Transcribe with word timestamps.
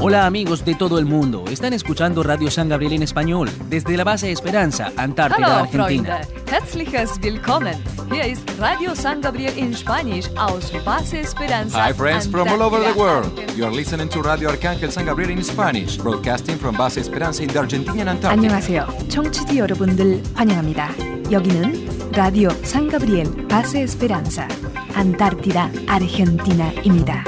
Hola 0.00 0.26
amigos 0.26 0.64
de 0.64 0.74
todo 0.74 0.98
el 0.98 1.06
mundo, 1.06 1.44
están 1.50 1.72
escuchando 1.72 2.22
Radio 2.22 2.50
San 2.50 2.68
Gabriel 2.68 2.92
en 2.94 3.02
español 3.02 3.48
desde 3.70 3.96
la 3.96 4.04
base 4.04 4.30
Esperanza, 4.30 4.92
Antártida, 4.96 5.46
Hallo 5.46 5.62
Argentina. 5.64 6.20
Freunde, 6.22 6.44
herzliches 6.50 7.18
Willkommen. 7.22 7.78
Hier 8.10 8.26
ist 8.26 8.42
Radio 8.58 8.94
San 8.94 9.22
Gabriel 9.22 9.56
in 9.56 9.72
Spanish 9.74 10.28
aus 10.36 10.70
Base 10.84 11.20
Esperanza. 11.20 11.78
Hi, 11.86 11.92
friends 11.94 12.28
from 12.28 12.48
all 12.48 12.60
over 12.60 12.80
the 12.80 12.88
Antártida, 12.88 12.96
world. 12.98 13.26
Argentina. 13.38 13.52
You 13.56 13.64
are 13.64 13.74
listening 13.74 14.08
to 14.10 14.20
Radio 14.22 14.50
Arcángel 14.50 14.90
San 14.90 15.06
Gabriel 15.06 15.30
in 15.30 15.42
Spanish, 15.42 15.96
broadcasting 15.96 16.58
from 16.58 16.76
Base 16.76 16.98
Esperanza 17.00 17.42
in 17.42 17.48
the 17.48 17.58
Argentinian 17.58 18.08
Antarctica. 18.08 18.30
안녕하세요. 18.32 18.86
청취자 19.08 19.56
여러분들 19.56 20.22
환영합니다. 20.34 20.90
여기는 21.30 22.10
라디오 22.12 22.50
상가브리엘 22.62 23.48
바세 23.48 23.80
에스페란자 23.82 24.48
안타르티다 24.94 25.70
아르헨티나입니다. 25.86 27.24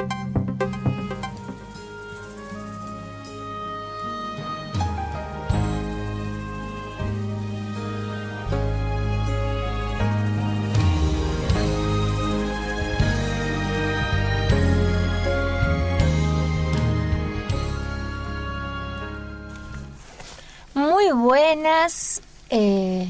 buenas, 21.56 22.22
eh, 22.50 23.10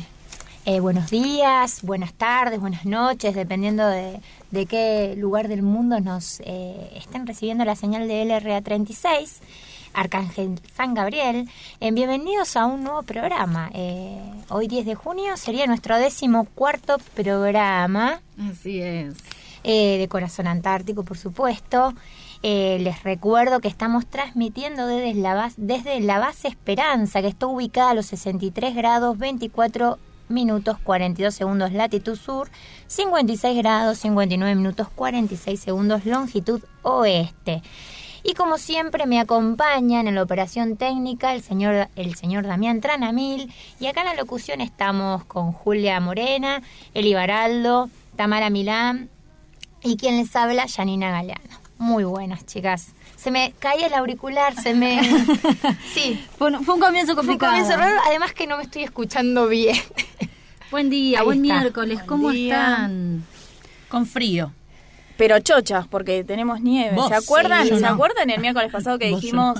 eh, 0.65 0.79
buenos 0.79 1.11
días, 1.11 1.83
buenas 1.83 2.11
tardes, 2.11 2.59
buenas 2.59 2.85
noches, 2.85 3.35
dependiendo 3.35 3.87
de, 3.87 4.19
de 4.49 4.65
qué 4.65 5.13
lugar 5.15 5.47
del 5.47 5.61
mundo 5.61 5.99
nos 5.99 6.39
eh, 6.39 6.91
estén 6.95 7.27
recibiendo 7.27 7.65
la 7.65 7.75
señal 7.75 8.07
de 8.07 8.25
LRA 8.25 8.59
36, 8.63 9.41
Arcángel 9.93 10.59
San 10.75 10.95
Gabriel. 10.95 11.47
Eh, 11.81 11.91
bienvenidos 11.91 12.57
a 12.57 12.65
un 12.65 12.83
nuevo 12.83 13.03
programa. 13.03 13.69
Eh, 13.75 14.19
hoy 14.49 14.67
10 14.67 14.87
de 14.87 14.95
junio 14.95 15.37
sería 15.37 15.67
nuestro 15.67 15.97
décimo 15.99 16.45
cuarto 16.55 16.97
programa 17.13 18.21
Así 18.49 18.81
es. 18.81 19.17
eh, 19.63 19.99
de 19.99 20.07
Corazón 20.07 20.47
Antártico, 20.47 21.03
por 21.03 21.19
supuesto. 21.19 21.93
Eh, 22.43 22.79
les 22.81 23.03
recuerdo 23.03 23.59
que 23.59 23.67
estamos 23.67 24.07
transmitiendo 24.07 24.87
desde 24.87 25.13
la, 25.13 25.35
base, 26.19 26.47
Esperanza, 26.47 27.21
que 27.21 27.27
está 27.27 27.45
ubicada 27.45 27.91
a 27.91 27.93
los 27.93 28.07
63 28.07 28.75
grados 28.75 29.17
24 29.19 29.99
minutos 30.27 30.77
42 30.83 31.35
segundos 31.35 31.71
latitud 31.71 32.15
sur, 32.15 32.49
56 32.87 33.57
grados 33.57 33.99
59 33.99 34.55
minutos 34.55 34.87
46 34.95 35.59
segundos 35.59 36.05
longitud 36.05 36.61
oeste. 36.81 37.61
Y 38.23 38.33
como 38.33 38.57
siempre 38.57 39.05
me 39.05 39.19
acompañan 39.19 40.07
en 40.07 40.15
la 40.15 40.23
operación 40.23 40.77
técnica 40.77 41.33
el 41.35 41.43
señor, 41.43 41.89
el 41.95 42.15
señor 42.15 42.47
Damián 42.47 42.81
Tranamil 42.81 43.53
y 43.79 43.85
acá 43.85 44.01
en 44.01 44.07
la 44.07 44.13
locución 44.15 44.61
estamos 44.61 45.25
con 45.25 45.51
Julia 45.51 45.99
Morena, 45.99 46.63
Eli 46.95 47.13
Baraldo, 47.13 47.89
Tamara 48.15 48.49
Milán 48.49 49.09
y 49.83 49.97
quien 49.97 50.17
les 50.17 50.35
habla, 50.35 50.67
Janina 50.67 51.11
Galeano. 51.11 51.60
Muy 51.81 52.03
buenas, 52.03 52.45
chicas. 52.45 52.89
Se 53.17 53.31
me 53.31 53.53
caía 53.57 53.87
el 53.87 53.93
auricular, 53.95 54.55
se 54.55 54.75
me... 54.75 55.01
Sí, 55.93 56.23
Fue, 56.37 56.51
un- 56.51 56.63
fue 56.63 56.75
un 56.75 56.79
comienzo 56.79 57.13
fue 57.15 57.21
un 57.23 57.27
complicado. 57.27 57.53
comienzo 57.53 57.75
raro, 57.75 57.99
además 58.07 58.33
que 58.33 58.45
no 58.45 58.57
me 58.57 58.63
estoy 58.63 58.83
escuchando 58.83 59.47
bien. 59.47 59.75
Buen 60.71 60.91
día, 60.91 61.19
Ahí 61.19 61.25
buen 61.25 61.43
está. 61.43 61.59
miércoles. 61.59 61.99
¿Cómo 62.05 62.29
día. 62.29 62.53
están? 62.73 63.25
Con 63.89 64.05
frío. 64.05 64.51
Pero 65.17 65.39
chochas, 65.39 65.87
porque 65.87 66.23
tenemos 66.23 66.61
nieve. 66.61 66.95
Vos, 66.95 67.09
¿Se 67.09 67.15
acuerdan? 67.15 67.63
sí, 67.67 67.75
¿Se 67.75 67.81
no. 67.81 67.89
acuerdan 67.89 68.29
el 68.29 68.39
miércoles 68.39 68.71
pasado 68.71 68.99
que 68.99 69.07
dijimos 69.15 69.59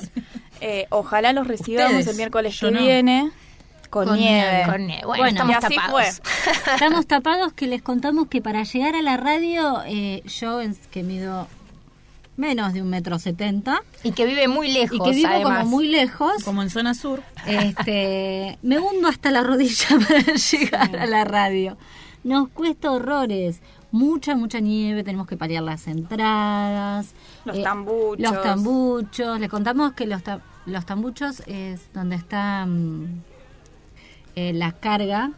eh, 0.61 0.85
ojalá 0.91 1.33
los 1.33 1.47
recibamos 1.47 1.91
Ustedes, 1.93 2.07
el 2.07 2.15
miércoles 2.17 2.57
que 2.59 2.69
no. 2.71 2.79
viene 2.79 3.31
con, 3.89 4.07
Con 4.07 4.17
nieve? 4.19 4.47
nieve. 4.51 4.65
Con, 4.71 4.81
eh, 4.91 5.01
bueno, 5.03 5.23
Bueno, 5.23 5.27
estamos 5.27 5.53
y 5.53 5.65
así 5.65 5.75
tapados. 5.75 6.21
Estamos 6.71 7.07
tapados 7.07 7.53
que 7.53 7.65
les 7.67 7.81
contamos 7.81 8.27
que 8.27 8.41
para 8.43 8.63
llegar 8.63 8.95
a 8.95 9.01
la 9.01 9.17
radio, 9.17 9.81
eh, 9.87 10.21
yo 10.39 10.59
que 10.91 11.01
mido 11.03 11.47
menos 12.37 12.73
de 12.73 12.81
un 12.81 12.89
metro 12.89 13.19
setenta 13.19 13.81
Y 14.03 14.11
que 14.13 14.25
vive 14.25 14.47
muy 14.47 14.71
lejos, 14.71 14.97
y 14.97 15.01
que 15.01 15.11
vivo 15.15 15.27
además. 15.29 15.59
como 15.59 15.69
muy 15.69 15.87
lejos, 15.87 16.43
Como 16.43 16.61
en 16.63 16.69
zona 16.69 16.93
sur. 16.93 17.21
este, 17.45 18.57
me 18.63 18.79
hundo 18.79 19.07
hasta 19.07 19.31
la 19.31 19.43
rodilla 19.43 19.87
para 20.07 20.33
llegar 20.33 20.95
a 20.95 21.05
la 21.05 21.23
radio. 21.23 21.77
Nos 22.23 22.49
cuesta 22.49 22.91
horrores. 22.91 23.61
Mucha, 23.93 24.35
mucha 24.35 24.59
nieve, 24.61 25.03
tenemos 25.03 25.27
que 25.27 25.35
paliar 25.35 25.63
las 25.63 25.85
entradas. 25.87 27.13
Los 27.43 27.57
eh, 27.57 27.61
tambuchos. 27.63 28.19
Los 28.19 28.41
tambuchos. 28.41 29.39
Les 29.39 29.49
contamos 29.49 29.91
que 29.93 30.05
los, 30.07 30.23
ta- 30.23 30.39
los 30.65 30.85
tambuchos 30.85 31.41
es 31.45 31.91
donde 31.93 32.15
está 32.15 32.65
mm, 32.65 33.05
eh, 34.35 34.53
la 34.53 34.71
carga, 34.71 35.31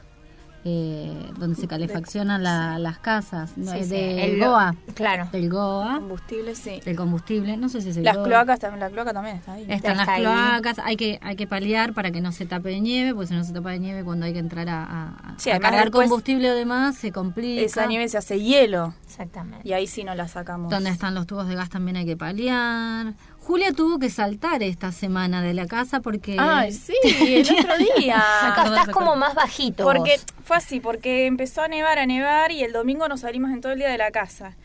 eh, 0.65 1.31
donde 1.37 1.55
se 1.59 1.67
calefaccionan 1.67 2.41
la- 2.43 2.79
las 2.79 2.97
casas, 2.99 3.57
¿no? 3.57 3.71
Sí, 3.73 3.83
sí, 3.83 3.89
del 3.89 4.19
el- 4.19 4.39
GOA. 4.39 4.75
Claro. 4.93 5.27
Del 5.31 5.49
GOA, 5.49 5.95
Combustible, 5.95 6.55
sí. 6.55 6.79
del 6.85 6.95
combustible. 6.95 7.57
No 7.57 7.67
sé 7.69 7.81
si 7.81 7.89
es 7.89 7.97
el 7.97 8.03
Las 8.03 8.15
GOA. 8.15 8.25
cloacas 8.25 8.59
también, 8.59 8.79
la 8.79 8.89
cloaca 8.89 9.13
también 9.13 9.35
está 9.37 9.53
ahí. 9.53 9.63
Están 9.63 9.75
Está 9.77 9.93
las 9.95 10.07
ahí. 10.07 10.21
cloacas, 10.21 10.79
hay 10.79 10.95
que 10.95 11.19
hay 11.21 11.35
que 11.35 11.47
paliar 11.47 11.93
para 11.93 12.11
que 12.11 12.21
no 12.21 12.31
se 12.31 12.45
tape 12.45 12.69
de 12.69 12.79
nieve, 12.81 13.13
porque 13.13 13.27
si 13.27 13.33
no 13.33 13.43
se 13.43 13.51
tapa 13.53 13.71
de 13.71 13.79
nieve 13.79 14.03
cuando 14.03 14.25
hay 14.25 14.33
que 14.33 14.39
entrar 14.39 14.69
a, 14.69 14.83
a- 14.83 15.07
a 15.09 15.35
Sí, 15.37 15.49
además 15.49 15.69
cargar 15.71 15.85
después 15.85 16.07
combustible 16.09 16.51
o 16.51 16.55
demás 16.55 16.95
se 16.95 17.11
complica. 17.11 17.61
Esa 17.61 17.85
nieve 17.85 18.07
se 18.07 18.17
hace 18.17 18.39
hielo 18.39 18.93
Exactamente. 19.05 19.67
y 19.67 19.73
ahí 19.73 19.87
sí 19.87 20.03
no 20.03 20.15
la 20.15 20.27
sacamos. 20.27 20.71
Donde 20.71 20.89
están 20.89 21.13
los 21.15 21.27
tubos 21.27 21.47
de 21.47 21.55
gas 21.55 21.69
también 21.69 21.97
hay 21.97 22.05
que 22.05 22.15
paliar. 22.17 23.13
Julia 23.45 23.73
tuvo 23.73 23.99
que 23.99 24.09
saltar 24.09 24.63
esta 24.63 24.91
semana 24.91 25.41
de 25.41 25.53
la 25.53 25.67
casa 25.67 25.99
porque 25.99 26.37
Ay, 26.39 26.71
sí, 26.71 26.93
el 27.03 27.41
otro 27.59 27.73
día. 27.97 28.17
Acá 28.51 28.63
estás 28.65 28.87
como 28.89 29.15
más 29.15 29.35
bajito. 29.35 29.83
Porque 29.83 30.11
vos. 30.17 30.25
fue 30.45 30.57
así, 30.57 30.79
porque 30.79 31.25
empezó 31.25 31.61
a 31.61 31.67
nevar, 31.67 31.99
a 31.99 32.05
nevar 32.05 32.51
y 32.51 32.63
el 32.63 32.71
domingo 32.71 33.07
nos 33.07 33.19
salimos 33.21 33.51
en 33.51 33.59
todo 33.61 33.73
el 33.73 33.79
día 33.79 33.89
de 33.89 33.97
la 33.97 34.11
casa. 34.11 34.55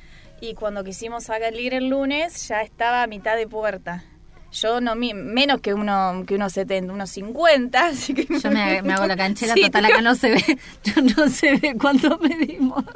Y 0.40 0.54
cuando 0.54 0.84
quisimos 0.84 1.24
salir 1.24 1.74
el 1.74 1.88
lunes 1.88 2.46
ya 2.46 2.62
estaba 2.62 3.02
a 3.02 3.06
mitad 3.08 3.36
de 3.36 3.48
puerta. 3.48 4.04
Yo 4.52 4.80
no 4.80 4.94
mi- 4.94 5.12
menos 5.12 5.60
que 5.60 5.74
uno 5.74 6.22
que 6.26 6.36
unos 6.36 6.52
70, 6.54 6.92
unos 6.92 7.10
50, 7.10 7.86
así 7.88 8.14
que 8.14 8.26
yo 8.38 8.50
me, 8.50 8.80
me 8.82 8.94
hago 8.94 9.06
la 9.06 9.16
canchera, 9.16 9.52
Sí, 9.54 9.62
total 9.62 9.84
acá 9.86 10.00
no 10.00 10.14
se 10.14 10.30
ve, 10.30 10.58
yo 10.84 11.02
no 11.02 11.28
se 11.28 11.56
ve 11.56 11.74
cuánto 11.78 12.16
medimos. 12.18 12.82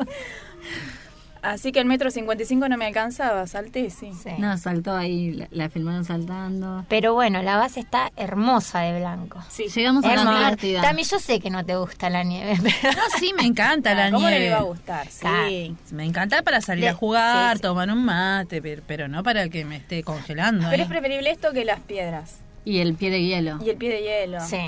Así 1.43 1.73
que 1.73 1.81
el 1.81 1.87
metro 1.87 2.11
55 2.11 2.69
no 2.69 2.77
me 2.77 2.87
alcanzaba, 2.87 3.47
salté, 3.49 3.91
sí. 3.91 4.13
Sí. 4.23 4.31
No, 4.39 4.57
saltó 4.59 4.95
ahí, 4.95 5.33
la, 5.33 5.49
la 5.51 5.69
filmaron 5.69 6.05
saltando. 6.05 6.85
Pero 6.89 7.15
bueno, 7.15 7.43
la 7.43 7.57
base 7.57 7.81
está 7.81 8.13
hermosa 8.17 8.81
de 8.83 8.99
blanco. 9.01 9.43
Sí. 9.51 9.67
Llegamos 9.75 10.05
a 10.05 10.15
la. 10.15 10.23
Antártida. 10.23 10.81
Tami, 10.83 11.03
yo 11.03 11.19
sé 11.19 11.41
que 11.41 11.51
no 11.51 11.65
te 11.67 11.75
gusta 11.77 12.09
la 12.11 12.23
nieve, 12.23 12.57
pero... 12.63 12.95
No, 12.97 13.03
sí, 13.19 13.33
me 13.37 13.45
encanta 13.45 13.93
la 13.95 14.07
Ah, 14.07 14.11
¿Cómo 14.11 14.21
no 14.25 14.31
le 14.31 14.39
nieve. 14.39 14.47
iba 14.53 14.59
a 14.59 14.63
gustar? 14.63 15.09
Sí. 15.09 15.19
Claro. 15.21 15.49
Me 15.91 16.05
encanta 16.05 16.43
para 16.43 16.61
salir 16.61 16.89
a 16.89 16.95
jugar, 16.95 17.53
sí, 17.55 17.59
sí. 17.59 17.63
tomar 17.63 17.91
un 17.91 18.05
mate, 18.05 18.63
pero, 18.63 18.83
pero 18.87 19.09
no 19.09 19.23
para 19.25 19.49
que 19.49 19.65
me 19.65 19.77
esté 19.77 20.03
congelando. 20.05 20.67
Pero 20.71 20.81
¿eh? 20.83 20.85
es 20.85 20.89
preferible 20.89 21.31
esto 21.31 21.53
que 21.53 21.65
las 21.65 21.81
piedras 21.81 22.39
Y 22.65 22.79
el 22.79 22.95
pie 22.95 23.11
de 23.11 23.21
hielo. 23.23 23.59
y 23.65 23.71
el 23.71 23.77
pie 23.77 23.91
de 23.91 24.03
hielo. 24.03 24.41
Sí. 24.47 24.61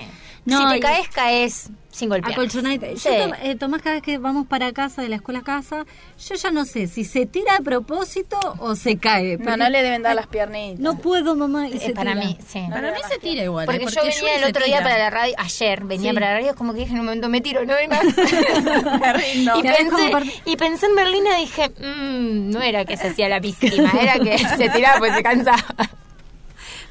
No, 0.46 0.68
si 0.68 0.74
te 0.74 0.80
caes, 0.80 1.08
caes 1.08 1.70
sin 1.90 2.08
golpear. 2.10 2.32
Acolchonadita. 2.32 2.86
Sí. 2.96 3.08
Yo, 3.08 3.34
eh, 3.42 3.54
Tomás, 3.54 3.80
cada 3.80 3.94
vez 3.94 4.02
que 4.02 4.18
vamos 4.18 4.46
para 4.46 4.72
casa, 4.72 5.00
de 5.00 5.08
la 5.08 5.16
escuela 5.16 5.38
a 5.40 5.42
casa, 5.44 5.86
yo 6.28 6.34
ya 6.34 6.50
no 6.50 6.64
sé 6.64 6.86
si 6.88 7.04
se 7.04 7.24
tira 7.24 7.56
a 7.56 7.60
propósito 7.60 8.36
o 8.58 8.74
se 8.74 8.98
cae. 8.98 9.38
No, 9.38 9.44
porque- 9.44 9.56
no 9.56 9.68
le 9.70 9.82
deben 9.82 10.02
dar 10.02 10.14
las 10.16 10.26
piernitas. 10.26 10.80
No 10.80 10.98
puedo, 10.98 11.34
mamá. 11.36 11.68
y 11.68 11.74
Eh, 11.76 11.80
se 11.80 11.92
para 11.94 12.12
tira. 12.14 12.24
mí, 12.26 12.38
sí. 12.46 12.60
Para 12.68 12.90
mí 12.90 12.98
se 13.08 13.18
tira 13.20 13.44
igual. 13.44 13.64
Porque 13.66 13.84
¿eh? 13.84 13.88
yo 13.94 14.02
venía 14.02 14.36
el 14.36 14.44
otro 14.44 14.64
día 14.66 14.82
para 14.82 14.98
la 14.98 15.08
radio, 15.10 15.34
ayer 15.38 15.84
venía 15.84 16.10
Sí. 16.10 16.14
para 16.14 16.26
la 16.26 16.34
radio, 16.40 16.54
como 16.56 16.74
que 16.74 16.80
dije 16.80 16.92
en 16.92 16.98
un 17.00 17.04
momento 17.06 17.28
me 17.28 17.40
tiro, 17.40 17.64
no 17.64 17.74
hay 17.74 17.88
más. 17.88 18.02
Me 19.00 19.12
rindo. 19.14 19.58
y, 19.58 19.62
pensé, 19.62 20.40
y 20.44 20.56
pensé 20.56 20.86
en 20.86 20.96
Berlina 20.96 21.38
y 21.38 21.44
dije, 21.46 21.68
mmm, 21.70 22.50
no 22.50 22.60
era 22.60 22.84
que 22.84 22.96
se 22.96 23.08
hacía 23.08 23.28
la 23.28 23.38
víctima, 23.40 23.90
era 24.00 24.18
que 24.18 24.36
se 24.38 24.68
tiraba 24.68 24.98
pues 24.98 25.14
se 25.14 25.22
cansaba. 25.22 25.64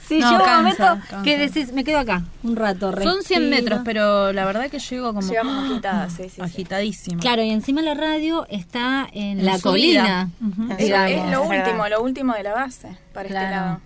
Sí, 0.08 0.20
No, 0.20 0.32
llega 0.32 0.60
un 0.60 0.66
cansa, 0.66 0.84
momento 0.96 1.08
cansa. 1.10 1.24
que 1.24 1.38
decís, 1.38 1.72
me 1.74 1.84
quedo 1.84 2.00
acá 2.00 2.24
un 2.44 2.56
rato. 2.56 2.92
Son 3.02 3.24
100 3.24 3.40
respiro. 3.42 3.50
metros, 3.50 3.82
pero 3.86 4.34
la 4.34 4.46
verdad 4.46 4.70
que 4.70 4.80
llego 4.80 5.14
como 5.14 5.28
Llegamos 5.28 5.72
agitadas, 5.72 6.14
sí, 6.14 6.30
sí, 6.30 6.42
agitadísima. 6.42 7.20
Claro, 7.22 7.42
y 7.44 7.50
encima 7.52 7.82
la 7.82 7.94
radio 7.94 8.46
está 8.50 9.08
en, 9.14 9.40
En 9.40 9.46
la 9.46 9.60
colina. 9.60 10.30
Es, 10.78 10.90
lo 11.32 11.44
último, 11.44 11.88
lo 11.88 12.02
último 12.04 12.34
de 12.34 12.44
la 12.44 12.54
base, 12.54 12.98
para 13.14 13.28
este 13.30 13.40
lado. 13.42 13.82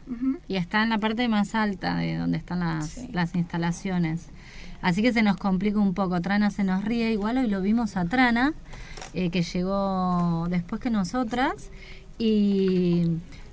Y 0.47 0.55
está 0.55 0.81
en 0.83 0.89
la 0.89 0.97
parte 0.97 1.27
más 1.27 1.53
alta 1.55 1.95
de 1.97 2.17
donde 2.17 2.37
están 2.37 2.59
las, 2.61 2.87
Sí. 2.89 3.09
las 3.11 3.35
instalaciones. 3.35 4.29
Así 4.81 5.01
que 5.01 5.11
se 5.13 5.21
nos 5.23 5.37
complica 5.37 5.79
un 5.79 5.93
poco. 5.93 6.21
Trana 6.21 6.49
se 6.51 6.63
nos 6.63 6.83
ríe. 6.83 7.11
Igual 7.11 7.37
hoy 7.39 7.47
lo 7.47 7.61
vimos 7.61 7.97
a 7.97 8.05
Trana, 8.05 8.53
eh, 9.13 9.29
que 9.31 9.41
llegó 9.43 10.47
después 10.49 10.79
que 10.81 10.89
nosotras. 10.89 11.69
Y 12.19 13.03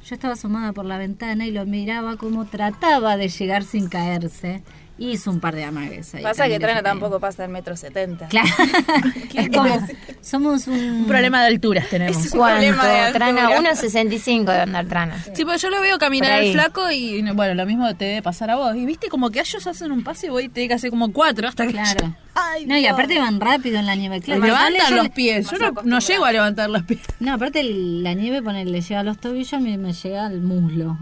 Yo 0.05 0.17
estaba 0.17 0.35
asomada 0.35 0.75
por 0.75 0.85
la 0.85 0.99
ventana 0.99 1.47
y 1.47 1.51
lo 1.51 1.65
miraba 1.65 2.19
como 2.19 2.45
trataba 2.45 3.17
de 3.17 3.29
llegar 3.29 3.65
sin 3.65 3.89
caerse. 3.89 4.63
Hizo 4.97 5.31
un 5.33 5.41
par 5.41 5.57
de 5.57 5.65
amagues 5.65 6.15
ahí. 6.15 6.23
Pasa 6.23 6.47
que 6.47 6.61
Trana 6.61 6.81
tampoco 6.83 7.19
pasa 7.19 7.45
el 7.45 7.51
metro 7.51 7.77
setenta. 7.77 8.29
Claro. 8.29 8.49
es 9.35 9.49
como, 9.51 9.87
somos 10.21 10.69
un... 10.69 10.75
Un 10.79 11.07
problema 11.07 11.41
de 11.43 11.49
alturas 11.49 11.89
tenemos. 11.89 12.17
Es 12.25 12.33
un 12.33 12.39
¿Cuánto? 12.39 12.59
problema 12.69 12.87
de 13.07 13.13
Trana, 13.13 13.49
altura. 13.49 13.73
1.65 13.75 14.45
de 14.45 14.61
andar 14.61 14.87
Trana. 14.87 15.19
Sí, 15.35 15.45
porque 15.45 15.59
yo 15.59 15.71
lo 15.71 15.81
veo 15.81 15.99
caminar 15.99 16.31
al 16.33 16.53
flaco 16.53 16.91
y 16.93 17.23
bueno, 17.33 17.55
lo 17.55 17.67
mismo 17.67 17.93
te 17.97 18.05
debe 18.05 18.23
pasar 18.23 18.51
a 18.51 18.57
vos. 18.57 18.77
Y 18.77 18.87
viste 18.87 19.09
como 19.09 19.31
que 19.31 19.41
ellos 19.41 19.67
hacen 19.67 19.91
un 19.91 20.05
pase 20.05 20.27
y 20.27 20.31
voy 20.31 20.49
te 20.49 20.69
que 20.69 20.75
hacer 20.75 20.91
como 20.91 21.13
cuatro 21.13 21.49
hasta 21.49 21.67
que 21.67 21.73
Claro. 21.73 22.15
Ay, 22.37 22.67
No, 22.67 22.77
y 22.79 22.87
aparte 22.87 23.19
van 23.19 23.41
rápido 23.41 23.79
en 23.79 23.87
la 23.87 23.95
nieve. 23.97 24.21
Claro, 24.21 24.41
levantan 24.43 24.91
yo 24.91 24.97
los 24.97 25.09
pies. 25.11 25.51
Yo 25.51 25.59
no, 25.59 25.83
no 25.83 25.99
llego 25.99 26.25
a 26.25 26.33
levantar 26.33 26.71
los 26.71 26.83
pies. 26.85 27.01
No, 27.21 27.35
aparte 27.35 27.61
el- 27.61 28.03
la 28.05 28.15
nieve 28.15 28.43
pone, 28.43 28.65
le 28.65 28.81
llega 28.81 29.01
a 29.01 29.05
los 29.05 29.19
tobillos, 29.19 29.61
mí 29.61 29.77
me 29.77 29.93
llega 29.93 30.27
al 30.27 30.41
muslo. 30.41 30.99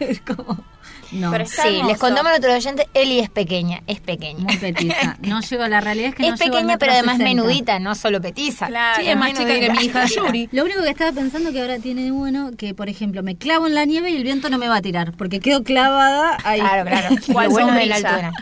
es 0.00 0.20
como... 0.26 0.64
No, 1.12 1.30
Pero 1.32 1.44
está 1.44 1.62
Sí, 1.62 1.68
hermoso. 1.70 1.88
les 1.88 1.98
contamos 1.98 2.26
a 2.26 2.30
nuestros 2.30 2.54
oyentes, 2.54 2.86
Eli 2.94 3.18
es 3.18 3.30
pequeña, 3.30 3.82
es 3.86 4.00
pequeña. 4.00 4.44
muy 4.44 4.56
petiza. 4.56 5.16
No 5.22 5.40
llego 5.40 5.62
a 5.64 5.68
la 5.68 5.80
realidad 5.80 6.10
es 6.10 6.14
que 6.14 6.22
no 6.28 6.34
es 6.34 6.40
pequeña, 6.40 6.78
pero 6.78 6.92
además 6.92 7.16
60. 7.18 7.24
menudita, 7.42 7.78
no 7.80 7.94
solo 7.94 8.20
petiza. 8.20 8.66
Claro. 8.68 9.02
Sí, 9.02 9.08
es 9.08 9.16
más 9.16 9.30
chica 9.32 9.58
que 9.58 9.70
mi 9.70 9.84
hija 9.84 10.04
Yuri. 10.06 10.48
Lo 10.52 10.64
único 10.64 10.82
que 10.82 10.90
estaba 10.90 11.12
pensando 11.12 11.50
que 11.52 11.60
ahora 11.60 11.78
tiene 11.78 12.02
de 12.04 12.10
bueno 12.12 12.50
que, 12.56 12.74
por 12.74 12.88
ejemplo, 12.88 13.22
me 13.22 13.36
clavo 13.36 13.66
en 13.66 13.74
la 13.74 13.84
nieve 13.84 14.10
y 14.10 14.16
el 14.16 14.22
viento 14.22 14.50
no 14.50 14.58
me 14.58 14.68
va 14.68 14.76
a 14.76 14.82
tirar, 14.82 15.12
porque 15.16 15.40
quedo 15.40 15.64
clavada 15.64 16.36
ahí. 16.44 16.60
Claro, 16.60 16.88
claro. 16.88 17.16
¿Cuál 17.32 17.46
lo 17.48 17.52
bueno 17.52 17.72
de 17.74 17.86
la 17.86 17.96
altura. 17.96 18.32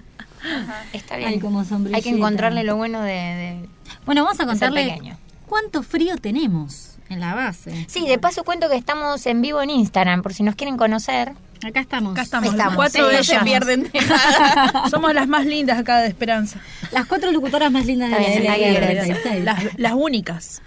Está 0.92 1.16
bien. 1.16 1.40
Como 1.40 1.64
Hay 1.94 2.02
que 2.02 2.10
encontrarle 2.10 2.64
lo 2.64 2.76
bueno 2.76 3.00
de... 3.02 3.12
de- 3.12 3.68
Bueno, 4.06 4.24
vamos 4.24 4.38
a 4.40 4.46
contarle 4.46 4.98
cuánto 5.46 5.82
frío 5.82 6.16
tenemos 6.16 6.87
en 7.08 7.20
la 7.20 7.34
base. 7.34 7.86
Sí, 7.88 8.06
de 8.06 8.18
paso 8.18 8.44
cuento 8.44 8.68
que 8.68 8.76
estamos 8.76 9.26
en 9.26 9.40
vivo 9.42 9.62
en 9.62 9.70
Instagram, 9.70 10.22
por 10.22 10.34
si 10.34 10.42
nos 10.42 10.54
quieren 10.54 10.76
conocer. 10.76 11.32
Acá 11.66 11.80
estamos. 11.80 12.12
Acá 12.12 12.22
estamos. 12.22 12.50
Estamos, 12.50 12.76
Cuatro 12.76 13.08
sí, 13.10 13.16
no 13.16 13.24
se 13.24 13.38
pierden 13.40 13.90
de 13.90 14.00
nada. 14.08 14.88
Somos 14.90 15.12
las 15.12 15.26
más 15.26 15.44
lindas 15.46 15.78
acá 15.78 15.98
de 15.98 16.08
Esperanza. 16.08 16.60
Las 16.92 17.06
cuatro 17.06 17.32
locutoras 17.32 17.72
más 17.72 17.84
lindas 17.86 18.10
de 18.10 18.16
la 18.16 18.20
hay 18.20 18.26
que 18.26 18.32
serie 18.34 18.76
agradecer. 18.76 19.22
36. 19.22 19.44
Las, 19.44 19.78
las 19.78 19.92
únicas. 19.94 20.62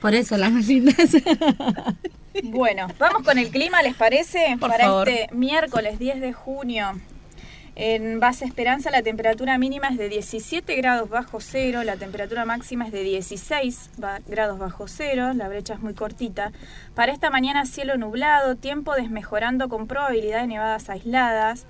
Por 0.00 0.14
eso, 0.14 0.36
las 0.36 0.52
más 0.52 0.66
lindas. 0.66 0.96
Bueno, 2.44 2.86
vamos 3.00 3.22
con 3.24 3.36
el 3.38 3.48
clima, 3.50 3.82
¿les 3.82 3.94
parece? 3.96 4.56
Por 4.60 4.70
Para 4.70 4.84
favor. 4.84 5.08
este 5.08 5.34
miércoles 5.34 5.98
10 5.98 6.20
de 6.20 6.32
junio. 6.32 7.00
En 7.80 8.18
Base 8.18 8.44
Esperanza 8.44 8.90
la 8.90 9.02
temperatura 9.02 9.56
mínima 9.56 9.86
es 9.86 9.98
de 9.98 10.08
17 10.08 10.74
grados 10.74 11.08
bajo 11.08 11.38
cero, 11.40 11.84
la 11.84 11.96
temperatura 11.96 12.44
máxima 12.44 12.86
es 12.86 12.92
de 12.92 13.04
16 13.04 13.90
ba- 13.98 14.18
grados 14.26 14.58
bajo 14.58 14.88
cero, 14.88 15.32
la 15.32 15.46
brecha 15.48 15.74
es 15.74 15.80
muy 15.80 15.94
cortita. 15.94 16.50
Para 16.96 17.12
esta 17.12 17.30
mañana 17.30 17.66
cielo 17.66 17.96
nublado, 17.96 18.56
tiempo 18.56 18.94
desmejorando 18.94 19.68
con 19.68 19.86
probabilidad 19.86 20.40
de 20.40 20.48
nevadas 20.48 20.90
aisladas, 20.90 21.66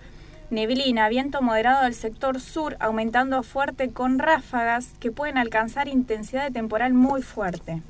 neblina, 0.48 1.10
viento 1.10 1.42
moderado 1.42 1.84
del 1.84 1.92
sector 1.92 2.40
sur, 2.40 2.78
aumentando 2.80 3.42
fuerte 3.42 3.90
con 3.90 4.18
ráfagas 4.18 4.94
que 5.00 5.12
pueden 5.12 5.36
alcanzar 5.36 5.88
intensidad 5.88 6.44
de 6.44 6.52
temporal 6.52 6.94
muy 6.94 7.20
fuerte. 7.20 7.82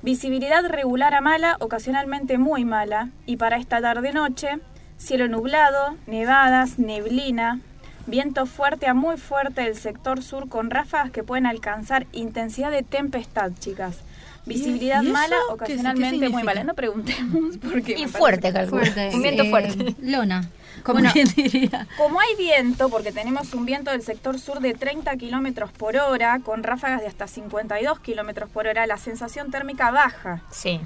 Visibilidad 0.00 0.64
regular 0.66 1.12
a 1.12 1.20
mala, 1.20 1.58
ocasionalmente 1.60 2.38
muy 2.38 2.64
mala. 2.64 3.10
Y 3.26 3.36
para 3.36 3.58
esta 3.58 3.82
tarde-noche, 3.82 4.60
cielo 5.00 5.28
nublado, 5.28 5.96
nevadas, 6.06 6.78
neblina, 6.78 7.58
viento 8.06 8.46
fuerte 8.46 8.86
a 8.86 8.94
muy 8.94 9.16
fuerte 9.16 9.62
del 9.62 9.76
sector 9.76 10.22
sur 10.22 10.48
con 10.48 10.70
ráfagas 10.70 11.10
que 11.10 11.22
pueden 11.22 11.46
alcanzar 11.46 12.06
intensidad 12.12 12.70
de 12.70 12.82
tempestad, 12.82 13.52
chicas. 13.58 13.98
Visibilidad 14.46 15.02
¿Y 15.02 15.06
eso 15.06 15.12
mala, 15.12 15.36
ocasionalmente 15.50 16.26
qué 16.26 16.28
muy 16.28 16.42
mala. 16.42 16.64
No 16.64 16.74
preguntemos 16.74 17.58
porque 17.72 17.92
Y 17.98 18.06
fuerte, 18.06 18.52
calculo. 18.52 18.82
Un 19.12 19.22
viento 19.22 19.42
eh, 19.42 19.50
fuerte. 19.50 19.94
Lona, 20.00 20.48
como 20.82 21.00
Bueno. 21.00 21.12
diría. 21.36 21.86
Como 21.96 22.20
hay 22.20 22.36
viento, 22.36 22.88
porque 22.88 23.12
tenemos 23.12 23.52
un 23.54 23.66
viento 23.66 23.90
del 23.90 24.02
sector 24.02 24.38
sur 24.38 24.60
de 24.60 24.74
30 24.74 25.14
kilómetros 25.16 25.70
por 25.72 25.96
hora, 25.96 26.40
con 26.42 26.62
ráfagas 26.62 27.02
de 27.02 27.06
hasta 27.06 27.26
52 27.26 28.00
kilómetros 28.00 28.48
por 28.48 28.66
hora, 28.66 28.86
la 28.86 28.96
sensación 28.96 29.50
térmica 29.50 29.90
baja. 29.90 30.42
Sí. 30.50 30.80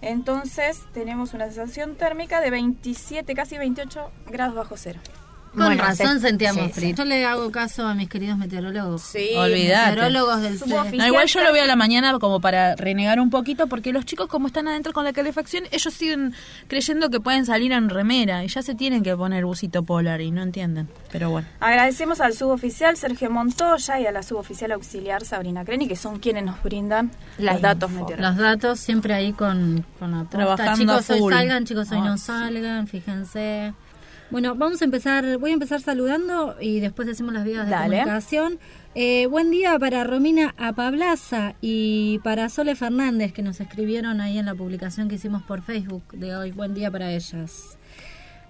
Entonces 0.00 0.82
tenemos 0.92 1.34
una 1.34 1.46
sensación 1.46 1.96
térmica 1.96 2.40
de 2.40 2.50
27, 2.50 3.34
casi 3.34 3.58
28 3.58 4.10
grados 4.30 4.54
bajo 4.54 4.76
cero. 4.76 5.00
Con 5.54 5.66
Bueno, 5.66 5.82
razón 5.82 6.20
se- 6.20 6.28
sentíamos 6.28 6.66
sí, 6.66 6.72
frío. 6.72 6.94
Yo 6.96 7.04
le 7.04 7.24
hago 7.24 7.50
caso 7.50 7.86
a 7.86 7.94
mis 7.94 8.08
queridos 8.08 8.36
meteorólogos. 8.38 9.02
Sí, 9.02 9.30
Olvidate. 9.36 9.90
Meteorólogos 9.96 10.40
del. 10.42 10.58
No, 10.96 11.06
igual 11.06 11.26
yo 11.26 11.42
lo 11.42 11.52
veo 11.52 11.64
a 11.64 11.66
la 11.66 11.76
mañana 11.76 12.16
como 12.18 12.40
para 12.40 12.76
renegar 12.76 13.18
un 13.20 13.30
poquito, 13.30 13.66
porque 13.66 13.92
los 13.92 14.04
chicos 14.04 14.28
como 14.28 14.46
están 14.46 14.68
adentro 14.68 14.92
con 14.92 15.04
la 15.04 15.12
calefacción, 15.12 15.64
ellos 15.70 15.92
siguen 15.94 16.34
creyendo 16.68 17.10
que 17.10 17.20
pueden 17.20 17.46
salir 17.46 17.72
en 17.72 17.88
remera 17.88 18.44
y 18.44 18.48
ya 18.48 18.62
se 18.62 18.74
tienen 18.74 19.02
que 19.02 19.16
poner 19.16 19.44
busito 19.44 19.82
polar 19.82 20.20
y 20.20 20.30
no 20.30 20.42
entienden. 20.42 20.88
Pero 21.10 21.30
bueno. 21.30 21.48
Agradecemos 21.60 22.20
al 22.20 22.34
suboficial 22.34 22.96
Sergio 22.96 23.30
Montoya 23.30 23.98
y 24.00 24.06
a 24.06 24.12
la 24.12 24.22
suboficial 24.22 24.72
auxiliar 24.72 25.24
Sabrina 25.24 25.64
Creni, 25.64 25.88
que 25.88 25.96
son 25.96 26.18
quienes 26.18 26.44
nos 26.44 26.62
brindan 26.62 27.10
La 27.38 27.54
los 27.54 27.62
datos 27.62 27.90
meteorológicos. 27.90 28.28
Los 28.28 28.36
datos 28.36 28.80
siempre 28.80 29.14
ahí 29.14 29.32
con, 29.32 29.84
con 29.98 30.10
la 30.12 30.18
posta. 30.24 30.36
Trabajando 30.36 30.98
Chicos 31.00 31.10
hoy 31.10 31.32
salgan, 31.32 31.64
chicos 31.64 31.90
hoy 31.92 32.00
no 32.00 32.16
sí. 32.18 32.24
salgan, 32.26 32.86
fíjense. 32.86 33.72
Bueno, 34.30 34.54
vamos 34.54 34.82
a 34.82 34.84
empezar, 34.84 35.38
voy 35.38 35.52
a 35.52 35.54
empezar 35.54 35.80
saludando 35.80 36.56
y 36.60 36.80
después 36.80 37.08
decimos 37.08 37.32
las 37.32 37.44
vías 37.44 37.64
de 37.64 37.70
Dale. 37.70 37.96
comunicación. 38.00 38.58
Eh, 38.94 39.26
buen 39.26 39.50
día 39.50 39.78
para 39.78 40.04
Romina 40.04 40.54
Apablaza 40.58 41.54
y 41.62 42.18
para 42.18 42.50
Sole 42.50 42.74
Fernández 42.74 43.32
que 43.32 43.40
nos 43.42 43.58
escribieron 43.58 44.20
ahí 44.20 44.38
en 44.38 44.44
la 44.44 44.54
publicación 44.54 45.08
que 45.08 45.14
hicimos 45.14 45.42
por 45.44 45.62
Facebook 45.62 46.02
de 46.12 46.36
hoy. 46.36 46.50
Buen 46.50 46.74
día 46.74 46.90
para 46.90 47.10
ellas. 47.10 47.78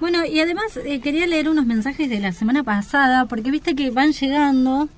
Bueno, 0.00 0.24
y 0.24 0.40
además 0.40 0.76
eh, 0.84 1.00
quería 1.00 1.26
leer 1.26 1.48
unos 1.48 1.66
mensajes 1.66 2.10
de 2.10 2.18
la 2.18 2.32
semana 2.32 2.64
pasada, 2.64 3.26
porque 3.26 3.50
viste 3.50 3.74
que 3.76 3.90
van 3.90 4.12
llegando 4.12 4.88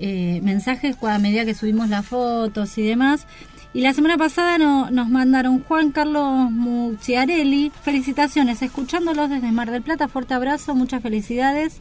eh, 0.00 0.40
mensajes 0.42 0.96
a 1.02 1.18
medida 1.18 1.44
que 1.44 1.54
subimos 1.54 1.88
las 1.88 2.06
fotos 2.06 2.76
y 2.78 2.82
demás. 2.82 3.26
Y 3.72 3.82
la 3.82 3.92
semana 3.94 4.16
pasada 4.18 4.58
no- 4.58 4.90
nos 4.90 5.08
mandaron 5.08 5.62
Juan 5.62 5.92
Carlos 5.92 6.50
Mucciarelli, 6.50 7.70
felicitaciones, 7.84 8.62
escuchándolos 8.62 9.30
desde 9.30 9.52
Mar 9.52 9.70
del 9.70 9.82
Plata, 9.82 10.08
fuerte 10.08 10.34
abrazo, 10.34 10.74
muchas 10.74 11.00
felicidades. 11.02 11.80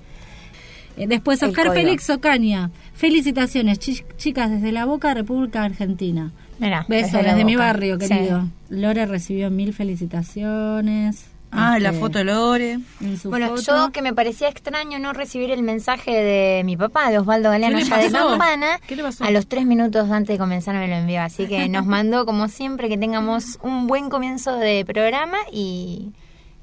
Eh, 1.00 1.08
después 1.08 1.42
Oscar. 1.42 1.72
Félix 1.74 2.10
Ocaña, 2.10 2.70
felicitaciones, 2.94 3.80
chi- 3.80 4.04
chicas 4.18 4.52
desde 4.52 4.72
La 4.72 4.86
Boca, 4.86 5.14
República 5.14 5.64
Argentina. 5.64 6.32
Mira, 6.60 6.86
Besos 6.90 7.24
desde 7.24 7.46
mi 7.46 7.56
barrio, 7.56 7.98
Sí. 8.00 8.08
querido. 8.10 8.48
Lore 8.70 9.06
recibió 9.06 9.50
mil 9.50 9.74
felicitaciones. 9.74 11.26
Ah, 11.52 11.80
la 11.80 11.90
Este, 11.90 12.00
foto 12.02 12.20
de 12.20 12.26
Lore. 12.26 12.80
en 13.02 13.18
su 13.18 13.30
Bueno, 13.32 13.48
foto. 13.50 13.62
yo 13.62 13.92
que 13.92 14.04
me 14.04 14.14
parecía 14.14 14.50
extraño 14.50 15.00
no 15.00 15.14
recibir 15.14 15.50
el 15.50 15.64
mensaje 15.64 16.12
de 16.12 16.64
mi 16.64 16.78
papá, 16.78 17.10
de 17.10 17.18
Osvaldo 17.18 17.50
Galeano, 17.50 17.80
¿Qué 17.80 17.86
le 17.86 17.96
allá 17.96 18.06
de? 18.08 18.12
Campana, 18.12 18.80
¿Qué 18.86 18.96
le 18.96 19.02
pasó? 19.02 19.24
a 19.24 19.32
los 19.32 19.48
tres 19.48 19.66
minutos 19.66 20.12
antes 20.12 20.36
de 20.36 20.38
comenzar 20.38 20.76
me 20.76 20.88
lo 20.88 20.94
envió. 20.96 21.22
Así 21.22 21.48
que 21.48 21.68
nos 21.68 21.86
mandó, 21.88 22.26
como 22.28 22.50
siempre, 22.50 22.88
que 22.88 23.00
tengamos 23.00 23.58
un 23.64 23.88
buen 23.88 24.10
comienzo 24.10 24.58
de 24.58 24.86
programa 24.86 25.38
y 25.52 26.12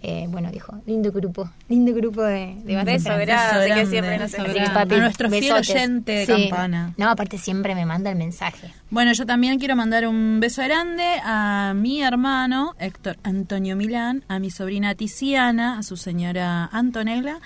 Eh, 0.09 0.27
bueno, 0.29 0.53
dijo, 0.53 0.73
lindo 0.87 1.11
grupo, 1.11 1.51
lindo 1.69 1.93
grupo 1.93 2.23
de, 2.23 2.55
de 2.63 2.77
Beso 2.85 3.09
grande, 3.09 3.27
Beso 3.27 3.75
que 3.75 3.87
siempre 3.87 4.19
nos 4.19 4.33
A 4.39 4.85
nuestro 4.85 5.29
fiel 5.29 5.43
besotes. 5.43 5.71
oyente 5.71 6.13
de 6.13 6.27
Sí. 6.27 6.49
campana. 6.49 6.95
No, 6.97 7.09
aparte 7.11 7.39
siempre 7.39 7.75
me 7.75 7.85
manda 7.87 8.09
el 8.11 8.17
mensaje. 8.17 8.73
Bueno, 8.89 9.13
yo 9.15 9.27
también 9.27 9.59
quiero 9.59 9.75
mandar 9.75 10.07
un 10.07 10.39
beso 10.39 10.63
grande 10.63 11.03
a 11.25 11.73
mi 11.75 12.03
hermano 12.03 12.77
Héctor 12.79 13.17
Antonio 13.25 13.75
Milán, 13.75 14.23
a 14.29 14.39
mi 14.39 14.53
sobrina 14.53 14.95
Tiziana, 14.95 15.79
a 15.79 15.83
su 15.83 15.97
señora 15.97 16.67
Antonella 16.67 17.41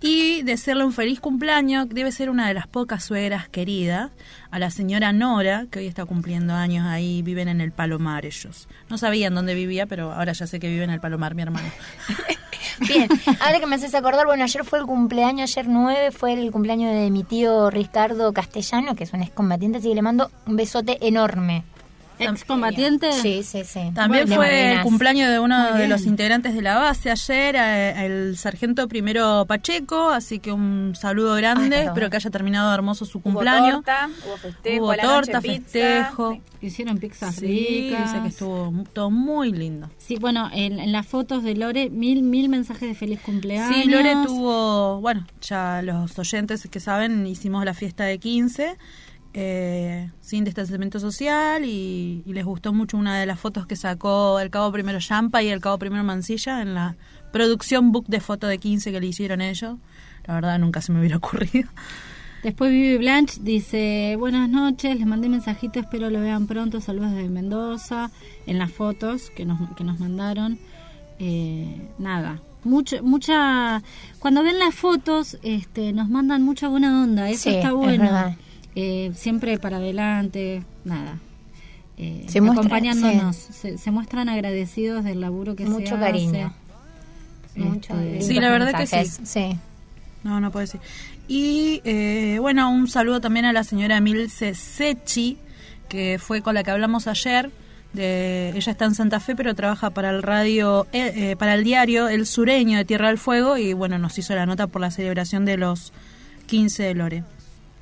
y 0.00 0.40
desearle 0.40 0.86
un 0.86 0.94
feliz 0.94 1.20
cumpleaños, 1.20 1.86
que 1.86 1.92
debe 1.92 2.12
ser 2.12 2.30
una 2.30 2.48
de 2.48 2.54
las 2.54 2.66
pocas 2.66 3.04
suegras 3.04 3.46
queridas, 3.50 4.10
a 4.56 4.58
la 4.58 4.70
señora 4.70 5.12
Nora, 5.12 5.66
que 5.70 5.80
hoy 5.80 5.86
está 5.86 6.06
cumpliendo 6.06 6.54
años 6.54 6.86
ahí, 6.86 7.20
viven 7.20 7.48
en 7.48 7.60
el 7.60 7.72
Palomar 7.72 8.24
ellos. 8.24 8.68
No 8.88 8.96
sabían 8.96 9.34
dónde 9.34 9.52
vivía, 9.52 9.84
pero 9.84 10.14
ahora 10.14 10.32
ya 10.32 10.46
sé 10.46 10.58
que 10.58 10.70
vive 10.70 10.82
en 10.82 10.88
el 10.88 10.98
Palomar 10.98 11.34
mi 11.34 11.42
hermano. 11.42 11.68
Bien, 12.88 13.06
ahora 13.40 13.60
que 13.60 13.66
me 13.66 13.76
haces 13.76 13.94
acordar, 13.94 14.24
bueno, 14.24 14.44
ayer 14.44 14.64
fue 14.64 14.78
el 14.78 14.86
cumpleaños, 14.86 15.54
ayer 15.54 15.68
9 15.68 16.10
fue 16.10 16.32
el 16.32 16.50
cumpleaños 16.52 16.90
de 16.94 17.10
mi 17.10 17.22
tío 17.22 17.68
Ricardo 17.68 18.32
Castellano, 18.32 18.94
que 18.96 19.04
es 19.04 19.12
un 19.12 19.22
excombatiente, 19.22 19.76
así 19.76 19.90
que 19.90 19.94
le 19.94 20.00
mando 20.00 20.30
un 20.46 20.56
besote 20.56 21.06
enorme. 21.06 21.62
¿Excombatiente? 22.18 23.12
Sí, 23.12 23.42
sí, 23.42 23.64
sí. 23.64 23.80
También 23.94 24.28
fue 24.28 24.72
el 24.72 24.82
cumpleaños 24.82 25.30
de 25.30 25.38
uno 25.38 25.74
de 25.74 25.88
los 25.88 26.06
integrantes 26.06 26.54
de 26.54 26.62
la 26.62 26.76
base 26.76 27.10
ayer, 27.10 27.56
eh, 27.56 28.06
el 28.06 28.36
sargento 28.36 28.88
primero 28.88 29.44
Pacheco, 29.46 30.10
así 30.10 30.38
que 30.38 30.52
un 30.52 30.94
saludo 30.94 31.34
grande, 31.36 31.76
Ay, 31.76 31.86
espero 31.86 32.10
que 32.10 32.16
haya 32.16 32.30
terminado 32.30 32.72
hermoso 32.74 33.04
su 33.04 33.18
Hubo 33.18 33.24
cumpleaños. 33.24 33.74
torta, 33.84 34.08
hubo 34.26 34.36
festejo, 34.36 34.84
Hubo 34.84 34.90
a 34.92 34.96
la 34.96 35.02
noche 35.02 35.32
torta, 35.32 35.40
pizza. 35.40 35.60
festejo. 35.62 36.38
Hicieron 36.62 36.98
pizzas 36.98 37.34
Sí, 37.36 37.46
ricas. 37.90 38.04
dice 38.12 38.22
que 38.22 38.28
estuvo 38.28 38.72
todo 38.92 39.10
muy 39.10 39.52
lindo. 39.52 39.90
Sí, 39.98 40.16
bueno, 40.18 40.48
en, 40.52 40.78
en 40.80 40.90
las 40.92 41.06
fotos 41.06 41.42
de 41.44 41.54
Lore, 41.54 41.90
mil, 41.90 42.22
mil 42.22 42.48
mensajes 42.48 42.88
de 42.88 42.94
feliz 42.94 43.20
cumpleaños. 43.20 43.74
Sí, 43.76 43.88
Lore 43.88 44.14
tuvo, 44.24 45.00
bueno, 45.00 45.26
ya 45.42 45.82
los 45.82 46.18
oyentes 46.18 46.66
que 46.70 46.80
saben, 46.80 47.26
hicimos 47.26 47.64
la 47.64 47.74
fiesta 47.74 48.04
de 48.04 48.18
15 48.18 48.76
eh, 49.38 50.10
sin 50.22 50.44
distanciamiento 50.44 50.98
social 50.98 51.62
y, 51.66 52.22
y 52.24 52.32
les 52.32 52.46
gustó 52.46 52.72
mucho 52.72 52.96
una 52.96 53.20
de 53.20 53.26
las 53.26 53.38
fotos 53.38 53.66
que 53.66 53.76
sacó 53.76 54.40
el 54.40 54.48
cabo 54.48 54.72
primero 54.72 54.98
Champa 54.98 55.42
y 55.42 55.48
el 55.48 55.60
cabo 55.60 55.78
primero 55.78 56.02
Mancilla 56.04 56.62
en 56.62 56.72
la 56.72 56.96
producción 57.32 57.92
book 57.92 58.06
de 58.06 58.20
foto 58.20 58.46
de 58.46 58.56
15 58.56 58.90
que 58.92 58.98
le 58.98 59.08
hicieron 59.08 59.42
ellos. 59.42 59.76
La 60.24 60.34
verdad 60.36 60.58
nunca 60.58 60.80
se 60.80 60.90
me 60.90 61.00
hubiera 61.00 61.18
ocurrido. 61.18 61.68
Después 62.42 62.70
Vivi 62.70 62.96
Blanche 62.96 63.38
dice, 63.42 64.16
buenas 64.18 64.48
noches, 64.48 64.96
les 64.96 65.06
mandé 65.06 65.28
mensajito, 65.28 65.80
espero 65.80 66.08
lo 66.08 66.20
vean 66.20 66.46
pronto, 66.46 66.80
saludos 66.80 67.10
desde 67.12 67.28
Mendoza, 67.28 68.10
en 68.46 68.58
las 68.58 68.72
fotos 68.72 69.28
que 69.36 69.44
nos, 69.44 69.58
que 69.76 69.84
nos 69.84 70.00
mandaron. 70.00 70.58
Eh, 71.18 71.90
nada, 71.98 72.40
mucha, 72.64 73.02
mucha, 73.02 73.82
cuando 74.18 74.42
ven 74.42 74.58
las 74.58 74.74
fotos, 74.74 75.36
este, 75.42 75.92
nos 75.92 76.08
mandan 76.08 76.42
mucha 76.42 76.68
buena 76.68 77.02
onda, 77.02 77.28
eso 77.28 77.50
Sí, 77.50 77.56
está 77.56 77.68
es 77.68 77.74
bueno. 77.74 78.36
Eh, 78.76 79.10
siempre 79.16 79.58
para 79.58 79.78
adelante, 79.78 80.62
nada. 80.84 81.18
Eh, 81.98 82.26
Se 82.28 82.40
muestra- 82.42 82.60
acompañándonos, 82.60 83.34
se, 83.36 83.78
se 83.78 83.90
muestran 83.90 84.28
agradecidos 84.28 85.02
del 85.02 85.20
laburo 85.22 85.56
que 85.56 85.64
se 85.64 85.70
Mucho 85.70 85.94
hace. 85.96 86.04
cariño. 86.04 86.54
Mucho 87.56 87.94
Este, 87.94 88.04
lindos 88.10 88.26
Sí, 88.26 88.34
la 88.34 88.50
verdad 88.50 88.78
que 88.78 88.86
sí. 88.86 89.10
Sí. 89.24 89.58
No, 90.22 90.40
no 90.40 90.50
puedo 90.50 90.60
decir. 90.66 90.80
Y 91.26 91.80
eh, 91.84 92.36
bueno, 92.40 92.70
un 92.70 92.86
saludo 92.86 93.20
también 93.20 93.46
a 93.46 93.52
la 93.54 93.64
señora 93.64 93.98
Milce 94.00 94.54
Sechi, 94.54 95.38
que 95.88 96.18
fue 96.20 96.42
con 96.42 96.54
la 96.54 96.62
que 96.62 96.70
hablamos 96.70 97.06
ayer. 97.06 97.50
De, 97.94 98.50
ella 98.54 98.72
está 98.72 98.84
en 98.84 98.94
Santa 98.94 99.20
Fe, 99.20 99.34
pero 99.34 99.54
trabaja 99.54 99.88
para 99.88 100.10
el 100.10 100.22
radio, 100.22 100.86
eh, 100.92 101.12
eh, 101.30 101.36
para 101.36 101.54
el 101.54 101.64
diario 101.64 102.08
El 102.08 102.26
Sureño 102.26 102.76
de 102.76 102.84
Tierra 102.84 103.08
del 103.08 103.16
Fuego 103.16 103.56
y 103.56 103.72
bueno, 103.72 103.98
nos 103.98 104.18
hizo 104.18 104.34
la 104.34 104.44
nota 104.44 104.66
por 104.66 104.82
la 104.82 104.90
celebración 104.90 105.46
de 105.46 105.56
los 105.56 105.94
15 106.46 106.82
de 106.82 106.94
Lore. 106.94 107.24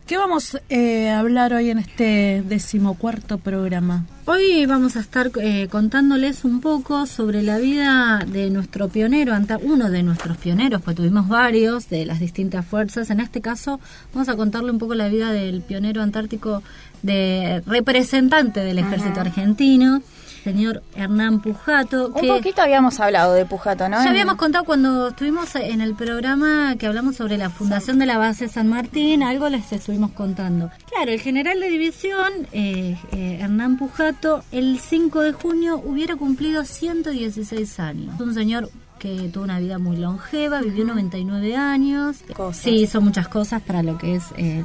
¿Qué 0.06 0.18
vamos 0.18 0.58
eh, 0.68 1.08
a 1.08 1.20
hablar 1.20 1.54
hoy 1.54 1.70
en 1.70 1.78
este 1.78 2.42
decimocuarto 2.46 3.38
programa? 3.38 4.04
Hoy 4.26 4.66
vamos 4.66 4.96
a 4.96 5.00
estar 5.00 5.30
eh, 5.40 5.66
contándoles 5.70 6.44
un 6.44 6.60
poco 6.60 7.06
sobre 7.06 7.42
la 7.42 7.56
vida 7.56 8.18
de 8.26 8.50
nuestro 8.50 8.90
pionero, 8.90 9.32
uno 9.62 9.90
de 9.90 10.02
nuestros 10.02 10.36
pioneros, 10.36 10.82
pues 10.82 10.94
tuvimos 10.94 11.26
varios 11.28 11.88
de 11.88 12.04
las 12.04 12.20
distintas 12.20 12.66
fuerzas. 12.66 13.08
En 13.08 13.18
este 13.18 13.40
caso, 13.40 13.80
vamos 14.12 14.28
a 14.28 14.36
contarle 14.36 14.72
un 14.72 14.78
poco 14.78 14.94
la 14.94 15.08
vida 15.08 15.32
del 15.32 15.62
pionero 15.62 16.02
antártico, 16.02 16.62
de 17.00 17.62
representante 17.64 18.60
del 18.60 18.80
ejército 18.80 19.20
argentino, 19.20 20.02
señor 20.44 20.82
Hernán 20.94 21.40
Pujato. 21.40 22.08
Un 22.08 22.20
que 22.20 22.28
poquito 22.28 22.62
habíamos 22.62 23.00
hablado 23.00 23.32
de 23.32 23.46
Pujato, 23.46 23.88
¿no? 23.88 24.04
ya 24.04 24.10
habíamos 24.10 24.36
contado 24.36 24.64
cuando 24.64 25.08
estuvimos 25.08 25.54
en 25.56 25.80
el 25.80 25.94
programa 25.94 26.76
que 26.78 26.86
hablamos 26.86 27.16
sobre 27.16 27.38
la 27.38 27.48
fundación 27.48 27.98
de 27.98 28.06
la 28.06 28.18
base 28.18 28.48
San 28.48 28.68
Martín, 28.68 29.22
algo 29.22 29.48
les 29.48 29.72
estuvimos 29.72 30.12
contando. 30.12 30.70
Claro, 30.94 31.10
el 31.12 31.20
general 31.20 31.60
de 31.60 31.68
división, 31.70 32.46
eh, 32.52 32.96
eh, 33.12 33.38
Hernán 33.40 33.78
Pujato, 33.78 34.44
el 34.52 34.78
5 34.78 35.20
de 35.20 35.32
junio 35.32 35.80
hubiera 35.82 36.14
cumplido 36.16 36.64
116 36.64 37.80
años. 37.80 38.20
Un 38.20 38.34
señor 38.34 38.68
que 38.98 39.30
tuvo 39.32 39.44
una 39.44 39.58
vida 39.58 39.78
muy 39.78 39.96
longeva, 39.96 40.60
vivió 40.60 40.84
99 40.84 41.56
años. 41.56 42.18
Cosas. 42.34 42.62
Sí, 42.62 42.82
hizo 42.82 43.00
muchas 43.00 43.28
cosas 43.28 43.62
para 43.62 43.82
lo 43.82 43.96
que 43.98 44.16
es 44.16 44.24
el... 44.36 44.64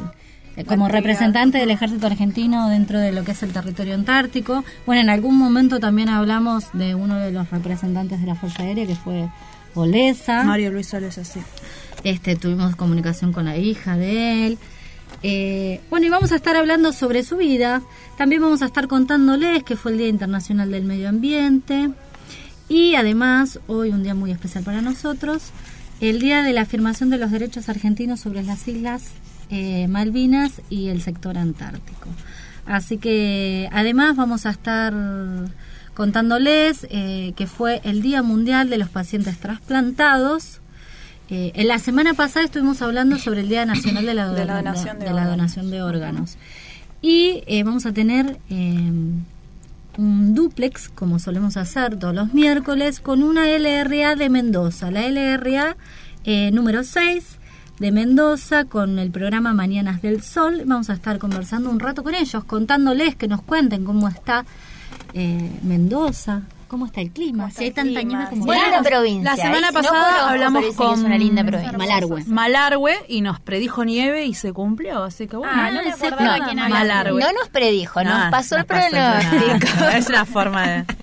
eh, 0.60 0.66
Como 0.66 0.89
representante 0.89 1.58
del 1.58 1.72
ejército 1.72 2.08
argentino 2.08 2.70
dentro 2.70 3.00
de 3.00 3.13
lo 3.13 3.24
que 3.24 3.32
es 3.32 3.44
el 3.44 3.54
territorio 3.54 3.96
antártico. 3.96 4.66
Bueno, 4.86 5.01
en 5.01 5.10
algún 5.10 5.38
momento 5.38 5.80
también 5.80 6.10
hablamos 6.10 6.66
de 6.74 6.96
uno 6.96 7.16
de 7.16 7.32
los 7.32 7.50
representantes 7.50 8.20
de 8.20 8.28
la 8.28 8.36
Fuerza 8.36 8.63
Aérea, 8.63 8.86
que 8.86 8.96
fue 8.96 9.30
Olesa. 9.74 10.44
Mario 10.44 10.72
Luis 10.72 10.88
Soles 10.88 11.18
así. 11.18 11.39
Este, 12.04 12.36
tuvimos 12.36 12.75
comunicación 12.75 13.32
con 13.32 13.46
la 13.46 13.56
hija 13.56 13.96
de 13.96 14.48
él. 14.48 14.58
Eh, 15.24 15.80
bueno, 15.89 16.08
y 16.08 16.10
vamos 16.10 16.34
a 16.34 16.36
estar 16.36 16.58
hablando 16.58 16.92
sobre 16.92 17.24
su 17.24 17.38
vida. 17.38 17.82
También 18.18 18.42
vamos 18.42 18.62
a 18.62 18.66
estar 18.66 18.89
contándoles 18.89 19.63
que 19.63 19.78
fue 19.78 19.94
el 19.94 19.98
Día 19.98 20.10
Internacional 20.10 20.72
del 20.72 20.84
Medio 20.84 21.08
Ambiente. 21.08 21.89
Y 22.68 22.96
además, 22.96 23.62
hoy 23.68 23.92
un 23.92 24.04
día 24.04 24.13
muy 24.13 24.32
especial 24.32 24.66
para 24.66 24.82
nosotros, 24.82 25.51
el 26.01 26.20
Día 26.20 26.44
de 26.44 26.51
la 26.51 26.62
Afirmación 26.62 27.10
de 27.10 27.18
los 27.18 27.32
Derechos 27.32 27.70
Argentinos 27.70 28.20
sobre 28.20 28.44
las 28.44 28.68
Islas 28.68 29.13
eh, 29.50 29.88
Malvinas 29.88 30.62
y 30.70 30.88
el 30.88 31.01
sector 31.01 31.38
antártico. 31.38 32.08
Así 32.65 32.98
que 32.98 33.68
además 33.72 34.15
vamos 34.15 34.46
a 34.46 34.51
estar 34.51 34.94
contándoles 35.96 36.88
eh, 36.91 37.34
que 37.36 37.48
fue 37.48 37.82
el 37.84 38.01
Día 38.01 38.22
Mundial 38.22 38.70
de 38.70 38.77
los 38.77 38.89
Pacientes 38.89 39.38
Trasplantados. 39.39 40.62
Eh, 41.29 41.51
en 41.56 41.68
la 41.68 41.79
semana 41.79 42.13
pasada 42.13 42.46
estuvimos 42.46 42.82
hablando 42.82 43.18
sobre 43.18 43.41
el 43.41 43.50
Día 43.50 43.65
Nacional 43.65 44.06
de 44.06 44.13
la, 44.13 44.29
De 44.29 44.46
la 44.46 44.58
donación 44.58 45.00
de 45.00 45.06
la 45.06 45.12
órganos. 45.12 45.32
donación 45.32 45.72
de 45.72 45.82
órganos. 45.82 46.38
Y 47.01 47.44
eh, 47.48 47.63
vamos 47.63 47.86
a 47.86 47.91
tener 47.91 48.38
un 48.50 49.25
duplex, 50.36 50.89
como 50.89 51.20
solemos 51.20 51.58
hacer 51.58 51.98
todos 51.98 52.13
los 52.13 52.34
miércoles, 52.34 53.00
con 53.00 53.24
una 53.24 53.48
LRA 53.48 54.15
de 54.15 54.29
Mendoza. 54.29 54.91
La 54.91 55.08
LRA 55.10 55.75
número 56.51 56.84
6 56.84 57.38
de 57.79 57.91
Mendoza 57.91 58.65
con 58.65 59.00
el 59.00 59.09
programa 59.09 59.53
Mañanas 59.53 60.01
del 60.01 60.21
Sol. 60.21 60.63
Vamos 60.65 60.89
a 60.89 60.93
estar 60.93 61.17
conversando 61.17 61.69
un 61.69 61.79
rato 61.79 62.03
con 62.03 62.13
ellos, 62.13 62.43
contándoles 62.43 63.15
que 63.15 63.27
nos 63.27 63.41
cuenten 63.41 63.86
cómo 63.86 64.09
está 64.09 64.45
eh, 65.13 65.50
Mendoza, 65.63 66.41
cómo 66.67 66.86
está 66.86 67.00
el 67.00 67.12
clima, 67.12 67.50
si 67.51 67.65
hay 67.65 67.71
tanta 67.71 68.01
clima? 68.01 68.17
nieve 68.17 68.29
como 68.29 68.45
verano. 68.45 68.83
provincia. 68.83 69.31
La 69.31 69.38
semana 69.38 69.67
¿eh? 69.67 69.69
Si 69.69 69.75
no 69.75 69.81
pasada 69.81 70.29
hablamos 70.29 70.75
con 70.75 71.00
es 71.00 71.05
una 71.05 71.17
linda 71.17 71.43
provincia. 71.43 71.77
Malargüe. 71.77 72.24
Malargüe 72.25 72.95
y 73.07 73.21
nos 73.21 73.39
predijo 73.39 73.86
nieve 73.86 74.25
y 74.25 74.33
se 74.33 74.51
cumplió, 74.51 75.03
así 75.03 75.27
que 75.27 75.38
bueno. 75.38 75.53
Ah, 75.55 75.71
no. 75.71 76.69
Malargüe. 76.69 77.21
Nos 77.21 77.50
predijo, 77.50 78.03
nos 78.03 78.25
No, 78.25 78.31
pasó 78.31 78.57
el 78.57 78.65
nos 78.67 78.67
pronóstico. 78.67 79.88
Es 79.93 80.09
una 80.09 80.25
forma 80.25 80.67
de... 80.67 80.86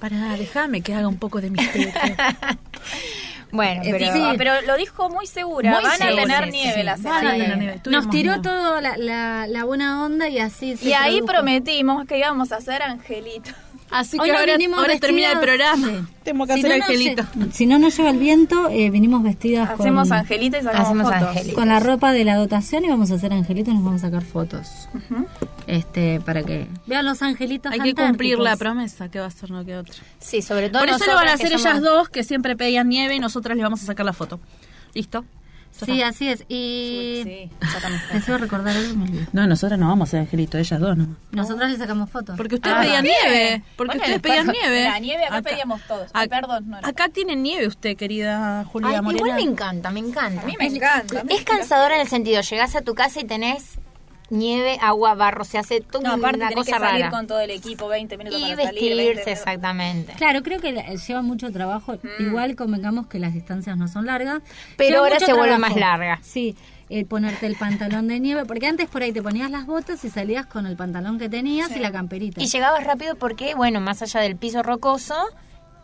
Para, 0.00 0.34
déjame 0.36 0.80
que 0.80 0.94
haga 0.94 1.08
un 1.08 1.18
poco 1.18 1.42
de 1.42 1.50
misterio. 1.50 1.92
Bueno, 3.52 3.82
pero... 3.84 4.12
Sí, 4.12 4.22
pero 4.38 4.60
lo 4.62 4.76
dijo 4.76 5.08
muy 5.10 5.26
segura. 5.26 5.70
Muy 5.72 5.82
Van 5.84 5.98
segura, 5.98 6.22
a 6.22 6.26
tener 6.26 6.44
sí, 6.44 6.50
nieve 6.52 6.74
sí. 6.78 6.82
la 6.84 6.92
Van 6.92 7.02
semana. 7.02 7.28
a 7.28 7.32
tener 7.32 7.50
que 7.50 7.56
nieve. 7.58 7.80
Nos 7.86 8.10
tiró 8.10 8.30
nieve. 8.32 8.42
toda 8.42 8.80
la, 8.80 8.96
la, 8.96 9.46
la 9.46 9.64
buena 9.64 10.04
onda 10.04 10.28
y 10.28 10.38
así 10.38 10.76
se 10.76 10.88
Y 10.88 10.92
ahí 10.92 11.16
produjo. 11.18 11.32
prometimos 11.32 12.06
que 12.06 12.18
íbamos 12.18 12.52
a 12.52 12.56
hacer 12.56 12.82
angelito. 12.82 13.50
Así 13.90 14.18
Hoy 14.20 14.26
que 14.28 14.32
no 14.32 14.38
ahora, 14.38 14.56
ahora 14.78 14.98
termina 15.00 15.32
el 15.32 15.40
programa. 15.40 15.86
sí. 15.88 15.94
Tengo 16.22 16.46
que 16.46 16.54
Si 16.54 16.58
hacer 16.60 16.78
no, 16.78 16.84
angelito. 16.84 17.22
lle- 17.34 17.50
si 17.52 17.66
no 17.66 17.78
nos 17.78 17.96
lleva 17.96 18.10
el 18.10 18.18
viento, 18.18 18.68
eh, 18.70 18.88
vinimos 18.90 19.22
vestidas 19.22 19.70
Hacemos 19.70 20.08
con, 20.08 20.18
angelito 20.18 20.58
y 20.58 20.62
sacamos 20.62 20.86
Hacemos 20.86 21.12
fotos. 21.12 21.28
angelito. 21.28 21.54
con 21.56 21.68
la 21.68 21.80
ropa 21.80 22.12
de 22.12 22.24
la 22.24 22.36
dotación 22.36 22.84
y 22.84 22.88
vamos 22.88 23.10
a 23.10 23.14
hacer 23.14 23.32
angelitos 23.32 23.72
y 23.72 23.76
nos 23.76 23.84
vamos 23.84 24.02
a 24.04 24.06
sacar 24.06 24.22
fotos. 24.22 24.88
Este 25.66 26.20
Para 26.20 26.42
que 26.42 26.66
vean 26.86 27.04
los 27.04 27.22
angelitos 27.22 27.72
Hay 27.72 27.80
que 27.80 27.94
cumplir 27.94 28.38
la 28.38 28.56
promesa, 28.56 29.08
que 29.10 29.18
va 29.20 29.26
a 29.26 29.30
ser 29.30 29.50
no 29.50 29.64
que 29.64 29.76
otra. 29.76 29.94
Sí, 30.18 30.42
sobre 30.42 30.70
todo 30.70 30.80
Por 30.80 30.88
eso 30.90 31.04
lo 31.06 31.14
van 31.14 31.28
a 31.28 31.32
hacer 31.34 31.48
ellas 31.48 31.62
somos- 31.62 31.82
dos, 31.82 32.08
que 32.08 32.22
siempre 32.24 32.56
pedían 32.56 32.88
nieve 32.88 33.14
y 33.16 33.18
nosotras 33.18 33.56
les 33.56 33.62
vamos 33.64 33.82
a 33.82 33.86
sacar 33.86 34.06
la 34.06 34.12
foto. 34.12 34.40
¿Listo? 34.94 35.24
Sí, 35.86 36.02
así 36.02 36.28
es. 36.28 36.44
Y 36.48 37.20
Sí, 37.24 37.50
sacamos 37.72 38.00
les 38.12 38.26
iba 38.28 38.36
a 38.36 38.40
recordar 38.40 38.76
algo. 38.76 39.04
No, 39.32 39.46
nosotras 39.46 39.78
no 39.78 39.88
vamos 39.88 40.06
a 40.06 40.10
hacer 40.10 40.20
angelito, 40.20 40.58
ellas 40.58 40.80
dos 40.80 40.96
no. 40.96 41.16
Nosotros 41.32 41.70
le 41.70 41.76
sacamos 41.76 42.10
fotos. 42.10 42.36
Porque 42.36 42.56
ustedes 42.56 42.76
Ah, 42.76 42.80
pedían 42.82 43.04
nieve. 43.04 43.62
Porque 43.76 43.98
Bueno, 43.98 44.02
ustedes 44.16 44.20
pedían 44.20 44.46
nieve. 44.48 44.84
La 44.84 44.98
nieve 44.98 45.24
acá 45.24 45.42
pedíamos 45.42 45.80
todos. 45.86 46.10
Perdón, 46.28 46.70
no. 46.70 46.78
Acá 46.82 47.08
tiene 47.08 47.36
nieve 47.36 47.66
usted, 47.66 47.96
querida 47.96 48.64
Julia 48.64 48.90
Ay, 48.98 49.02
Morena. 49.02 49.18
igual 49.28 49.34
me 49.44 49.50
encanta, 49.50 49.90
me 49.90 50.00
encanta. 50.00 50.42
A 50.42 50.44
mí 50.44 50.54
me 50.58 50.66
encanta. 50.66 51.22
Es 51.28 51.44
cansadora 51.44 51.94
en 51.96 52.02
el 52.02 52.08
sentido, 52.08 52.40
llegás 52.42 52.76
a 52.76 52.82
tu 52.82 52.94
casa 52.94 53.20
y 53.20 53.24
tenés 53.24 53.78
nieve, 54.30 54.78
agua, 54.80 55.14
barro, 55.14 55.44
se 55.44 55.58
hace 55.58 55.80
toda 55.80 56.08
No, 56.08 56.14
aparte 56.14 56.38
una 56.38 56.48
tenés 56.48 56.64
cosa 56.66 56.76
que 56.78 56.84
salir 56.84 57.04
rara. 57.04 57.10
con 57.10 57.26
todo 57.26 57.40
el 57.40 57.50
equipo, 57.50 57.88
20 57.88 58.16
minutos 58.16 58.38
Y 58.38 58.42
para 58.42 58.56
salir. 58.56 58.66
20 58.66 58.86
vestirse, 58.94 59.12
minutos. 59.14 59.32
exactamente. 59.32 60.12
Claro, 60.14 60.42
creo 60.42 60.60
que 60.60 60.72
lleva 61.06 61.22
mucho 61.22 61.50
trabajo. 61.52 61.98
Igual 62.18 62.56
convengamos 62.56 63.06
que 63.08 63.18
las 63.18 63.34
distancias 63.34 63.76
no 63.76 63.88
son 63.88 64.06
largas. 64.06 64.40
Pero 64.76 64.90
Lleva 64.90 65.02
ahora 65.02 65.20
se 65.20 65.32
vuelve 65.34 65.58
más 65.58 65.76
larga. 65.76 66.18
Sí, 66.22 66.56
el 66.88 67.06
ponerte 67.06 67.46
el 67.46 67.56
pantalón 67.56 68.08
de 68.08 68.18
nieve, 68.20 68.44
porque 68.46 68.66
antes 68.66 68.88
por 68.88 69.02
ahí 69.02 69.12
te 69.12 69.22
ponías 69.22 69.50
las 69.50 69.66
botas 69.66 70.04
y 70.04 70.10
salías 70.10 70.46
con 70.46 70.66
el 70.66 70.76
pantalón 70.76 71.18
que 71.18 71.28
tenías 71.28 71.70
y 71.76 71.78
la 71.80 71.92
camperita. 71.92 72.40
Y 72.42 72.46
llegabas 72.46 72.84
rápido 72.84 73.14
porque, 73.16 73.54
bueno, 73.54 73.80
más 73.80 74.02
allá 74.02 74.20
del 74.20 74.36
piso 74.36 74.62
rocoso, 74.62 75.14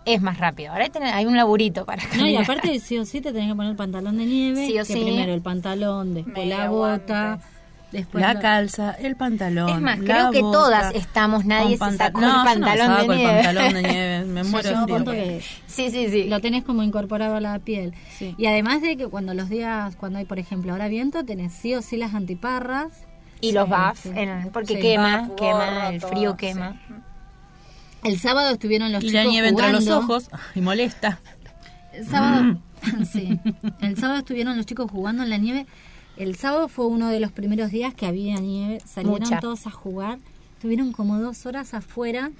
es 0.05 0.23
más 0.23 0.39
rápido. 0.39 0.73
Ahora 0.73 0.87
hay, 1.15 1.27
un 1.27 1.37
laburito 1.37 1.85
para 1.85 2.03
No, 2.17 2.27
y 2.29 2.37
aparte 2.37 2.79
sí 2.81 2.97
o 2.99 3.05
sí 3.05 3.21
te 3.21 3.33
tenés 3.33 3.49
que 3.51 3.55
poner 3.57 3.71
el 3.73 3.77
pantalón 3.77 4.17
de 4.19 4.25
nieve, 4.25 4.67
Sí 4.67 4.75
o 4.79 4.85
que 4.85 4.93
sí. 4.95 5.01
primero 5.03 5.33
el 5.35 5.43
pantalón, 5.43 6.15
después 6.15 6.47
la 6.47 6.69
bota, 6.71 7.27
guantes. 7.29 7.56
Después 7.97 8.23
La 8.23 8.39
calza, 8.39 8.93
el 8.93 9.17
pantalón. 9.17 9.69
Es 9.71 9.81
más, 9.81 9.99
la 9.99 10.05
creo 10.05 10.31
que 10.31 10.41
bota, 10.43 10.59
todas 10.59 10.95
estamos, 10.95 11.45
nadie 11.45 11.79
con 11.79 11.93
se 11.93 11.99
sacó 11.99 12.21
no, 12.21 12.27
el 12.27 12.33
yo 12.33 12.39
no 12.39 12.45
pantalón 12.45 12.87
saco 12.87 13.07
de 13.13 13.15
el 13.15 13.19
nieve. 13.19 13.43
pantalón 13.45 13.75
de 13.75 13.83
nieve, 13.93 14.25
me 14.25 14.45
muero 14.45 15.41
Sí, 15.67 15.91
sí, 15.91 16.09
sí. 16.09 16.25
lo 16.25 16.41
tenés 16.41 16.65
como 16.65 16.83
incorporado 16.83 17.37
a 17.37 17.41
la 17.41 17.59
piel. 17.59 17.93
Sí. 18.17 18.35
Y 18.39 18.47
además 18.47 18.81
de 18.83 18.97
que 18.97 19.07
cuando 19.09 19.35
los 19.35 19.49
días, 19.49 19.97
cuando 19.97 20.19
hay 20.19 20.25
por 20.25 20.39
ejemplo 20.39 20.73
ahora 20.73 20.89
viento, 20.89 21.25
tenés 21.25 21.53
sí 21.53 21.75
o 21.75 21.83
sí 21.83 21.97
las 21.97 22.15
antiparras. 22.15 22.93
Y 23.41 23.53
los 23.53 23.67
Sí, 23.69 23.71
buffs, 23.75 24.01
sí. 24.01 24.11
en- 24.15 24.51
porque 24.51 24.75
Sí. 24.77 24.81
quema, 24.81 25.23
Buff, 25.29 25.37
quema, 25.39 25.89
el 25.91 26.01
todo, 26.01 26.11
frío 26.11 26.31
sí. 26.33 26.37
quema. 26.39 26.81
El 28.03 28.19
sábado 28.19 28.51
estuvieron 28.53 28.93
los 28.93 29.03
Y 29.03 29.09
chicos 29.09 29.25
la 29.25 29.31
nieve 29.31 29.49
entre 29.49 29.73
los 29.73 29.85
jugando. 29.85 30.05
ojos 30.15 30.31
y 30.55 30.61
molesta. 30.61 31.19
El 31.93 32.07
sábado, 32.07 32.59
sí. 33.13 33.39
El 33.81 33.97
sábado 33.97 34.19
estuvieron 34.21 34.57
los 34.57 34.65
chicos 34.67 34.91
jugando 34.91 35.23
en 35.23 35.31
la 35.31 35.39
nieve. 35.39 35.67
El 36.17 36.37
sábado 36.37 36.69
fue 36.69 36.87
uno 36.87 37.09
de 37.09 37.21
los 37.21 37.31
primeros 37.33 37.71
días 37.71 37.95
que 37.95 38.07
había 38.07 38.37
nieve. 38.41 38.81
Salieron 38.87 39.21
Mucha. 39.21 39.41
todos 39.41 39.67
a 39.67 39.71
jugar. 39.71 40.19
Tuvieron 40.61 40.93
como 40.93 41.19
dos 41.19 41.45
horas 41.47 41.75
afuera. 41.75 42.31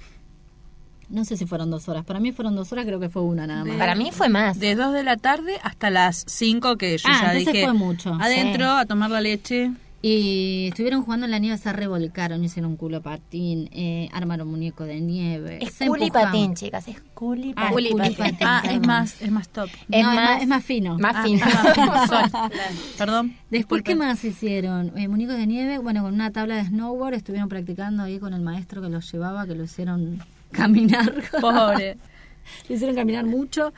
No 1.09 1.23
sé 1.23 1.37
si 1.37 1.45
fueron 1.45 1.69
dos 1.71 1.87
horas. 1.87 2.03
Para 2.03 2.19
mí 2.19 2.31
fueron 2.31 2.55
dos 2.55 2.71
horas, 2.73 2.85
creo 2.85 2.99
que 2.99 3.07
fue 3.09 3.21
una 3.21 3.47
nada 3.47 3.63
más. 3.63 3.77
Para 3.77 3.95
mí 3.95 4.09
fue 4.11 4.27
más. 4.29 4.59
De 4.59 4.75
2 4.75 4.93
de 4.93 5.03
la 5.03 5.15
tarde 5.15 5.57
hasta 5.63 5.89
las 5.89 6.25
5 6.27 6.75
que 6.77 6.97
yo 6.97 7.07
Ah, 7.07 7.11
ya 7.21 7.27
entonces 7.31 7.53
dije. 7.53 7.63
fue 7.65 7.73
mucho. 7.73 8.13
Adentro 8.19 8.65
Sí. 8.65 8.71
a 8.81 8.85
tomar 8.85 9.09
la 9.11 9.21
leche. 9.21 9.71
Y 9.99 10.67
estuvieron 10.69 11.01
jugando 11.03 11.25
en 11.25 11.31
la 11.31 11.39
nieve, 11.39 11.57
se 11.57 11.73
revolcaron, 11.73 12.43
hicieron 12.43 12.71
un 12.71 12.77
culo 12.77 13.01
patín, 13.01 13.67
eh, 13.73 14.09
armaron 14.13 14.47
muñeco 14.47 14.83
de 14.83 15.01
nieve. 15.01 15.57
Es 15.59 15.73
se 15.73 15.87
culi 15.87 16.03
empujaban. 16.03 16.31
patín, 16.31 16.53
chicas, 16.55 16.87
es 16.87 17.01
culi 17.15 17.51
Ah, 17.55 17.69
patín. 17.71 17.73
culi 17.93 18.11
patín. 18.15 18.37
Ah, 18.41 18.61
es 18.63 18.69
perdón. 18.73 18.85
más, 18.87 19.21
es 19.23 19.31
más 19.31 19.49
top. 19.49 19.69
No, 19.87 19.97
Es 19.97 20.01
es, 20.01 20.05
más, 20.05 20.15
más- 20.15 20.41
es 20.43 20.47
más 20.47 20.63
fino. 20.63 20.97
Más 20.99 21.15
Ah, 21.15 21.23
fino. 21.23 21.45
Sol. 22.07 22.49
Perdón. 22.97 23.35
Después, 23.49 23.81
¿qué 23.81 23.95
más 23.95 24.23
hicieron? 24.23 24.95
Eh, 24.97 25.07
muñecos 25.07 25.35
de 25.35 25.47
nieve, 25.47 25.79
bueno, 25.79 26.03
con 26.03 26.13
una 26.13 26.31
tabla 26.31 26.57
de 26.57 26.65
snowboard 26.65 27.15
estuvieron 27.15 27.49
practicando 27.49 28.03
ahí 28.03 28.19
con 28.19 28.33
el 28.35 28.41
maestro 28.41 28.83
que 28.83 28.89
los 28.89 29.11
llevaba, 29.11 29.47
que 29.47 29.55
lo 29.55 29.63
hicieron 29.63 30.23
caminar. 30.51 31.11
Pobre. 31.41 31.97
lo 32.69 32.75
hicieron 32.75 32.95
caminar 32.95 33.25
mucho. 33.25 33.73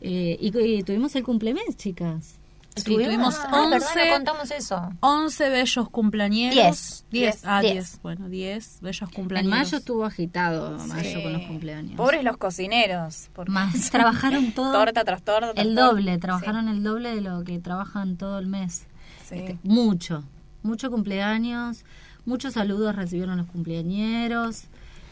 Eh, 0.00 0.36
y, 0.40 0.58
y 0.58 0.82
tuvimos 0.82 1.14
el 1.14 1.22
cumplemes, 1.22 1.76
chicas. 1.76 2.40
Sí, 2.74 2.84
tuvimos 2.84 3.38
Ah, 3.38 3.68
verdad, 3.70 3.88
11 3.88 4.08
no 4.08 4.14
contamos 4.14 4.50
eso. 4.50 4.90
11 5.00 5.48
bellos 5.50 5.88
cumpleañeros. 5.90 7.04
Diez. 7.10 7.34
10. 7.34 7.44
Ah, 7.44 7.60
Diez. 7.60 7.74
10. 7.74 8.00
Bueno, 8.02 8.28
10 8.28 8.78
bellos 8.80 9.02
En 9.02 9.14
cumpleañeros. 9.14 9.58
mayo 9.58 9.76
estuvo 9.78 10.04
agitado, 10.06 10.78
mayo 10.86 11.16
Sí. 11.18 11.22
con 11.22 11.32
los 11.34 11.42
cumpleaños. 11.42 11.96
Pobres 11.96 12.24
los 12.24 12.36
cocineros. 12.38 13.28
porque 13.34 13.52
Más, 13.52 13.90
trabajaron 13.90 14.52
todo. 14.52 14.72
Torta 14.72 15.04
tras 15.04 15.22
torta. 15.22 15.52
tras 15.52 15.66
El 15.66 15.74
torta. 15.74 15.90
doble, 15.90 16.18
trabajaron 16.18 16.68
el 16.68 16.82
doble 16.82 17.14
de 17.14 17.20
lo 17.20 17.44
que 17.44 17.58
trabajan 17.58 18.16
todo 18.16 18.38
el 18.38 18.46
mes. 18.46 18.86
Sí. 19.28 19.34
Este, 19.36 19.58
mucho, 19.62 20.24
mucho 20.62 20.90
cumpleaños, 20.90 21.84
muchos 22.24 22.54
saludos 22.54 22.96
recibieron 22.96 23.36
los 23.36 23.46
cumpleañeros. 23.48 24.64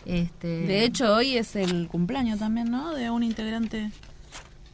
Este, 0.06 0.48
De 0.66 0.84
hecho, 0.84 1.14
hoy 1.14 1.36
es 1.36 1.54
el 1.56 1.88
cumpleaños 1.88 2.38
también, 2.38 2.70
¿no? 2.70 2.94
De 2.94 3.10
un 3.10 3.22
integrante 3.22 3.90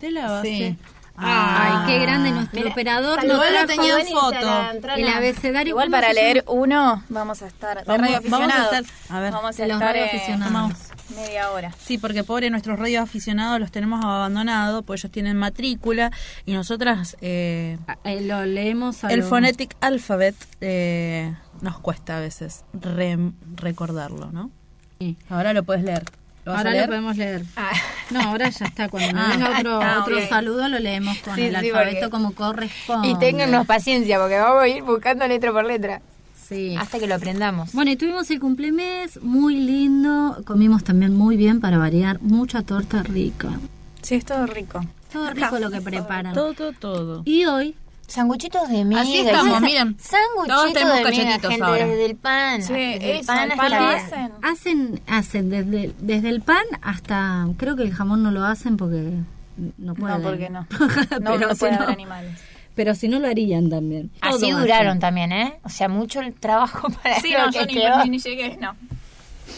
de 0.01 0.11
la 0.13 0.31
base. 0.31 0.77
Sí. 0.79 0.87
Ay, 1.19 1.87
qué 1.87 1.99
grande 2.01 2.31
nuestro 2.31 2.61
Mira, 2.61 2.73
operador. 2.73 3.25
la 3.25 3.39
trajo 3.39 3.67
tenía 3.67 3.99
en 3.99 4.07
foto. 4.09 4.91
El 4.97 5.09
abecedario. 5.09 5.71
Igual 5.71 5.87
¿cómo 5.87 5.97
para 6.01 6.13
leer 6.13 6.45
uno, 6.47 7.03
vamos 7.09 7.43
a 7.43 7.47
estar. 7.47 7.79
De 7.79 7.85
Vamos- 7.85 8.09
vamos 8.11 8.15
a 8.15 8.19
aficionados. 8.19 8.73
estar- 8.89 9.17
a 9.17 9.21
ver. 9.21 9.33
Vamos 9.33 9.61
a 9.61 9.67
los 9.67 9.77
estar 9.77 9.97
eh, 9.97 10.01
radioaficionados. 10.07 10.73
media 11.17 11.51
hora. 11.51 11.73
Sí, 11.79 11.99
porque 11.99 12.25
pobre 12.25 12.51
nuestros 12.51 12.79
radios 12.79 13.03
aficionados 13.03 13.61
los 13.61 13.71
tenemos 13.71 14.05
abandonados, 14.05 14.85
pues 14.85 15.01
ellos 15.03 15.13
tienen 15.13 15.37
matrícula 15.37 16.11
y 16.45 16.53
nosotras 16.53 17.17
eh, 17.21 17.79
Ah, 17.87 17.97
eh, 18.05 18.21
lo 18.23 18.45
leemos 18.45 19.05
a 19.05 19.09
el 19.09 19.21
lo- 19.21 19.27
phonetic 19.27 19.77
alphabet 19.81 20.35
eh, 20.61 21.35
nos 21.63 21.79
cuesta 21.79 22.19
a 22.19 22.21
veces 22.21 22.65
re- 22.75 23.33
recordarlo, 23.55 24.31
¿no? 24.33 24.51
Sí. 24.99 25.17
Ahora 25.31 25.53
lo 25.53 25.63
puedes 25.63 25.85
leer. 25.85 26.05
¿Lo 26.47 26.53
vas 26.53 26.65
Ahora 26.65 26.81
lo 26.81 26.87
podemos 26.87 27.17
leer. 27.17 27.43
Ah. 27.57 27.73
No, 28.11 28.21
ahora 28.21 28.49
ya 28.51 28.67
está. 28.67 28.89
Cuando 28.89 29.11
Ah, 29.21 29.29
venga 29.33 29.59
otro, 29.59 29.81
ah, 29.83 30.27
saludo, 30.29 30.69
lo 30.69 30.79
leemos 30.79 31.19
con 31.19 31.35
Sí, 31.35 31.43
el 31.43 31.51
sí, 31.51 31.57
alfabeto 31.57 31.97
porque- 32.03 32.11
como 32.11 32.33
corresponde. 32.35 33.09
Y 33.09 33.19
téngannos 33.19 33.67
paciencia 33.67 34.19
porque 34.21 34.39
vamos 34.39 34.63
a 34.63 34.69
ir 34.69 34.83
buscando 34.85 35.27
letra 35.27 35.51
por 35.53 35.65
letra 35.65 36.01
Sí. 36.49 36.77
hasta 36.79 37.01
que 37.01 37.09
lo 37.09 37.17
aprendamos. 37.17 37.73
Bueno, 37.73 37.91
y 37.91 37.97
tuvimos 37.97 38.31
el 38.31 38.39
cumplemes 38.39 39.21
muy 39.23 39.57
lindo. 39.57 40.41
Comimos 40.47 40.85
también 40.85 41.17
muy 41.17 41.37
bien 41.37 41.61
para 41.61 41.79
variar. 41.79 42.21
Mucha 42.23 42.63
torta 42.63 43.03
rica. 43.03 43.49
Sí, 44.03 44.15
es 44.15 44.25
todo 44.25 44.47
rico. 44.47 44.81
Todo 45.13 45.31
rico 45.33 45.59
lo 45.59 45.69
que 45.73 45.81
preparan. 45.81 46.33
Todo, 46.33 46.73
todo. 46.73 47.23
Y 47.25 47.45
hoy 47.47 47.75
Sanguchitos 48.07 48.69
de 48.69 48.85
miga. 48.85 49.01
Así 49.03 49.19
estamos, 49.19 49.61
miren. 49.61 49.95
Todos 49.97 50.09
Sanguchitos 50.09 50.73
tenemos 50.73 50.97
de 50.97 51.11
miga, 51.11 51.39
gente, 51.41 51.65
ahora. 51.65 51.87
desde 51.87 52.07
el 52.07 52.17
pan. 52.17 52.63
Sí, 52.63 52.73
desde 52.73 53.11
el 53.13 53.17
eso, 53.19 53.27
pan 53.27 53.39
el 53.45 53.51
hasta 53.51 53.63
pan 53.63 53.71
lo 53.73 53.81
la- 53.81 53.97
hacen. 53.97 54.33
hacen, 54.43 55.01
hacen 55.09 55.51
desde, 55.51 55.93
desde 55.99 56.29
el 56.29 56.41
pan 56.41 56.65
hasta, 56.83 57.47
creo 57.57 57.77
que 57.77 57.83
el 57.83 57.93
jamón 57.93 58.23
no 58.23 58.31
lo 58.31 58.45
hacen 58.45 58.77
porque 58.77 59.13
no 59.79 59.95
pueden. 59.95 60.23
No, 60.23 60.29
porque 60.29 60.51
no. 60.51 60.67
Pero 61.09 61.21
No, 61.21 61.39
no 61.39 61.55
si 61.55 61.61
puede 61.61 61.73
no- 61.73 61.79
haber 61.79 61.91
animales. 61.91 62.41
Pero 62.77 62.95
si 62.95 63.09
no 63.09 63.19
lo 63.19 63.27
harían 63.29 63.71
también. 63.71 64.11
Así 64.21 64.51
Todo 64.51 64.61
duraron 64.61 64.89
hacen. 64.89 65.01
también, 65.01 65.33
¿eh? 65.33 65.59
O 65.65 65.71
sea, 65.71 65.89
mucho 65.89 66.21
el 66.21 66.35
trabajo 66.35 66.89
para 67.03 67.19
Sí, 67.21 67.33
no, 67.37 67.51
que 67.51 67.75
yo 67.75 68.05
ni- 68.05 68.11
ni 68.11 68.19
llegué, 68.19 68.57
no. 68.59 68.77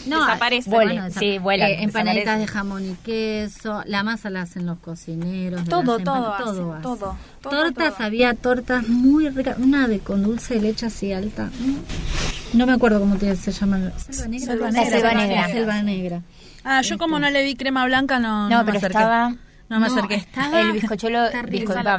No, 0.07 0.19
Desaparece. 0.25 0.69
vuele. 0.69 0.95
esa- 1.07 1.19
sí, 1.19 1.37
vuelan, 1.39 1.69
eh, 1.71 1.83
empanaditas 1.83 2.39
de 2.39 2.47
jamón 2.47 2.89
y 2.89 2.93
queso, 2.95 3.81
la 3.85 4.03
masa 4.03 4.29
la 4.29 4.41
hacen 4.43 4.65
los 4.65 4.77
cocineros. 4.79 5.63
Todo, 5.65 5.97
todo 5.97 6.03
todo 6.03 6.33
hacen, 6.33 6.45
todo, 6.45 6.79
todo, 6.81 7.17
tortas, 7.41 7.95
todo. 7.97 8.05
había 8.05 8.33
tortas 8.33 8.87
muy 8.87 9.29
ricas, 9.29 9.57
una 9.57 9.87
de 9.87 9.99
con 9.99 10.23
dulce 10.23 10.55
de 10.55 10.61
leche 10.61 10.85
así 10.85 11.11
alta. 11.13 11.45
Mm. 11.59 12.57
No 12.57 12.65
me 12.65 12.73
acuerdo 12.73 12.99
cómo 12.99 13.17
se 13.19 13.35
llama. 13.51 13.91
Selva 13.97 14.27
negra. 14.27 14.45
Selva 14.47 14.65
La 14.65 14.71
negra. 14.71 14.89
Selva 14.89 15.13
negra. 15.13 15.47
Selva 15.47 15.81
negra. 15.83 16.21
Ah, 16.63 16.81
yo 16.81 16.97
como 16.97 17.19
no 17.19 17.29
le 17.29 17.43
vi 17.43 17.55
crema 17.55 17.85
blanca 17.85 18.19
no, 18.19 18.49
No, 18.49 18.59
me 18.59 18.65
pero 18.65 18.77
acerqué. 18.79 18.97
estaba 18.97 19.35
No 19.69 19.79
me 19.79 19.87
No, 19.87 19.93
acerqué. 19.93 20.15
estaba- 20.15 20.61
el 20.61 20.71
bizcochuelo, 20.71 21.25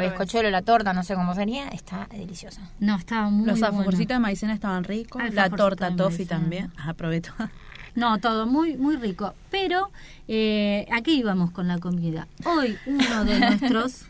bizcochuelo, 0.00 0.50
la 0.50 0.62
torta, 0.62 0.92
no 0.92 1.04
sé 1.04 1.14
cómo 1.14 1.36
sería, 1.36 1.68
está 1.68 2.08
deliciosa. 2.10 2.62
No, 2.80 2.96
estaba 2.96 3.30
muy 3.30 3.46
Los 3.46 3.60
bueno. 3.60 3.76
alfajorcitos 3.76 4.16
de 4.16 4.18
maicena 4.18 4.54
estaban 4.54 4.82
ricos. 4.82 5.22
La 5.32 5.48
torta 5.50 5.94
toffee 5.94 6.26
también. 6.26 6.72
Ah, 6.76 6.94
probé 6.94 7.20
todo. 7.20 7.48
No, 7.94 8.18
todo 8.18 8.46
muy 8.46 8.76
muy 8.76 8.96
rico. 8.96 9.34
Pero 9.50 9.90
eh, 10.28 10.86
aquí 10.92 11.18
íbamos 11.18 11.50
con 11.50 11.68
la 11.68 11.78
comida. 11.78 12.28
Hoy 12.44 12.76
uno 12.86 13.24
de 13.24 13.38
nuestros 13.40 14.04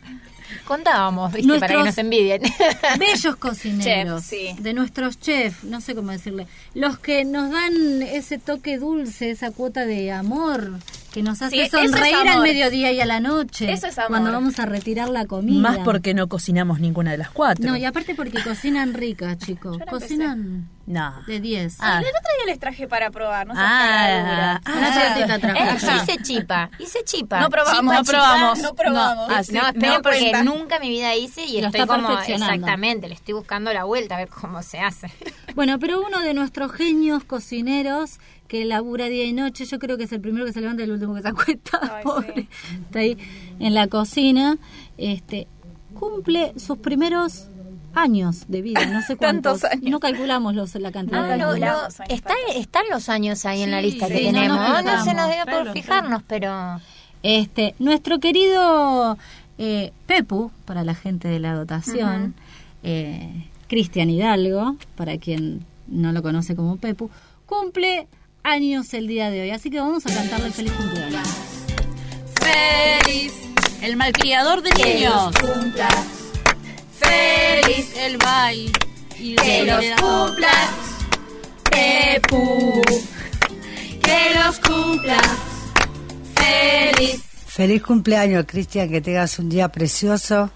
Contábamos, 0.65 1.31
¿viste? 1.33 1.59
Para 1.59 1.75
que 1.75 1.83
nos 1.83 1.97
envidien. 1.97 2.41
bellos 2.99 3.35
cocineros, 3.37 4.27
Chef, 4.27 4.55
sí. 4.57 4.61
de 4.61 4.73
nuestros 4.73 5.19
chefs, 5.19 5.63
no 5.63 5.81
sé 5.81 5.95
cómo 5.95 6.11
decirle, 6.11 6.47
los 6.73 6.99
que 6.99 7.25
nos 7.25 7.51
dan 7.51 8.01
ese 8.01 8.37
toque 8.37 8.77
dulce, 8.77 9.31
esa 9.31 9.51
cuota 9.51 9.85
de 9.85 10.11
amor 10.11 10.73
que 11.11 11.21
nos 11.23 11.41
hace 11.41 11.63
Sí, 11.65 11.69
sonreír 11.69 12.15
al 12.27 12.41
mediodía 12.41 12.91
y 12.91 13.01
a 13.01 13.05
la 13.05 13.19
noche, 13.19 13.71
Eso 13.71 13.87
es 13.87 13.97
amor. 13.97 14.09
cuando 14.11 14.31
vamos 14.31 14.57
a 14.59 14.65
retirar 14.65 15.09
la 15.09 15.25
comida. 15.25 15.61
Más 15.61 15.77
porque 15.79 16.13
no 16.13 16.27
cocinamos 16.27 16.79
ninguna 16.79 17.11
de 17.11 17.17
las 17.17 17.29
cuatro. 17.29 17.65
No, 17.69 17.75
y 17.77 17.85
aparte 17.85 18.15
porque 18.15 18.41
cocinan 18.43 18.93
ricas, 18.93 19.37
chicos. 19.37 19.77
Cocinan 19.89 20.67
No. 20.87 21.13
de 21.27 21.39
10. 21.39 21.77
Ah. 21.79 21.99
El 21.99 22.05
otro 22.07 22.19
día 22.37 22.45
les 22.47 22.59
traje 22.59 22.87
para 22.87 23.11
probar, 23.11 23.45
no 23.47 23.53
sé 23.53 23.59
Ah, 23.63 24.59
ah, 24.65 25.37
trajo. 25.39 25.57
Eh, 25.59 25.77
yo 25.79 26.03
hice 26.03 26.17
chipa, 26.23 26.69
hice 26.79 26.99
chipa. 27.03 27.39
No 27.39 27.49
probamos, 27.49 27.79
Chipa, 27.81 27.93
no 27.93 28.01
chipa. 28.03 28.11
probamos. 28.11 28.59
No 28.59 28.73
probamos. 28.75 29.27
No, 29.29 29.35
Ah, 29.35 29.43
sí, 29.43 29.53
no, 29.53 29.61
porque 30.01 30.19
cuenta. 30.19 30.43
nunca 30.43 30.75
en 30.77 30.81
mi 30.81 30.89
vida 30.89 31.15
hice 31.15 31.45
y 31.45 31.61
Lo 31.61 31.67
estoy 31.67 31.85
como 31.87 32.17
exactamente, 32.19 33.07
le 33.07 33.13
estoy 33.15 33.33
buscando 33.33 33.71
la 33.73 33.83
vuelta 33.83 34.15
a 34.15 34.19
ver 34.19 34.29
cómo 34.29 34.61
se 34.63 34.79
hace. 34.79 35.11
Bueno, 35.55 35.79
pero 35.79 36.01
uno 36.01 36.21
de 36.21 36.33
nuestros 36.33 36.71
genios 36.71 37.23
cocineros 37.23 38.19
que 38.51 38.65
labura 38.65 39.05
día 39.07 39.23
y 39.23 39.31
noche, 39.31 39.63
yo 39.63 39.79
creo 39.79 39.97
que 39.97 40.03
es 40.03 40.11
el 40.11 40.19
primero 40.19 40.45
que 40.45 40.51
se 40.51 40.59
levanta 40.59 40.81
y 40.81 40.85
el 40.85 40.91
último 40.91 41.15
que 41.15 41.21
se 41.21 41.29
acuesta, 41.29 41.79
Ay, 41.95 42.03
pobre. 42.03 42.33
sí. 42.35 42.47
Está 42.85 42.99
ahí 42.99 43.17
en 43.59 43.73
la 43.73 43.87
cocina, 43.87 44.57
este 44.97 45.47
cumple 45.97 46.51
sus 46.57 46.77
primeros 46.79 47.47
años 47.93 48.45
de 48.49 48.61
vida, 48.61 48.85
no 48.87 49.01
sé 49.03 49.15
cuántos. 49.17 49.61
Tantos 49.61 49.71
años. 49.79 49.89
No 49.89 49.99
calculamos 50.01 50.53
los, 50.53 50.75
la 50.75 50.91
cantidad 50.91 51.23
Ah, 51.23 51.27
de 51.37 51.43
años. 51.65 51.99
está- 52.09 52.33
están 52.53 52.83
los 52.91 53.07
años 53.07 53.45
ahí 53.45 53.61
en 53.63 53.71
la 53.71 53.79
Sí, 53.79 53.85
lista 53.91 54.07
que 54.09 54.17
sí, 54.17 54.25
no 54.25 54.31
tenemos. 54.33 54.57
nos 54.59 54.83
No, 54.83 55.03
se 55.05 55.13
nos 55.13 55.27
dio 55.27 55.43
por 55.45 55.53
Claro, 55.53 55.71
fijarnos, 55.73 56.23
pero 56.27 56.81
Este, 57.23 57.73
nuestro 57.79 58.19
querido 58.19 59.17
eh, 59.59 59.93
Pepu, 60.07 60.51
para 60.65 60.83
la 60.83 60.93
gente 60.95 61.29
de 61.29 61.39
la 61.39 61.53
dotación, 61.53 62.33
eh, 62.83 63.47
Cristian 63.69 64.09
Hidalgo, 64.09 64.75
para 64.97 65.17
quien 65.19 65.65
no 65.87 66.11
lo 66.11 66.21
conoce 66.21 66.53
como 66.55 66.75
Pepu, 66.77 67.09
cumple 67.45 68.07
años 68.43 68.93
el 68.93 69.07
día 69.07 69.29
de 69.29 69.41
hoy. 69.41 69.51
Así 69.51 69.69
que 69.69 69.79
vamos 69.79 70.05
a 70.05 70.13
cantarle 70.13 70.51
feliz 70.51 70.71
cumpleaños. 70.73 71.27
Feliz, 72.41 73.33
el 73.81 73.95
malcriador 73.95 74.61
de 74.61 74.71
niños. 74.71 75.33
Feliz, 76.99 77.93
el 77.97 78.17
baile. 78.17 78.71
Y 79.19 79.35
Que 79.35 79.63
los 79.63 79.85
cumplas, 80.01 80.69
Pepu. 81.69 82.81
Que 84.01 84.33
los 84.43 84.59
cumplas. 84.59 85.27
Feliz. 86.35 87.21
Feliz 87.45 87.83
cumpleaños, 87.83 88.45
Cristian, 88.47 88.89
que 88.89 89.01
tengas 89.01 89.37
un 89.37 89.49
día 89.49 89.67
precioso 89.67 90.49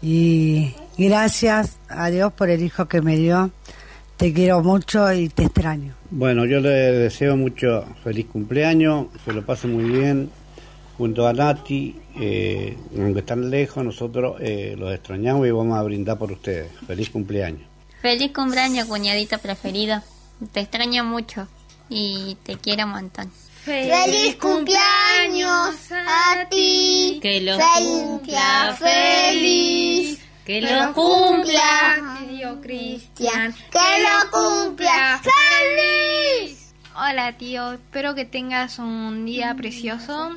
y 0.00 0.74
gracias 0.96 1.78
a 1.88 2.10
Dios 2.10 2.32
por 2.32 2.50
el 2.50 2.62
hijo 2.62 2.86
que 2.86 3.00
me 3.02 3.16
dio. 3.16 3.50
Te 4.16 4.32
quiero 4.32 4.62
mucho 4.62 5.12
y 5.12 5.28
te 5.28 5.44
extraño. 5.44 5.94
Bueno, 6.10 6.46
yo 6.46 6.60
le 6.60 6.70
deseo 6.70 7.36
mucho 7.36 7.84
feliz 8.02 8.26
cumpleaños, 8.26 9.06
que 9.24 9.32
lo 9.32 9.44
pase 9.44 9.66
muy 9.66 9.84
bien 9.84 10.30
junto 10.96 11.26
a 11.26 11.32
Nati, 11.32 11.94
eh, 12.18 12.76
aunque 12.96 13.20
están 13.20 13.50
lejos, 13.50 13.84
nosotros 13.84 14.36
eh, 14.40 14.74
los 14.78 14.94
extrañamos 14.94 15.46
y 15.46 15.50
vamos 15.50 15.78
a 15.78 15.82
brindar 15.82 16.18
por 16.18 16.32
ustedes. 16.32 16.70
Feliz 16.86 17.10
cumpleaños. 17.10 17.62
Feliz 18.00 18.32
cumpleaños, 18.32 18.86
cuñadito 18.86 19.38
preferido. 19.38 20.00
Te 20.52 20.60
extraño 20.60 21.04
mucho 21.04 21.48
y 21.88 22.36
te 22.42 22.56
quiero 22.56 22.84
un 22.84 22.92
montón. 22.92 23.30
Feliz 23.64 24.36
cumpleaños 24.36 25.76
a 25.92 26.48
ti. 26.48 27.18
Que 27.20 27.40
lo 27.40 27.56
cumpla 27.58 28.76
feliz. 28.78 30.25
Que 30.46 30.60
lo 30.60 30.94
cumpla, 30.94 32.20
tío 32.28 32.60
Cristian. 32.60 33.52
Que 33.72 33.78
lo 34.00 34.30
cumpla 34.30 35.20
feliz. 35.20 36.72
Hola 36.94 37.36
tío, 37.36 37.72
espero 37.72 38.14
que 38.14 38.26
tengas 38.26 38.78
un 38.78 39.24
día 39.26 39.56
precioso. 39.56 40.36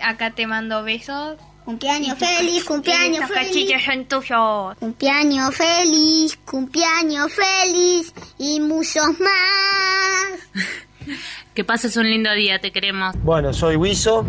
Acá 0.00 0.30
te 0.30 0.46
mando 0.46 0.84
besos. 0.84 1.36
Cumpleaños 1.64 2.16
feliz, 2.16 2.62
cumpleaños 2.62 3.28
feliz. 3.28 3.48
cachitos 3.48 3.82
son 3.82 4.04
tuyos. 4.04 4.78
Cumpleaños 4.78 5.52
feliz, 5.56 6.38
cumpleaños 6.44 7.32
feliz 7.32 8.14
y 8.38 8.60
muchos 8.60 9.18
más. 9.18 10.38
Que 11.54 11.64
pases 11.64 11.96
un 11.96 12.08
lindo 12.08 12.32
día, 12.32 12.60
te 12.60 12.70
queremos. 12.70 13.16
Bueno, 13.24 13.52
soy 13.52 13.74
Wiso. 13.74 14.24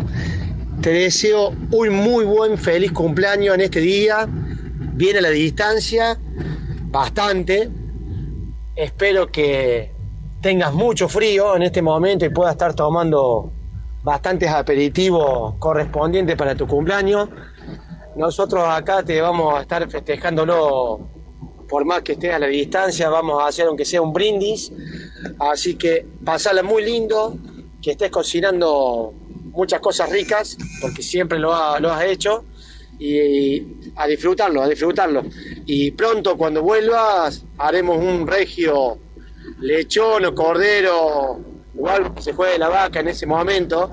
Te 0.80 0.90
deseo 0.90 1.50
un 1.70 1.90
muy 1.90 2.24
buen, 2.24 2.58
feliz 2.58 2.90
cumpleaños 2.90 3.54
en 3.54 3.60
este 3.60 3.78
día. 3.78 4.28
Viene 4.92 5.20
la 5.20 5.30
distancia, 5.30 6.18
bastante. 6.90 7.70
Espero 8.76 9.30
que 9.32 9.90
tengas 10.42 10.74
mucho 10.74 11.08
frío 11.08 11.56
en 11.56 11.62
este 11.62 11.80
momento 11.80 12.26
y 12.26 12.28
puedas 12.28 12.52
estar 12.52 12.74
tomando 12.74 13.52
bastantes 14.02 14.50
aperitivos 14.50 15.54
correspondientes 15.58 16.36
para 16.36 16.54
tu 16.54 16.66
cumpleaños. 16.66 17.28
Nosotros 18.16 18.64
acá 18.68 19.02
te 19.02 19.20
vamos 19.20 19.54
a 19.54 19.62
estar 19.62 19.88
festejándolo 19.88 21.08
por 21.68 21.86
más 21.86 22.02
que 22.02 22.12
estés 22.12 22.34
a 22.34 22.38
la 22.38 22.48
distancia, 22.48 23.08
vamos 23.08 23.42
a 23.42 23.46
hacer 23.46 23.66
aunque 23.66 23.86
sea 23.86 24.02
un 24.02 24.12
brindis. 24.12 24.70
Así 25.38 25.76
que 25.76 26.06
pasala 26.22 26.62
muy 26.62 26.84
lindo, 26.84 27.34
que 27.80 27.92
estés 27.92 28.10
cocinando 28.10 29.14
muchas 29.52 29.80
cosas 29.80 30.10
ricas, 30.10 30.58
porque 30.82 31.02
siempre 31.02 31.38
lo 31.38 31.54
has 31.54 32.04
hecho, 32.04 32.44
y 33.02 33.92
a 33.96 34.06
disfrutarlo, 34.06 34.62
a 34.62 34.68
disfrutarlo. 34.68 35.24
Y 35.66 35.90
pronto 35.90 36.36
cuando 36.36 36.62
vuelvas 36.62 37.44
haremos 37.58 37.98
un 37.98 38.26
regio 38.26 38.98
lechón 39.60 40.24
o 40.24 40.34
cordero, 40.34 41.40
o 41.76 41.88
algo 41.88 42.14
que 42.14 42.22
se 42.22 42.32
juegue 42.32 42.58
la 42.58 42.68
vaca 42.68 43.00
en 43.00 43.08
ese 43.08 43.26
momento, 43.26 43.90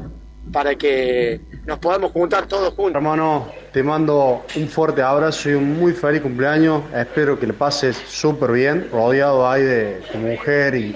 para 0.52 0.76
que 0.76 1.41
nos 1.65 1.80
podamos 1.80 2.12
juntar 2.12 2.45
todos 2.48 2.74
juntos. 2.76 2.95
Hermano, 2.95 3.48
te 3.74 3.82
mando 3.82 4.43
un 4.56 4.67
fuerte 4.67 5.02
abrazo 5.02 5.50
y 5.50 5.54
un 5.54 5.80
muy 5.80 5.93
feliz 5.93 6.22
cumpleaños. 6.22 6.84
Espero 6.95 7.39
que 7.39 7.48
le 7.48 7.54
pases 7.54 7.98
súper 8.08 8.52
bien, 8.52 8.89
rodeado 8.91 9.50
ahí 9.50 9.63
de 9.63 10.02
tu 10.12 10.19
mujer 10.19 10.76
y 10.76 10.95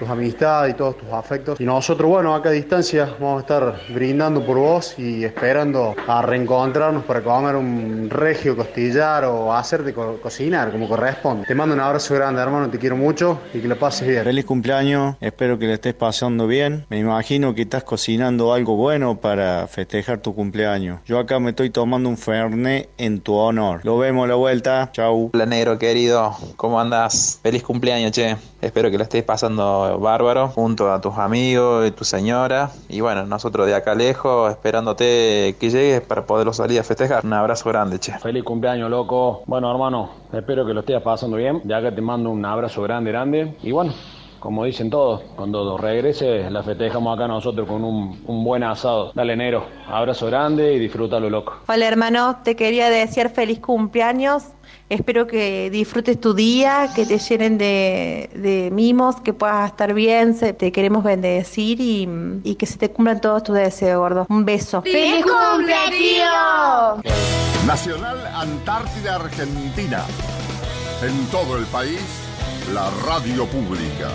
tus 0.00 0.08
amistades 0.08 0.74
y 0.74 0.76
todos 0.76 0.96
tus 0.96 1.08
afectos. 1.12 1.60
Y 1.60 1.64
nosotros, 1.64 2.08
bueno, 2.10 2.34
acá 2.34 2.48
a 2.48 2.52
distancia 2.52 3.14
vamos 3.20 3.36
a 3.38 3.40
estar 3.42 3.80
brindando 3.94 4.44
por 4.44 4.56
vos 4.58 4.94
y 4.98 5.22
esperando 5.24 5.94
a 6.08 6.22
reencontrarnos 6.22 7.04
para 7.04 7.20
comer 7.22 7.54
un 7.54 8.08
regio 8.10 8.56
costillar 8.56 9.24
o 9.26 9.52
hacerte 9.54 9.92
co- 9.92 10.18
cocinar 10.20 10.72
como 10.72 10.88
corresponde. 10.88 11.46
Te 11.46 11.54
mando 11.54 11.74
un 11.74 11.80
abrazo 11.80 12.14
grande, 12.14 12.40
hermano, 12.40 12.68
te 12.70 12.78
quiero 12.78 12.96
mucho 12.96 13.38
y 13.54 13.60
que 13.60 13.68
le 13.68 13.76
pases 13.76 14.08
bien. 14.08 14.24
Feliz 14.24 14.44
cumpleaños, 14.44 15.16
espero 15.20 15.58
que 15.58 15.66
le 15.66 15.74
estés 15.74 15.94
pasando 15.94 16.46
bien. 16.46 16.86
Me 16.88 16.98
imagino 16.98 17.54
que 17.54 17.62
estás 17.62 17.84
cocinando 17.84 18.52
algo 18.54 18.76
bueno 18.76 19.20
para 19.20 19.66
festejar 19.68 20.18
tu 20.22 20.34
cumpleaños. 20.34 21.00
Yo 21.04 21.18
acá 21.18 21.38
me 21.38 21.50
estoy 21.50 21.70
tomando 21.70 22.08
un 22.08 22.16
Fernet 22.16 22.88
en 22.98 23.20
tu 23.20 23.34
honor. 23.34 23.80
Lo 23.84 23.98
vemos 23.98 24.24
a 24.24 24.28
la 24.28 24.34
vuelta. 24.36 24.88
Chau. 24.92 25.30
Hola 25.34 25.46
negro 25.46 25.78
querido, 25.78 26.34
¿cómo 26.56 26.80
andas? 26.80 27.38
Feliz 27.42 27.62
cumpleaños, 27.62 28.12
che. 28.12 28.36
Espero 28.60 28.90
que 28.90 28.98
lo 28.98 29.04
estés 29.04 29.22
pasando 29.22 29.98
bárbaro 29.98 30.48
junto 30.48 30.92
a 30.92 31.00
tus 31.00 31.16
amigos 31.16 31.88
y 31.88 31.92
tu 31.92 32.04
señora. 32.04 32.70
Y 32.88 33.00
bueno, 33.00 33.24
nosotros 33.24 33.66
de 33.66 33.74
acá 33.74 33.94
lejos 33.94 34.50
esperándote 34.50 35.56
que 35.58 35.70
llegues 35.70 36.02
para 36.02 36.26
poderlo 36.26 36.52
salir 36.52 36.78
a 36.78 36.82
festejar. 36.82 37.24
Un 37.24 37.32
abrazo 37.32 37.70
grande, 37.70 37.98
che. 37.98 38.12
Feliz 38.18 38.44
cumpleaños, 38.44 38.90
loco. 38.90 39.42
Bueno, 39.46 39.70
hermano, 39.70 40.10
espero 40.32 40.66
que 40.66 40.74
lo 40.74 40.80
estés 40.80 41.00
pasando 41.00 41.38
bien. 41.38 41.62
De 41.64 41.74
acá 41.74 41.94
te 41.94 42.02
mando 42.02 42.30
un 42.30 42.44
abrazo 42.44 42.82
grande, 42.82 43.10
grande. 43.10 43.56
Y 43.62 43.72
bueno, 43.72 43.94
como 44.40 44.64
dicen 44.64 44.90
todos, 44.90 45.22
cuando 45.36 45.76
regreses 45.78 46.50
la 46.50 46.62
festejamos 46.62 47.16
acá 47.16 47.28
nosotros 47.28 47.68
con 47.68 47.84
un, 47.84 48.22
un 48.26 48.44
buen 48.44 48.62
asado. 48.62 49.12
Dale, 49.14 49.36
Nero, 49.36 49.64
abrazo 49.86 50.26
grande 50.26 50.74
y 50.74 50.78
disfrútalo, 50.78 51.30
loco. 51.30 51.56
Hola 51.66 51.86
hermano, 51.86 52.40
te 52.42 52.56
quería 52.56 52.90
desear 52.90 53.30
feliz 53.30 53.60
cumpleaños. 53.60 54.44
Espero 54.90 55.26
que 55.28 55.70
disfrutes 55.70 56.20
tu 56.20 56.34
día, 56.34 56.90
que 56.94 57.06
te 57.06 57.18
llenen 57.18 57.58
de, 57.58 58.28
de 58.34 58.70
mimos, 58.72 59.20
que 59.20 59.32
puedas 59.32 59.70
estar 59.70 59.94
bien. 59.94 60.36
se- 60.36 60.52
te 60.52 60.72
queremos 60.72 61.04
bendecir 61.04 61.80
y, 61.80 62.08
y 62.42 62.56
que 62.56 62.66
se 62.66 62.76
te 62.76 62.90
cumplan 62.90 63.20
todos 63.20 63.44
tus 63.44 63.54
deseos, 63.56 64.00
gordo. 64.00 64.26
Un 64.28 64.44
beso. 64.44 64.82
¡Feliz 64.82 65.24
cumple, 65.24 65.74
tío! 65.90 67.02
Nacional 67.66 68.18
Antártida 68.34 69.14
Argentina. 69.14 70.04
En 71.02 71.24
todo 71.26 71.56
el 71.56 71.64
país, 71.66 72.00
la 72.74 72.90
radio 73.06 73.46
pública. 73.46 74.08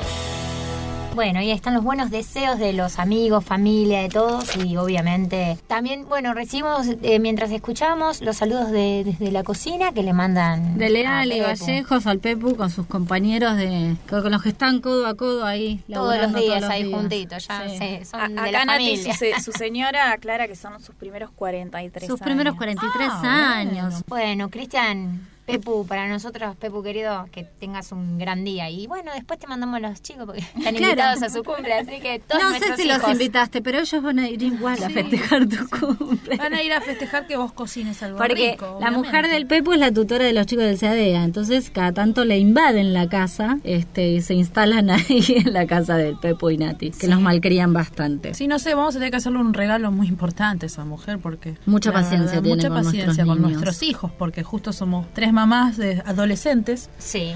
Bueno, 1.16 1.40
y 1.42 1.46
ahí 1.46 1.52
están 1.52 1.74
los 1.74 1.84
buenos 1.84 2.12
deseos 2.12 2.60
de 2.60 2.74
los 2.74 3.00
amigos, 3.00 3.46
familia, 3.46 4.02
de 4.02 4.10
todos 4.10 4.54
y 4.58 4.76
obviamente 4.76 5.58
también, 5.68 6.06
bueno, 6.10 6.34
recibimos 6.34 6.88
eh, 7.04 7.20
mientras 7.20 7.52
escuchamos 7.52 8.20
los 8.22 8.36
saludos 8.36 8.70
de, 8.72 9.04
desde 9.06 9.32
la 9.32 9.44
cocina 9.44 9.94
que 9.94 10.04
le 10.04 10.12
mandan 10.12 10.78
De 10.78 10.90
Leal 10.90 11.32
a. 11.32 11.48
Vallejos 11.48 12.06
al 12.06 12.20
Pepu 12.20 12.58
con 12.58 12.70
sus 12.70 12.86
compañeros 12.86 13.56
de 13.56 13.96
con 14.10 14.30
los 14.30 14.44
que 14.44 14.50
están 14.50 14.82
codo 14.82 15.08
a 15.08 15.16
codo 15.16 15.46
ahí 15.46 15.82
Todos 15.92 16.18
los 16.18 16.34
días 16.34 16.46
todos 16.48 16.62
los 16.62 16.70
ahí 16.70 16.84
días. 16.84 17.00
juntitos, 17.00 17.48
ya 17.48 17.70
Sí. 17.70 17.78
se- 17.78 18.06
son 18.06 18.20
A- 18.22 18.28
de 18.28 18.40
acá 18.40 18.52
la 18.52 18.66
Nati, 18.66 18.84
familia. 18.98 19.14
su, 19.14 19.20
se- 19.20 19.42
su 19.42 19.52
señora 19.58 20.12
aclara 20.12 20.48
que 20.48 20.56
son 20.56 20.82
sus 20.84 20.96
primeros 20.96 21.32
43 21.32 22.08
Sus 22.10 22.20
años. 22.20 22.26
primeros 22.26 22.56
43 22.56 23.10
Ah, 23.10 23.54
años. 23.58 24.04
Bueno, 24.08 24.50
Cristian, 24.50 25.26
Pepu, 25.46 25.86
para 25.86 26.08
nosotros, 26.08 26.56
Pepu 26.56 26.82
querido, 26.82 27.28
que 27.32 27.44
tengas 27.44 27.92
un 27.92 28.18
gran 28.18 28.44
día. 28.44 28.70
Y 28.70 28.88
bueno, 28.88 29.12
después 29.14 29.40
te 29.40 29.48
mandamos 29.48 29.76
a 29.78 29.80
los 29.80 30.02
chicos 30.02 30.26
porque 30.26 30.42
están 30.42 30.62
Claro. 30.76 30.78
invitados 30.94 31.22
a 31.24 31.30
su 31.30 31.44
cumple, 31.44 31.74
así 31.74 32.00
que 32.02 32.20
todos 32.28 32.42
No 32.44 32.58
sé 32.58 32.76
si 32.78 32.88
los 32.88 33.08
invitaste, 33.08 33.62
pero 33.62 33.80
ellos 33.80 34.02
van 34.04 34.20
a 34.20 34.28
ir 34.30 34.42
igual 34.42 34.84
a 34.84 34.90
festejar 34.90 35.48
tu 35.48 35.58
cumple. 35.70 36.38
Van 36.38 36.54
a 36.54 36.64
ir 36.64 36.74
a 36.74 36.82
festejar 36.82 37.28
que 37.28 37.38
vos 37.38 37.52
cocines 37.54 38.02
algo 38.02 38.18
Porque 38.18 38.52
rico, 38.54 38.78
la 38.82 38.92
mujer 38.92 39.28
del 39.30 39.46
Pepu 39.46 39.74
es 39.74 39.80
la 39.80 39.92
tutora 39.92 40.26
de 40.26 40.34
los 40.34 40.46
chicos 40.48 40.66
del 40.66 40.80
CADEA, 40.80 41.24
entonces 41.24 41.70
cada 41.70 41.92
tanto 41.92 42.26
le 42.26 42.38
invaden 42.40 42.94
la 42.94 43.08
casa 43.08 43.60
este, 43.64 44.10
y 44.10 44.22
se 44.22 44.34
instalan 44.34 44.90
ahí 44.90 45.24
en 45.46 45.54
la 45.54 45.68
casa 45.68 45.96
del 45.98 46.18
Pepu 46.18 46.50
y 46.50 46.58
Nati, 46.58 46.92
que 46.92 47.06
Sí. 47.06 47.08
los 47.08 47.22
malcrían 47.22 47.72
bastante. 47.74 48.34
Sí, 48.34 48.48
no 48.48 48.58
sé, 48.60 48.74
vamos 48.74 48.96
a 48.96 49.00
tener 49.00 49.12
que 49.12 49.18
hacerle 49.18 49.40
un 49.40 49.54
regalo 49.54 49.92
muy 49.92 50.08
importante 50.08 50.66
a 50.66 50.68
esa 50.68 50.86
mujer 50.86 51.20
porque... 51.20 51.56
Mucha 51.68 51.92
paciencia 51.92 52.42
tiene 52.42 52.56
Mucha 52.56 52.70
con 52.70 52.78
paciencia 52.78 53.06
nuestros 53.06 53.28
con 53.28 53.38
niños. 53.44 53.52
nuestros 53.62 53.84
hijos 53.84 54.12
porque 54.18 54.42
justo 54.44 54.74
somos 54.74 55.06
tres 55.14 55.32
mamás 55.36 55.78
de 55.78 56.02
adolescentes. 56.06 56.90
Sí. 56.98 57.36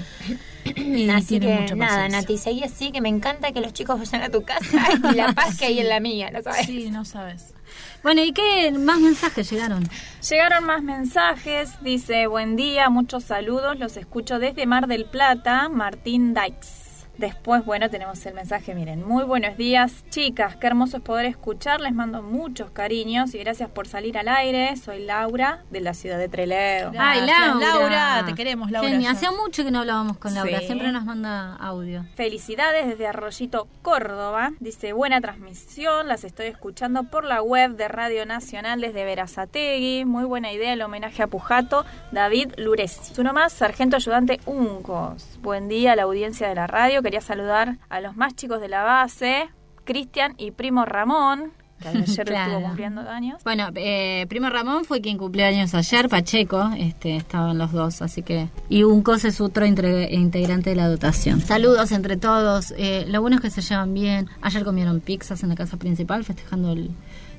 Y 0.64 1.08
Así 1.08 1.38
tiene 1.38 1.66
que 1.66 1.74
mucha 1.74 1.74
nada. 1.76 2.08
Nati, 2.08 2.36
seguí 2.36 2.64
así 2.64 2.90
que 2.90 3.00
me 3.00 3.08
encanta 3.08 3.52
que 3.52 3.60
los 3.60 3.72
chicos 3.72 3.98
vayan 3.98 4.22
a 4.22 4.28
tu 4.28 4.42
casa 4.42 4.78
y 5.10 5.14
la 5.14 5.32
paz 5.34 5.58
que 5.58 5.66
hay 5.66 5.78
en 5.78 5.88
la 5.88 6.00
mía, 6.00 6.30
¿no 6.30 6.42
sabes? 6.42 6.66
Sí, 6.66 6.90
no 6.90 7.04
sabes. 7.04 7.54
Bueno, 8.02 8.22
¿y 8.24 8.32
qué 8.32 8.72
más 8.72 8.98
mensajes 8.98 9.50
llegaron? 9.50 9.88
Llegaron 10.28 10.64
más 10.64 10.82
mensajes. 10.82 11.70
Dice, 11.82 12.26
buen 12.26 12.56
día, 12.56 12.90
muchos 12.90 13.24
saludos. 13.24 13.78
Los 13.78 13.96
escucho 13.96 14.38
desde 14.38 14.66
Mar 14.66 14.86
del 14.86 15.04
Plata, 15.04 15.68
Martín 15.68 16.34
Dykes. 16.34 16.89
Después, 17.20 17.66
bueno, 17.66 17.90
tenemos 17.90 18.24
el 18.24 18.32
mensaje, 18.32 18.74
miren, 18.74 19.06
muy 19.06 19.24
buenos 19.24 19.58
días, 19.58 20.06
chicas, 20.08 20.56
qué 20.56 20.66
hermoso 20.68 20.96
es 20.96 21.02
poder 21.02 21.26
escuchar, 21.26 21.78
les 21.82 21.92
mando 21.92 22.22
muchos 22.22 22.70
cariños 22.70 23.34
y 23.34 23.38
gracias 23.40 23.68
por 23.68 23.86
salir 23.86 24.16
al 24.16 24.26
aire, 24.26 24.74
soy 24.78 25.04
Laura 25.04 25.62
de 25.70 25.82
la 25.82 25.92
ciudad 25.92 26.16
de 26.16 26.30
Trelew. 26.30 26.92
Ay, 26.98 27.20
Laura. 27.26 27.54
Laura, 27.60 28.22
te 28.24 28.32
queremos, 28.34 28.70
Laura. 28.70 28.88
Genia, 28.88 29.10
hacía 29.10 29.32
mucho 29.32 29.64
que 29.64 29.70
no 29.70 29.80
hablábamos 29.80 30.16
con 30.16 30.32
Laura, 30.32 30.60
Sí. 30.60 30.66
siempre 30.68 30.92
nos 30.92 31.04
manda 31.04 31.56
audio. 31.56 32.06
Felicidades 32.14 32.86
desde 32.86 33.06
Arroyito, 33.06 33.68
Córdoba. 33.82 34.52
Dice, 34.58 34.94
buena 34.94 35.20
transmisión, 35.20 36.08
las 36.08 36.24
estoy 36.24 36.46
escuchando 36.46 37.02
por 37.04 37.24
la 37.24 37.42
web 37.42 37.72
de 37.76 37.86
Radio 37.88 38.24
Nacional 38.24 38.80
desde 38.80 39.04
Verazategui. 39.04 40.06
Muy 40.06 40.24
buena 40.24 40.52
idea 40.52 40.72
el 40.72 40.80
homenaje 40.80 41.22
a 41.22 41.26
Pujato, 41.26 41.84
David 42.12 42.54
Luresi. 42.56 43.12
Uno 43.20 43.34
más, 43.34 43.52
Sargento 43.52 43.96
Ayudante 43.96 44.40
Uncos. 44.46 45.38
Buen 45.42 45.68
día 45.68 45.92
a 45.92 45.96
la 45.96 46.04
audiencia 46.04 46.48
de 46.48 46.54
la 46.54 46.66
radio. 46.66 47.02
Quería 47.10 47.22
saludar 47.22 47.78
a 47.88 48.00
los 48.00 48.16
más 48.16 48.36
chicos 48.36 48.60
de 48.60 48.68
la 48.68 48.84
base, 48.84 49.48
Cristian 49.82 50.34
y 50.38 50.52
primo 50.52 50.84
Ramón, 50.84 51.50
que 51.82 51.88
ayer 51.88 52.04
Claro. 52.24 52.52
estuvo 52.52 52.66
cumpliendo 52.68 53.00
años. 53.00 53.42
Bueno, 53.42 53.70
eh, 53.74 54.26
Primo 54.28 54.48
Ramón 54.48 54.84
fue 54.84 55.00
quien 55.00 55.18
cumplió 55.18 55.44
años 55.44 55.74
ayer, 55.74 56.08
Pacheco, 56.08 56.70
este, 56.78 57.16
estaban 57.16 57.58
los 57.58 57.72
dos, 57.72 58.00
así 58.00 58.22
que... 58.22 58.46
Y 58.68 58.84
Uncos 58.84 59.24
es 59.24 59.40
otro 59.40 59.66
integrante 59.66 60.70
de 60.70 60.76
la 60.76 60.86
dotación. 60.86 61.40
Saludos 61.40 61.90
entre 61.90 62.16
todos, 62.16 62.72
eh, 62.78 63.06
lo 63.08 63.20
bueno 63.20 63.38
es 63.38 63.42
que 63.42 63.50
se 63.50 63.62
llevan 63.62 63.92
bien. 63.92 64.28
Ayer 64.40 64.62
comieron 64.62 65.00
pizzas 65.00 65.42
en 65.42 65.48
la 65.48 65.56
casa 65.56 65.78
principal 65.78 66.22
festejando 66.22 66.70
el, 66.70 66.92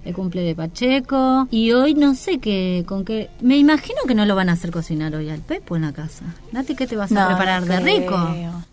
el 0.05 0.13
cumple 0.13 0.41
de 0.41 0.55
Pacheco. 0.55 1.47
Y 1.51 1.71
hoy 1.73 1.93
no 1.93 2.15
sé 2.15 2.39
qué, 2.39 2.83
con 2.87 3.05
qué... 3.05 3.29
Me 3.41 3.57
imagino 3.57 3.99
que 4.07 4.15
no 4.15 4.25
lo 4.25 4.35
van 4.35 4.49
a 4.49 4.53
hacer 4.53 4.71
cocinar 4.71 5.13
hoy 5.15 5.29
al 5.29 5.39
Pepo 5.41 5.75
en 5.75 5.83
la 5.83 5.91
casa. 5.93 6.25
Nati, 6.51 6.75
¿qué 6.75 6.87
te 6.87 6.95
vas 6.95 7.11
a 7.11 7.27
preparar 7.27 7.65
no 7.65 7.73
de 7.75 7.81
creo, 7.81 7.99
rico? 8.01 8.17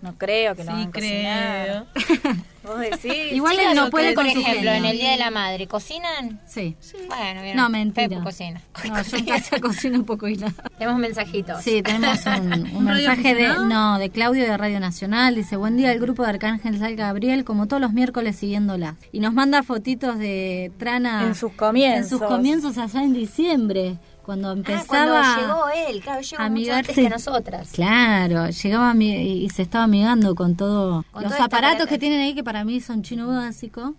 No 0.02 0.14
creo 0.16 0.54
que 0.54 0.64
lo 0.64 0.70
Sí, 0.72 0.76
hagan 0.78 0.90
creo. 0.92 1.86
cocinar. 1.92 2.36
Vos 2.68 2.78
decís. 3.02 3.32
Igual 3.32 3.54
él 3.54 3.60
Chicas, 3.60 3.74
no 3.74 3.90
puede 3.90 4.14
por 4.14 4.24
con 4.24 4.32
su 4.32 4.40
ejemplo, 4.40 4.70
en 4.70 4.84
el 4.84 4.98
Día 4.98 5.10
de 5.12 5.16
la 5.16 5.30
Madre, 5.30 5.66
¿cocinan? 5.66 6.40
Sí. 6.46 6.76
Bueno, 7.08 7.42
bien. 7.42 7.56
No, 7.56 7.68
mentira. 7.68 8.08
Pepo 8.08 8.22
cocina. 8.22 8.60
No, 8.86 9.02
yo 9.02 9.16
en 9.16 9.24
casa 9.24 9.58
cocino 9.60 9.98
un 9.98 10.04
poco 10.04 10.28
y 10.28 10.36
nada. 10.36 10.54
Tenemos 10.78 11.00
mensajitos. 11.00 11.62
Sí, 11.62 11.82
tenemos 11.82 12.24
un, 12.26 12.76
un 12.76 12.84
mensaje 12.84 13.34
de 13.34 13.48
no 13.48 13.98
de 13.98 14.10
Claudio 14.10 14.44
de 14.44 14.56
Radio 14.56 14.80
Nacional. 14.80 15.34
Dice, 15.34 15.56
buen 15.56 15.76
día 15.76 15.92
el 15.92 15.98
grupo 16.00 16.22
de 16.22 16.30
Arcángel 16.30 16.78
Sal 16.78 16.94
Gabriel, 16.96 17.44
como 17.44 17.66
todos 17.66 17.80
los 17.80 17.92
miércoles 17.92 18.36
siguiéndola. 18.36 18.96
Y 19.12 19.20
nos 19.20 19.32
manda 19.34 19.62
fotitos 19.62 20.18
de 20.18 20.70
Trana 20.78 21.24
En 21.26 21.34
sus 21.34 21.52
comienzos. 21.52 22.12
en 22.12 22.18
sus 22.18 22.28
comienzos 22.28 22.78
allá 22.78 23.02
en 23.02 23.12
diciembre, 23.12 23.98
cuando 24.28 24.50
Ah, 24.50 24.52
empezaba 24.52 24.84
cuando 24.86 25.40
llegó 25.40 25.88
él, 25.88 26.00
claro, 26.02 26.20
llegó 26.20 26.50
mucho 26.50 26.72
antes 26.74 26.94
que 26.94 27.08
nosotras. 27.08 27.70
Claro, 27.72 28.50
llegaba 28.50 28.94
y 28.94 29.48
se 29.48 29.62
estaba 29.62 29.84
amigando 29.84 30.34
con 30.34 30.54
todo 30.54 31.02
Con 31.12 31.22
los 31.22 31.32
todo 31.32 31.44
aparatos 31.44 31.76
aparato. 31.76 31.86
que 31.88 31.98
tienen 31.98 32.20
ahí 32.20 32.34
que 32.34 32.44
para 32.44 32.62
mí 32.62 32.78
son 32.82 33.02
chino 33.02 33.26
básico. 33.28 33.94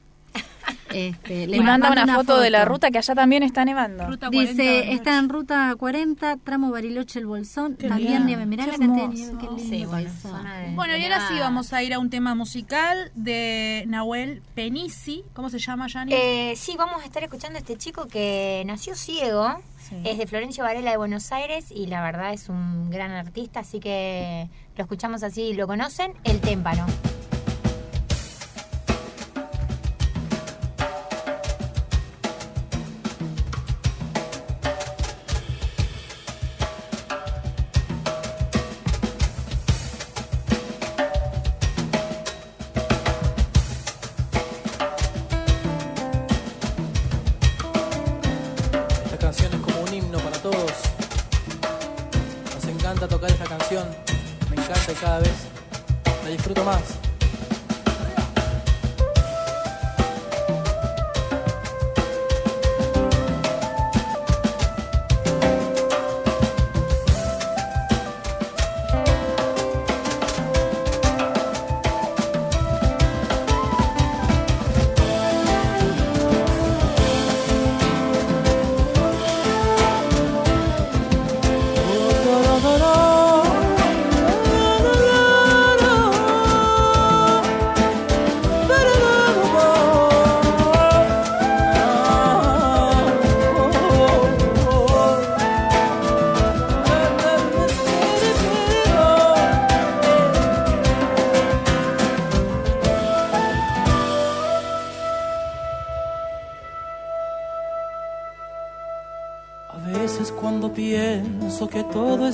Este, 0.94 1.48
le 1.48 1.58
Y 1.58 1.60
manda 1.60 1.92
una, 1.92 2.16
foto, 2.16 2.40
de 2.40 2.50
la 2.50 2.66
ruta 2.66 2.90
que 2.92 2.98
allá 2.98 3.14
también 3.16 3.44
está 3.44 3.64
nevando. 3.66 4.08
Ruta 4.08 4.28
40 4.30 4.52
Dice, 4.52 4.64
Bariloche. 4.66 4.94
está 4.94 5.18
en 5.20 5.30
ruta 5.30 5.76
40, 5.78 6.38
tramo 6.38 6.72
Bariloche 6.72 7.20
el 7.20 7.26
Bolsón. 7.28 7.76
Qué 7.76 7.88
También 7.88 8.26
nieve. 8.26 8.46
Mirá 8.46 8.66
Qué 8.66 8.72
la 8.72 8.78
cantidad 8.78 8.96
de 9.10 9.16
hermoso. 9.16 9.24
nieve, 9.24 9.38
qué 9.40 9.62
lindo 9.62 9.78
Sí, 9.78 9.86
bueno, 9.86 10.10
de- 10.10 10.76
Bueno, 10.76 10.98
y 10.98 11.04
ahora 11.04 11.28
sí 11.28 11.36
vamos 11.40 11.74
a 11.74 11.84
ir 11.84 11.94
a 11.94 12.00
un 12.00 12.10
tema 12.10 12.34
musical 12.36 13.12
de 13.16 13.84
Nahuel 13.88 14.42
Penisi. 14.56 15.24
¿Cómo 15.34 15.50
se 15.50 15.60
llama, 15.60 15.88
Yani? 15.88 16.12
Eh, 16.14 16.54
sí, 16.56 16.76
vamos 16.78 17.02
a 17.02 17.06
estar 17.06 17.24
escuchando 17.24 17.58
a 17.58 17.60
este 17.60 17.78
chico 17.78 18.08
que 18.08 18.64
nació 18.66 18.96
ciego. 18.96 19.62
Es 20.04 20.20
de 20.20 20.28
Florencio 20.28 20.64
Varela 20.64 20.92
de 20.92 20.98
Buenos 20.98 21.32
Aires 21.32 21.72
y 21.72 21.88
la 21.88 22.04
verdad 22.04 22.32
es 22.32 22.48
un 22.48 22.92
gran 22.92 23.10
artista, 23.12 23.62
así 23.62 23.80
que 23.80 24.48
lo 24.78 24.84
escuchamos 24.84 25.24
así 25.24 25.42
y 25.42 25.54
lo 25.54 25.66
conocen, 25.66 26.14
El 26.24 26.40
Témpano. 26.42 26.86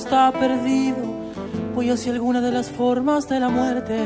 Está 0.06 0.30
perdido, 0.30 0.98
voy 1.74 1.90
hacia 1.90 2.12
alguna 2.12 2.40
de 2.40 2.52
las 2.52 2.70
formas 2.70 3.28
de 3.28 3.40
la 3.40 3.48
muerte. 3.48 3.98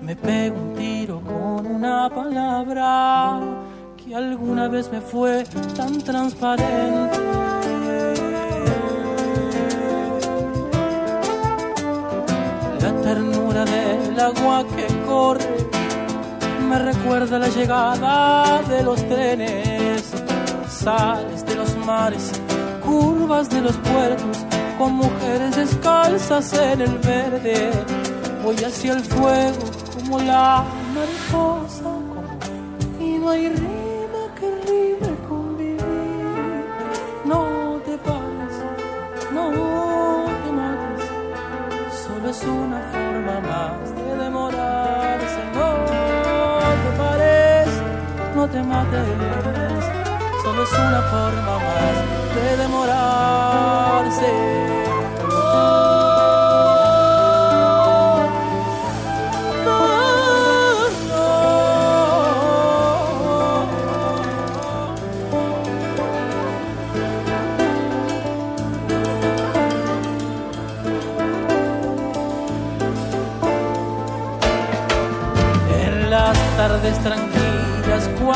Me 0.00 0.16
pego 0.16 0.56
un 0.56 0.74
tiro 0.74 1.20
con 1.20 1.66
una 1.66 2.10
palabra 2.10 3.38
que 3.96 4.12
alguna 4.12 4.66
vez 4.66 4.90
me 4.90 5.00
fue 5.00 5.44
tan 5.76 5.98
transparente. 5.98 7.16
La 12.80 12.92
ternura 13.02 13.64
del 13.64 14.18
agua 14.18 14.64
que 14.74 14.86
corre 15.06 15.46
me 16.68 16.78
recuerda 16.80 17.38
la 17.38 17.48
llegada 17.48 18.62
de 18.62 18.82
los 18.82 19.00
trenes, 19.08 20.12
sales 20.68 21.46
de 21.46 21.54
los 21.54 21.76
mares, 21.86 22.32
curvas 22.84 23.48
de 23.48 23.60
los 23.60 23.76
puertos, 23.76 24.44
con 24.82 24.94
mujeres 24.94 25.54
descalzas 25.54 26.52
en 26.54 26.80
el 26.80 26.98
verde. 26.98 27.70
Voy 28.42 28.56
hacia 28.56 28.94
el 28.94 29.04
fuego 29.04 29.60
como 29.94 30.18
la 30.18 30.64
mariposa, 30.94 31.92
y 32.98 33.18
no 33.18 33.30
hay 33.30 33.48
rima 33.48 34.22
que 34.38 34.48
rime 34.66 35.12
con 35.28 35.56
vivir. 35.56 36.64
No 37.24 37.80
te 37.86 37.96
pares, 37.98 38.56
no 39.36 39.46
te 40.42 40.50
mates, 40.58 41.04
solo 42.04 42.26
es 42.30 42.42
una 42.42 42.80
forma 42.92 43.34
más 43.50 43.94
de 43.94 44.16
demorarse. 44.24 45.42
No 45.58 45.70
te 46.82 46.90
pares, 47.00 47.68
no 48.34 48.42
te 48.48 48.60
mates, 48.64 49.84
solo 50.42 50.60
es 50.64 50.72
una 50.72 51.02
forma 51.12 51.54
más 51.66 51.96
de 52.34 52.56
demorarse. 52.62 54.71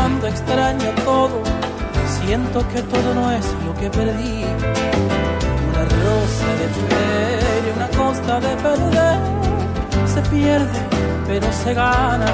Cuando 0.07 0.29
extraño 0.29 0.89
todo, 1.05 1.43
siento 2.21 2.59
que 2.69 2.81
todo 2.83 3.13
no 3.13 3.29
es 3.33 3.45
lo 3.67 3.75
que 3.75 3.91
perdí. 3.91 4.45
Una 5.71 5.85
rosa 6.05 6.49
de 6.61 6.69
feria, 6.87 7.71
una 7.75 7.89
costa 7.89 8.39
de 8.39 8.53
perder, 8.67 9.19
se 10.07 10.21
pierde 10.31 10.79
pero 11.27 11.47
se 11.53 11.75
gana. 11.75 12.31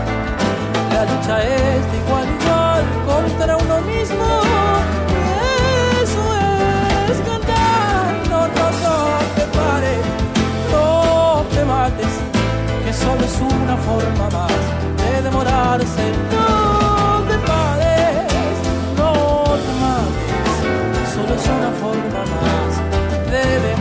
La 0.93 1.03
lucha 1.11 1.37
es 1.43 1.83
de 1.91 1.97
igual 2.03 2.27
igual 2.41 2.85
contra 3.11 3.57
uno 3.57 3.77
mismo. 3.93 4.27
Y 5.17 5.23
eso 6.05 6.25
es 7.11 7.19
cantar, 7.31 8.05
no, 8.33 8.41
te 9.37 9.45
pares, 9.57 10.05
no 10.73 11.45
te 11.55 11.65
mates, 11.65 12.15
que 12.85 12.93
solo 12.93 13.25
es 13.25 13.37
una 13.41 13.77
forma 13.79 14.27
más 14.39 14.63
de 15.01 15.23
demorarse. 15.23 16.62
Es 21.43 21.49
una 21.49 21.71
forma 21.73 22.25
más 22.25 23.31
de 23.31 23.39
demorarse. 23.39 23.72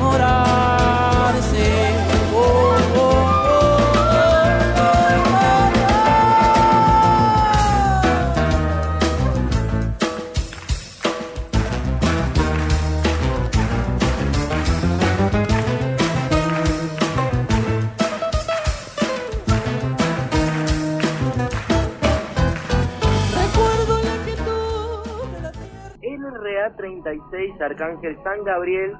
36 27.31 27.61
Arcángel 27.61 28.17
San 28.23 28.43
Gabriel, 28.43 28.93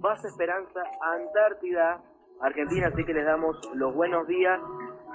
Base 0.00 0.28
Esperanza, 0.28 0.80
Antártida, 1.16 2.02
Argentina, 2.40 2.88
así 2.92 3.04
que 3.04 3.12
les 3.12 3.24
damos 3.24 3.56
los 3.74 3.94
buenos 3.94 4.26
días, 4.26 4.58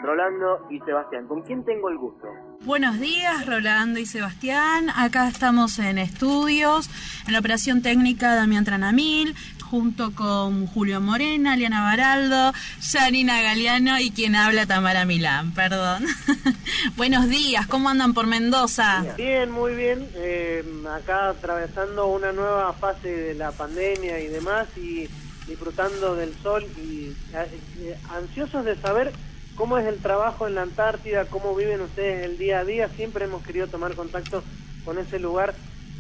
Rolando 0.02 0.68
y 0.70 0.80
Sebastián. 0.82 1.28
¿Con 1.28 1.42
quién 1.42 1.66
tengo 1.66 1.90
el 1.90 1.98
gusto? 1.98 2.28
Buenos 2.62 3.00
días, 3.00 3.46
Rolando 3.46 4.00
y 4.00 4.06
Sebastián. 4.06 4.90
Acá 4.96 5.28
estamos 5.28 5.80
en 5.80 5.98
estudios, 5.98 6.90
en 7.28 7.34
la 7.34 7.40
operación 7.40 7.82
técnica 7.82 8.36
Damián 8.36 8.66
Tranamil, 8.66 9.36
junto 9.70 10.14
con 10.16 10.66
Julio 10.68 11.00
Morena, 11.00 11.56
Liana 11.56 11.84
Baraldo, 11.84 12.54
Janina 12.82 13.42
Galeano 13.42 14.00
y 14.00 14.10
quien 14.12 14.36
habla 14.36 14.66
Tamara 14.66 15.06
Milán, 15.06 15.52
perdón. 15.54 16.06
Buenos 16.98 17.30
días, 17.30 17.68
¿cómo 17.68 17.90
andan 17.90 18.14
por 18.14 18.26
Mendoza? 18.26 19.06
Bien, 19.16 19.52
muy 19.52 19.76
bien. 19.76 20.10
eh, 20.16 20.64
acá 20.92 21.30
atravesando 21.30 22.08
una 22.08 22.32
nueva 22.32 22.74
fase 22.74 23.10
de 23.10 23.34
la 23.36 23.52
pandemia 23.52 24.20
y 24.20 24.28
demás 24.28 24.68
y 24.76 25.08
disfrutando 25.48 26.16
del 26.16 26.34
sol 26.42 26.66
y 26.78 27.14
eh, 27.34 27.98
ansiosos 28.10 28.66
de 28.66 28.76
saber 28.76 29.12
cómo 29.56 29.78
es 29.78 29.86
el 29.86 29.98
trabajo 29.98 30.48
en 30.48 30.56
la 30.56 30.64
Antártida, 30.64 31.26
cómo 31.26 31.56
viven 31.56 31.82
ustedes 31.82 32.26
el 32.26 32.38
día 32.38 32.60
a 32.60 32.66
día. 32.66 32.90
Siempre 32.96 33.26
hemos 33.26 33.44
querido 33.44 33.68
tomar 33.68 33.94
contacto 33.94 34.44
con 34.84 34.98
ese 34.98 35.20
lugar 35.20 35.54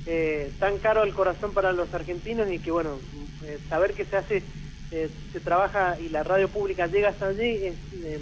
eh, 0.05 0.51
tan 0.59 0.77
caro 0.79 1.01
al 1.01 1.13
corazón 1.13 1.53
para 1.53 1.71
los 1.71 1.93
argentinos 1.93 2.49
y 2.51 2.57
que, 2.59 2.71
bueno, 2.71 2.97
eh, 3.43 3.59
saber 3.69 3.93
que 3.93 4.05
se 4.05 4.17
hace, 4.17 4.43
eh, 4.91 5.09
se 5.31 5.39
trabaja 5.39 5.97
y 5.99 6.09
la 6.09 6.23
radio 6.23 6.49
pública 6.49 6.87
llega 6.87 7.09
hasta 7.09 7.27
allí 7.27 7.65
es 7.65 7.75
eh, 8.03 8.19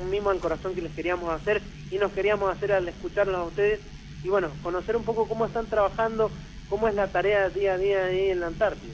un 0.00 0.10
mimo 0.10 0.30
al 0.30 0.38
corazón 0.38 0.74
que 0.74 0.82
les 0.82 0.92
queríamos 0.92 1.30
hacer 1.30 1.62
y 1.90 1.96
nos 1.96 2.12
queríamos 2.12 2.54
hacer 2.54 2.72
al 2.72 2.88
escucharlos 2.88 3.36
a 3.36 3.44
ustedes 3.44 3.80
y, 4.22 4.28
bueno, 4.28 4.50
conocer 4.62 4.96
un 4.96 5.04
poco 5.04 5.26
cómo 5.28 5.46
están 5.46 5.66
trabajando, 5.66 6.30
cómo 6.68 6.88
es 6.88 6.94
la 6.94 7.08
tarea 7.08 7.48
día 7.48 7.74
a 7.74 7.78
día 7.78 8.04
ahí 8.04 8.30
en 8.30 8.40
la 8.40 8.48
Antártida. 8.48 8.92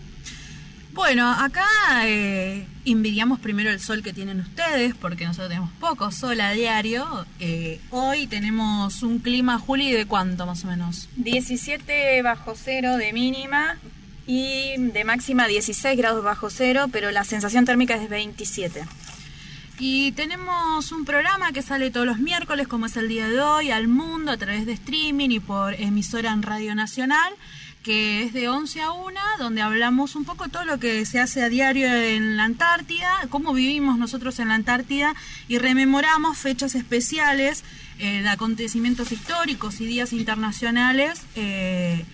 Bueno, 0.92 1.28
acá 1.28 1.66
eh, 2.04 2.68
envidiamos 2.84 3.40
primero 3.40 3.68
el 3.68 3.80
sol 3.80 4.00
que 4.00 4.12
tienen 4.12 4.38
ustedes, 4.38 4.94
porque 4.94 5.24
nosotros 5.24 5.48
tenemos 5.48 5.72
poco 5.80 6.12
sol 6.12 6.40
a 6.40 6.52
diario. 6.52 7.26
Eh, 7.40 7.80
hoy 7.90 8.28
tenemos 8.28 9.02
un 9.02 9.18
clima, 9.18 9.58
Juli, 9.58 9.90
¿de 9.90 10.06
cuánto 10.06 10.46
más 10.46 10.64
o 10.64 10.68
menos? 10.68 11.08
17 11.16 12.22
bajo 12.22 12.54
cero 12.54 12.96
de 12.96 13.12
mínima 13.12 13.76
y 14.26 14.74
de 14.76 15.04
máxima 15.04 15.46
16 15.46 15.96
grados 15.98 16.24
bajo 16.24 16.50
cero, 16.50 16.86
pero 16.90 17.10
la 17.10 17.24
sensación 17.24 17.64
térmica 17.64 17.94
es 17.94 18.02
de 18.02 18.08
27. 18.08 18.84
Y 19.78 20.12
tenemos 20.12 20.92
un 20.92 21.04
programa 21.04 21.52
que 21.52 21.60
sale 21.60 21.90
todos 21.90 22.06
los 22.06 22.18
miércoles, 22.18 22.68
como 22.68 22.86
es 22.86 22.96
el 22.96 23.08
día 23.08 23.28
de 23.28 23.40
hoy, 23.40 23.70
al 23.70 23.88
mundo 23.88 24.30
a 24.30 24.36
través 24.36 24.66
de 24.66 24.72
streaming 24.72 25.30
y 25.30 25.40
por 25.40 25.74
emisora 25.74 26.32
en 26.32 26.42
Radio 26.42 26.74
Nacional, 26.76 27.32
que 27.82 28.22
es 28.22 28.32
de 28.32 28.48
11 28.48 28.80
a 28.80 28.92
1, 28.92 29.20
donde 29.38 29.60
hablamos 29.60 30.14
un 30.14 30.24
poco 30.24 30.48
todo 30.48 30.64
lo 30.64 30.78
que 30.78 31.04
se 31.04 31.18
hace 31.18 31.42
a 31.42 31.48
diario 31.48 31.92
en 31.92 32.36
la 32.36 32.44
Antártida, 32.44 33.10
cómo 33.30 33.52
vivimos 33.52 33.98
nosotros 33.98 34.38
en 34.38 34.48
la 34.48 34.54
Antártida 34.54 35.14
y 35.48 35.58
rememoramos 35.58 36.38
fechas 36.38 36.76
especiales 36.76 37.64
eh, 37.98 38.22
de 38.22 38.28
acontecimientos 38.28 39.12
históricos 39.12 39.80
y 39.80 39.86
días 39.86 40.12
internacionales. 40.12 41.20
eh, 41.34 42.04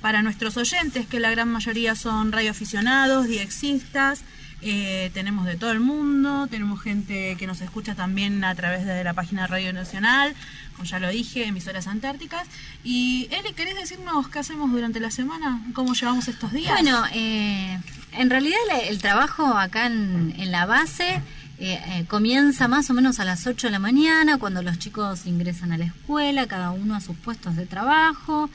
para 0.00 0.22
nuestros 0.22 0.56
oyentes, 0.56 1.06
que 1.06 1.20
la 1.20 1.30
gran 1.30 1.48
mayoría 1.48 1.94
son 1.94 2.32
radioaficionados, 2.32 3.26
diexistas, 3.26 4.22
eh, 4.60 5.10
tenemos 5.14 5.46
de 5.46 5.56
todo 5.56 5.70
el 5.70 5.80
mundo, 5.80 6.48
tenemos 6.48 6.82
gente 6.82 7.36
que 7.38 7.46
nos 7.46 7.60
escucha 7.60 7.94
también 7.94 8.42
a 8.42 8.54
través 8.54 8.84
de 8.84 9.04
la 9.04 9.14
página 9.14 9.46
Radio 9.46 9.72
Nacional, 9.72 10.34
como 10.72 10.84
ya 10.84 10.98
lo 10.98 11.08
dije, 11.08 11.46
emisoras 11.46 11.86
antárticas. 11.86 12.46
Y 12.82 13.28
Eli, 13.30 13.52
¿querés 13.54 13.76
decirnos 13.76 14.28
qué 14.28 14.40
hacemos 14.40 14.70
durante 14.72 14.98
la 15.00 15.10
semana? 15.10 15.62
¿Cómo 15.74 15.94
llevamos 15.94 16.26
estos 16.28 16.52
días? 16.52 16.72
Bueno, 16.72 17.04
eh, 17.14 17.78
en 18.12 18.30
realidad 18.30 18.58
el 18.88 18.98
trabajo 18.98 19.46
acá 19.46 19.86
en, 19.86 20.34
en 20.36 20.50
la 20.50 20.66
base 20.66 21.22
eh, 21.60 21.80
eh, 21.86 22.04
comienza 22.06 22.68
más 22.68 22.88
o 22.88 22.94
menos 22.94 23.18
a 23.18 23.24
las 23.24 23.44
8 23.46 23.66
de 23.66 23.70
la 23.72 23.80
mañana, 23.80 24.38
cuando 24.38 24.62
los 24.62 24.78
chicos 24.78 25.26
ingresan 25.26 25.72
a 25.72 25.78
la 25.78 25.86
escuela, 25.86 26.46
cada 26.46 26.70
uno 26.70 26.94
a 26.94 27.00
sus 27.00 27.16
puestos 27.16 27.56
de 27.56 27.66
trabajo. 27.66 28.48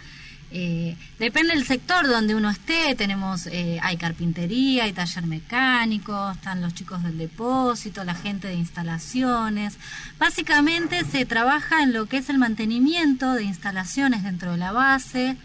Eh, 0.56 0.96
depende 1.18 1.56
del 1.56 1.66
sector 1.66 2.06
donde 2.08 2.36
uno 2.36 2.52
esté, 2.52 2.94
tenemos, 2.94 3.48
eh, 3.48 3.80
hay 3.82 3.98
carpintería, 3.98 4.84
hay 4.84 4.94
taller 4.94 5.26
mecánico, 5.26 6.30
están 6.30 6.62
los 6.62 6.76
chicos 6.76 7.02
del 7.02 7.18
depósito, 7.18 8.04
la 8.04 8.14
gente 8.14 8.50
de 8.50 8.54
instalaciones. 8.54 9.80
Básicamente 10.20 11.06
se 11.06 11.26
trabaja 11.26 11.82
en 11.82 11.92
lo 11.92 12.06
que 12.06 12.18
es 12.18 12.30
el 12.30 12.38
mantenimiento 12.38 13.34
de 13.34 13.46
instalaciones 13.46 14.22
dentro 14.22 14.52
de 14.52 14.58
la 14.58 14.72
base. 14.72 15.38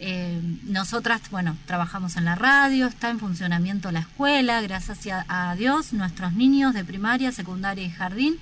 Eh, 0.00 0.40
nosotras, 0.64 1.20
bueno, 1.30 1.56
trabajamos 1.66 2.16
en 2.16 2.24
la 2.24 2.34
radio, 2.34 2.88
está 2.88 3.08
en 3.10 3.20
funcionamiento 3.20 3.92
la 3.92 4.00
escuela, 4.00 4.60
gracias 4.62 5.06
a, 5.06 5.50
a 5.50 5.54
Dios, 5.54 5.92
nuestros 5.92 6.32
niños 6.32 6.74
de 6.74 6.84
primaria, 6.84 7.30
secundaria 7.30 7.84
y 7.84 7.90
jardín 7.90 8.36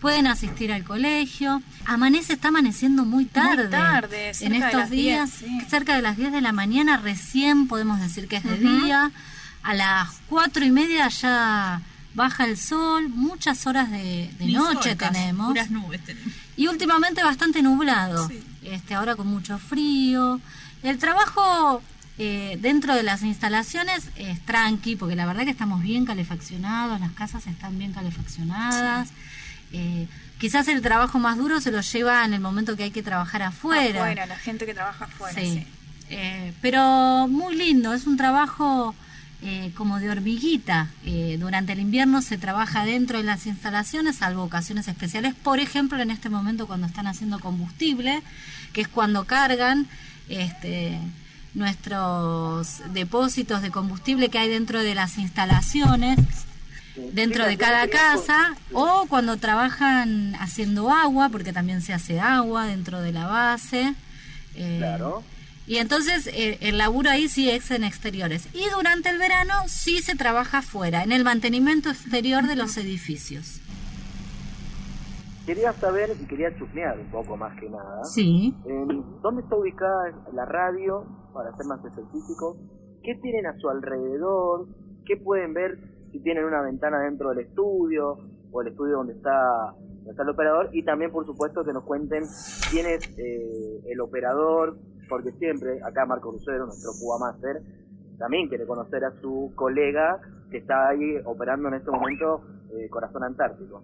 pueden 0.00 0.26
asistir 0.26 0.72
al 0.72 0.84
colegio. 0.84 1.62
Amanece, 1.84 2.34
está 2.34 2.48
amaneciendo 2.48 3.04
muy 3.04 3.24
tarde. 3.24 3.68
tarde, 3.68 4.28
en 4.28 4.34
cerca 4.34 4.58
de 4.58 4.58
estos 4.58 4.80
las 4.80 4.90
días, 4.90 5.40
10, 5.40 5.50
sí. 5.50 5.66
cerca 5.68 5.96
de 5.96 6.02
las 6.02 6.16
10 6.16 6.32
de 6.32 6.40
la 6.40 6.52
mañana, 6.52 6.96
recién 6.96 7.68
podemos 7.68 8.00
decir 8.00 8.28
que 8.28 8.36
es 8.36 8.44
de 8.44 8.56
día. 8.58 9.10
A 9.62 9.74
las 9.74 10.20
cuatro 10.28 10.64
y 10.64 10.70
media 10.70 11.08
ya 11.08 11.82
baja 12.14 12.44
el 12.44 12.56
sol, 12.56 13.08
muchas 13.08 13.66
horas 13.66 13.90
de, 13.90 14.30
noche 14.40 14.90
sol 14.90 14.98
tenemos. 14.98 15.48
puras 15.48 15.70
nubes 15.70 16.00
tenemos. 16.04 16.32
Y 16.56 16.68
últimamente 16.68 17.22
bastante 17.22 17.62
nublado. 17.62 18.28
Este, 18.62 18.94
ahora 18.94 19.16
con 19.16 19.26
mucho 19.26 19.58
frío. 19.58 20.40
El 20.82 20.98
trabajo 20.98 21.82
eh, 22.18 22.58
dentro 22.60 22.94
de 22.94 23.04
las 23.04 23.22
instalaciones 23.22 24.10
es 24.16 24.40
tranqui, 24.40 24.96
porque 24.96 25.14
la 25.14 25.26
verdad 25.26 25.44
que 25.44 25.50
estamos 25.50 25.82
bien 25.82 26.04
calefaccionados, 26.04 27.00
las 27.00 27.12
casas 27.12 27.46
están 27.46 27.78
bien 27.78 27.92
calefaccionadas. 27.92 29.10
Eh, 29.72 30.06
quizás 30.38 30.68
el 30.68 30.80
trabajo 30.82 31.18
más 31.18 31.36
duro 31.36 31.60
se 31.60 31.70
lo 31.70 31.80
lleva 31.80 32.24
en 32.24 32.32
el 32.34 32.40
momento 32.40 32.76
que 32.76 32.84
hay 32.84 32.90
que 32.90 33.02
trabajar 33.02 33.42
afuera. 33.42 34.00
Afuera, 34.00 34.26
la 34.26 34.38
gente 34.38 34.66
que 34.66 34.74
trabaja 34.74 35.04
afuera, 35.06 35.34
Sí. 35.34 35.52
sí. 35.52 35.66
Eh, 36.10 36.52
pero 36.62 37.26
muy 37.28 37.54
lindo, 37.54 37.92
es 37.92 38.06
un 38.06 38.16
trabajo 38.16 38.94
eh, 39.42 39.70
como 39.76 40.00
de 40.00 40.10
hormiguita. 40.10 40.88
Eh, 41.04 41.36
durante 41.38 41.72
el 41.72 41.80
invierno 41.80 42.22
se 42.22 42.38
trabaja 42.38 42.84
dentro 42.84 43.18
de 43.18 43.24
las 43.24 43.46
instalaciones, 43.46 44.16
salvo 44.16 44.42
ocasiones 44.42 44.88
especiales. 44.88 45.34
Por 45.34 45.60
ejemplo, 45.60 46.00
en 46.00 46.10
este 46.10 46.28
momento 46.30 46.66
cuando 46.66 46.86
están 46.86 47.06
haciendo 47.06 47.38
combustible, 47.40 48.22
que 48.72 48.80
es 48.80 48.88
cuando 48.88 49.24
cargan 49.26 49.86
este, 50.28 50.98
nuestros 51.54 52.80
depósitos 52.92 53.62
de 53.62 53.70
combustible 53.70 54.28
que 54.28 54.38
hay 54.38 54.48
dentro 54.48 54.82
de 54.82 54.94
las 54.94 55.18
instalaciones 55.18 56.18
dentro 57.12 57.46
de 57.46 57.56
cada 57.56 57.88
casa 57.88 58.56
o 58.72 59.06
cuando 59.08 59.36
trabajan 59.36 60.34
haciendo 60.36 60.90
agua, 60.90 61.28
porque 61.30 61.52
también 61.52 61.82
se 61.82 61.92
hace 61.92 62.20
agua 62.20 62.66
dentro 62.66 63.00
de 63.00 63.12
la 63.12 63.26
base. 63.26 63.94
Eh, 64.54 64.76
Claro. 64.78 65.22
Y 65.68 65.76
entonces 65.76 66.26
eh, 66.28 66.56
el 66.62 66.78
laburo 66.78 67.10
ahí 67.10 67.28
sí 67.28 67.50
es 67.50 67.70
en 67.70 67.84
exteriores. 67.84 68.48
Y 68.54 68.64
durante 68.74 69.10
el 69.10 69.18
verano 69.18 69.52
sí 69.66 70.00
se 70.00 70.16
trabaja 70.16 70.58
afuera, 70.58 71.02
en 71.02 71.12
el 71.12 71.24
mantenimiento 71.24 71.90
exterior 71.90 72.46
de 72.46 72.56
los 72.56 72.76
edificios. 72.78 73.60
quería 75.44 75.72
saber 75.74 76.10
y 76.20 76.26
quería 76.26 76.54
chusmear 76.58 76.98
un 76.98 77.10
poco 77.10 77.36
más 77.36 77.58
que 77.60 77.68
nada. 77.68 78.04
Sí. 78.04 78.54
¿Dónde 79.22 79.42
está 79.42 79.56
ubicada 79.56 80.12
la 80.32 80.44
radio, 80.46 81.04
para 81.34 81.54
ser 81.56 81.66
más 81.66 81.84
específico? 81.84 82.56
¿Qué 83.02 83.14
tienen 83.22 83.46
a 83.46 83.58
su 83.58 83.68
alrededor? 83.68 84.66
¿Qué 85.06 85.16
pueden 85.16 85.54
ver 85.54 85.78
si 86.10 86.20
tienen 86.20 86.44
una 86.44 86.62
ventana 86.62 87.00
dentro 87.00 87.30
del 87.30 87.46
estudio 87.46 88.18
o 88.50 88.62
el 88.62 88.68
estudio 88.68 88.96
donde 88.96 89.14
está, 89.14 89.74
está 90.08 90.22
el 90.22 90.28
operador? 90.30 90.70
Y 90.72 90.84
también, 90.84 91.10
por 91.10 91.26
supuesto, 91.26 91.64
que 91.64 91.72
nos 91.72 91.84
cuenten 91.84 92.24
quién 92.70 92.86
es 92.86 93.08
eh, 93.18 93.80
el 93.86 94.00
operador, 94.00 94.78
porque 95.08 95.32
siempre, 95.32 95.80
acá 95.82 96.06
Marco 96.06 96.32
Lucero, 96.32 96.66
nuestro 96.66 96.92
Cuba 97.00 97.18
Master, 97.18 97.62
también 98.18 98.48
quiere 98.48 98.66
conocer 98.66 99.04
a 99.04 99.12
su 99.20 99.52
colega 99.54 100.20
que 100.50 100.58
está 100.58 100.88
ahí 100.88 101.16
operando 101.24 101.68
en 101.68 101.74
este 101.74 101.90
momento 101.90 102.42
eh, 102.72 102.88
Corazón 102.88 103.24
Antártico. 103.24 103.82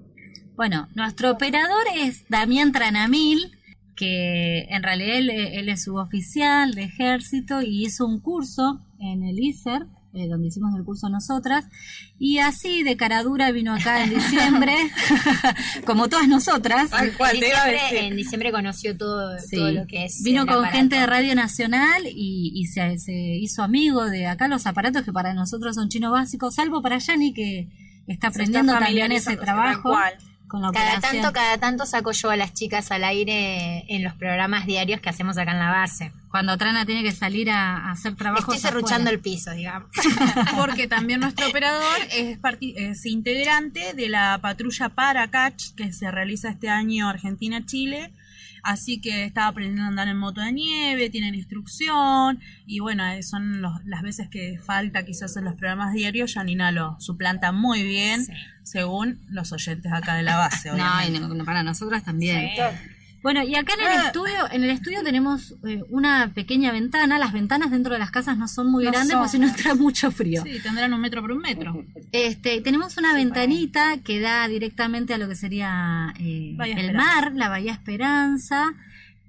Bueno, 0.56 0.88
nuestro 0.94 1.30
operador 1.32 1.84
es 1.96 2.28
Damián 2.28 2.72
Tranamil, 2.72 3.52
que 3.96 4.64
en 4.70 4.82
realidad 4.82 5.18
él, 5.18 5.30
él 5.30 5.68
es 5.68 5.84
suboficial 5.84 6.72
de 6.72 6.82
ejército 6.82 7.62
y 7.62 7.84
hizo 7.84 8.06
un 8.06 8.20
curso 8.20 8.80
en 8.98 9.22
el 9.22 9.38
ISER, 9.38 9.86
eh, 10.14 10.28
donde 10.28 10.48
hicimos 10.48 10.74
el 10.76 10.84
curso 10.84 11.08
nosotras, 11.08 11.66
y 12.18 12.38
así 12.38 12.82
de 12.82 12.96
cara 12.96 13.22
dura 13.22 13.50
vino 13.50 13.74
acá 13.74 14.04
en 14.04 14.10
diciembre, 14.14 14.74
como 15.86 16.08
todas 16.08 16.28
nosotras. 16.28 16.90
en, 16.92 17.10
diciembre, 17.10 18.06
en 18.06 18.16
diciembre 18.16 18.52
conoció 18.52 18.96
todo, 18.96 19.38
Sí. 19.38 19.56
todo 19.56 19.72
lo 19.72 19.86
que 19.86 20.04
es. 20.04 20.22
Vino 20.22 20.46
con 20.46 20.56
aparato. 20.56 20.76
gente 20.76 20.96
de 20.96 21.06
Radio 21.06 21.34
Nacional 21.34 22.02
y, 22.06 22.52
y 22.54 22.66
se, 22.66 22.98
se 22.98 23.12
hizo 23.12 23.62
amigo 23.62 24.04
de 24.06 24.26
acá 24.26 24.48
los 24.48 24.66
aparatos 24.66 25.02
que 25.02 25.12
para 25.12 25.34
nosotros 25.34 25.74
son 25.74 25.88
chinos 25.88 26.12
básicos, 26.12 26.54
salvo 26.54 26.82
para 26.82 26.98
Yanni 26.98 27.32
que 27.34 27.68
está 28.06 28.28
aprendiendo 28.28 28.72
también 28.78 29.12
ese 29.12 29.36
trabajo. 29.36 29.90
tal 29.90 30.12
cual. 30.12 30.33
Con 30.54 30.62
la 30.62 30.70
Cada 30.70 30.98
operación. 30.98 31.22
tanto, 31.22 31.32
cada 31.32 31.58
tanto 31.58 31.84
saco 31.84 32.12
yo 32.12 32.30
a 32.30 32.36
las 32.36 32.54
chicas 32.54 32.92
al 32.92 33.02
aire 33.02 33.84
en 33.92 34.04
los 34.04 34.14
programas 34.14 34.66
diarios 34.66 35.00
que 35.00 35.08
hacemos 35.08 35.36
acá 35.36 35.50
en 35.50 35.58
la 35.58 35.68
base. 35.72 36.12
Cuando 36.30 36.56
Trana 36.56 36.86
tiene 36.86 37.02
que 37.02 37.10
salir 37.10 37.50
a, 37.50 37.88
a 37.88 37.90
hacer 37.90 38.14
trabajos. 38.14 38.54
Estoy 38.54 38.70
serruchando 38.70 39.10
afuera. 39.10 39.16
el 39.16 39.18
piso, 39.18 39.50
digamos. 39.50 39.88
Porque 40.56 40.86
también 40.86 41.18
nuestro 41.18 41.48
operador 41.48 41.96
es, 42.12 42.38
es 42.76 43.04
integrante 43.06 43.94
de 43.94 44.08
la 44.08 44.38
patrulla 44.40 44.90
Paracach 44.90 45.74
que 45.76 45.92
se 45.92 46.08
realiza 46.12 46.50
este 46.50 46.68
año 46.68 47.08
Argentina-Chile. 47.08 48.12
Así 48.64 49.00
que 49.00 49.24
está 49.24 49.46
aprendiendo 49.46 49.82
a 49.82 49.88
andar 49.88 50.08
en 50.08 50.16
moto 50.16 50.40
de 50.40 50.50
nieve, 50.52 51.10
tienen 51.10 51.34
instrucción 51.34 52.40
y 52.66 52.80
bueno, 52.80 53.06
eh, 53.06 53.22
son 53.22 53.60
los- 53.62 53.84
las 53.84 54.02
veces 54.02 54.28
que 54.30 54.58
falta 54.58 55.04
quizás 55.04 55.36
en 55.36 55.44
los 55.44 55.54
programas 55.54 55.92
diarios, 55.92 56.34
Janina 56.34 56.72
lo 56.72 56.96
suplanta 56.98 57.52
muy 57.52 57.82
bien 57.82 58.24
según 58.62 59.20
los 59.28 59.52
oyentes 59.52 59.92
acá 59.92 60.14
de 60.14 60.22
la 60.22 60.36
base. 60.36 60.70
No, 60.76 61.06
y 61.06 61.36
no, 61.36 61.44
para 61.44 61.62
nosotras 61.62 62.02
también. 62.04 62.50
Sí. 62.56 62.62
Bueno, 63.24 63.42
y 63.42 63.54
acá 63.56 63.72
en 63.74 63.80
el 63.80 63.86
Ah. 64.00 64.06
estudio, 64.08 64.52
en 64.52 64.64
el 64.64 64.70
estudio 64.70 65.02
tenemos 65.02 65.54
eh, 65.66 65.82
una 65.88 66.30
pequeña 66.34 66.70
ventana. 66.72 67.18
Las 67.18 67.32
ventanas 67.32 67.70
dentro 67.70 67.94
de 67.94 67.98
las 67.98 68.10
casas 68.10 68.36
no 68.36 68.46
son 68.48 68.70
muy 68.70 68.84
No 68.84 68.90
grandes 68.92 69.16
porque 69.16 69.30
si 69.30 69.38
no 69.38 69.48
entra 69.48 69.74
mucho 69.74 70.12
frío. 70.12 70.42
Sí, 70.44 70.60
tendrán 70.62 70.92
un 70.92 71.00
metro 71.00 71.22
por 71.22 71.32
un 71.32 71.38
metro. 71.38 71.84
Este, 72.12 72.60
tenemos 72.60 72.98
una 72.98 73.14
ventanita 73.14 73.96
que 74.04 74.20
da 74.20 74.46
directamente 74.46 75.14
a 75.14 75.18
lo 75.18 75.26
que 75.26 75.36
sería 75.36 76.12
eh, 76.20 76.54
el 76.76 76.94
mar, 76.94 77.32
la 77.34 77.48
Bahía 77.48 77.72
Esperanza, 77.72 78.74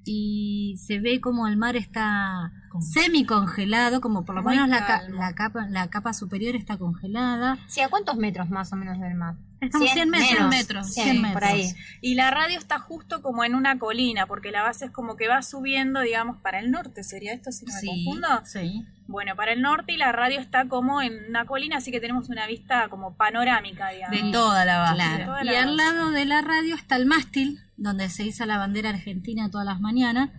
y 0.04 0.76
se 0.86 1.00
ve 1.00 1.22
como 1.22 1.48
el 1.48 1.56
mar 1.56 1.76
está 1.78 2.52
semi 2.82 3.26
congelado, 3.26 4.02
como 4.02 4.26
por 4.26 4.36
lo 4.36 4.44
Muy 4.44 4.54
menos 4.56 4.70
la, 4.70 4.86
ca- 4.86 5.04
la 5.10 5.34
capa, 5.34 5.68
la 5.68 5.88
capa 5.90 6.14
superior 6.14 6.56
está 6.56 6.78
congelada. 6.78 7.58
Sí, 7.68 7.82
¿a 7.82 7.90
cuántos 7.90 8.18
metros 8.18 8.50
más 8.50 8.72
o 8.74 8.76
menos 8.76 9.00
del 9.00 9.16
mar? 9.16 9.36
Estamos 9.62 9.90
100 9.92 10.10
metros. 10.10 10.30
menos. 10.30 10.38
100 10.38 10.50
metros, 10.50 10.94
100 10.94 11.12
100 11.22 11.34
por 11.34 11.44
ahí. 11.44 11.72
Y 12.02 12.16
la 12.16 12.30
radio 12.30 12.58
está 12.60 12.78
justo 12.80 13.22
como 13.22 13.44
en 13.44 13.56
una 13.56 13.80
colina, 13.80 14.28
porque 14.28 14.52
la 14.52 14.62
base 14.64 14.86
es 14.86 14.92
como 14.92 15.16
que 15.16 15.28
va 15.28 15.42
subiendo, 15.42 16.02
digamos, 16.02 16.38
para 16.42 16.60
el 16.60 16.72
norte, 16.72 17.04
¿sería 17.04 17.34
esto 17.34 17.52
si 17.52 17.66
no 17.66 17.74
me 17.74 17.80
Sí, 17.80 17.88
confundo? 17.88 18.28
Sí. 18.46 18.86
Bueno, 19.08 19.36
para 19.36 19.54
el 19.54 19.62
norte 19.62 19.94
y 19.94 19.98
la 19.98 20.12
radio 20.12 20.40
está 20.40 20.68
como 20.68 21.02
en 21.02 21.14
una 21.30 21.46
colina, 21.46 21.78
así 21.78 21.92
que 21.92 22.00
tenemos 22.02 22.30
una 22.30 22.48
vista 22.48 22.90
como 22.90 23.16
panorámica, 23.16 23.90
digamos. 23.90 24.20
De 24.22 24.32
toda 24.32 24.66
la 24.66 24.80
base. 24.80 24.96
De 24.96 25.16
Claro. 25.16 25.26
toda 25.26 25.44
Y 25.46 25.56
al 25.56 25.78
lado 25.78 26.12
de 26.12 26.26
la 26.26 26.42
radio 26.42 26.76
está 26.76 26.96
el 26.96 27.06
mástil, 27.06 27.60
donde 27.78 28.10
se 28.10 28.24
iza 28.26 28.46
la 28.46 28.58
bandera 28.58 28.90
argentina 28.90 29.50
todas 29.50 29.66
las 29.66 29.80
mañanas. 29.80 30.30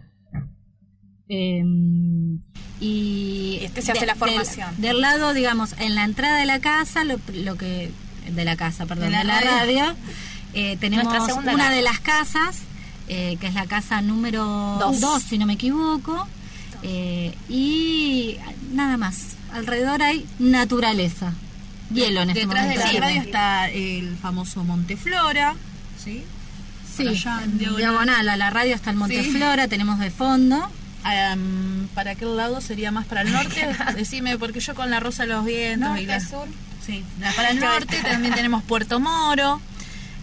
Eh, 1.29 1.62
y 2.81 3.59
Este 3.62 3.83
se 3.83 3.93
hace 3.93 4.07
la 4.07 4.14
formación. 4.14 4.70
Del, 4.77 4.83
del 4.83 5.01
lado, 5.01 5.33
digamos, 5.35 5.74
en 5.79 5.95
la 5.95 6.05
entrada 6.05 6.39
de 6.39 6.47
la 6.47 6.61
casa, 6.61 7.05
lo, 7.05 7.18
lo 7.35 7.57
que 7.57 7.91
de 8.31 8.45
la 8.45 8.57
casa, 8.57 8.87
perdón, 8.87 9.11
De 9.11 9.18
de 9.18 9.24
la 9.24 9.41
radio. 9.41 9.83
radio, 9.85 9.97
eh, 10.55 10.77
tenemos 10.79 11.07
una 11.07 11.27
casa. 11.27 11.70
de 11.70 11.83
las 11.83 12.01
casas, 12.01 12.59
eh, 13.09 13.37
que 13.41 13.47
es 13.47 13.55
la 13.55 13.66
casa 13.66 14.03
número 14.03 14.45
Dos. 14.81 15.01
2, 15.01 15.22
si 15.22 15.39
no 15.39 15.47
me 15.47 15.55
equivoco, 15.55 16.27
eh, 16.83 17.35
y 17.49 18.37
nada 18.72 18.97
más. 18.97 19.37
Alrededor 19.53 20.03
hay 20.03 20.27
naturaleza. 20.39 21.33
Hielo 21.91 22.22
en 22.22 22.31
este 22.31 22.41
Detrás 22.47 22.68
de 22.68 22.74
momento. 22.74 22.93
la 22.95 23.01
radio 23.01 23.22
está 23.22 23.68
el 23.70 24.16
famoso 24.16 24.64
Monteflora, 24.64 25.55
¿sí? 26.03 26.24
Sí, 26.97 27.07
allá 27.09 27.43
diagonal. 27.47 27.77
diagonal 27.77 28.29
a 28.29 28.37
la 28.37 28.51
radio 28.51 28.74
está 28.74 28.91
el 28.91 28.97
Monte 28.97 29.22
Sí. 29.22 29.31
Tenemos 29.68 29.99
de 30.01 30.11
fondo. 30.11 30.68
Am, 31.07 31.89
¿Para 31.95 32.17
qué 32.17 32.25
lado 32.25 32.61
sería 32.61 32.91
más 32.91 33.07
para 33.07 33.23
el 33.23 33.33
norte? 33.33 33.69
Decime, 33.95 34.39
porque 34.39 34.59
yo 34.61 34.75
con 34.75 34.91
la 34.91 34.99
Rosa 34.99 35.23
de 35.23 35.29
los 35.29 35.45
Vientos 35.45 35.89
Norte, 35.89 36.03
y 36.03 36.07
la... 36.07 36.21
sur. 36.21 36.49
Sí, 36.85 37.05
para 37.37 37.51
el 37.51 37.61
norte 37.61 38.01
también 38.03 38.35
tenemos 38.35 38.63
Puerto 38.63 39.01
Moro. 39.01 39.61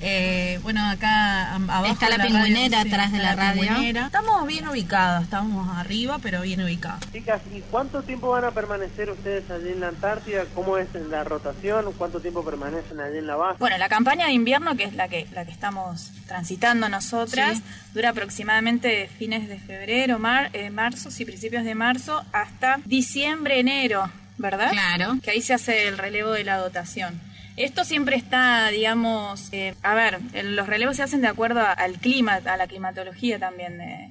Eh, 0.06 0.60
bueno, 0.64 0.86
acá 0.89 1.56
abajo 1.56 1.86
Está 1.93 2.08
de 2.08 2.12
la 2.12 2.18
radio, 2.18 2.32
pingüinera 2.36 2.82
sí, 2.84 2.88
atrás 2.89 3.12
de 3.14 3.18
está 3.20 3.30
la 3.30 3.36
radio. 3.41 3.62
pingüinera. 3.62 4.06
Estamos 4.08 4.45
bien 4.47 4.68
ubicados, 4.68 5.24
estamos 5.24 5.78
arriba, 5.78 6.20
pero 6.22 6.41
bien 6.41 6.62
ubicados. 6.62 6.99
Chicas, 7.14 7.41
¿y 7.54 7.62
cuánto 7.72 8.01
tiempo 8.04 8.30
van 8.32 8.43
a 8.43 8.51
permanecer 8.51 9.10
ustedes 9.10 9.49
allí 9.49 9.70
en 9.70 9.80
la 9.80 9.88
Antártida? 9.88 10.43
¿Cómo 10.54 10.78
es 10.78 10.93
en 10.93 11.10
la 11.10 11.24
rotación? 11.24 11.86
¿Cuánto 11.97 12.20
tiempo 12.20 12.43
permanecen 12.43 12.99
allí 12.99 13.20
en 13.20 13.28
la 13.28 13.38
base? 13.38 13.60
Bueno, 13.60 13.78
la 13.78 13.88
campaña 13.88 14.26
de 14.26 14.34
invierno, 14.34 14.76
que 14.76 14.84
es 14.84 14.93
la 14.93 15.08
que, 15.08 15.26
la 15.34 15.45
que 15.45 15.51
estamos 15.51 16.12
transitando 16.28 16.89
nosotras, 16.89 17.60
Sí. 17.60 17.64
dura 17.93 18.10
aproximadamente 18.10 18.89
de 18.89 19.08
fines 19.08 19.47
de 19.47 19.58
febrero, 19.58 20.20
mar, 20.20 20.49
eh, 20.51 20.70
marzo, 20.70 21.12
sí, 21.12 21.24
principios 21.24 21.64
de 21.64 21.76
marzo, 21.76 22.24
hasta 22.34 22.80
diciembre, 22.84 23.60
enero, 23.62 24.12
¿verdad? 24.38 24.70
Claro. 24.72 25.18
Que 25.24 25.32
ahí 25.32 25.41
se 25.41 25.54
hace 25.54 25.88
el 25.88 25.97
relevo 25.97 26.32
de 26.32 26.43
la 26.43 26.58
dotación. 26.58 27.22
Esto 27.56 27.84
siempre 27.86 28.16
está, 28.16 28.68
digamos, 28.70 29.49
eh, 29.51 29.76
a 29.84 29.93
ver, 29.93 30.20
los 30.43 30.68
relevos 30.68 30.95
se 30.97 31.04
hacen 31.04 31.22
de 31.22 31.28
acuerdo 31.28 31.60
a- 31.62 31.72
al 31.72 31.93
clima, 31.99 32.39
a 32.45 32.58
la 32.58 32.68
climatología 32.68 33.38
también 33.38 33.78
de, 33.78 34.10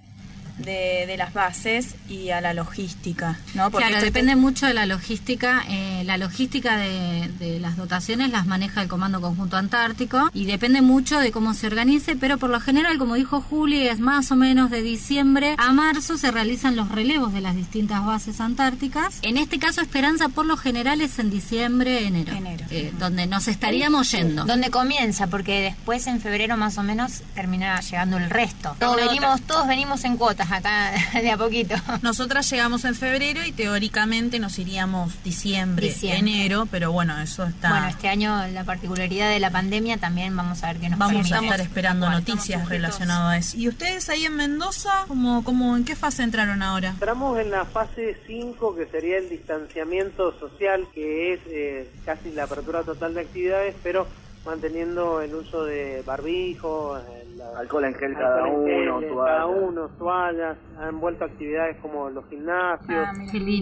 de, 0.58 1.04
de 1.06 1.16
las 1.16 1.32
bases 1.32 1.94
y 2.08 2.30
a 2.30 2.40
la 2.40 2.54
logística, 2.54 3.38
¿no? 3.54 3.70
Porque 3.70 3.88
claro, 3.88 4.04
depende 4.04 4.36
mucho 4.36 4.66
de 4.66 4.74
la 4.74 4.86
logística. 4.86 5.62
eh, 5.68 6.02
la 6.04 6.16
logística 6.16 6.76
de, 6.76 7.28
de 7.38 7.60
las 7.60 7.76
dotaciones 7.76 8.30
las 8.30 8.46
maneja 8.46 8.82
el 8.82 8.88
Comando 8.88 9.20
Conjunto 9.20 9.56
Antártico 9.56 10.30
y 10.34 10.46
depende 10.46 10.82
mucho 10.82 11.18
de 11.18 11.32
cómo 11.32 11.54
se 11.54 11.66
organice, 11.66 12.16
pero 12.16 12.38
por 12.38 12.50
lo 12.50 12.60
general, 12.60 12.98
como 12.98 13.14
dijo 13.14 13.40
Juli, 13.40 13.86
es 13.88 14.00
más 14.00 14.30
o 14.32 14.36
menos 14.36 14.70
de 14.70 14.82
diciembre 14.82 15.54
a 15.58 15.72
marzo 15.72 16.18
se 16.18 16.30
realizan 16.30 16.76
los 16.76 16.88
relevos 16.90 17.32
de 17.32 17.40
las 17.40 17.54
distintas 17.56 18.04
bases 18.04 18.40
antárticas. 18.40 19.18
En 19.22 19.36
este 19.36 19.58
caso, 19.58 19.80
Esperanza 19.80 20.28
por 20.28 20.46
lo 20.46 20.56
general 20.56 21.00
es 21.00 21.18
en 21.18 21.30
diciembre, 21.30 22.06
enero, 22.06 22.32
eh, 22.70 22.92
donde 22.98 23.26
nos 23.26 23.48
estaríamos 23.48 24.10
yendo. 24.12 24.44
¿Dónde 24.44 24.70
comienza? 24.70 25.26
Porque 25.28 25.60
después 25.60 26.06
en 26.06 26.20
febrero 26.20 26.56
más 26.56 26.78
o 26.78 26.82
menos 26.82 27.22
termina 27.34 27.80
llegando 27.80 28.16
el 28.18 28.30
resto. 28.30 28.76
Todos 28.78 28.96
venimos, 28.96 29.40
todos 29.42 29.66
venimos 29.66 30.04
en 30.04 30.16
cuotas 30.16 30.50
acá 30.52 30.92
de 31.14 31.30
a 31.30 31.36
poquito. 31.36 31.74
Nosotras 32.02 32.48
llegamos 32.50 32.84
en 32.84 32.94
febrero 32.94 33.44
y 33.44 33.52
teóricamente 33.52 34.38
nos 34.38 34.58
iríamos 34.58 35.22
diciembre, 35.24 35.88
Diciembre. 35.88 36.18
enero, 36.18 36.66
pero 36.70 36.92
bueno, 36.92 37.18
eso 37.20 37.44
está... 37.44 37.70
Bueno, 37.70 37.88
este 37.88 38.08
año 38.08 38.46
la 38.48 38.64
particularidad 38.64 39.30
de 39.30 39.40
la 39.40 39.50
pandemia 39.50 39.98
también 39.98 40.36
vamos 40.36 40.62
a 40.62 40.68
ver 40.68 40.76
qué 40.80 40.88
nos 40.88 40.98
Vamos 40.98 41.28
permite. 41.28 41.34
a 41.36 41.40
estar 41.40 41.60
esperando 41.60 42.10
noticias 42.10 42.68
relacionadas 42.68 43.32
a 43.32 43.36
eso. 43.38 43.56
¿Y 43.56 43.68
ustedes 43.68 44.08
ahí 44.08 44.24
en 44.26 44.36
Mendoza, 44.36 45.04
cómo, 45.08 45.42
cómo, 45.44 45.76
en 45.76 45.84
qué 45.84 45.96
fase 45.96 46.22
entraron 46.22 46.62
ahora? 46.62 46.90
Entramos 46.90 47.38
en 47.38 47.50
la 47.50 47.64
fase 47.64 48.16
5, 48.26 48.76
que 48.76 48.86
sería 48.86 49.18
el 49.18 49.28
distanciamiento 49.28 50.38
social, 50.38 50.86
que 50.94 51.34
es 51.34 51.40
eh, 51.46 51.90
casi 52.04 52.30
la 52.32 52.44
apertura 52.44 52.82
total 52.82 53.14
de 53.14 53.20
actividades, 53.22 53.74
pero 53.82 54.06
manteniendo 54.44 55.20
el 55.20 55.34
uso 55.34 55.64
de 55.64 56.02
barbijo, 56.06 56.96
el- 56.98 57.38
la- 57.38 57.58
Alcohol 57.58 57.84
en 57.84 57.94
gel 57.94 58.16
alcohol 58.16 58.28
cada 58.28 58.48
en 58.48 58.54
uno, 58.54 58.98
gel, 59.00 59.08
toallas. 59.10 59.26
cada 59.36 59.46
uno, 59.46 59.88
toallas, 59.98 60.56
han 60.78 61.00
vuelto 61.00 61.24
actividades 61.24 61.76
como 61.78 62.10
los 62.10 62.26
gimnasios, 62.28 63.06
Ah, 63.08 63.12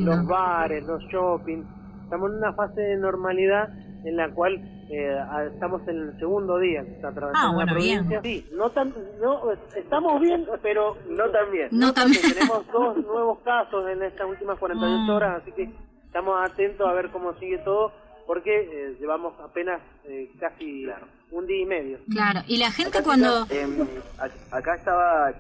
los 0.01 0.27
bares, 0.27 0.85
los 0.85 1.03
shopping. 1.05 1.63
Estamos 2.05 2.31
en 2.31 2.37
una 2.39 2.53
fase 2.55 2.81
de 2.81 2.97
normalidad 2.97 3.69
en 4.05 4.17
la 4.17 4.31
cual 4.31 4.59
eh, 4.93 5.17
estamos 5.53 5.87
en 5.87 5.97
el 6.09 6.19
segundo 6.19 6.59
día 6.59 6.83
que 6.83 6.93
está 6.95 7.09
atravesando 7.09 7.49
Ah, 7.49 7.55
bueno, 7.55 7.67
la 7.67 7.73
provincia. 7.79 8.21
bien. 8.21 8.23
Sí, 8.23 8.49
no 8.57 8.71
tan, 8.71 8.93
no, 9.23 9.43
estamos 9.77 10.21
bien, 10.21 10.45
pero 10.63 10.97
No 11.09 11.31
tan 11.31 11.53
bien. 11.53 11.69
No 11.71 11.93
tan 11.93 12.11
bien. 12.11 12.23
Tenemos 12.35 12.67
dos 12.73 12.97
nuevos 12.97 13.39
casos 13.45 13.89
en 13.89 14.03
estas 14.03 14.27
últimas 14.27 14.59
48 14.59 15.03
Mm. 15.05 15.11
horas, 15.11 15.43
así 15.43 15.53
que 15.53 15.71
estamos 16.07 16.35
atentos 16.43 16.89
a 16.89 16.93
ver 16.93 17.11
cómo 17.11 17.35
sigue 17.35 17.59
todo, 17.59 17.93
porque 18.31 18.61
eh, 18.61 18.97
llevamos 19.01 19.35
apenas 19.41 19.81
eh, 20.05 20.31
casi 20.39 20.87
un 21.33 21.47
día 21.49 21.63
y 21.63 21.67
medio. 21.67 21.99
Claro, 22.09 22.43
y 22.47 22.59
la 22.59 22.71
gente 22.71 22.99
Acá, 22.99 23.05
cuando... 23.05 23.45
em, 23.51 23.73
a- 24.21 24.57
acá 24.57 24.77
estaba 24.77 25.33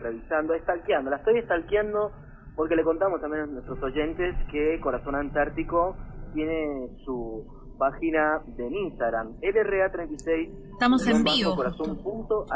revisando, 0.00 0.54
estalqueando, 0.54 1.10
la 1.10 1.18
estoy 1.18 1.40
estalqueando 1.40 2.10
porque 2.56 2.74
le 2.74 2.84
contamos 2.84 3.20
también 3.20 3.42
a 3.42 3.46
nuestros 3.48 3.82
oyentes 3.82 4.34
que 4.50 4.80
Corazón 4.80 5.14
Antártico 5.16 5.94
tiene 6.32 6.88
su 7.04 7.44
página 7.78 8.40
de 8.56 8.66
Instagram, 8.66 9.34
LRA36. 9.42 10.72
Estamos 10.72 11.06
en 11.06 11.22
vivo, 11.24 11.54
Corazón 11.54 12.02
punto 12.02 12.46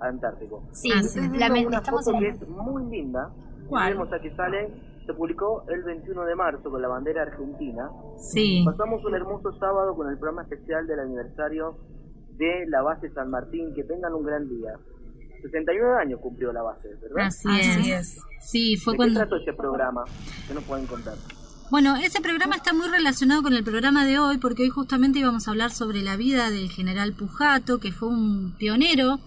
Antártico. 0.00 0.62
Sí, 0.72 0.90
estoy 0.92 1.38
la- 1.38 1.46
una 1.66 1.78
estamos 1.78 2.04
foto 2.04 2.18
en- 2.18 2.22
que 2.22 2.28
es 2.44 2.48
muy 2.48 2.84
linda. 2.90 3.30
¿Cuál? 3.66 3.94
Vemos 3.94 4.12
aquí 4.12 4.28
sale, 4.36 4.68
se 5.08 5.14
publicó 5.14 5.64
el 5.70 5.82
21 5.84 6.22
de 6.26 6.34
marzo 6.34 6.70
con 6.70 6.82
la 6.82 6.88
bandera 6.88 7.22
argentina. 7.22 7.88
Sí. 8.18 8.62
Pasamos 8.66 9.02
un 9.06 9.14
hermoso 9.14 9.58
sábado 9.58 9.96
con 9.96 10.06
el 10.10 10.18
programa 10.18 10.42
especial 10.42 10.86
del 10.86 11.00
aniversario 11.00 11.78
de 12.36 12.66
la 12.68 12.82
base 12.82 13.08
San 13.14 13.30
Martín. 13.30 13.72
Que 13.74 13.84
tengan 13.84 14.12
un 14.12 14.22
gran 14.22 14.46
día. 14.46 14.74
69 15.40 16.02
años 16.02 16.20
cumplió 16.20 16.52
la 16.52 16.60
base, 16.60 16.88
¿verdad? 17.00 17.28
Así, 17.28 17.48
es. 17.90 18.18
Sí, 18.40 18.76
fue 18.76 18.92
¿De 18.92 18.96
cuando... 18.98 19.14
qué 19.14 19.26
trató 19.26 19.36
ese 19.36 19.54
programa? 19.54 20.04
¿Qué 20.46 20.52
nos 20.52 20.64
pueden 20.64 20.86
contar? 20.86 21.14
Bueno, 21.70 21.96
ese 21.96 22.20
programa 22.20 22.56
está 22.56 22.74
muy 22.74 22.88
relacionado 22.88 23.42
con 23.42 23.54
el 23.54 23.64
programa 23.64 24.04
de 24.04 24.18
hoy 24.18 24.36
porque 24.36 24.64
hoy 24.64 24.68
justamente 24.68 25.20
íbamos 25.20 25.48
a 25.48 25.52
hablar 25.52 25.70
sobre 25.70 26.02
la 26.02 26.16
vida 26.16 26.50
del 26.50 26.68
general 26.68 27.14
Pujato, 27.14 27.78
que 27.78 27.92
fue 27.92 28.08
un 28.08 28.54
pionero 28.58 29.20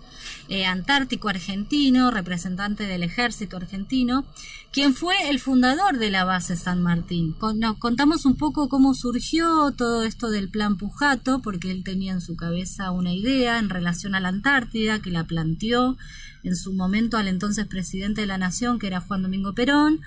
eh, 0.51 0.65
antártico 0.65 1.29
argentino, 1.29 2.11
representante 2.11 2.83
del 2.83 3.03
ejército 3.03 3.55
argentino, 3.55 4.25
quien 4.73 4.93
fue 4.93 5.29
el 5.29 5.39
fundador 5.39 5.97
de 5.97 6.11
la 6.11 6.25
base 6.25 6.57
San 6.57 6.81
Martín. 6.81 7.37
Nos 7.55 7.77
contamos 7.77 8.25
un 8.25 8.35
poco 8.35 8.67
cómo 8.67 8.93
surgió 8.93 9.71
todo 9.71 10.03
esto 10.03 10.29
del 10.29 10.49
plan 10.49 10.75
Pujato, 10.75 11.41
porque 11.41 11.71
él 11.71 11.85
tenía 11.85 12.11
en 12.11 12.19
su 12.19 12.35
cabeza 12.35 12.91
una 12.91 13.13
idea 13.13 13.59
en 13.59 13.69
relación 13.69 14.13
a 14.13 14.19
la 14.19 14.27
Antártida, 14.27 14.99
que 14.99 15.09
la 15.09 15.23
planteó 15.23 15.97
en 16.43 16.57
su 16.57 16.73
momento 16.73 17.15
al 17.15 17.29
entonces 17.29 17.65
presidente 17.65 18.19
de 18.19 18.27
la 18.27 18.37
nación, 18.37 18.77
que 18.77 18.87
era 18.87 18.99
Juan 18.99 19.21
Domingo 19.21 19.53
Perón 19.53 20.01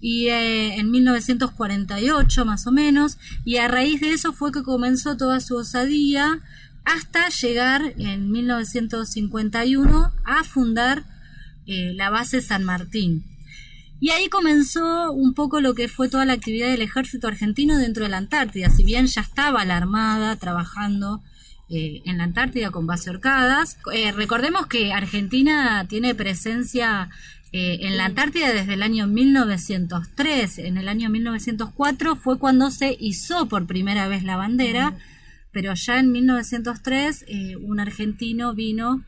y 0.00 0.28
eh, 0.28 0.78
en 0.78 0.90
1948 0.90 2.44
más 2.44 2.66
o 2.66 2.72
menos, 2.72 3.18
y 3.44 3.56
a 3.56 3.68
raíz 3.68 4.00
de 4.00 4.12
eso 4.12 4.32
fue 4.32 4.50
que 4.50 4.64
comenzó 4.64 5.16
toda 5.16 5.40
su 5.40 5.56
osadía 5.56 6.40
hasta 6.84 7.28
llegar 7.28 7.94
en 7.98 8.30
1951 8.30 10.12
a 10.24 10.44
fundar 10.44 11.04
eh, 11.66 11.92
la 11.94 12.10
base 12.10 12.42
San 12.42 12.64
Martín. 12.64 13.24
Y 14.02 14.10
ahí 14.10 14.28
comenzó 14.28 15.12
un 15.12 15.32
poco 15.32 15.60
lo 15.60 15.74
que 15.74 15.86
fue 15.86 16.08
toda 16.08 16.24
la 16.24 16.32
actividad 16.32 16.68
del 16.68 16.82
ejército 16.82 17.28
argentino 17.28 17.78
dentro 17.78 18.02
de 18.02 18.10
la 18.10 18.16
Antártida. 18.16 18.68
Si 18.68 18.82
bien 18.82 19.06
ya 19.06 19.20
estaba 19.20 19.64
la 19.64 19.76
Armada 19.76 20.34
trabajando 20.34 21.22
eh, 21.68 22.02
en 22.04 22.18
la 22.18 22.24
Antártida 22.24 22.72
con 22.72 22.88
base 22.88 23.10
Orcadas, 23.10 23.78
eh, 23.94 24.10
recordemos 24.10 24.66
que 24.66 24.92
Argentina 24.92 25.86
tiene 25.88 26.16
presencia 26.16 27.10
eh, 27.52 27.80
en 27.82 27.96
la 27.96 28.06
Antártida 28.06 28.52
desde 28.52 28.74
el 28.74 28.82
año 28.82 29.06
1903. 29.06 30.58
En 30.58 30.78
el 30.78 30.88
año 30.88 31.08
1904 31.08 32.16
fue 32.16 32.38
cuando 32.38 32.72
se 32.72 32.96
izó 32.98 33.46
por 33.46 33.66
primera 33.66 34.08
vez 34.08 34.24
la 34.24 34.36
bandera, 34.36 34.96
pero 35.52 35.74
ya 35.74 35.98
en 35.98 36.12
1903 36.12 37.24
eh, 37.28 37.56
un 37.56 37.80
argentino 37.80 38.54
vino 38.54 39.04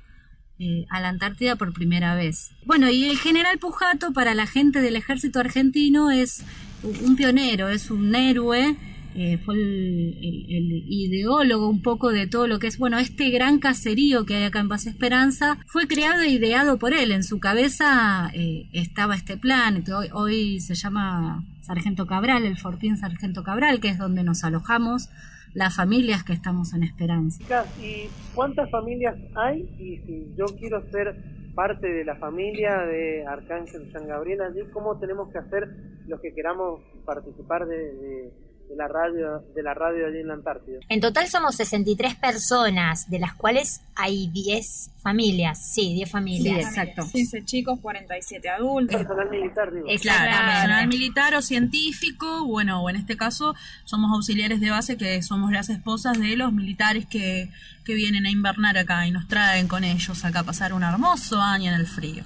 eh, 0.58 0.86
a 0.90 1.00
la 1.00 1.08
Antártida 1.08 1.56
por 1.56 1.72
primera 1.72 2.14
vez. 2.14 2.52
Bueno, 2.64 2.88
y 2.88 3.04
el 3.04 3.18
general 3.18 3.58
Pujato 3.58 4.12
para 4.12 4.34
la 4.34 4.46
gente 4.46 4.80
del 4.80 4.96
ejército 4.96 5.40
argentino 5.40 6.10
es 6.10 6.44
un 6.82 7.16
pionero, 7.16 7.68
es 7.68 7.90
un 7.90 8.14
héroe, 8.14 8.76
eh, 9.16 9.38
fue 9.38 9.54
el, 9.54 10.84
ideólogo 10.88 11.68
un 11.68 11.82
poco 11.82 12.10
de 12.10 12.26
todo 12.26 12.48
lo 12.48 12.58
que 12.58 12.66
es, 12.66 12.78
bueno, 12.78 12.98
este 12.98 13.30
gran 13.30 13.60
caserío 13.60 14.26
que 14.26 14.34
hay 14.34 14.44
acá 14.44 14.58
en 14.58 14.68
Paz 14.68 14.86
Esperanza 14.86 15.58
fue 15.66 15.86
creado 15.86 16.22
e 16.22 16.30
ideado 16.30 16.78
por 16.78 16.92
él. 16.92 17.12
En 17.12 17.22
su 17.22 17.38
cabeza 17.38 18.30
eh, 18.34 18.68
estaba 18.72 19.14
este 19.14 19.36
plan, 19.36 19.84
que 19.84 19.92
hoy, 19.92 20.08
hoy 20.12 20.60
se 20.60 20.74
llama 20.74 21.44
Sargento 21.60 22.06
Cabral, 22.06 22.44
el 22.44 22.58
Fortín 22.58 22.96
Sargento 22.96 23.44
Cabral, 23.44 23.80
que 23.80 23.88
es 23.88 23.98
donde 23.98 24.24
nos 24.24 24.42
alojamos 24.42 25.08
las 25.54 25.74
familias 25.76 26.24
que 26.24 26.32
estamos 26.34 26.74
en 26.74 26.82
Esperanza. 26.82 27.42
¿y 27.80 28.08
cuántas 28.34 28.70
familias 28.70 29.14
hay? 29.36 29.60
Y 29.78 29.96
si 30.06 30.34
yo 30.36 30.44
quiero 30.58 30.82
ser 30.90 31.16
parte 31.54 31.86
de 31.86 32.04
la 32.04 32.16
familia 32.16 32.78
de 32.80 33.24
Arcángel 33.26 33.90
San 33.92 34.06
Gabriel 34.08 34.40
allí, 34.42 34.60
¿cómo 34.72 34.98
tenemos 34.98 35.30
que 35.32 35.38
hacer 35.38 35.68
los 36.08 36.20
que 36.20 36.34
queramos 36.34 36.80
participar 37.06 37.66
de, 37.66 37.76
de- 37.76 38.32
de 38.68 38.76
la 38.76 38.88
radio 38.88 39.40
de 39.54 39.62
la 39.62 39.74
radio 39.74 40.06
allí 40.06 40.18
en 40.20 40.28
la 40.28 40.34
Antártida? 40.34 40.78
En 40.88 41.00
total 41.00 41.26
somos 41.28 41.54
63 41.56 42.14
personas, 42.16 43.08
de 43.10 43.18
las 43.20 43.34
cuales 43.34 43.80
hay 43.94 44.28
10 44.32 44.90
familias. 45.04 45.58
Sí, 45.62 45.92
10 45.94 46.10
familias. 46.10 46.74
15 47.12 47.44
chicos, 47.44 47.78
47 47.80 48.48
adultos. 48.48 48.96
Personal 48.96 49.28
militar, 49.30 49.72
digo. 49.72 49.86
Claro, 50.00 50.50
personal 50.50 50.88
militar 50.88 51.34
o 51.34 51.42
científico, 51.42 52.46
bueno, 52.46 52.82
o 52.82 52.88
en 52.88 52.96
este 52.96 53.16
caso 53.16 53.54
somos 53.84 54.10
auxiliares 54.12 54.60
de 54.60 54.70
base 54.70 54.96
que 54.96 55.22
somos 55.22 55.52
las 55.52 55.68
esposas 55.68 56.18
de 56.18 56.36
los 56.36 56.54
militares 56.54 57.04
que, 57.04 57.50
que 57.84 57.94
vienen 57.94 58.24
a 58.24 58.30
invernar 58.30 58.78
acá 58.78 59.06
y 59.06 59.10
nos 59.10 59.28
traen 59.28 59.68
con 59.68 59.84
ellos 59.84 60.24
acá 60.24 60.40
a 60.40 60.42
pasar 60.42 60.72
un 60.72 60.82
hermoso 60.82 61.38
año 61.40 61.70
en 61.70 61.78
el 61.78 61.86
frío. 61.86 62.24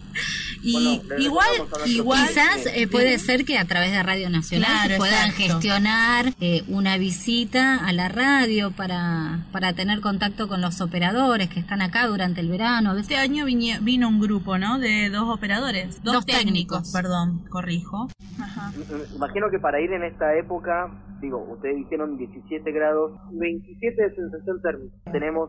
Y 0.63 1.01
igual, 1.19 1.49
Quizás 1.85 2.67
eh, 2.67 2.87
puede 2.87 3.19
ser 3.19 3.45
que 3.45 3.59
a 3.59 3.65
través 3.65 3.91
de 3.91 4.03
Radio 4.03 4.31
Nacional 4.31 4.71
Claro, 4.71 4.91
se 4.91 4.97
puedan 4.99 5.31
exacto. 5.31 5.55
gestionar 5.55 6.35
eh, 6.41 6.63
una 6.69 6.97
visita 6.97 7.77
a 7.77 7.93
la 7.93 8.09
radio 8.09 8.71
para, 8.71 9.41
para 9.51 9.73
tener 9.73 10.01
contacto 10.01 10.47
con 10.47 10.61
los 10.61 10.81
operadores 10.81 11.49
que 11.49 11.59
están 11.59 11.83
acá 11.83 12.07
durante 12.07 12.41
el 12.41 12.49
verano. 12.49 12.68
Este 12.99 13.17
año 13.17 13.47
vinie- 13.47 13.79
vino 13.83 14.09
un 14.09 14.21
grupo, 14.21 14.59
¿no? 14.59 14.79
De 14.79 15.09
dos 15.09 15.35
operadores, 15.35 16.03
dos, 16.03 16.15
Dos 16.17 16.27
técnicos, 16.27 16.83
técnicos. 16.83 16.93
perdón, 16.93 17.45
corrijo. 17.49 18.09
Me 18.37 19.17
Imagino 19.17 19.49
que 19.51 19.59
para 19.59 19.81
ir 19.81 19.91
en 19.93 20.05
esta 20.05 20.35
época, 20.37 20.91
digo, 21.23 21.39
ustedes 21.51 21.77
dijeron 21.77 22.19
17 22.19 22.71
grados, 22.71 23.13
27 23.33 24.03
de 24.03 24.15
sensación 24.15 24.61
térmica. 24.61 24.95
tenemos 25.11 25.49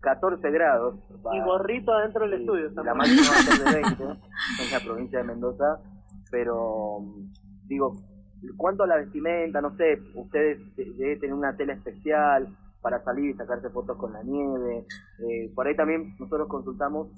14 0.00 0.50
grados. 0.50 0.96
Y 1.32 1.40
gorrito 1.44 1.92
adentro 1.92 2.28
del 2.28 2.40
estudio. 2.40 2.68
La 2.70 2.82
también. 2.82 2.96
máxima 2.96 3.28
va 3.30 3.36
a 3.38 3.42
ser 3.42 3.64
de 3.64 3.82
20 3.82 4.02
en 4.02 4.72
la 4.72 4.80
provincia 4.84 5.18
de 5.20 5.24
Mendoza, 5.24 5.78
pero 6.32 6.98
digo, 7.68 7.92
cuanto 8.56 8.82
a 8.82 8.86
la 8.88 8.96
vestimenta, 8.96 9.60
no 9.60 9.76
sé, 9.76 10.00
ustedes 10.16 10.58
de- 10.74 10.92
deben 10.98 11.20
tener 11.20 11.34
una 11.34 11.56
tela 11.56 11.74
especial 11.74 12.48
para 12.80 13.02
salir 13.04 13.30
y 13.30 13.34
sacarse 13.34 13.70
fotos 13.70 13.96
con 13.98 14.12
la 14.12 14.22
nieve. 14.22 14.86
Eh, 15.18 15.50
por 15.54 15.66
ahí 15.66 15.74
también 15.76 16.14
nosotros 16.18 16.48
consultamos 16.48 17.08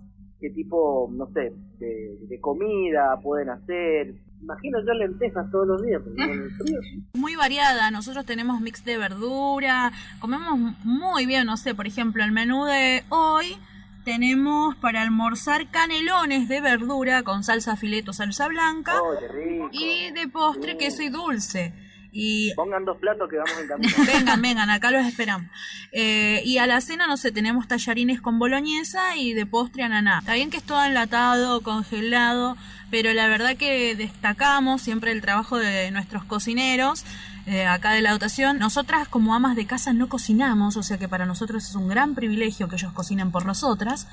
qué 0.41 0.51
tipo, 0.51 1.11
no 1.13 1.27
sé, 1.33 1.53
de, 1.79 2.17
de 2.29 2.41
comida 2.41 3.19
pueden 3.23 3.51
hacer. 3.51 4.15
Imagino 4.41 4.79
yo 4.87 4.95
lentejas 4.95 5.51
todos 5.51 5.67
los 5.67 5.83
días, 5.83 6.01
porque 6.03 6.23
con 6.23 6.31
el 6.31 6.51
frío. 6.59 6.81
muy 7.15 7.35
variada. 7.35 7.91
Nosotros 7.91 8.25
tenemos 8.25 8.61
mix 8.61 8.85
de 8.85 8.99
verdura, 8.99 9.93
comemos 10.21 10.77
muy 10.85 11.27
bien, 11.27 11.45
no 11.47 11.57
sé, 11.57 11.75
por 11.75 11.87
ejemplo, 11.89 12.23
el 12.23 12.31
menú 12.33 12.65
de 12.65 13.03
hoy 13.09 13.57
tenemos 14.05 14.75
para 14.77 15.03
almorzar 15.03 15.71
canelones 15.71 16.49
de 16.49 16.61
verdura 16.63 17.25
con 17.25 17.43
salsa 17.45 17.77
fileto, 17.77 18.13
salsa 18.15 18.49
blanca 18.49 19.03
¡Oh, 19.03 19.19
qué 19.19 19.29
rico! 19.29 19.69
y 19.73 20.13
de 20.13 20.29
postre 20.29 20.79
queso 20.79 21.03
y 21.03 21.09
dulce. 21.11 21.75
Y 22.11 22.55
Pongan 22.55 22.85
dos 22.85 22.97
platos 22.99 23.29
que 23.29 23.37
vamos 23.37 23.59
en 23.61 23.69
camino. 23.69 23.95
vengan, 24.07 24.41
vengan, 24.43 24.71
acá 24.71 24.91
los 24.91 25.07
esperamos. 25.07 25.49
Eh, 25.93 26.43
y 26.45 26.59
a 26.59 26.67
la 26.67 26.81
cena, 26.81 27.07
no 27.07 27.17
sé, 27.17 27.33
tenemos 27.33 27.69
tallarines 27.69 28.21
con 28.21 28.39
boloñesa 28.39 29.17
y 29.17 29.35
de 29.35 29.47
postre 29.47 29.83
ananá. 29.83 30.21
Está 30.21 30.35
bien 30.35 30.51
que 30.51 30.57
es 30.57 30.63
todo 30.63 30.85
enlatado, 30.85 31.63
congelado, 31.63 32.57
pero 32.91 33.13
la 33.13 33.29
verdad 33.29 33.57
que 33.57 33.95
destacamos 33.95 34.83
siempre 34.83 35.13
el 35.13 35.21
trabajo 35.21 35.59
de 35.59 35.91
nuestros 35.91 36.25
cocineros. 36.25 37.05
Eh, 37.51 37.67
acá 37.67 37.93
de 37.93 38.03
la 38.03 38.13
dotación, 38.13 38.59
nosotras 38.59 39.09
como 39.09 39.35
amas 39.35 39.57
de 39.57 39.67
casa 39.67 39.95
no 39.95 40.11
cocinamos, 40.11 40.77
o 40.77 40.83
sea 40.83 40.99
que 40.99 41.09
para 41.09 41.25
nosotros 41.25 41.67
es 41.67 41.75
un 41.75 41.89
gran 41.89 42.15
privilegio 42.15 42.69
que 42.69 42.77
ellos 42.77 42.93
cocinen 42.93 43.31
por 43.31 43.47
nosotras. 43.47 44.07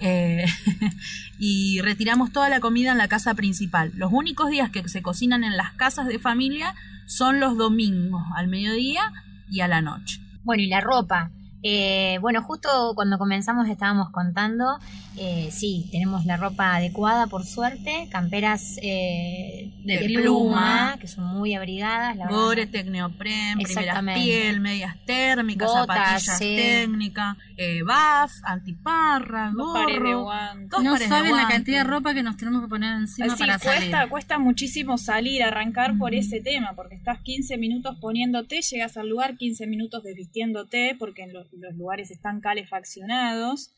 eh, 0.00 0.46
y 1.38 1.80
retiramos 1.82 2.32
toda 2.32 2.48
la 2.48 2.60
comida 2.60 2.92
en 2.92 2.98
la 2.98 3.08
casa 3.08 3.34
principal. 3.34 3.92
Los 3.94 4.10
únicos 4.12 4.48
días 4.48 4.70
que 4.70 4.88
se 4.88 5.02
cocinan 5.02 5.44
en 5.44 5.56
las 5.56 5.72
casas 5.72 6.06
de 6.06 6.18
familia 6.18 6.74
son 7.06 7.40
los 7.40 7.58
domingos, 7.58 8.22
al 8.34 8.48
mediodía 8.48 9.12
y 9.50 9.60
a 9.60 9.68
la 9.68 9.82
noche. 9.82 10.20
Bueno, 10.44 10.62
y 10.62 10.68
la 10.68 10.80
ropa. 10.80 11.30
Eh, 11.62 12.18
bueno, 12.20 12.42
justo 12.42 12.92
cuando 12.94 13.18
comenzamos 13.18 13.68
estábamos 13.68 14.10
contando, 14.10 14.78
eh, 15.16 15.48
sí, 15.50 15.88
tenemos 15.90 16.24
la 16.24 16.36
ropa 16.36 16.76
adecuada 16.76 17.26
por 17.26 17.44
suerte, 17.44 18.08
camperas 18.12 18.78
eh, 18.80 19.72
de, 19.82 19.98
de 19.98 20.08
pluma, 20.08 20.20
pluma. 20.20 20.98
que 21.00 21.08
son 21.08 21.24
muy 21.24 21.54
abrigadas. 21.54 22.16
Gore, 22.28 22.66
neopren, 22.84 23.58
primeras 23.58 24.04
piel, 24.14 24.60
medias 24.60 24.96
térmicas, 25.04 25.68
Botas, 25.68 26.22
zapatillas 26.22 26.38
técnicas, 26.38 27.36
eh, 27.60 27.82
buff, 27.82 28.32
antiparra, 28.44 29.50
Dos 29.52 29.66
gorro, 29.66 29.72
pares 29.74 30.02
de 30.02 30.14
guantes. 30.14 30.70
dos 30.70 30.84
no 30.84 30.92
pares 30.92 31.08
de 31.10 31.14
saben 31.16 31.36
la 31.36 31.48
cantidad 31.48 31.78
de 31.78 31.90
ropa 31.90 32.14
que 32.14 32.22
nos 32.22 32.36
tenemos 32.36 32.62
que 32.62 32.68
poner 32.68 32.94
encima 32.94 33.34
Sí, 33.36 33.40
para 33.40 33.58
salir. 33.58 33.78
cuesta, 33.90 34.08
cuesta 34.08 34.38
muchísimo 34.38 34.96
salir, 34.96 35.42
arrancar 35.42 35.98
por 35.98 36.14
ese 36.14 36.40
tema, 36.40 36.74
porque 36.76 36.94
estás 36.94 37.20
15 37.20 37.56
minutos 37.58 37.96
poniéndote, 38.00 38.62
llegas 38.62 38.96
al 38.96 39.08
lugar 39.08 39.36
15 39.36 39.66
minutos 39.66 40.02
desvistiéndote, 40.04 40.94
porque 40.98 41.22
en 41.24 41.32
los, 41.32 41.46
los 41.52 41.74
lugares 41.74 42.10
están 42.12 42.40
calefaccionados. 42.40 43.72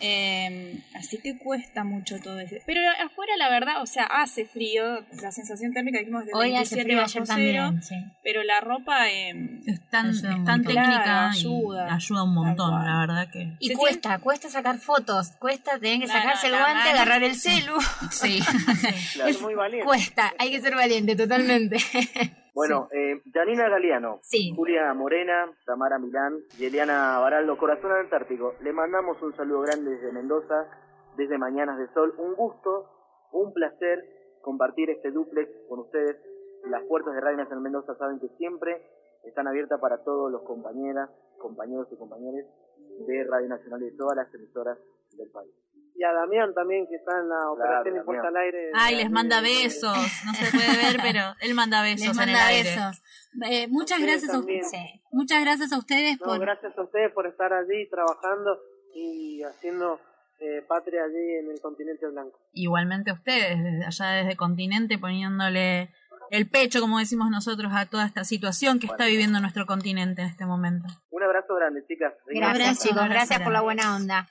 Eh, 0.00 0.78
así 0.94 1.18
que 1.18 1.38
cuesta 1.38 1.82
mucho 1.82 2.18
todo 2.20 2.38
eso. 2.38 2.56
Pero 2.66 2.80
afuera, 3.04 3.32
la 3.38 3.48
verdad, 3.48 3.80
o 3.82 3.86
sea, 3.86 4.04
hace 4.04 4.44
frío, 4.44 5.04
la 5.22 5.32
sensación 5.32 5.72
térmica 5.72 5.98
dijimos 5.98 6.26
de 6.26 6.32
Hoy 6.34 6.54
hace 6.54 6.76
27 6.76 6.82
frío, 6.84 6.96
bajo 6.98 7.06
ayer 7.08 7.22
cero, 7.26 7.64
también. 7.64 7.82
Sí. 7.82 7.94
pero 8.22 8.42
la 8.44 8.60
ropa 8.60 9.08
eh, 9.10 9.60
Es 9.66 9.80
tan, 9.88 10.08
Ayuda 10.10 10.30
es 10.30 10.36
un 10.36 10.44
tan 10.44 10.62
técnica 10.64 11.30
ayuda. 11.30 11.94
ayuda 11.94 12.22
un 12.24 12.34
montón, 12.34 12.84
la 12.84 13.00
verdad 13.00 13.30
que... 13.30 13.52
Y 13.58 13.68
Se 13.68 13.74
cuesta, 13.74 14.18
cuesta 14.18 14.50
sacar 14.50 14.78
fotos, 14.78 15.30
cuesta 15.38 15.78
tener 15.78 16.00
que 16.00 16.08
sacarse 16.08 16.48
no, 16.50 16.56
el 16.56 16.62
guante, 16.62 16.90
agarrar 16.90 17.22
el 17.22 17.34
celu. 17.34 17.74
Sí. 18.10 18.40
Claro, 19.14 19.30
Es- 19.30 19.40
muy 19.40 19.54
valiente. 19.54 19.86
Cuesta, 19.86 20.34
hay 20.38 20.50
que 20.50 20.60
ser 20.60 20.74
valiente, 20.74 21.16
totalmente. 21.16 21.78
Bueno, 22.56 22.88
eh, 22.90 23.20
Janina 23.34 23.68
Galeano, 23.68 24.18
Sí. 24.22 24.50
Julia 24.56 24.92
Morena, 24.94 25.52
Tamara 25.66 25.98
Milán 25.98 26.38
y 26.58 26.64
Eliana 26.64 27.18
Baraldo, 27.18 27.58
Corazón 27.58 27.92
Antártico. 27.92 28.54
Le 28.62 28.72
mandamos 28.72 29.20
un 29.20 29.36
saludo 29.36 29.60
grande 29.60 29.90
desde 29.90 30.10
Mendoza, 30.10 30.66
desde 31.18 31.36
Mañanas 31.36 31.78
de 31.78 31.86
Sol. 31.92 32.14
Un 32.16 32.34
gusto, 32.34 32.88
un 33.32 33.52
placer 33.52 34.38
compartir 34.40 34.88
este 34.88 35.10
duplex 35.10 35.50
con 35.68 35.80
ustedes. 35.80 36.16
Las 36.64 36.82
puertas 36.84 37.14
de 37.14 37.20
Radio 37.20 37.36
Nacional 37.36 37.62
Mendoza 37.62 37.94
saben 37.96 38.18
que 38.20 38.28
siempre 38.38 38.82
están 39.24 39.46
abiertas 39.46 39.78
para 39.78 40.02
todos 40.02 40.32
los 40.32 40.42
compañeras, 40.42 41.10
compañeros 41.38 41.88
y 41.92 41.96
compañeras 41.96 42.46
de 43.06 43.24
Radio 43.24 43.48
Nacional 43.50 43.82
y 43.82 43.90
de 43.90 43.96
todas 43.98 44.16
las 44.16 44.32
emisoras 44.34 44.78
del 45.18 45.28
país. 45.30 45.52
Y 45.98 46.04
a 46.04 46.12
Damián 46.12 46.52
también, 46.54 46.86
que 46.86 46.96
está 46.96 47.18
en 47.18 47.28
la 47.28 47.50
operación 47.50 47.84
Damián. 47.84 47.96
impuesta 48.02 48.28
al 48.28 48.36
aire. 48.36 48.70
Ay, 48.74 48.96
les 48.96 49.10
manda 49.10 49.40
besos. 49.40 49.96
No 50.26 50.32
se 50.34 50.50
puede 50.50 50.76
ver, 50.76 50.96
pero 51.02 51.34
él 51.40 51.54
manda 51.54 51.82
besos 51.82 52.08
Les 52.08 52.16
en 52.18 52.22
el 52.22 52.34
manda 52.34 52.46
aire. 52.48 52.68
besos. 52.70 53.02
Eh, 53.50 53.66
muchas 53.68 54.00
gracias 54.02 54.32
a 54.34 54.38
ustedes. 54.38 54.72
Muchas 55.10 55.40
gracias 55.42 55.72
a 55.72 55.78
ustedes 55.78 56.20
No, 56.20 56.26
por 56.26 56.40
gracias 56.40 56.76
a 56.76 56.82
ustedes 56.82 57.12
por 57.12 57.26
estar 57.26 57.52
allí 57.52 57.88
trabajando 57.88 58.58
y 58.94 59.42
haciendo 59.42 59.98
eh, 60.40 60.62
patria 60.68 61.00
allí 61.04 61.34
en 61.44 61.50
el 61.50 61.60
continente 61.62 62.06
blanco. 62.08 62.38
Igualmente 62.52 63.12
ustedes, 63.12 63.62
desde 63.62 63.86
allá 63.86 64.06
desde 64.22 64.36
continente, 64.36 64.98
poniéndole 64.98 65.90
el 66.30 66.48
pecho, 66.48 66.80
como 66.80 66.98
decimos 66.98 67.30
nosotros, 67.30 67.72
a 67.74 67.86
toda 67.86 68.04
esta 68.04 68.24
situación 68.24 68.80
que 68.80 68.86
está 68.86 69.06
viviendo 69.06 69.40
nuestro 69.40 69.64
continente 69.64 70.20
en 70.22 70.28
este 70.28 70.44
momento. 70.44 70.86
Un 71.10 71.22
abrazo 71.22 71.54
grande, 71.54 71.84
chicas. 71.86 72.12
Gracias, 72.26 72.80
chicos, 72.82 72.98
abrazo 72.98 73.14
gracias 73.14 73.40
por 73.40 73.52
la 73.52 73.62
buena 73.62 73.96
onda. 73.96 74.28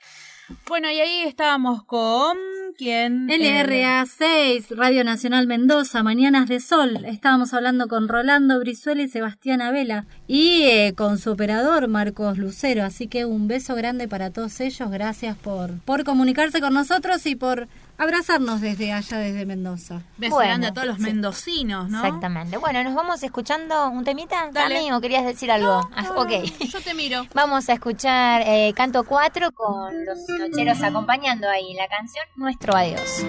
Bueno, 0.68 0.90
y 0.90 1.00
ahí 1.00 1.22
estábamos 1.26 1.82
con... 1.84 2.36
¿Quién? 2.78 3.30
Eh, 3.30 3.38
LRA 3.38 4.04
6, 4.04 4.76
Radio 4.76 5.02
Nacional 5.02 5.46
Mendoza, 5.46 6.02
Mañanas 6.02 6.46
de 6.46 6.60
Sol. 6.60 7.04
Estábamos 7.06 7.54
hablando 7.54 7.88
con 7.88 8.06
Rolando 8.06 8.60
Brizuela 8.60 9.02
y 9.02 9.08
Sebastián 9.08 9.62
Abela 9.62 10.04
y 10.28 10.64
eh, 10.64 10.92
con 10.94 11.18
su 11.18 11.30
operador 11.32 11.88
Marcos 11.88 12.36
Lucero. 12.36 12.84
Así 12.84 13.08
que 13.08 13.24
un 13.24 13.48
beso 13.48 13.74
grande 13.74 14.08
para 14.08 14.30
todos 14.30 14.60
ellos. 14.60 14.90
Gracias 14.90 15.36
por, 15.38 15.80
por 15.80 16.04
comunicarse 16.04 16.60
con 16.60 16.74
nosotros 16.74 17.24
y 17.26 17.34
por 17.34 17.66
abrazarnos 17.98 18.60
desde 18.60 18.92
allá, 18.92 19.18
desde 19.18 19.46
Mendoza. 19.46 20.02
Beso 20.16 20.34
Bueno, 20.34 20.48
grande 20.48 20.66
a 20.68 20.72
todos 20.74 20.86
los 20.86 20.96
sí. 20.96 21.02
mendocinos, 21.02 21.88
¿no? 21.88 22.04
Exactamente. 22.04 22.56
Bueno, 22.58 22.82
nos 22.84 22.94
vamos 22.94 23.22
escuchando 23.22 23.88
un 23.90 24.04
temita. 24.04 24.50
Dale. 24.52 24.74
Dami, 24.74 24.92
¿o 24.92 25.00
querías 25.00 25.24
decir 25.24 25.50
algo? 25.50 25.88
Ah, 25.94 26.12
ok. 26.16 26.30
Yo 26.70 26.80
te 26.80 26.94
miro. 26.94 27.26
Vamos 27.34 27.68
a 27.68 27.74
escuchar 27.74 28.42
eh, 28.46 28.72
Canto 28.76 29.04
4 29.04 29.52
con 29.52 30.04
los 30.04 30.18
nocheros 30.38 30.82
acompañando 30.82 31.48
ahí 31.48 31.74
la 31.74 31.88
canción 31.88 32.24
Nuestro 32.36 32.74
Adiós. 32.76 33.24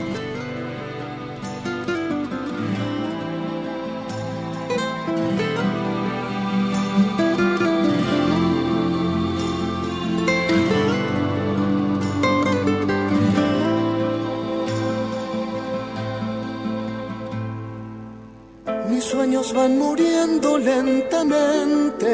Sueños 19.08 19.54
van 19.54 19.78
muriendo 19.78 20.58
lentamente. 20.58 22.12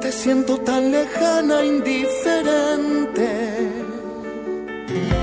Te 0.00 0.12
siento 0.12 0.58
tan 0.58 0.92
lejana, 0.92 1.64
indiferente. 1.64 3.28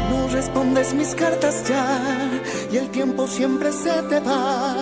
No 0.09 0.27
respondes 0.27 0.93
mis 0.93 1.15
cartas 1.15 1.63
ya 1.69 2.01
y 2.71 2.77
el 2.77 2.89
tiempo 2.89 3.25
siempre 3.27 3.71
se 3.71 4.01
te 4.09 4.19
va. 4.19 4.75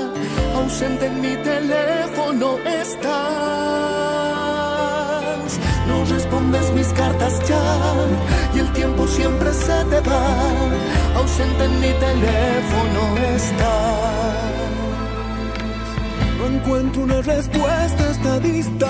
Ausente 0.55 1.05
en 1.05 1.21
mi 1.21 1.35
teléfono 1.51 2.57
estás. 2.65 3.19
No 5.87 6.03
respondes 6.05 6.71
mis 6.73 6.87
cartas 6.93 7.33
ya 7.47 7.63
y 8.55 8.59
el 8.59 8.73
tiempo 8.73 9.05
siempre 9.07 9.53
se 9.53 9.85
te 9.91 9.99
va. 10.09 10.25
Ausente 11.15 11.63
en 11.65 11.79
mi 11.79 11.91
teléfono 12.05 13.17
estás. 13.35 14.38
Encuentro 16.51 17.03
una 17.03 17.21
respuesta 17.21 18.03
a 18.03 18.09
esta 18.09 18.39
distancia. 18.39 18.89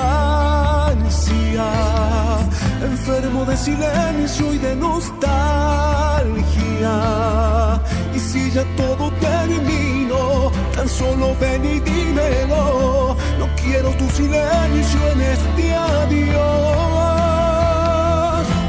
Enfermo 2.82 3.43
de 3.43 3.57
silencio 3.57 4.53
y 4.53 4.57
de 4.60 4.76
nostalgia. 4.78 5.30
Y 8.16 8.20
si 8.20 8.49
ya 8.51 8.64
todo 8.78 9.12
terminó, 9.20 10.51
tan 10.74 10.88
solo 10.88 11.36
ven 11.41 11.66
y 11.66 11.82
dímelo. 11.82 13.18
No 13.38 13.47
quiero 13.62 13.89
tu 13.91 14.10
silencio 14.10 14.99
en 15.12 15.22
este 15.22 15.76
adiós. 15.76 16.39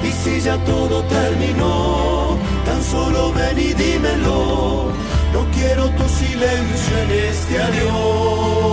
Y 0.03 0.11
si 0.23 0.41
ya 0.41 0.57
todo 0.65 1.05
terminó, 1.05 2.37
tan 2.65 2.83
solo 2.83 3.33
ven 3.35 3.57
y 3.57 3.73
dímelo. 3.73 4.90
No 5.33 5.41
quiero 5.55 5.85
tu 5.91 6.09
silencio 6.09 6.99
en 7.05 7.11
este 7.31 7.63
adiós. 7.63 8.71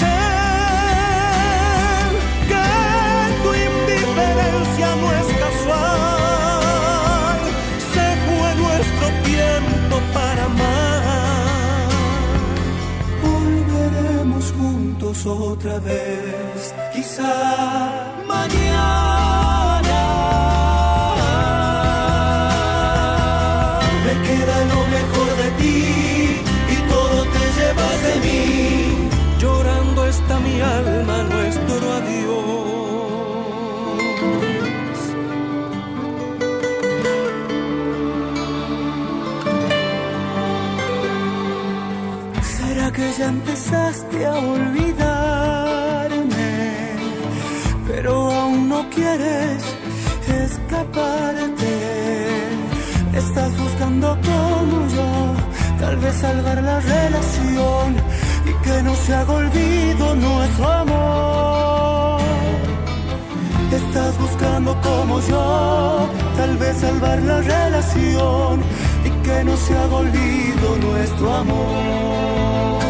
Sé 0.00 0.18
que 2.50 2.68
tu 3.42 3.50
indiferencia 3.68 4.88
no 5.02 5.08
es 5.20 5.28
casual. 5.44 7.38
Se 7.94 8.06
fue 8.26 8.48
nuestro 8.64 9.06
tiempo 9.30 9.94
para 10.12 10.42
amar. 10.44 11.88
Volveremos 13.22 14.44
juntos 14.58 15.16
otra 15.26 15.78
vez, 15.78 16.74
quizá 16.94 17.34
mañana. 18.26 19.29
Alma, 30.60 31.22
nuestro 31.24 31.92
adiós. 31.98 32.20
¿Será 42.56 42.86
que 42.92 43.12
ya 43.18 43.26
empezaste 43.28 44.26
a 44.26 44.34
olvidarme? 44.38 45.40
Pero 47.86 48.30
aún 48.30 48.68
no 48.68 48.88
quieres 48.90 49.62
escaparte. 50.44 51.74
Estás 53.14 53.52
buscando 53.58 54.08
como 54.28 54.86
yo, 54.96 55.10
tal 55.80 55.96
vez 55.96 56.14
salvar 56.14 56.62
la 56.62 56.80
relación 56.80 58.09
que 58.70 58.82
no 58.82 58.94
se 58.94 59.14
haga 59.14 59.32
olvido 59.32 60.14
nuestro 60.14 60.68
amor. 60.82 62.20
Estás 63.80 64.18
buscando 64.18 64.70
como 64.80 65.20
yo, 65.30 66.08
tal 66.36 66.56
vez 66.56 66.76
salvar 66.76 67.18
la 67.22 67.38
relación 67.40 68.62
y 69.08 69.10
que 69.24 69.44
no 69.44 69.56
se 69.56 69.72
haga 69.80 69.96
olvido 70.04 70.68
nuestro 70.88 71.26
amor. 71.42 72.82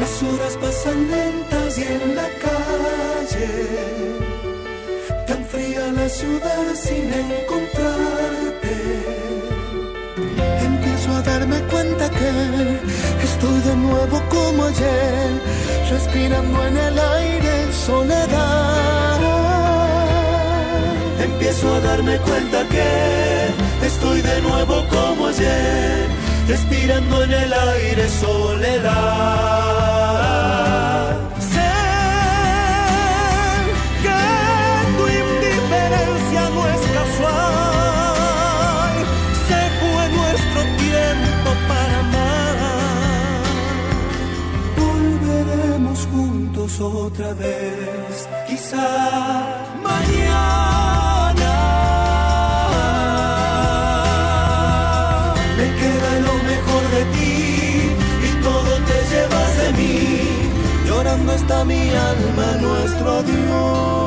Las 0.00 0.14
horas 0.22 0.54
pasan 0.62 0.98
lentas 1.10 1.78
y 1.78 1.82
en 1.96 2.16
la 2.20 2.28
calle, 2.44 3.50
tan 5.28 5.44
fría 5.50 5.84
la 5.98 6.08
ciudad 6.08 6.66
sin 6.74 7.06
encontrarte. 7.24 8.15
Darme 11.38 11.60
cuenta 11.72 12.08
que 12.08 12.30
estoy 13.28 13.60
de 13.60 13.76
nuevo 13.76 14.22
como 14.30 14.64
ayer, 14.64 15.30
respirando 15.90 16.66
en 16.66 16.76
el 16.76 16.98
aire 16.98 17.72
soledad. 17.72 19.20
Empiezo 21.28 21.74
a 21.74 21.80
darme 21.80 22.16
cuenta 22.18 22.58
que 22.68 23.86
estoy 23.86 24.22
de 24.22 24.40
nuevo 24.42 24.84
como 24.88 25.26
ayer, 25.26 26.06
respirando 26.48 27.24
en 27.24 27.32
el 27.32 27.52
aire 27.52 28.08
soledad. 28.08 29.95
Otra 46.80 47.32
vez, 47.34 48.28
quizá 48.48 48.88
mañana. 49.82 51.52
Me 55.56 55.66
queda 55.80 56.10
lo 56.26 56.34
mejor 56.50 56.82
de 56.96 57.04
ti 57.16 57.36
y 58.28 58.42
todo 58.42 58.70
te 58.88 58.98
llevas 59.10 59.56
de 59.62 59.72
mí. 59.78 60.20
Llorando 60.86 61.32
está 61.32 61.64
mi 61.64 61.88
alma, 61.90 62.46
nuestro 62.60 63.10
adiós. 63.18 64.05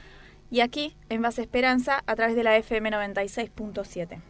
y 0.50 0.62
aquí 0.62 0.96
en 1.10 1.22
Base 1.22 1.42
Esperanza 1.42 2.02
a 2.08 2.16
través 2.16 2.38
de 2.38 2.44
la 2.44 2.56
FM 2.56 2.90
96.7. 2.90 4.22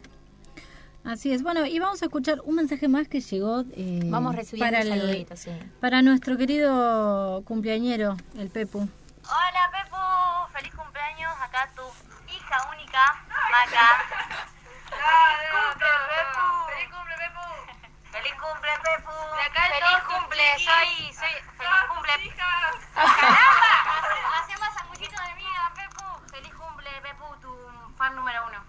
Así 1.04 1.32
es. 1.32 1.44
Bueno, 1.44 1.64
y 1.64 1.78
vamos 1.78 2.02
a 2.02 2.06
escuchar 2.06 2.40
un 2.44 2.56
mensaje 2.56 2.88
más 2.88 3.06
que 3.06 3.20
llegó 3.20 3.60
eh, 3.76 4.00
Vamos 4.06 4.34
recibiendo 4.34 4.76
para, 4.76 4.82
el- 4.82 5.28
sí. 5.36 5.50
para 5.78 6.02
nuestro 6.02 6.36
querido 6.36 7.40
cumpleañero, 7.44 8.16
el 8.36 8.50
Pepu. 8.50 8.78
Hola 8.80 9.70
Pepo, 9.70 9.96
feliz 10.58 10.74
cumpleaños, 10.74 11.30
acá 11.40 11.70
tu 11.76 11.82
hija 12.54 12.68
única, 12.70 13.14
Maca. 13.50 14.04
Feliz 14.90 15.50
cumple, 15.50 15.88
Pepu. 16.08 16.46
Feliz 16.68 16.88
cumple, 16.90 17.14
Pepu. 17.18 17.46
Feliz 18.12 18.34
cumple, 18.34 18.72
Pepu. 18.84 19.16
Feliz 19.54 20.02
cumple, 20.04 20.46
soy, 20.58 21.12
soy, 21.14 21.34
feliz 21.58 21.82
cumple. 21.88 22.12
¡Caramba! 22.94 23.74
De 24.46 25.34
miga, 25.34 25.72
Pepu. 25.74 26.06
Feliz 26.30 26.54
cumple, 26.54 26.90
Pepu, 27.02 27.36
tu 27.40 27.50
fan 27.96 28.14
número 28.14 28.46
uno. 28.46 28.64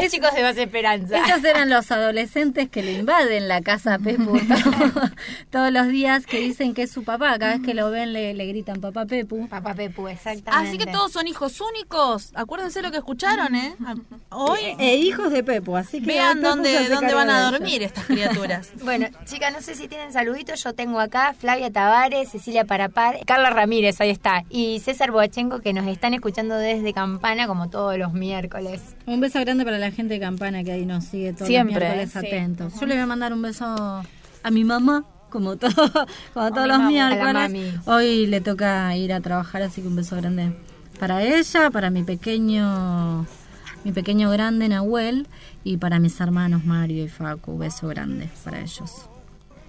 Los 0.00 0.10
chicos 0.10 0.34
de 0.34 0.42
Base 0.42 0.62
Esperanza. 0.62 1.18
Estos 1.18 1.44
eran 1.44 1.70
los 1.70 1.90
adolescentes 1.90 2.68
que 2.68 2.82
le 2.82 2.92
invaden 2.92 3.48
la 3.48 3.60
casa 3.62 3.94
a 3.94 3.98
Pepu 3.98 4.38
todo- 4.48 5.10
todos 5.50 5.72
los 5.72 5.88
días, 5.88 6.26
que 6.26 6.38
dicen 6.40 6.74
que 6.74 6.82
es 6.82 6.90
su 6.90 7.04
papá. 7.04 7.38
Cada 7.38 7.54
vez 7.56 7.62
que 7.64 7.74
lo 7.74 7.90
ven 7.90 8.12
le, 8.12 8.34
le 8.34 8.46
gritan 8.46 8.80
papá 8.80 9.06
Pepu. 9.06 9.48
Papá 9.48 9.74
Pepu, 9.74 10.08
exactamente. 10.08 10.68
Así 10.68 10.78
que 10.78 10.86
todos 10.90 11.12
son 11.12 11.26
hijos 11.26 11.60
únicos. 11.60 12.32
Acuérdense 12.34 12.82
lo 12.82 12.90
que 12.90 12.98
escucharon, 12.98 13.54
¿eh? 13.54 13.74
Hoy 14.30 14.60
E 14.78 14.96
hijos 14.96 15.30
de 15.30 15.42
Pepu, 15.42 15.76
así 15.76 16.00
que 16.00 16.06
vean 16.06 16.40
dónde, 16.42 16.88
dónde 16.88 17.14
van 17.14 17.30
a 17.30 17.50
dormir 17.50 17.82
estas 17.82 18.04
criaturas. 18.06 18.70
Bueno, 18.86 19.08
chicas, 19.24 19.52
no 19.52 19.60
sé 19.60 19.74
si 19.74 19.88
tienen 19.88 20.12
saluditos. 20.12 20.62
Yo 20.62 20.72
tengo 20.72 21.00
acá 21.00 21.34
Flavia 21.38 21.72
Tavares, 21.72 22.30
Cecilia 22.30 22.64
Parapar, 22.64 23.18
Carla 23.26 23.50
Ramírez, 23.50 24.00
ahí 24.00 24.10
está. 24.10 24.44
Y 24.48 24.78
César 24.80 25.10
Boachenko, 25.10 25.60
que 25.60 25.72
nos 25.72 25.86
están 25.88 26.14
escuchando 26.14 26.54
desde 26.56 26.92
Campana, 26.92 27.46
como 27.48 27.68
todos 27.68 27.98
los 27.98 28.05
miércoles. 28.12 28.82
Un 29.06 29.20
beso 29.20 29.40
grande 29.40 29.64
para 29.64 29.78
la 29.78 29.90
gente 29.90 30.14
de 30.14 30.20
Campana 30.20 30.64
que 30.64 30.72
ahí 30.72 30.86
nos 30.86 31.04
sigue 31.04 31.32
todos 31.32 31.48
Siempre, 31.48 31.74
los 31.74 31.82
miércoles 31.82 32.10
sí. 32.12 32.18
atentos. 32.18 32.80
Yo 32.80 32.86
le 32.86 32.94
voy 32.94 33.02
a 33.02 33.06
mandar 33.06 33.32
un 33.32 33.42
beso 33.42 33.64
a 33.66 34.50
mi 34.50 34.64
mamá, 34.64 35.04
como, 35.30 35.56
todo, 35.56 35.70
como 36.34 36.52
todos 36.52 36.68
los 36.68 36.80
miércoles. 36.84 37.74
Hoy 37.86 38.26
le 38.26 38.40
toca 38.40 38.94
ir 38.96 39.12
a 39.12 39.20
trabajar, 39.20 39.62
así 39.62 39.82
que 39.82 39.88
un 39.88 39.96
beso 39.96 40.16
grande 40.16 40.56
para 40.98 41.22
ella, 41.22 41.70
para 41.70 41.90
mi 41.90 42.02
pequeño 42.02 43.26
mi 43.84 43.92
pequeño 43.92 44.30
grande 44.30 44.68
Nahuel 44.68 45.28
y 45.62 45.76
para 45.76 46.00
mis 46.00 46.20
hermanos 46.20 46.64
Mario 46.64 47.04
y 47.04 47.08
Facu. 47.08 47.52
Un 47.52 47.60
beso 47.60 47.86
grande 47.86 48.28
para 48.42 48.60
ellos. 48.60 49.08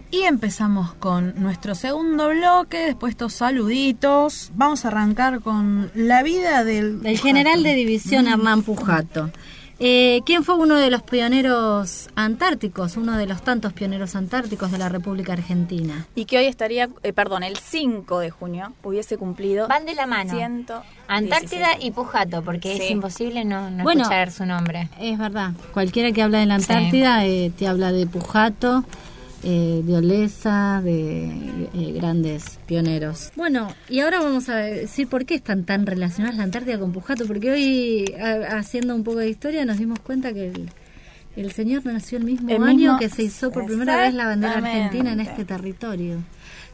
Y 0.09 0.21
empezamos 0.21 0.93
con 0.93 1.33
nuestro 1.41 1.75
segundo 1.75 2.29
bloque, 2.29 2.77
después 2.77 3.11
estos 3.11 3.33
saluditos. 3.33 4.51
Vamos 4.55 4.85
a 4.85 4.87
arrancar 4.87 5.41
con 5.41 5.91
la 5.95 6.23
vida 6.23 6.63
del... 6.63 7.05
El 7.05 7.19
general 7.19 7.61
de 7.63 7.73
división 7.73 8.25
Mm. 8.25 8.27
Hernán 8.29 8.63
Pujato. 8.63 9.29
Eh, 9.79 10.21
¿Quién 10.25 10.43
fue 10.43 10.55
uno 10.55 10.75
de 10.77 10.89
los 10.89 11.03
pioneros 11.03 12.09
antárticos, 12.15 12.97
uno 12.97 13.15
de 13.15 13.27
los 13.27 13.43
tantos 13.43 13.73
pioneros 13.73 14.15
antárticos 14.15 14.71
de 14.71 14.79
la 14.79 14.89
República 14.89 15.33
Argentina? 15.33 16.07
Y 16.15 16.25
que 16.25 16.39
hoy 16.39 16.45
estaría, 16.45 16.89
eh, 17.03 17.13
perdón, 17.13 17.43
el 17.43 17.57
5 17.57 18.19
de 18.19 18.31
junio 18.31 18.73
hubiese 18.83 19.17
cumplido. 19.17 19.67
Van 19.67 19.85
de 19.85 19.93
la 19.93 20.07
mano. 20.07 20.33
Ciento 20.33 20.81
Antártida 21.07 21.67
y 21.79 21.91
Pujato, 21.91 22.41
porque 22.41 22.75
es 22.75 22.89
imposible 22.89 23.45
no, 23.45 23.69
no 23.69 23.83
Bueno, 23.83 24.01
escuchar 24.01 24.31
su 24.31 24.45
nombre. 24.45 24.89
Es 24.99 25.17
verdad. 25.19 25.51
Cualquiera 25.73 26.11
que 26.11 26.23
habla 26.23 26.39
de 26.39 26.47
la 26.47 26.55
Antártida 26.55 27.25
eh, 27.25 27.51
te 27.55 27.67
habla 27.67 27.91
de 27.91 28.07
Pujato, 28.07 28.83
eh, 29.43 29.81
de 29.83 29.95
Olesa, 29.97 30.81
de 30.83 31.25
eh, 31.73 31.91
grandes 31.93 32.59
pioneros. 32.65 33.31
Bueno, 33.35 33.67
y 33.89 33.99
ahora 33.99 34.19
vamos 34.19 34.49
a 34.49 34.55
decir 34.57 35.07
por 35.07 35.25
qué 35.25 35.35
están 35.35 35.63
tan 35.65 35.85
relacionadas 35.85 36.37
la 36.37 36.43
Antártida 36.43 36.79
con 36.79 36.91
Pujato, 36.91 37.25
porque 37.27 37.51
hoy, 37.51 38.05
a- 38.21 38.57
haciendo 38.57 38.95
un 38.95 39.03
poco 39.03 39.19
de 39.19 39.29
historia, 39.29 39.63
nos 39.65 39.77
dimos 39.77 39.99
cuenta 39.99 40.33
que 40.33 40.47
el, 40.47 40.69
el 41.35 41.51
señor 41.51 41.85
nació 41.85 42.17
el 42.17 42.23
mismo 42.25 42.49
El 42.49 42.63
año 42.63 42.73
mismo- 42.93 42.99
que 42.99 43.09
se 43.09 43.23
hizo 43.23 43.51
por 43.51 43.65
primera 43.65 43.95
vez 43.97 44.13
la 44.13 44.25
bandera 44.25 44.57
argentina 44.57 45.11
en 45.13 45.19
este 45.19 45.45
territorio. 45.45 46.17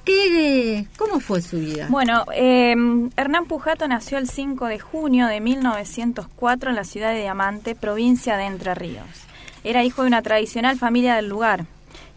¿Qué, 0.06 0.86
¿Cómo 0.98 1.22
fue 1.22 1.42
su 1.42 1.60
vida? 1.60 1.88
Bueno, 1.90 2.26
eh, 2.36 2.76
Hernán 3.16 3.46
Pujato 3.46 3.88
nació 3.88 4.18
el 4.18 4.28
5 4.28 4.66
de 4.66 4.78
junio 4.80 5.28
de 5.28 5.40
1904 5.40 6.70
en 6.72 6.76
la 6.76 6.84
ciudad 6.84 7.14
de 7.14 7.22
Diamante, 7.22 7.74
provincia 7.74 8.36
de 8.36 8.46
Entre 8.46 8.76
Ríos. 8.76 9.06
Era 9.64 9.84
hijo 9.86 10.02
de 10.02 10.10
una 10.10 10.22
tradicional 10.22 10.78
familia 10.78 11.16
del 11.16 11.30
lugar. 11.30 11.66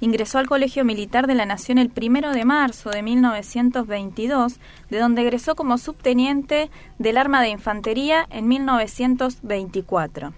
Ingresó 0.01 0.39
al 0.39 0.47
Colegio 0.47 0.85
Militar 0.85 1.27
de 1.27 1.35
la 1.35 1.47
Nación 1.47 1.79
el 1.79 1.91
1 1.97 2.33
de 2.33 2.45
marzo 2.45 2.91
de 2.91 3.03
1922, 3.03 4.61
de 4.91 4.99
donde 4.99 5.23
egresó 5.23 5.55
como 5.55 5.79
subteniente 5.79 6.71
del 6.99 7.17
Arma 7.17 7.41
de 7.41 7.49
Infantería 7.49 8.27
en 8.31 8.47
1924. 8.47 10.35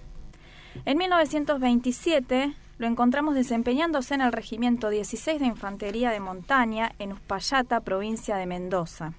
En 0.85 0.99
1927 0.99 2.55
lo 2.79 2.87
encontramos 2.87 3.35
desempeñándose 3.35 4.15
en 4.15 4.21
el 4.21 4.33
Regimiento 4.33 4.91
16 4.91 5.41
de 5.41 5.47
Infantería 5.47 6.11
de 6.11 6.21
Montaña 6.21 6.93
en 7.01 7.13
Uspallata, 7.13 7.81
provincia 7.81 8.37
de 8.37 8.47
Mendoza. 8.47 9.15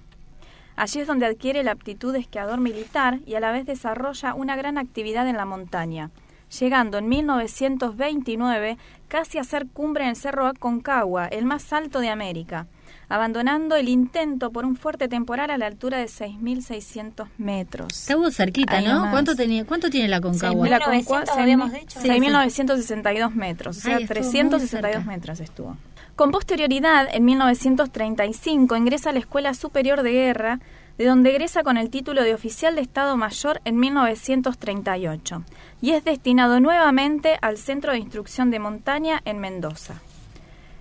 Allí 0.76 1.00
es 1.00 1.06
donde 1.06 1.26
adquiere 1.26 1.62
la 1.62 1.72
aptitud 1.72 2.14
de 2.14 2.20
esquiador 2.20 2.58
militar 2.58 3.20
y 3.26 3.34
a 3.34 3.40
la 3.40 3.52
vez 3.52 3.66
desarrolla 3.66 4.32
una 4.32 4.56
gran 4.56 4.78
actividad 4.78 5.28
en 5.28 5.36
la 5.36 5.44
montaña, 5.44 6.10
llegando 6.58 6.98
en 6.98 7.08
1929 7.08 8.78
casi 9.08 9.38
a 9.38 9.44
ser 9.44 9.66
cumbre 9.66 10.04
en 10.04 10.10
el 10.10 10.16
Cerro 10.16 10.46
Aconcagua, 10.46 11.26
el 11.26 11.44
más 11.44 11.72
alto 11.72 12.00
de 12.00 12.10
América, 12.10 12.66
abandonando 13.08 13.74
el 13.74 13.88
intento 13.88 14.52
por 14.52 14.64
un 14.64 14.76
fuerte 14.76 15.08
temporal 15.08 15.50
a 15.50 15.58
la 15.58 15.66
altura 15.66 15.98
de 15.98 16.04
6.600 16.06 17.26
metros. 17.38 18.08
Estuvo 18.08 18.30
cerquita, 18.30 18.76
Ahí 18.78 18.86
¿no? 18.86 19.10
¿Cuánto, 19.10 19.34
tenía, 19.34 19.64
¿Cuánto 19.66 19.90
tiene 19.90 20.08
la 20.08 20.20
Concagua? 20.20 20.68
La 20.68 20.78
Concagua, 20.78 21.24
6.900 21.24 21.38
habíamos 21.40 21.72
dicho. 21.72 22.00
6.962 22.00 23.34
metros, 23.34 23.78
o 23.78 23.80
sea, 23.80 23.96
Ay, 23.96 24.02
estuvo 24.04 24.20
muy 24.20 24.30
362 24.30 24.92
cerca. 24.92 25.10
metros 25.10 25.40
estuvo. 25.40 25.76
Con 26.14 26.30
posterioridad, 26.30 27.08
en 27.12 27.24
1935, 27.24 28.76
ingresa 28.76 29.10
a 29.10 29.12
la 29.12 29.18
Escuela 29.20 29.54
Superior 29.54 30.02
de 30.02 30.12
Guerra, 30.12 30.60
de 31.00 31.06
donde 31.06 31.30
egresa 31.30 31.62
con 31.62 31.78
el 31.78 31.88
título 31.88 32.22
de 32.22 32.34
oficial 32.34 32.74
de 32.74 32.82
Estado 32.82 33.16
Mayor 33.16 33.62
en 33.64 33.80
1938, 33.80 35.44
y 35.80 35.92
es 35.92 36.04
destinado 36.04 36.60
nuevamente 36.60 37.38
al 37.40 37.56
Centro 37.56 37.92
de 37.92 37.98
Instrucción 38.00 38.50
de 38.50 38.58
Montaña 38.58 39.22
en 39.24 39.38
Mendoza. 39.38 39.94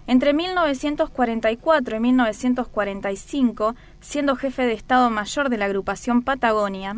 Entre 0.07 0.34
1944 0.34 1.95
y 1.95 1.99
1945, 2.01 3.76
siendo 4.01 4.36
jefe 4.36 4.63
de 4.63 4.74
Estado 4.74 5.09
Mayor 5.09 5.47
de 5.47 5.57
la 5.57 5.67
agrupación 5.67 6.22
Patagonia, 6.22 6.97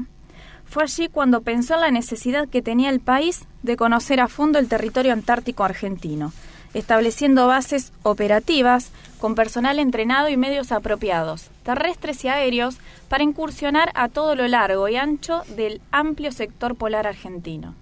fue 0.66 0.82
allí 0.82 1.08
cuando 1.08 1.42
pensó 1.42 1.76
en 1.76 1.82
la 1.82 1.92
necesidad 1.92 2.50
que 2.50 2.64
tenía 2.64 2.90
el 2.90 3.02
país 3.02 3.46
de 3.62 3.78
conocer 3.78 4.20
a 4.20 4.30
fondo 4.30 4.58
el 4.58 4.68
territorio 4.68 5.14
antártico 5.14 5.64
argentino, 5.64 6.34
estableciendo 6.74 7.48
bases 7.48 7.94
operativas 8.04 8.92
con 9.20 9.36
personal 9.36 9.80
entrenado 9.80 10.30
y 10.30 10.38
medios 10.38 10.72
apropiados, 10.72 11.50
terrestres 11.64 12.24
y 12.26 12.28
aéreos, 12.28 12.78
para 13.10 13.24
incursionar 13.24 13.92
a 13.94 14.10
todo 14.10 14.36
lo 14.36 14.48
largo 14.48 14.88
y 14.90 14.96
ancho 14.96 15.44
del 15.56 15.82
amplio 15.92 16.32
sector 16.32 16.76
polar 16.76 17.08
argentino. 17.08 17.76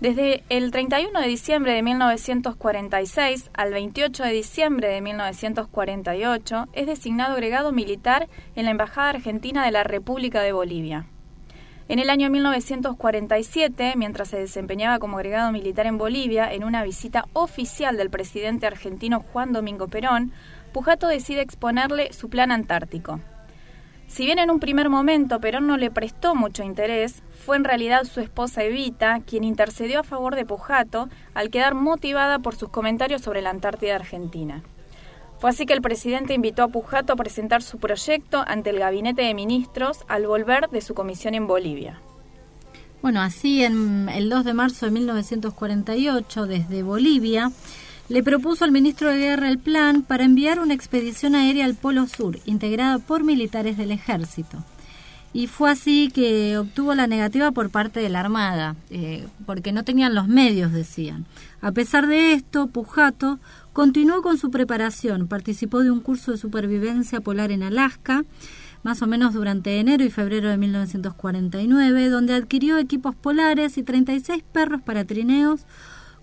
Desde 0.00 0.44
el 0.48 0.70
31 0.70 1.20
de 1.20 1.26
diciembre 1.26 1.72
de 1.72 1.82
1946 1.82 3.50
al 3.52 3.72
28 3.72 4.22
de 4.22 4.30
diciembre 4.30 4.88
de 4.88 5.00
1948 5.00 6.66
es 6.72 6.86
designado 6.86 7.32
agregado 7.32 7.72
militar 7.72 8.28
en 8.54 8.66
la 8.66 8.70
Embajada 8.70 9.10
Argentina 9.10 9.64
de 9.64 9.72
la 9.72 9.82
República 9.82 10.40
de 10.40 10.52
Bolivia. 10.52 11.06
En 11.88 11.98
el 11.98 12.10
año 12.10 12.28
1947, 12.28 13.94
mientras 13.96 14.28
se 14.28 14.38
desempeñaba 14.38 14.98
como 14.98 15.16
agregado 15.16 15.50
militar 15.52 15.86
en 15.86 15.96
Bolivia, 15.96 16.52
en 16.52 16.64
una 16.64 16.82
visita 16.82 17.24
oficial 17.32 17.96
del 17.96 18.10
presidente 18.10 18.66
argentino 18.66 19.24
Juan 19.32 19.54
Domingo 19.54 19.88
Perón, 19.88 20.32
Pujato 20.74 21.08
decide 21.08 21.40
exponerle 21.40 22.12
su 22.12 22.28
plan 22.28 22.50
antártico. 22.50 23.20
Si 24.06 24.26
bien 24.26 24.38
en 24.38 24.50
un 24.50 24.60
primer 24.60 24.90
momento 24.90 25.40
Perón 25.40 25.66
no 25.66 25.78
le 25.78 25.90
prestó 25.90 26.34
mucho 26.34 26.62
interés, 26.62 27.22
fue 27.46 27.56
en 27.56 27.64
realidad 27.64 28.04
su 28.04 28.20
esposa 28.20 28.64
Evita 28.64 29.20
quien 29.20 29.42
intercedió 29.42 30.00
a 30.00 30.04
favor 30.04 30.36
de 30.36 30.44
Pujato 30.44 31.08
al 31.32 31.48
quedar 31.48 31.74
motivada 31.74 32.38
por 32.38 32.54
sus 32.54 32.68
comentarios 32.68 33.22
sobre 33.22 33.40
la 33.40 33.48
Antártida 33.48 33.94
Argentina. 33.94 34.62
Fue 35.38 35.50
así 35.50 35.66
que 35.66 35.72
el 35.72 35.82
presidente 35.82 36.34
invitó 36.34 36.64
a 36.64 36.68
Pujato 36.68 37.12
a 37.12 37.16
presentar 37.16 37.62
su 37.62 37.78
proyecto 37.78 38.42
ante 38.46 38.70
el 38.70 38.80
gabinete 38.80 39.22
de 39.22 39.34
ministros 39.34 39.98
al 40.08 40.26
volver 40.26 40.68
de 40.70 40.80
su 40.80 40.94
comisión 40.94 41.34
en 41.34 41.46
Bolivia. 41.46 42.00
Bueno, 43.02 43.20
así 43.20 43.62
en 43.62 44.08
el 44.08 44.28
2 44.28 44.44
de 44.44 44.54
marzo 44.54 44.86
de 44.86 44.92
1948, 44.92 46.46
desde 46.46 46.82
Bolivia, 46.82 47.52
le 48.08 48.24
propuso 48.24 48.64
al 48.64 48.72
ministro 48.72 49.10
de 49.10 49.18
Guerra 49.18 49.48
el 49.48 49.58
plan 49.58 50.02
para 50.02 50.24
enviar 50.24 50.58
una 50.58 50.74
expedición 50.74 51.36
aérea 51.36 51.66
al 51.66 51.74
Polo 51.74 52.06
Sur, 52.06 52.40
integrada 52.44 52.98
por 52.98 53.22
militares 53.22 53.76
del 53.76 53.92
ejército. 53.92 54.64
Y 55.32 55.46
fue 55.46 55.70
así 55.70 56.10
que 56.12 56.56
obtuvo 56.56 56.94
la 56.94 57.06
negativa 57.06 57.52
por 57.52 57.70
parte 57.70 58.00
de 58.00 58.08
la 58.08 58.20
Armada, 58.20 58.76
eh, 58.90 59.28
porque 59.46 59.72
no 59.72 59.84
tenían 59.84 60.14
los 60.14 60.26
medios, 60.26 60.72
decían. 60.72 61.26
A 61.60 61.70
pesar 61.70 62.06
de 62.06 62.32
esto, 62.32 62.66
Pujato 62.68 63.38
continuó 63.78 64.22
con 64.22 64.38
su 64.38 64.50
preparación, 64.50 65.28
participó 65.28 65.84
de 65.84 65.92
un 65.92 66.00
curso 66.00 66.32
de 66.32 66.36
supervivencia 66.36 67.20
polar 67.20 67.52
en 67.52 67.62
Alaska, 67.62 68.24
más 68.82 69.02
o 69.02 69.06
menos 69.06 69.34
durante 69.34 69.78
enero 69.78 70.02
y 70.02 70.10
febrero 70.10 70.48
de 70.48 70.56
1949, 70.56 72.08
donde 72.08 72.34
adquirió 72.34 72.76
equipos 72.78 73.14
polares 73.14 73.78
y 73.78 73.84
36 73.84 74.42
perros 74.50 74.82
para 74.82 75.04
trineos, 75.04 75.60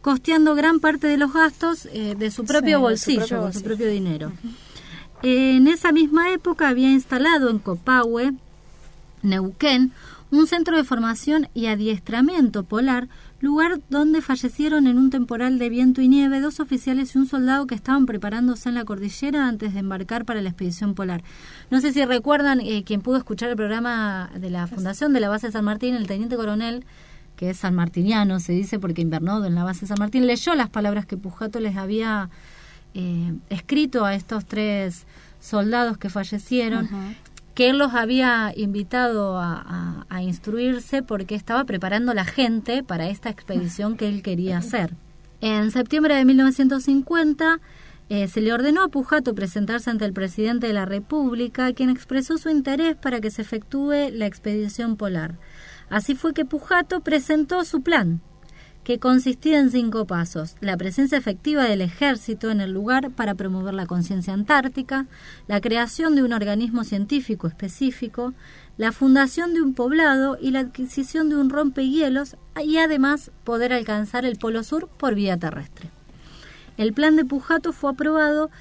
costeando 0.02 0.54
gran 0.54 0.82
parte 0.82 1.08
de 1.08 1.16
los 1.16 1.32
gastos 1.32 1.88
eh, 1.94 2.16
de 2.20 2.30
su 2.30 2.44
propio 2.44 2.60
Sí, 2.60 2.72
de 2.72 2.76
su 2.76 2.82
bolsillo, 2.82 3.20
propio 3.20 3.42
con 3.42 3.54
su 3.54 3.62
propio 3.62 3.88
dinero. 3.88 4.34
En 5.24 5.70
esa 5.70 5.94
misma 5.94 6.34
época 6.34 6.68
había 6.68 6.92
instalado 6.92 7.50
en 7.50 7.60
Copahue, 7.60 8.34
Neuquén, 9.22 9.94
un 10.30 10.46
centro 10.48 10.76
de 10.76 10.84
formación 10.84 11.48
y 11.54 11.68
adiestramiento 11.68 12.64
polar, 12.64 13.08
lugar 13.40 13.82
donde 13.90 14.22
fallecieron 14.22 14.88
en 14.88 14.98
un 14.98 15.10
temporal 15.10 15.60
de 15.60 15.70
viento 15.70 16.02
y 16.02 16.08
nieve 16.08 16.40
dos 16.40 16.60
oficiales 16.60 17.16
y 17.16 17.18
un 17.18 17.28
soldado 17.28 17.68
que 17.68 17.76
estaban 17.76 18.06
preparándose 18.06 18.70
en 18.70 18.76
la 18.76 18.86
cordillera 18.86 19.48
antes 19.48 19.74
de 19.74 19.80
embarcar 19.80 20.26
para 20.26 20.42
la 20.42 20.50
expedición 20.50 20.96
polar. 20.96 21.24
No 21.70 21.82
sé 21.82 21.94
si 21.94 22.04
recuerdan, 22.06 22.60
eh, 22.62 22.84
quien 22.84 23.02
pudo 23.02 23.18
escuchar 23.18 23.50
el 23.50 23.56
programa 23.56 24.30
de 24.40 24.50
la 24.50 24.68
Fundación 24.68 25.14
de 25.14 25.20
la 25.20 25.30
Base 25.30 25.52
San 25.52 25.66
Martín, 25.66 25.96
el 25.96 26.08
teniente 26.08 26.36
coronel, 26.36 26.86
que 27.36 27.50
es 27.50 27.58
sanmartiniano, 27.58 28.40
se 28.40 28.54
dice 28.54 28.80
porque 28.80 29.02
invernó 29.02 29.44
en 29.46 29.56
la 29.56 29.64
base 29.64 29.86
San 29.88 29.98
Martín, 30.00 30.26
leyó 30.26 30.56
las 30.56 30.70
palabras 30.70 31.06
que 31.06 31.18
Pujato 31.18 31.60
les 31.60 31.76
había 31.76 32.30
eh, 32.94 33.34
escrito 33.50 34.06
a 34.06 34.16
estos 34.16 34.46
tres 34.46 35.06
soldados 35.42 35.98
que 35.98 36.10
fallecieron, 36.10 36.90
que 37.56 37.70
él 37.70 37.78
los 37.78 37.94
había 37.94 38.54
invitado 38.56 39.40
a, 39.40 40.06
instruirse 40.22 41.04
porque 41.04 41.36
estaba 41.36 41.66
preparando 41.66 42.14
la 42.14 42.24
gente 42.24 42.84
para 42.84 43.10
esta 43.10 43.30
expedición 43.30 43.98
que 43.98 44.08
él 44.08 44.22
quería 44.24 44.58
hacer. 44.58 44.94
En 45.42 45.70
septiembre 45.70 46.16
de 46.16 46.24
1950 46.24 47.60
eh, 48.10 48.28
se 48.28 48.42
le 48.42 48.54
ordenó 48.54 48.84
a 48.84 48.88
Pujato 48.88 49.36
presentarse 49.36 49.90
ante 49.90 50.06
el 50.06 50.14
presidente 50.14 50.68
de 50.68 50.74
la 50.74 50.86
República, 50.86 51.74
quien 51.74 51.90
expresó 51.90 52.38
su 52.38 52.50
interés 52.50 52.96
para 52.96 53.20
que 53.20 53.30
se 53.30 53.42
efectúe 53.42 54.10
la 54.12 54.26
expedición 54.26 54.96
polar. 54.96 55.38
Así 55.90 56.16
fue 56.16 56.34
que 56.34 56.46
Pujato 56.46 57.02
presentó 57.02 57.64
su 57.66 57.82
plan, 57.82 58.22
que 58.86 59.00
consistía 59.00 59.60
en 59.60 59.72
cinco 59.72 60.06
pasos. 60.06 60.56
La 60.62 60.78
presencia 60.78 61.18
efectiva 61.18 61.64
del 61.64 61.82
ejército 61.82 62.52
en 62.52 62.62
el 62.62 62.72
lugar 62.72 63.10
para 63.10 63.34
promover 63.34 63.74
la 63.74 63.88
conciencia 63.88 64.32
antártica, 64.32 65.08
la 65.48 65.60
creación 65.60 66.16
de 66.16 66.22
un 66.22 66.32
organismo 66.32 66.84
científico 66.84 67.48
específico, 67.48 68.34
la 68.78 68.92
fundación 68.92 69.56
de 69.56 69.64
un 69.64 69.74
poblado 69.74 70.38
y 70.40 70.52
la 70.52 70.60
adquisición 70.60 71.30
de 71.30 71.36
un 71.36 71.50
rompehielos 71.50 72.38
y 72.64 72.78
además 72.78 73.32
poder 73.44 73.74
alcanzar 73.74 74.24
el 74.24 74.38
Polo 74.38 74.64
Sur 74.64 74.88
por 74.88 75.16
vía 75.16 75.36
terrestre. 75.36 75.90
El 76.78 76.94
plan 76.94 77.16
de 77.16 77.26
Pujato 77.26 77.74
fue 77.74 77.90
aprobado 77.90 78.52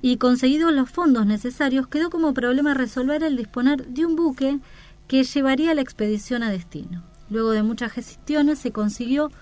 y 0.00 0.16
conseguidos 0.18 0.72
los 0.72 0.90
fondos 0.90 1.26
necesarios 1.26 1.88
quedó 1.88 2.08
como 2.08 2.34
problema 2.34 2.72
resolver 2.72 3.24
el 3.24 3.36
disponer 3.36 3.84
de 3.88 4.06
un 4.06 4.14
buque 4.14 4.60
que 5.08 5.24
llevaría 5.24 5.74
la 5.74 5.80
expedición 5.80 6.44
a 6.44 6.52
destino. 6.52 7.02
Luego 7.30 7.50
de 7.50 7.64
muchas 7.64 7.90
gestiones 7.90 8.60
se 8.60 8.70
consiguió 8.70 9.32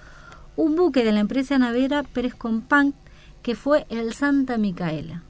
un 0.60 0.76
buque 0.76 1.04
de 1.04 1.12
la 1.12 1.20
empresa 1.20 1.58
navera 1.58 2.02
Pérez 2.02 2.34
que 3.42 3.54
fue 3.54 3.86
el 3.88 4.12
Santa 4.12 4.58
Micaela. 4.58 5.22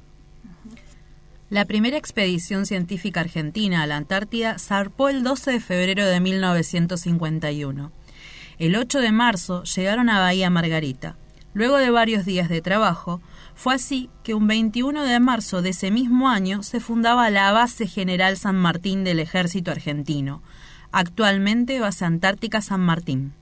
La 1.51 1.67
primera 1.67 1.97
expedición 1.97 2.67
científica 2.67 3.21
argentina 3.21 3.83
a 3.83 3.87
la 3.87 3.97
Antártida 3.97 4.59
zarpó 4.59 5.09
el 5.09 5.23
12 5.23 5.53
de 5.53 5.61
febrero 5.61 6.05
de 6.05 6.19
1951. 6.19 7.93
El 8.59 8.75
8 8.75 8.99
de 8.99 9.13
marzo 9.13 9.63
llegaron 9.63 10.09
a 10.09 10.19
Bahía 10.19 10.51
Margarita. 10.51 11.17
Luego 11.55 11.77
de 11.77 11.91
varios 11.91 12.25
días 12.25 12.49
de 12.49 12.61
trabajo, 12.61 13.21
fue 13.55 13.75
así 13.75 14.11
que 14.25 14.35
un 14.35 14.49
21 14.49 15.05
de 15.05 15.21
marzo 15.21 15.63
de 15.63 15.71
ese 15.71 15.93
mismo 15.93 16.29
año 16.29 16.65
se 16.65 16.81
fundaba 16.81 17.31
la 17.31 17.53
Base 17.53 17.87
General 17.87 18.37
San 18.37 18.57
Martín 18.57 19.05
del 19.05 19.21
Ejército 19.21 19.71
Argentino, 19.71 20.43
actualmente 20.91 21.79
Base 21.79 22.05
Antártica 22.05 22.61
San 22.63 22.81
Martín. 22.81 23.33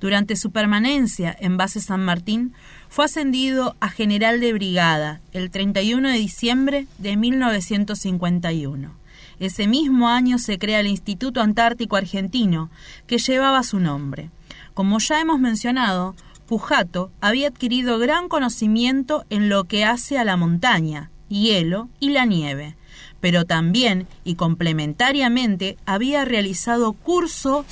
Durante 0.00 0.36
su 0.36 0.50
permanencia 0.50 1.34
en 1.38 1.56
Base 1.56 1.80
San 1.80 2.04
Martín, 2.04 2.52
fue 2.88 3.06
ascendido 3.06 3.76
a 3.80 3.88
general 3.88 4.40
de 4.40 4.52
brigada 4.52 5.20
el 5.32 5.50
31 5.50 6.08
de 6.08 6.18
diciembre 6.18 6.86
de 6.98 7.16
1951. 7.16 8.90
Ese 9.38 9.66
mismo 9.66 10.08
año 10.08 10.38
se 10.38 10.58
crea 10.58 10.80
el 10.80 10.86
Instituto 10.86 11.40
Antártico 11.40 11.96
Argentino, 11.96 12.70
que 13.06 13.18
llevaba 13.18 13.62
su 13.62 13.80
nombre. 13.80 14.30
Como 14.74 14.98
ya 14.98 15.20
hemos 15.20 15.40
mencionado, 15.40 16.14
Pujato 16.46 17.10
había 17.20 17.48
adquirido 17.48 17.98
gran 17.98 18.28
conocimiento 18.28 19.24
en 19.30 19.48
lo 19.48 19.64
que 19.64 19.84
hace 19.84 20.18
a 20.18 20.24
la 20.24 20.36
montaña, 20.36 21.10
hielo 21.28 21.88
y 21.98 22.10
la 22.10 22.24
nieve, 22.24 22.76
pero 23.20 23.44
también 23.44 24.06
y 24.24 24.36
complementariamente 24.36 25.76
había 25.86 26.24
realizado 26.24 26.92
cursos 26.92 27.66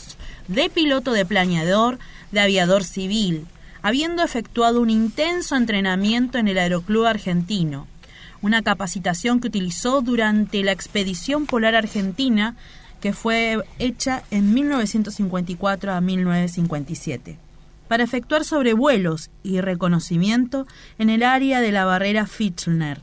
de 0.48 0.68
piloto 0.68 1.12
de 1.12 1.24
planeador, 1.24 1.98
de 2.32 2.40
aviador 2.40 2.84
civil, 2.84 3.46
habiendo 3.82 4.22
efectuado 4.22 4.80
un 4.80 4.90
intenso 4.90 5.56
entrenamiento 5.56 6.38
en 6.38 6.48
el 6.48 6.58
Aeroclub 6.58 7.06
argentino, 7.06 7.86
una 8.42 8.62
capacitación 8.62 9.40
que 9.40 9.48
utilizó 9.48 10.00
durante 10.00 10.62
la 10.62 10.72
expedición 10.72 11.46
polar 11.46 11.74
argentina 11.74 12.56
que 13.00 13.12
fue 13.12 13.58
hecha 13.78 14.22
en 14.30 14.54
1954 14.54 15.92
a 15.92 16.00
1957 16.00 17.38
para 17.88 18.04
efectuar 18.04 18.44
sobrevuelos 18.44 19.30
y 19.42 19.60
reconocimiento 19.60 20.66
en 20.98 21.10
el 21.10 21.22
área 21.22 21.60
de 21.60 21.72
la 21.72 21.84
barrera 21.84 22.26
Fichtner. 22.26 23.02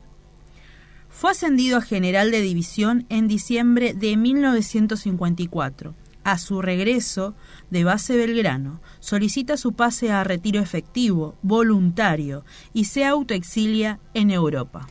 Fue 1.10 1.32
ascendido 1.32 1.78
a 1.78 1.82
general 1.82 2.32
de 2.32 2.42
división 2.42 3.06
en 3.10 3.28
diciembre 3.28 3.94
de 3.94 4.18
1954. 4.18 5.94
A 6.24 6.38
su 6.38 6.62
regreso 6.62 7.36
de 7.72 7.84
base 7.84 8.16
Belgrano, 8.16 8.80
solicita 9.00 9.58
su 9.58 9.74
pase 9.74 10.12
a 10.12 10.24
retiro 10.24 10.62
efectivo, 10.62 11.34
voluntario, 11.42 12.46
y 12.74 12.86
se 12.86 13.06
autoexilia 13.06 14.00
en 14.14 14.30
Europa. 14.30 14.88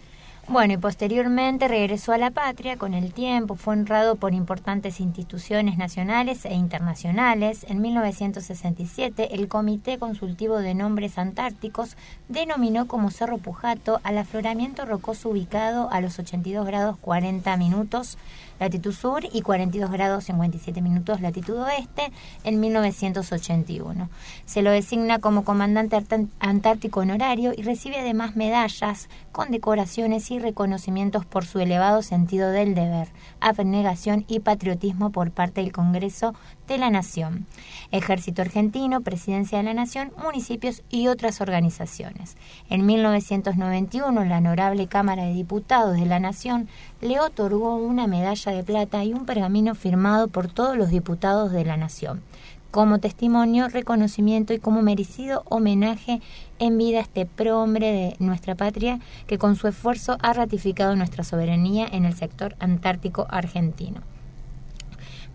Bueno, 0.51 0.73
y 0.73 0.79
posteriormente 0.79 1.69
regresó 1.69 2.13
a 2.13 2.19
la 2.19 2.33
patria. 2.33 2.77
Con 2.77 2.93
el 2.93 3.13
tiempo 3.13 3.55
fue 3.55 3.75
honrado 3.75 4.17
por 4.17 4.35
importantes 4.35 4.99
instituciones 4.99 5.79
nacionales 5.79 6.45
e 6.45 6.55
internacionales. 6.55 7.65
En 7.69 7.81
1967, 7.81 9.33
el 9.37 9.47
Comité 9.47 9.97
Consultivo 9.99 10.59
de 10.59 10.75
Nombres 10.75 11.19
Antárticos 11.19 11.97
denominó 12.29 12.89
como 12.89 13.13
Cerro 13.13 13.39
Pujato 13.39 14.01
al 14.03 14.19
afloramiento 14.19 14.85
rocoso 14.87 15.29
ubicado 15.29 15.89
a 15.93 16.01
los 16.01 16.19
82 16.19 16.67
grados 16.67 16.97
40 17.01 17.57
minutos 17.57 18.19
latitud 18.61 18.93
sur 18.93 19.23
y 19.33 19.43
42 19.43 19.91
grados 19.91 20.25
57 20.25 20.81
minutos 20.83 21.21
latitud 21.21 21.57
oeste 21.57 22.13
en 22.45 22.61
1981. 22.61 24.09
Se 24.45 24.63
lo 24.63 24.71
designa 24.71 25.19
como 25.19 25.45
comandante 25.45 25.97
antártico 26.39 27.01
honorario 27.01 27.53
y 27.57 27.63
recibe 27.63 27.99
además 27.99 28.37
medallas, 28.37 29.09
condecoraciones 29.33 30.31
y 30.31 30.39
reconocimientos 30.39 31.25
por 31.25 31.45
su 31.45 31.59
elevado 31.59 32.03
sentido 32.03 32.51
del 32.51 32.75
deber, 32.75 33.09
abnegación 33.41 34.25
y 34.29 34.41
patriotismo 34.41 35.11
por 35.11 35.33
parte 35.33 35.63
del 35.63 35.73
Congreso 35.73 36.35
de 36.71 36.79
la 36.79 36.89
Nación, 36.89 37.47
Ejército 37.91 38.43
Argentino, 38.43 39.01
Presidencia 39.01 39.59
de 39.59 39.65
la 39.65 39.75
Nación, 39.75 40.13
municipios 40.23 40.83
y 40.89 41.09
otras 41.09 41.41
organizaciones. 41.41 42.37
En 42.69 42.87
1991, 42.87 44.25
la 44.25 44.39
Honorable 44.39 44.87
Cámara 44.87 45.25
de 45.25 45.35
Diputados 45.35 45.97
de 45.97 46.07
la 46.07 46.21
Nación 46.21 46.69
le 47.01 47.19
otorgó 47.19 47.75
una 47.75 48.07
medalla 48.07 48.53
de 48.53 48.63
plata 48.63 49.03
y 49.03 49.13
un 49.13 49.27
pergamino 49.27 49.75
firmado 49.75 50.29
por 50.29 50.47
todos 50.47 50.77
los 50.77 50.91
diputados 50.91 51.51
de 51.51 51.65
la 51.65 51.77
Nación 51.77 52.23
como 52.71 53.01
testimonio, 53.01 53.69
reconocimiento 53.69 54.53
y 54.53 54.61
como 54.61 54.81
merecido 54.81 55.43
homenaje 55.47 56.21
en 56.61 56.79
vida 56.79 56.99
a 56.99 57.03
este 57.03 57.27
prohombre 57.27 57.91
de 57.91 58.17
nuestra 58.21 58.55
patria 58.55 59.01
que 59.27 59.39
con 59.39 59.57
su 59.57 59.67
esfuerzo 59.67 60.19
ha 60.23 60.33
ratificado 60.35 60.95
nuestra 60.95 61.25
soberanía 61.25 61.89
en 61.91 62.05
el 62.05 62.15
sector 62.15 62.55
antártico 62.61 63.27
argentino. 63.29 64.03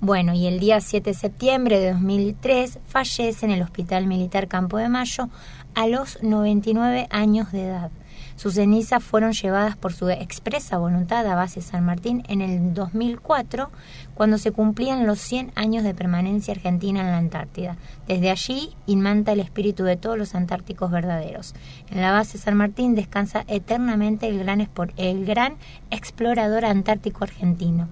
Bueno, 0.02 0.34
y 0.34 0.46
el 0.46 0.60
día 0.60 0.82
7 0.82 1.12
de 1.12 1.14
septiembre 1.14 1.80
de 1.80 1.93
2003 1.93 2.80
fallece 2.86 3.46
en 3.46 3.52
el 3.52 3.62
Hospital 3.62 4.08
Militar 4.08 4.48
Campo 4.48 4.78
de 4.78 4.89
Mayo 4.89 5.30
a 5.74 5.88
los 5.88 6.22
99 6.22 7.08
años 7.10 7.52
de 7.54 7.66
edad. 7.66 7.91
Sus 8.36 8.56
cenizas 8.56 9.02
fueron 9.02 9.32
llevadas 9.32 9.78
por 9.78 9.93
su 9.93 10.10
expresa 10.10 10.78
voluntad 10.78 11.26
a 11.26 11.36
base 11.36 11.62
San 11.62 11.86
Martín 11.86 12.24
en 12.28 12.41
el 12.41 12.74
2004, 12.74 13.72
cuando 14.14 14.38
se 14.38 14.52
cumplían 14.52 15.08
los 15.08 15.20
100 15.22 15.54
años 15.56 15.86
de 15.86 15.93
permanencia 15.93 16.54
argentina 16.54 17.00
en 17.00 17.08
la 17.08 17.18
Antártida. 17.18 17.78
Desde 18.06 18.30
allí 18.30 18.76
inmanta 18.88 19.32
el 19.32 19.39
espíritu 19.39 19.86
de 19.86 19.96
todos 19.96 20.18
los 20.18 20.36
antárticos 20.36 20.91
verdaderos. 20.91 21.56
En 21.89 22.02
la 22.02 22.12
base 22.12 22.38
San 22.38 22.58
Martín 22.58 22.96
descansa 22.96 23.46
eternamente 23.48 24.28
el 24.28 24.39
gran, 24.39 24.68
el 24.98 25.26
gran 25.26 25.56
explorador 25.89 26.66
antártico 26.66 27.24
argentino 27.24 27.88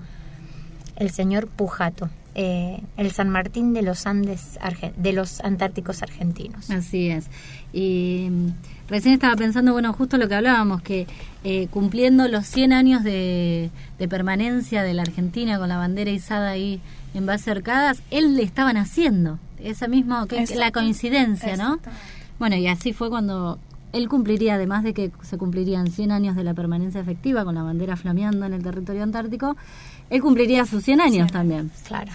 el 0.96 1.12
señor 1.12 1.48
Pujato, 1.48 2.10
eh, 2.36 2.82
el 2.98 3.12
San 3.12 3.30
Martín 3.30 3.74
de 3.74 3.84
los 3.84 4.08
Andes, 4.08 4.58
de 4.96 5.14
los 5.14 5.42
Antárticos 5.42 6.02
Argentinos. 6.02 6.70
Así 6.72 7.10
es. 7.10 7.28
Y 7.72 8.28
mm, 8.32 8.48
recién 8.90 9.14
estaba 9.14 9.36
pensando, 9.36 9.72
bueno, 9.72 9.94
justo 9.94 10.18
lo 10.18 10.28
que 10.28 10.36
hablábamos, 10.36 10.82
que 10.82 11.08
eh, 11.44 11.68
cumpliendo 11.68 12.28
los 12.28 12.46
100 12.48 12.74
años 12.74 13.04
de, 13.04 13.70
permanencia 14.10 14.84
de 14.84 14.94
la 14.94 15.04
Argentina 15.04 15.58
con 15.58 15.70
la 15.70 15.78
bandera 15.78 16.12
izada 16.12 16.50
ahí 16.50 16.82
en 17.14 17.26
base 17.26 17.52
arcadas, 17.52 18.02
él 18.12 18.36
le 18.36 18.44
estaban 18.44 18.78
haciendo. 18.78 19.40
Esa 19.60 19.88
misma, 19.88 20.28
que 20.28 20.46
la 20.56 20.72
coincidencia, 20.72 21.56
¿no? 21.56 21.80
Bueno, 22.38 22.58
y 22.58 22.68
así 22.68 22.92
fue 22.92 23.10
cuando 23.10 23.60
él 23.94 24.10
cumpliría, 24.10 24.56
además 24.56 24.84
de 24.84 24.94
que 24.94 25.12
se 25.22 25.38
cumplirían 25.38 25.88
100 25.88 26.12
años 26.12 26.36
de 26.36 26.44
la 26.44 26.54
permanencia 26.54 27.00
efectiva 27.00 27.46
con 27.46 27.56
la 27.56 27.64
bandera 27.64 27.96
flameando 27.96 28.46
en 28.46 28.54
el 28.54 28.64
territorio 28.64 29.04
antártico, 29.04 29.56
él 30.14 30.22
cumpliría 30.22 30.64
sus 30.68 30.84
100 30.84 31.02
años 31.02 31.32
también. 31.32 31.72
Claro. 31.88 32.12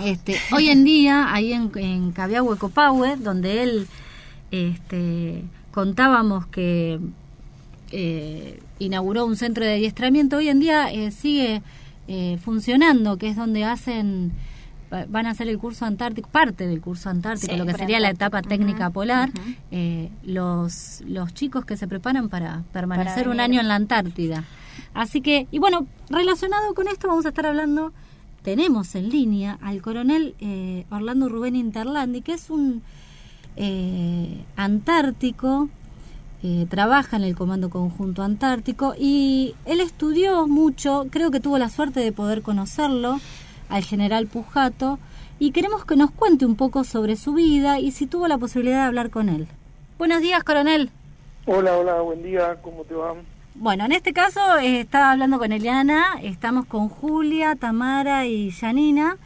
Este, 0.00 0.36
hoy 0.52 0.68
en 0.68 0.82
día, 0.82 1.32
ahí 1.32 1.52
en, 1.52 1.70
en 1.76 2.10
Cabiagüe 2.10 2.56
donde 3.18 3.62
él 3.62 3.86
este, 4.50 5.44
contábamos 5.70 6.46
que 6.46 6.98
eh, 7.92 8.60
inauguró 8.80 9.26
un 9.26 9.36
centro 9.36 9.64
de 9.64 9.74
adiestramiento, 9.74 10.38
hoy 10.38 10.48
en 10.48 10.58
día 10.58 10.90
eh, 10.90 11.12
sigue 11.12 11.62
eh, 12.08 12.36
funcionando, 12.42 13.16
que 13.16 13.28
es 13.28 13.36
donde 13.36 13.62
hacen 13.62 14.32
van 15.08 15.26
a 15.26 15.30
hacer 15.30 15.46
el 15.46 15.56
curso 15.56 15.84
antártico, 15.84 16.28
parte 16.30 16.66
del 16.66 16.80
curso 16.80 17.10
antártico, 17.10 17.54
lo 17.54 17.64
que 17.64 17.74
sería 17.74 18.00
la 18.00 18.10
etapa 18.10 18.42
técnica 18.42 18.90
polar, 18.90 19.30
los, 20.24 21.02
los 21.06 21.32
chicos 21.32 21.64
que 21.64 21.76
se 21.76 21.86
preparan 21.86 22.28
para 22.28 22.64
permanecer 22.72 23.28
un 23.28 23.38
año 23.38 23.60
en 23.60 23.68
la 23.68 23.76
Antártida. 23.76 24.42
Así 24.94 25.20
que, 25.20 25.46
y 25.50 25.58
bueno, 25.58 25.86
relacionado 26.08 26.74
con 26.74 26.88
esto 26.88 27.08
vamos 27.08 27.26
a 27.26 27.30
estar 27.30 27.46
hablando, 27.46 27.92
tenemos 28.42 28.94
en 28.94 29.10
línea 29.10 29.58
al 29.60 29.82
coronel 29.82 30.34
eh, 30.40 30.86
Orlando 30.90 31.28
Rubén 31.28 31.56
Interlandi, 31.56 32.22
que 32.22 32.32
es 32.32 32.50
un 32.50 32.82
eh, 33.56 34.44
antártico, 34.56 35.68
eh, 36.42 36.66
trabaja 36.70 37.16
en 37.16 37.24
el 37.24 37.36
Comando 37.36 37.68
Conjunto 37.68 38.22
Antártico 38.22 38.94
y 38.98 39.54
él 39.66 39.80
estudió 39.80 40.48
mucho, 40.48 41.06
creo 41.10 41.30
que 41.30 41.40
tuvo 41.40 41.58
la 41.58 41.68
suerte 41.68 42.00
de 42.00 42.12
poder 42.12 42.40
conocerlo, 42.42 43.20
al 43.68 43.84
general 43.84 44.26
Pujato, 44.26 44.98
y 45.38 45.52
queremos 45.52 45.84
que 45.84 45.96
nos 45.96 46.10
cuente 46.10 46.46
un 46.46 46.56
poco 46.56 46.84
sobre 46.84 47.16
su 47.16 47.34
vida 47.34 47.78
y 47.78 47.90
si 47.90 48.06
tuvo 48.06 48.26
la 48.26 48.38
posibilidad 48.38 48.78
de 48.78 48.86
hablar 48.86 49.10
con 49.10 49.28
él. 49.28 49.48
Buenos 49.98 50.22
días, 50.22 50.42
coronel. 50.44 50.90
Hola, 51.46 51.76
hola, 51.76 52.00
buen 52.00 52.22
día, 52.22 52.58
¿cómo 52.62 52.84
te 52.84 52.94
va? 52.94 53.14
Bueno, 53.54 53.84
en 53.84 53.92
este 53.92 54.12
caso 54.12 54.40
eh, 54.58 54.80
estaba 54.80 55.12
hablando 55.12 55.38
con 55.38 55.52
Eliana, 55.52 56.18
estamos 56.22 56.66
con 56.66 56.88
Julia, 56.88 57.56
Tamara 57.56 58.26
y 58.26 58.50
Janina 58.52 59.16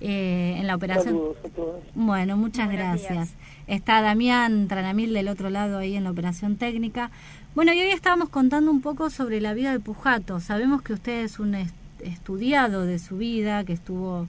eh, 0.00 0.56
en 0.58 0.66
la 0.66 0.74
operación. 0.74 1.14
Saludos 1.14 1.36
a 1.44 1.48
todos. 1.48 1.84
Bueno, 1.94 2.36
muchas 2.36 2.70
gracias. 2.70 3.36
Está 3.66 4.02
Damián 4.02 4.66
Tranamil 4.66 5.12
del 5.14 5.28
otro 5.28 5.50
lado 5.50 5.78
ahí 5.78 5.94
en 5.94 6.04
la 6.04 6.10
operación 6.10 6.56
técnica. 6.56 7.10
Bueno, 7.54 7.72
y 7.72 7.80
hoy 7.80 7.90
estábamos 7.90 8.28
contando 8.28 8.70
un 8.70 8.80
poco 8.80 9.08
sobre 9.08 9.40
la 9.40 9.54
vida 9.54 9.72
de 9.72 9.80
Pujato. 9.80 10.40
Sabemos 10.40 10.82
que 10.82 10.92
usted 10.92 11.24
es 11.24 11.38
un 11.38 11.54
estudiado 12.00 12.84
de 12.84 12.98
su 12.98 13.18
vida, 13.18 13.64
que 13.64 13.72
estuvo 13.72 14.26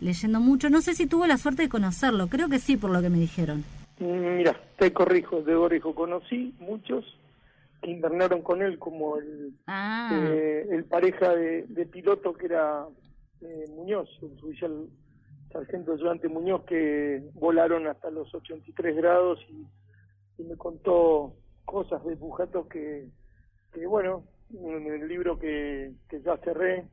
leyendo 0.00 0.40
mucho. 0.40 0.68
No 0.68 0.80
sé 0.80 0.94
si 0.94 1.06
tuvo 1.06 1.26
la 1.26 1.38
suerte 1.38 1.62
de 1.62 1.68
conocerlo, 1.68 2.26
creo 2.26 2.48
que 2.48 2.58
sí, 2.58 2.76
por 2.76 2.90
lo 2.90 3.00
que 3.00 3.10
me 3.10 3.18
dijeron. 3.18 3.64
Mira, 3.98 4.58
te 4.78 4.92
corrijo, 4.92 5.36
te 5.38 5.54
corrijo. 5.54 5.94
Conocí 5.94 6.54
muchos 6.58 7.04
que 7.80 7.90
internaron 7.90 8.42
con 8.42 8.62
él, 8.62 8.78
como 8.78 9.16
el, 9.16 9.54
ah. 9.66 10.10
eh, 10.12 10.66
el 10.70 10.84
pareja 10.84 11.34
de, 11.34 11.86
piloto 11.90 12.32
que 12.34 12.46
era 12.46 12.86
eh, 13.40 13.64
Muñoz, 13.70 14.08
el 14.22 14.32
oficial 14.42 14.88
sargento 15.52 15.92
ayudante 15.92 16.28
Muñoz, 16.28 16.64
que 16.64 17.22
volaron 17.34 17.86
hasta 17.86 18.10
los 18.10 18.32
83 18.34 18.96
grados 18.96 19.40
y, 19.48 19.66
me 20.42 20.56
contó 20.56 21.34
cosas 21.66 22.02
de 22.06 22.16
Pujato 22.16 22.66
que, 22.66 23.06
que, 23.74 23.86
bueno, 23.86 24.24
en 24.54 24.86
el 24.86 25.06
libro 25.06 25.38
que, 25.38 25.92
que 26.08 26.22
ya 26.22 26.38
cerré 26.38 26.86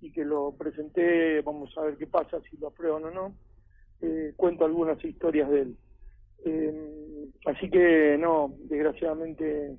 y 0.00 0.12
que 0.12 0.24
lo 0.24 0.52
presenté, 0.52 1.40
vamos 1.40 1.76
a 1.76 1.82
ver 1.82 1.96
qué 1.96 2.06
pasa, 2.06 2.40
si 2.48 2.56
lo 2.58 2.68
aprueban 2.68 3.04
o 3.04 3.10
no, 3.10 3.34
eh, 4.02 4.34
cuento 4.36 4.64
algunas 4.64 5.02
historias 5.04 5.48
de 5.50 5.60
él. 5.62 5.76
Eh, 6.44 7.28
así 7.46 7.70
que 7.70 8.16
no, 8.18 8.54
desgraciadamente 8.64 9.78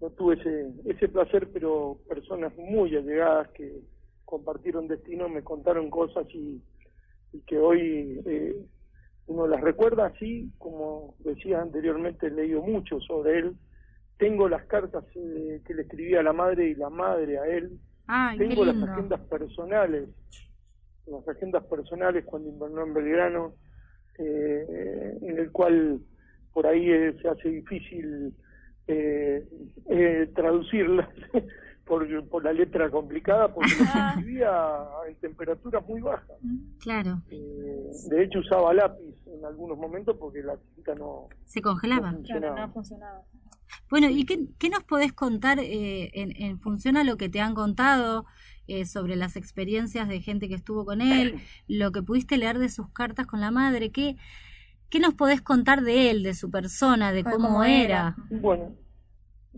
no 0.00 0.10
tuve 0.10 0.34
ese, 0.34 0.72
ese 0.84 1.08
placer, 1.08 1.48
pero 1.52 1.98
personas 2.08 2.56
muy 2.56 2.94
allegadas 2.96 3.48
que 3.48 3.80
compartieron 4.24 4.88
destino 4.88 5.28
me 5.28 5.42
contaron 5.42 5.90
cosas 5.90 6.26
y, 6.34 6.62
que 7.46 7.58
hoy 7.58 8.20
eh, 8.24 8.56
uno 9.26 9.46
las 9.46 9.60
recuerda 9.60 10.06
así, 10.06 10.50
como 10.58 11.14
decía 11.18 11.60
anteriormente, 11.60 12.26
he 12.26 12.30
leído 12.30 12.62
mucho 12.62 13.00
sobre 13.00 13.38
él. 13.38 13.56
Tengo 14.18 14.48
las 14.48 14.64
cartas 14.64 15.04
eh, 15.14 15.60
que 15.64 15.74
le 15.74 15.82
escribía 15.82 16.20
a 16.20 16.22
la 16.22 16.32
madre 16.32 16.68
y 16.68 16.74
la 16.74 16.90
madre 16.90 17.38
a 17.38 17.46
él. 17.46 17.78
Tengo 18.38 18.64
las 18.64 18.82
agendas 18.82 19.20
personales, 19.28 20.08
las 21.06 21.28
agendas 21.28 21.64
personales 21.66 22.24
cuando 22.24 22.48
invernó 22.48 22.84
en 22.84 22.94
Belgrano, 22.94 23.54
eh, 24.18 25.18
en 25.20 25.38
el 25.38 25.52
cual 25.52 26.00
por 26.52 26.66
ahí 26.66 26.86
se 27.20 27.28
hace 27.28 27.48
difícil 27.50 28.34
eh, 28.88 29.46
eh, 29.86 30.30
traducirlas, 30.34 31.08
por, 31.88 32.28
por 32.28 32.44
la 32.44 32.52
letra 32.52 32.90
complicada, 32.90 33.52
porque 33.52 33.72
lo 33.78 34.08
escribía 34.10 34.50
en 35.08 35.14
temperaturas 35.16 35.86
muy 35.88 36.00
bajas. 36.00 36.36
Claro. 36.80 37.22
Eh, 37.30 37.90
de 38.10 38.24
hecho 38.24 38.40
usaba 38.40 38.74
lápiz 38.74 39.14
en 39.26 39.44
algunos 39.44 39.78
momentos 39.78 40.16
porque 40.18 40.42
la 40.42 40.56
tinta 40.74 40.94
no, 40.94 41.28
Se 41.46 41.62
congelaba. 41.62 42.12
no 42.12 42.18
funcionaba. 42.18 42.66
no 42.66 42.72
funcionaba. 42.72 43.22
Bueno, 43.90 44.08
¿y 44.10 44.24
qué, 44.24 44.38
qué 44.58 44.68
nos 44.68 44.84
podés 44.84 45.12
contar 45.12 45.58
eh, 45.58 46.10
en, 46.12 46.32
en 46.42 46.60
función 46.60 46.96
a 46.96 47.04
lo 47.04 47.16
que 47.16 47.28
te 47.28 47.40
han 47.40 47.54
contado 47.54 48.26
eh, 48.66 48.84
sobre 48.84 49.16
las 49.16 49.36
experiencias 49.36 50.08
de 50.08 50.20
gente 50.20 50.48
que 50.48 50.54
estuvo 50.54 50.84
con 50.84 51.00
él, 51.00 51.40
lo 51.68 51.90
que 51.90 52.02
pudiste 52.02 52.36
leer 52.36 52.58
de 52.58 52.68
sus 52.68 52.90
cartas 52.90 53.26
con 53.26 53.40
la 53.40 53.50
madre? 53.50 53.90
¿Qué, 53.90 54.16
qué 54.90 54.98
nos 55.00 55.14
podés 55.14 55.40
contar 55.42 55.82
de 55.82 56.10
él, 56.10 56.22
de 56.22 56.34
su 56.34 56.50
persona, 56.50 57.12
de 57.12 57.24
cómo, 57.24 57.36
cómo 57.48 57.64
era? 57.64 58.14
Bueno, 58.30 58.74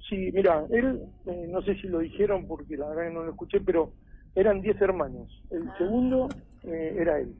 sí, 0.08 0.30
mira, 0.32 0.64
él, 0.70 1.02
eh, 1.26 1.46
no 1.48 1.62
sé 1.62 1.74
si 1.76 1.88
lo 1.88 1.98
dijeron 2.00 2.46
porque 2.46 2.76
la 2.76 2.88
verdad 2.88 3.08
que 3.08 3.14
no 3.14 3.24
lo 3.24 3.30
escuché, 3.32 3.60
pero 3.60 3.92
eran 4.34 4.60
10 4.60 4.80
hermanos. 4.80 5.28
El 5.50 5.64
segundo 5.78 6.28
eh, 6.64 6.96
era 6.98 7.18
él, 7.18 7.34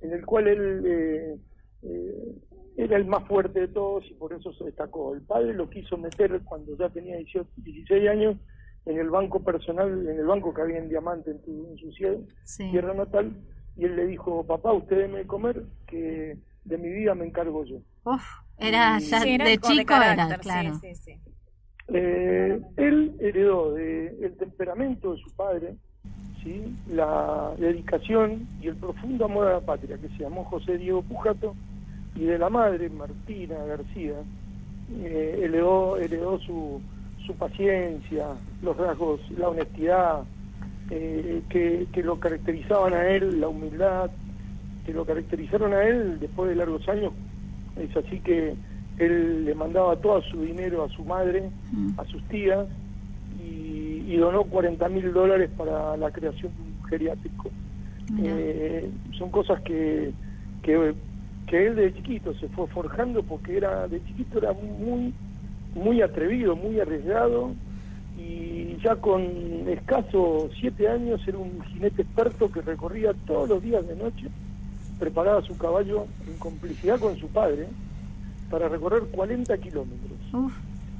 en 0.00 0.12
el 0.12 0.24
cual 0.26 0.48
él 0.48 0.82
eh, 0.86 1.36
eh, 1.82 2.34
era 2.78 2.96
el 2.96 3.06
más 3.06 3.26
fuerte 3.26 3.60
de 3.60 3.68
todos 3.68 4.04
y 4.10 4.14
por 4.14 4.32
eso 4.32 4.52
se 4.54 4.64
destacó. 4.64 5.14
El 5.14 5.22
padre 5.22 5.54
lo 5.54 5.68
quiso 5.70 5.96
meter 5.96 6.40
cuando 6.44 6.76
ya 6.76 6.88
tenía 6.90 7.16
18, 7.16 7.48
16 7.56 8.08
años 8.08 8.36
en 8.84 8.98
el 8.98 9.10
banco 9.10 9.42
personal, 9.42 9.90
en 10.06 10.18
el 10.20 10.26
banco 10.26 10.52
que 10.54 10.62
había 10.62 10.78
en 10.78 10.88
Diamante 10.88 11.30
en, 11.32 11.42
tu- 11.42 11.66
en 11.70 11.76
su 11.78 11.90
cielo, 11.92 12.20
Sí. 12.44 12.70
tierra 12.70 12.94
natal, 12.94 13.32
y 13.76 13.84
él 13.84 13.96
le 13.96 14.06
dijo, 14.06 14.46
papá, 14.46 14.72
usted 14.72 14.98
deme 14.98 15.18
de 15.18 15.26
comer, 15.26 15.64
que 15.88 16.38
de 16.66 16.78
mi 16.78 16.88
vida 16.90 17.14
me 17.14 17.26
encargo 17.26 17.64
yo. 17.64 17.76
Uf, 18.04 18.22
era 18.58 18.98
ya 18.98 19.20
Sí, 19.20 19.30
era 19.30 19.44
de 19.46 19.58
con- 19.58 19.70
de 19.70 19.76
chico, 19.78 19.94
era, 19.94 20.38
claro. 20.38 20.74
sí, 20.80 20.94
sí. 20.94 21.20
Eh, 21.88 22.60
él 22.76 23.14
heredó 23.20 23.72
de 23.74 24.08
el 24.20 24.36
temperamento 24.36 25.12
de 25.14 25.20
su 25.22 25.30
padre, 25.36 25.76
¿sí? 26.42 26.76
la 26.88 27.52
dedicación 27.58 28.48
y 28.60 28.68
el 28.68 28.76
profundo 28.76 29.26
amor 29.26 29.46
a 29.48 29.52
la 29.54 29.60
patria, 29.60 29.96
que 29.98 30.08
se 30.08 30.24
llamó 30.24 30.44
José 30.44 30.78
Diego 30.78 31.02
Pujato, 31.02 31.54
y 32.16 32.24
de 32.24 32.38
la 32.38 32.48
madre, 32.50 32.88
Martina 32.90 33.56
García, 33.66 34.14
eh, 35.04 35.40
heredó, 35.42 35.96
heredó 35.98 36.38
su, 36.40 36.80
su 37.24 37.34
paciencia, 37.34 38.28
los 38.62 38.76
rasgos, 38.76 39.20
la 39.38 39.48
honestidad, 39.50 40.24
eh, 40.90 41.42
que, 41.48 41.86
que 41.92 42.02
lo 42.02 42.18
caracterizaban 42.18 42.94
a 42.94 43.06
él, 43.08 43.40
la 43.40 43.48
humildad, 43.48 44.10
que 44.86 44.92
lo 44.92 45.04
caracterizaron 45.04 45.74
a 45.74 45.82
él 45.82 46.18
después 46.20 46.48
de 46.48 46.54
largos 46.54 46.88
años. 46.88 47.12
Es 47.76 47.94
así 47.96 48.20
que 48.20 48.54
él 48.98 49.44
le 49.44 49.54
mandaba 49.54 49.96
todo 49.96 50.22
su 50.22 50.40
dinero 50.40 50.84
a 50.84 50.88
su 50.88 51.04
madre, 51.04 51.50
a 51.98 52.04
sus 52.04 52.22
tías, 52.28 52.66
y, 53.44 54.04
y 54.06 54.16
donó 54.16 54.44
40 54.44 54.88
mil 54.88 55.12
dólares 55.12 55.50
para 55.56 55.96
la 55.96 56.10
creación 56.12 56.52
de 56.56 56.62
un 56.62 56.88
geriátrico. 56.88 57.50
Eh, 58.22 58.88
son 59.18 59.30
cosas 59.30 59.60
que, 59.62 60.12
que, 60.62 60.94
que 61.48 61.66
él 61.66 61.74
de 61.74 61.92
chiquito 61.92 62.32
se 62.34 62.48
fue 62.48 62.68
forjando 62.68 63.22
porque 63.24 63.56
era 63.56 63.88
de 63.88 64.02
chiquito 64.04 64.38
era 64.38 64.52
muy 64.52 65.12
muy 65.74 66.00
atrevido, 66.00 66.54
muy 66.54 66.78
arriesgado 66.80 67.52
y 68.16 68.76
ya 68.82 68.96
con 68.96 69.22
escaso 69.68 70.48
siete 70.58 70.88
años 70.88 71.20
era 71.26 71.36
un 71.36 71.60
jinete 71.64 72.02
experto 72.02 72.50
que 72.50 72.62
recorría 72.62 73.12
todos 73.26 73.48
los 73.48 73.62
días 73.62 73.86
de 73.86 73.96
noche, 73.96 74.28
preparaba 74.98 75.42
su 75.42 75.56
caballo 75.58 76.06
en 76.26 76.38
complicidad 76.38 76.98
con 76.98 77.16
su 77.16 77.28
padre 77.28 77.66
para 78.50 78.68
recorrer 78.68 79.02
40 79.10 79.56
kilómetros 79.58 80.18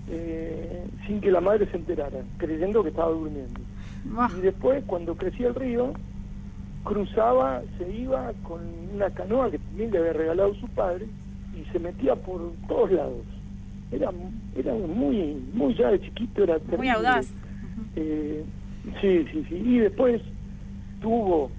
eh, 0.09 0.84
sin 1.07 1.20
que 1.20 1.30
la 1.30 1.40
madre 1.40 1.66
se 1.70 1.76
enterara, 1.76 2.20
creyendo 2.38 2.82
que 2.82 2.90
estaba 2.90 3.11
durmiendo. 3.11 3.61
Y 4.38 4.40
después, 4.40 4.84
cuando 4.86 5.16
crecía 5.16 5.49
el 5.49 5.55
río, 5.55 5.92
cruzaba, 6.84 7.62
se 7.78 7.90
iba 7.92 8.32
con 8.44 8.61
una 8.94 9.11
canoa 9.11 9.51
que 9.51 9.59
también 9.59 9.90
le 9.90 9.99
había 9.99 10.12
regalado 10.12 10.55
su 10.55 10.68
padre 10.68 11.07
y 11.57 11.64
se 11.72 11.78
metía 11.80 12.14
por 12.14 12.53
todos 12.68 12.92
lados. 12.92 13.22
Era, 13.90 14.11
era 14.57 14.74
muy, 14.74 15.42
muy 15.53 15.74
ya 15.74 15.90
de 15.90 16.01
chiquito, 16.01 16.44
era 16.44 16.55
Muy 16.59 16.66
terrible. 16.68 16.90
audaz. 16.92 17.28
Eh, 17.97 18.44
sí, 19.01 19.26
sí, 19.32 19.44
sí. 19.49 19.55
Y 19.57 19.78
después 19.78 20.22
tuvo, 21.01 21.51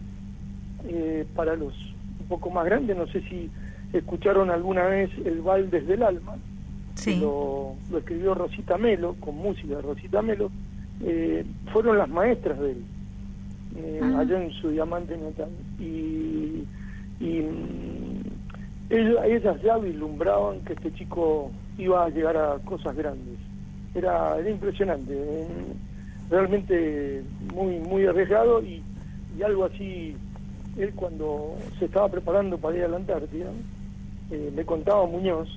eh, 0.86 1.26
para 1.36 1.56
los 1.56 1.74
poco 2.28 2.50
más 2.50 2.66
grandes, 2.66 2.96
no 2.98 3.08
sé 3.08 3.22
si 3.30 3.50
escucharon 3.94 4.50
alguna 4.50 4.84
vez 4.86 5.10
El 5.26 5.42
Val 5.42 5.70
desde 5.70 5.94
el 5.96 6.04
Alma, 6.04 6.36
que 7.14 7.20
lo, 7.22 7.76
lo 7.92 7.98
escribió 8.00 8.34
Rosita 8.34 8.78
Melo, 8.78 9.16
con 9.20 9.36
música 9.38 9.76
de 9.76 9.82
Rosita 9.82 10.22
Melo, 10.22 10.50
eh, 11.04 11.46
fueron 11.72 11.98
las 11.98 12.10
maestras 12.10 12.60
de 12.60 12.72
él, 12.72 12.82
eh, 13.78 14.02
allá 14.18 14.44
en 14.44 14.52
su 14.54 14.70
diamante 14.72 15.16
natal. 15.18 15.50
Y, 15.80 16.64
y 17.20 17.40
mm, 17.42 18.22
ella- 18.90 19.26
ellas 19.28 19.62
ya 19.64 19.78
vislumbraban 19.78 20.62
que 20.62 20.74
este 20.74 20.92
chico 20.94 21.52
iba 21.78 22.06
a 22.06 22.10
llegar 22.10 22.36
a 22.36 22.58
cosas 22.66 22.96
grandes. 22.96 23.38
Era, 23.94 24.38
era 24.38 24.50
impresionante, 24.50 25.14
eh, 25.14 25.48
realmente 26.30 27.24
muy, 27.54 27.80
muy 27.80 28.06
arriesgado 28.06 28.62
y, 28.64 28.82
y 29.38 29.44
algo 29.44 29.66
así, 29.66 30.16
él 30.78 30.94
cuando 30.96 31.56
se 31.80 31.86
estaba 31.86 32.10
preparando 32.10 32.58
para 32.58 32.78
ir 32.78 32.84
a 32.84 32.88
la 32.88 32.98
Antártida, 32.98 33.48
eh, 34.32 34.52
me 34.56 34.66
contaba 34.66 35.06
Muñoz 35.06 35.50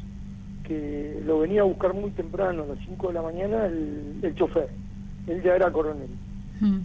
que 0.64 1.20
lo 1.24 1.40
venía 1.40 1.62
a 1.62 1.64
buscar 1.64 1.92
muy 1.94 2.10
temprano, 2.10 2.62
a 2.62 2.66
las 2.66 2.78
5 2.86 3.08
de 3.08 3.14
la 3.14 3.22
mañana, 3.22 3.66
el, 3.66 4.20
el 4.22 4.34
chofer. 4.34 4.68
Él 5.26 5.42
ya 5.42 5.56
era 5.56 5.72
coronel. 5.72 6.10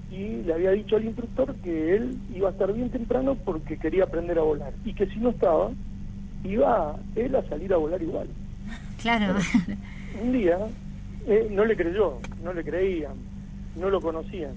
Y 0.10 0.42
le 0.44 0.54
había 0.54 0.72
dicho 0.72 0.96
al 0.96 1.04
instructor 1.04 1.54
que 1.56 1.96
él 1.96 2.18
iba 2.34 2.48
a 2.48 2.52
estar 2.54 2.72
bien 2.72 2.90
temprano 2.90 3.36
porque 3.36 3.78
quería 3.78 4.06
aprender 4.06 4.40
a 4.40 4.44
volar. 4.44 4.74
Y 4.86 4.94
que 4.94 5.06
si 5.08 5.20
no 5.20 5.32
estaba, 5.32 5.72
iba 6.46 6.96
él 7.16 7.36
a 7.36 7.44
salir 7.50 7.74
a 7.74 7.78
volar 7.78 8.02
igual. 8.02 8.28
Claro. 9.02 9.36
Un 10.24 10.32
día, 10.32 10.58
eh, 11.28 11.50
no 11.52 11.66
le 11.66 11.76
creyó, 11.76 12.20
no 12.42 12.54
le 12.54 12.64
creían, 12.64 13.16
no 13.78 13.90
lo 13.90 14.00
conocían. 14.00 14.54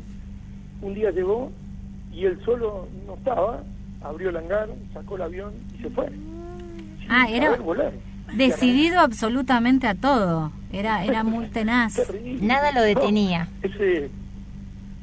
Un 0.83 0.95
día 0.95 1.11
llegó 1.11 1.51
y 2.19 2.25
él 2.27 2.39
solo 2.45 2.89
no 3.07 3.14
estaba, 3.14 3.62
abrió 4.03 4.31
el 4.31 4.37
hangar, 4.39 4.69
sacó 4.93 5.16
el 5.16 5.23
avión 5.23 5.53
y 5.79 5.83
se 5.83 5.91
fue. 5.91 6.11
Ah, 7.09 7.27
Sin 7.27 7.37
era 7.37 7.57
volar. 7.57 7.93
decidido 8.35 9.01
absolutamente 9.01 9.87
a 9.87 9.95
todo. 9.95 10.51
Era, 10.73 11.05
era 11.05 11.23
muy 11.23 11.47
tenaz. 11.59 12.01
Nada 12.41 12.73
lo 12.73 12.83
detenía. 12.83 13.49
Ese, 13.62 14.11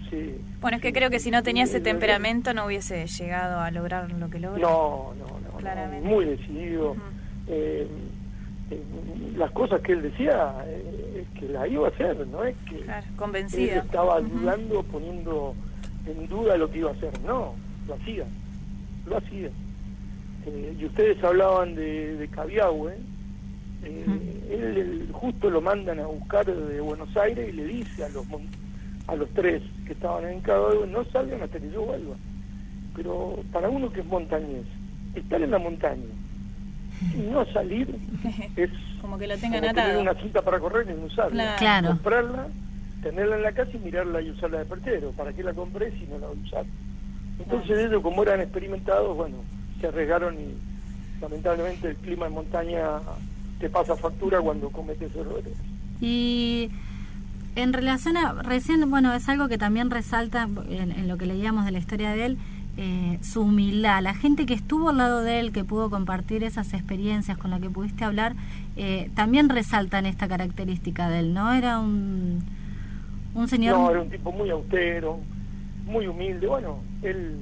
sí. 0.09 0.35
Bueno, 0.61 0.77
es 0.77 0.83
que 0.83 0.91
creo 0.93 1.09
que 1.09 1.19
si 1.19 1.31
no 1.31 1.41
tenía 1.43 1.63
ese 1.63 1.79
temperamento 1.79 2.53
no 2.53 2.65
hubiese 2.65 3.07
llegado 3.07 3.59
a 3.61 3.71
lograr 3.71 4.11
lo 4.11 4.29
que 4.29 4.39
logró. 4.39 4.59
No, 4.59 5.13
no, 5.17 5.39
no, 5.39 5.57
Claramente. 5.57 6.07
muy 6.07 6.25
decidido. 6.25 6.95
Eh, 7.47 7.87
eh, 8.71 8.83
las 9.37 9.51
cosas 9.51 9.79
que 9.81 9.91
él 9.93 10.01
decía, 10.01 10.53
eh, 10.65 11.23
es 11.33 11.39
que 11.39 11.47
la 11.47 11.67
iba 11.67 11.87
a 11.87 11.91
hacer, 11.91 12.25
no 12.27 12.43
es 12.43 12.55
que 12.67 12.79
Claro, 12.79 13.05
él 13.09 13.15
convencido. 13.15 13.81
estaba 13.81 14.19
dudando, 14.21 14.81
poniendo 14.83 15.53
en 16.07 16.27
duda 16.27 16.57
lo 16.57 16.69
que 16.69 16.79
iba 16.79 16.89
a 16.91 16.93
hacer. 16.93 17.11
No, 17.25 17.53
lo 17.87 17.93
hacía, 17.95 18.25
lo 19.05 19.17
hacía. 19.17 19.49
Eh, 20.47 20.77
y 20.79 20.85
ustedes 20.85 21.23
hablaban 21.23 21.75
de, 21.75 22.17
de 22.17 22.27
Cabiahue, 22.27 22.93
eh, 23.83 24.43
él, 24.51 24.77
él 24.77 25.09
justo 25.11 25.49
lo 25.49 25.61
mandan 25.61 25.99
a 25.99 26.05
buscar 26.07 26.45
de 26.45 26.81
Buenos 26.81 27.15
Aires 27.17 27.49
y 27.49 27.51
le 27.53 27.65
dice 27.65 28.03
a 28.05 28.09
los 28.09 28.25
mon- 28.27 28.47
a 29.07 29.15
los 29.15 29.29
tres 29.31 29.61
que 29.85 29.93
estaban 29.93 30.25
en 30.27 30.41
Cabiahue, 30.41 30.87
no 30.87 31.03
salgan 31.05 31.41
hasta 31.43 31.59
que 31.59 31.69
yo 31.71 31.83
vuelva. 31.83 32.15
Pero 32.95 33.39
para 33.51 33.69
uno 33.69 33.91
que 33.91 33.99
es 34.01 34.05
montañés, 34.05 34.65
estar 35.15 35.41
en 35.41 35.51
la 35.51 35.59
montaña 35.59 36.03
y 37.13 37.17
no 37.29 37.45
salir 37.47 37.93
es 38.55 38.69
Como 39.01 39.17
que 39.17 39.27
lo 39.27 39.37
tengan 39.37 39.61
como 39.61 39.73
tener 39.73 39.85
atado. 39.89 40.01
una 40.01 40.13
cinta 40.15 40.41
para 40.41 40.59
correr 40.59 40.87
y 40.89 40.93
no 40.99 41.05
usarla. 41.07 41.55
Claro. 41.57 41.89
Comprarla, 41.89 42.47
tenerla 43.05 43.35
en 43.35 43.43
la 43.43 43.51
casa 43.51 43.69
y 43.71 43.77
mirarla 43.77 44.19
y 44.19 44.31
usarla 44.31 44.57
de 44.57 44.65
perchero. 44.65 45.11
¿Para 45.11 45.31
qué 45.31 45.43
la 45.43 45.53
compré 45.53 45.91
si 45.91 46.07
no 46.07 46.17
la 46.17 46.25
voy 46.25 46.37
a 46.37 46.47
usar? 46.47 46.65
Entonces 47.37 47.77
ellos, 47.77 48.01
como 48.01 48.23
eran 48.23 48.41
experimentados, 48.41 49.15
bueno, 49.15 49.37
se 49.79 49.85
arriesgaron 49.85 50.33
y 50.39 50.55
lamentablemente 51.21 51.89
el 51.89 51.97
clima 51.97 52.25
en 52.25 52.33
montaña 52.33 52.83
te 53.59 53.69
pasa 53.69 53.95
factura 53.95 54.41
cuando 54.41 54.71
cometes 54.71 55.15
errores. 55.15 55.53
Y 56.01 56.71
en 57.55 57.73
relación 57.73 58.17
a, 58.17 58.41
recién, 58.41 58.89
bueno, 58.89 59.13
es 59.13 59.29
algo 59.29 59.47
que 59.49 59.59
también 59.59 59.91
resalta 59.91 60.49
en, 60.67 60.91
en 60.91 61.07
lo 61.07 61.19
que 61.19 61.27
leíamos 61.27 61.63
de 61.65 61.71
la 61.73 61.77
historia 61.77 62.09
de 62.09 62.25
él, 62.25 62.37
eh, 62.75 63.19
su 63.21 63.41
humildad. 63.41 64.01
La 64.01 64.15
gente 64.15 64.47
que 64.47 64.55
estuvo 64.55 64.89
al 64.89 64.97
lado 64.97 65.21
de 65.21 65.41
él, 65.41 65.51
que 65.51 65.63
pudo 65.63 65.91
compartir 65.91 66.43
esas 66.43 66.73
experiencias 66.73 67.37
con 67.37 67.51
la 67.51 67.59
que 67.59 67.69
pudiste 67.69 68.03
hablar, 68.03 68.35
eh, 68.77 69.11
también 69.13 69.49
resaltan 69.49 70.07
esta 70.07 70.27
característica 70.27 71.07
de 71.07 71.19
él, 71.19 71.35
¿no? 71.35 71.53
Era 71.53 71.79
un, 71.79 72.43
un 73.35 73.47
señor... 73.47 73.75
No, 73.77 73.91
era 73.91 74.01
un 74.01 74.09
tipo 74.09 74.31
muy 74.31 74.49
austero, 74.49 75.19
muy 75.85 76.07
humilde. 76.07 76.47
Bueno, 76.47 76.79
él, 77.03 77.35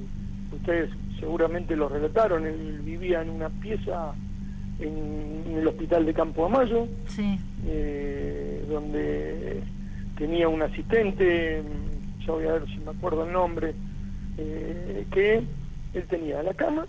ustedes 0.52 0.90
seguramente 1.18 1.74
lo 1.76 1.88
relataron, 1.88 2.46
él 2.46 2.80
vivía 2.84 3.22
en 3.22 3.30
una 3.30 3.48
pieza 3.48 4.12
en, 4.78 5.44
en 5.46 5.56
el 5.58 5.66
hospital 5.68 6.04
de 6.04 6.12
Campo 6.14 6.44
Amayo, 6.46 6.86
Sí. 7.06 7.38
eh, 7.66 8.64
donde 8.68 9.62
tenía 10.18 10.48
un 10.48 10.62
asistente 10.62 11.62
ya 12.26 12.32
voy 12.32 12.46
a 12.46 12.52
ver 12.54 12.66
si 12.66 12.78
me 12.78 12.90
acuerdo 12.90 13.24
el 13.26 13.32
nombre, 13.32 13.74
eh, 14.38 15.04
que 15.12 15.42
él 15.92 16.04
tenía 16.08 16.42
la 16.42 16.54
cama, 16.54 16.86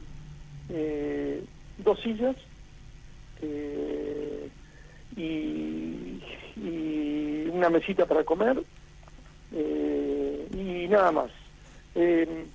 eh, 0.70 1.44
dos 1.84 2.00
sillas 2.02 2.36
eh, 3.42 4.50
y, 5.18 6.22
y 6.58 7.50
una 7.52 7.70
mesita 7.70 8.06
para 8.06 8.24
comer 8.24 8.64
eh, 9.54 10.48
y 10.54 10.88
nada 10.88 11.12
más. 11.12 11.32
Eh, 11.96 12.46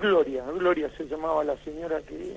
Gloria, 0.00 0.44
Gloria 0.44 0.90
se 0.96 1.04
llamaba 1.04 1.44
la 1.44 1.56
señora 1.58 2.00
que, 2.02 2.36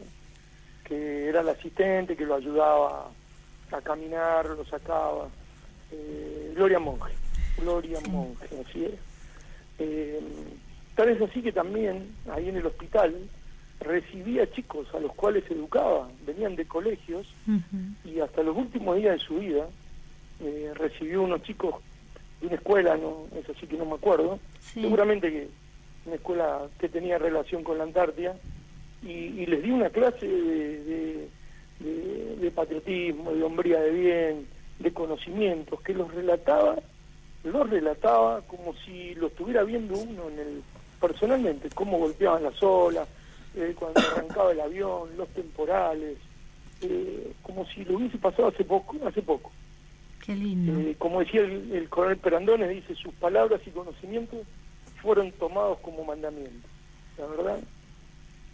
que 0.84 1.28
era 1.28 1.42
la 1.42 1.54
asistente, 1.54 2.16
que 2.16 2.26
lo 2.26 2.36
ayudaba 2.36 3.10
a 3.72 3.82
caminar, 3.82 4.46
lo 4.46 4.64
sacaba. 4.66 5.28
Eh, 5.92 6.54
Gloria 6.56 6.80
Monge, 6.80 7.14
Gloria 7.58 8.00
Monge, 8.10 8.46
así 8.68 8.86
es. 8.86 8.94
Eh, 9.80 10.20
tal 10.96 11.10
es 11.10 11.22
así 11.22 11.42
que 11.42 11.52
también 11.52 12.14
ahí 12.32 12.50
en 12.50 12.58
el 12.58 12.66
hospital 12.66 13.16
recibía 13.80 14.50
chicos 14.52 14.88
a 14.94 15.00
los 15.00 15.14
cuales 15.14 15.44
educaba, 15.50 16.08
venían 16.26 16.56
de 16.56 16.66
colegios 16.66 17.28
y 18.06 18.20
hasta 18.20 18.44
los 18.44 18.56
últimos 18.56 18.96
días 18.98 19.20
de 19.20 19.26
su 19.26 19.40
vida 19.40 19.66
eh, 20.40 20.72
recibió 20.76 21.24
unos 21.24 21.42
chicos 21.42 21.76
de 22.42 22.48
una 22.48 22.56
escuela, 22.56 22.98
no 22.98 23.28
es 23.38 23.48
así 23.50 23.68
que 23.68 23.78
no 23.78 23.86
me 23.86 23.96
acuerdo, 23.96 24.40
seguramente 24.82 25.32
que 25.32 25.48
una 26.06 26.16
escuela 26.16 26.62
que 26.80 26.90
tenía 26.90 27.18
relación 27.18 27.64
con 27.64 27.78
la 27.78 27.84
Antártida. 27.86 28.36
Y, 29.04 29.10
y 29.10 29.46
les 29.48 29.64
di 29.64 29.72
una 29.72 29.90
clase 29.90 30.28
de, 30.28 30.84
de- 30.84 31.30
de- 31.80 32.36
de 32.36 32.52
patriotismo, 32.52 33.32
de 33.32 33.42
hombría 33.44 33.80
de 33.80 33.90
bien, 33.92 34.48
de 34.78 34.94
conocimientos, 34.94 35.82
que 35.82 35.94
los 35.96 36.14
relataba, 36.14 36.76
los 37.44 37.68
relataba 37.70 38.42
como 38.42 38.76
si 38.86 39.16
lo 39.16 39.28
estuviera 39.28 39.64
viendo 39.64 39.96
uno 39.98 40.30
en 40.30 40.40
el 40.40 40.64
personalmente, 41.00 41.70
cómo 41.74 41.98
golpeaban 41.98 42.44
las 42.44 42.62
olas, 42.62 43.08
eh, 43.56 43.74
cuando 43.78 44.00
arrancaba 44.02 44.52
el 44.52 44.60
avión, 44.62 45.10
los 45.18 45.28
temporales, 45.30 46.18
eh, 46.84 47.32
como 47.42 47.66
si 47.66 47.84
lo 47.84 47.98
hubiese 47.98 48.20
pasado 48.20 48.50
hace 48.50 48.64
poco, 48.64 48.96
hace 49.08 49.24
poco. 49.24 49.52
Qué 50.26 50.36
lindo. 50.36 50.80
Eh, 50.80 50.96
como 50.98 51.20
decía 51.20 51.42
el, 51.42 51.72
el 51.72 51.90
coronel 51.90 52.18
Perandones, 52.18 52.70
dice, 52.70 52.96
sus 52.96 53.14
palabras 53.16 53.62
y 53.66 53.72
conocimientos 53.72 54.40
fueron 55.02 55.32
tomados 55.34 55.80
como 55.80 56.04
mandamientos. 56.06 56.70
La 57.18 57.26
verdad, 57.26 57.60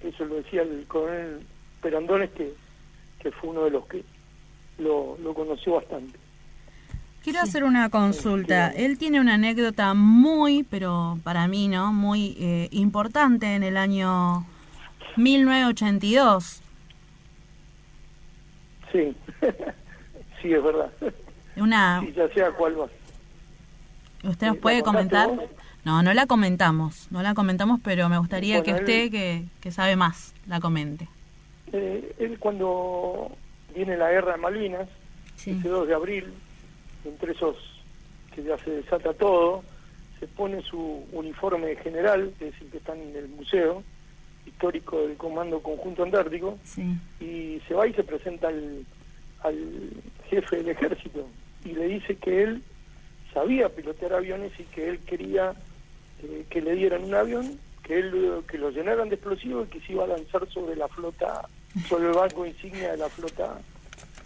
eso 0.02 0.26
lo 0.26 0.36
decía 0.36 0.62
el 0.62 0.86
coronel 0.88 1.42
Perandones, 1.82 2.30
que, 2.32 2.54
que 3.20 3.32
fue 3.32 3.50
uno 3.50 3.66
de 3.66 3.72
los 3.72 3.86
que 3.88 4.04
lo, 4.78 5.18
lo 5.22 5.34
conoció 5.34 5.74
bastante. 5.74 6.18
Quiero 7.24 7.42
hacer 7.42 7.66
una 7.66 7.90
consulta. 7.90 8.70
Él 8.70 8.98
tiene 8.98 9.20
una 9.20 9.34
anécdota 9.34 9.94
muy, 9.94 10.64
pero 10.64 11.20
para 11.26 11.46
mí, 11.50 11.68
¿no? 11.68 11.92
Muy 11.92 12.38
eh, 12.40 12.70
importante 12.72 13.54
en 13.54 13.64
el 13.64 13.76
año 13.76 14.46
1982. 15.18 16.62
Sí, 18.94 19.14
sí, 20.42 20.54
es 20.54 20.64
verdad. 20.64 20.90
Una, 21.58 22.02
Sí, 22.02 22.14
ya 22.16 22.28
sea 22.30 22.52
cuál 22.52 22.80
va. 22.80 22.86
¿Usted 24.24 24.48
nos 24.48 24.56
¿La 24.58 24.62
puede 24.62 24.82
comentar? 24.84 25.30
vos? 25.30 25.44
No, 25.86 26.04
no 26.04 26.14
la 26.14 26.26
comentamos, 26.26 27.08
no 27.12 27.22
la 27.22 27.34
comentamos, 27.34 27.80
pero 27.84 28.10
me 28.10 28.18
gustaría 28.18 28.62
que 28.64 28.74
usted, 28.74 29.04
él- 29.04 29.12
que, 29.12 29.44
que 29.62 29.72
sabe 29.72 29.96
más, 29.96 30.34
la 30.48 30.60
comente. 30.60 31.08
Eh, 31.72 32.14
él 32.20 32.38
cuando 32.40 33.32
viene 33.76 33.96
la 33.98 34.10
guerra 34.12 34.34
de 34.34 34.38
Malvinas, 34.40 34.88
ese 35.38 35.68
2 35.68 35.88
de 35.88 35.94
abril, 35.94 36.26
entre 37.06 37.32
esos 37.32 37.56
que 38.36 38.44
ya 38.44 38.58
se 38.58 38.72
desata 38.72 39.14
todo, 39.14 39.64
se 40.20 40.28
pone 40.28 40.62
su 40.64 41.06
uniforme 41.14 41.76
general, 41.78 42.34
que 42.40 42.50
es 42.50 42.62
el 42.62 42.68
que 42.70 42.78
está 42.78 42.94
en 42.96 43.16
el 43.16 43.30
museo 43.30 43.84
histórico 44.46 45.00
del 45.08 45.16
Comando 45.16 45.62
Conjunto 45.62 46.04
Antártico, 46.04 46.58
y 47.22 47.62
se 47.68 47.74
va 47.74 47.88
y 47.88 47.94
se 47.94 48.04
presenta 48.04 48.48
al, 48.50 48.84
al 49.44 49.94
jefe 50.30 50.58
del 50.58 50.70
ejército 50.70 51.28
y 51.66 51.70
le 51.74 51.88
dice 51.88 52.16
que 52.16 52.44
él 52.44 52.64
sabía 53.34 53.70
pilotear 53.70 54.14
aviones 54.14 54.52
y 54.60 54.64
que 54.64 54.90
él 54.90 55.00
quería 55.00 55.54
eh, 56.24 56.46
que 56.50 56.62
le 56.62 56.74
dieran 56.76 57.04
un 57.04 57.14
avión, 57.14 57.60
que 57.84 58.00
él 58.00 58.44
que 58.50 58.58
lo 58.58 58.70
llenaran 58.72 59.10
de 59.10 59.16
explosivos 59.16 59.68
y 59.68 59.72
que 59.72 59.86
se 59.86 59.94
iba 59.94 60.04
a 60.06 60.08
lanzar 60.08 60.48
sobre 60.50 60.76
la 60.76 60.88
flota, 60.88 61.48
sobre 61.88 62.08
el 62.08 62.14
barco 62.14 62.46
insignia 62.46 62.92
de 62.92 62.98
la 62.98 63.10
flota 63.10 63.60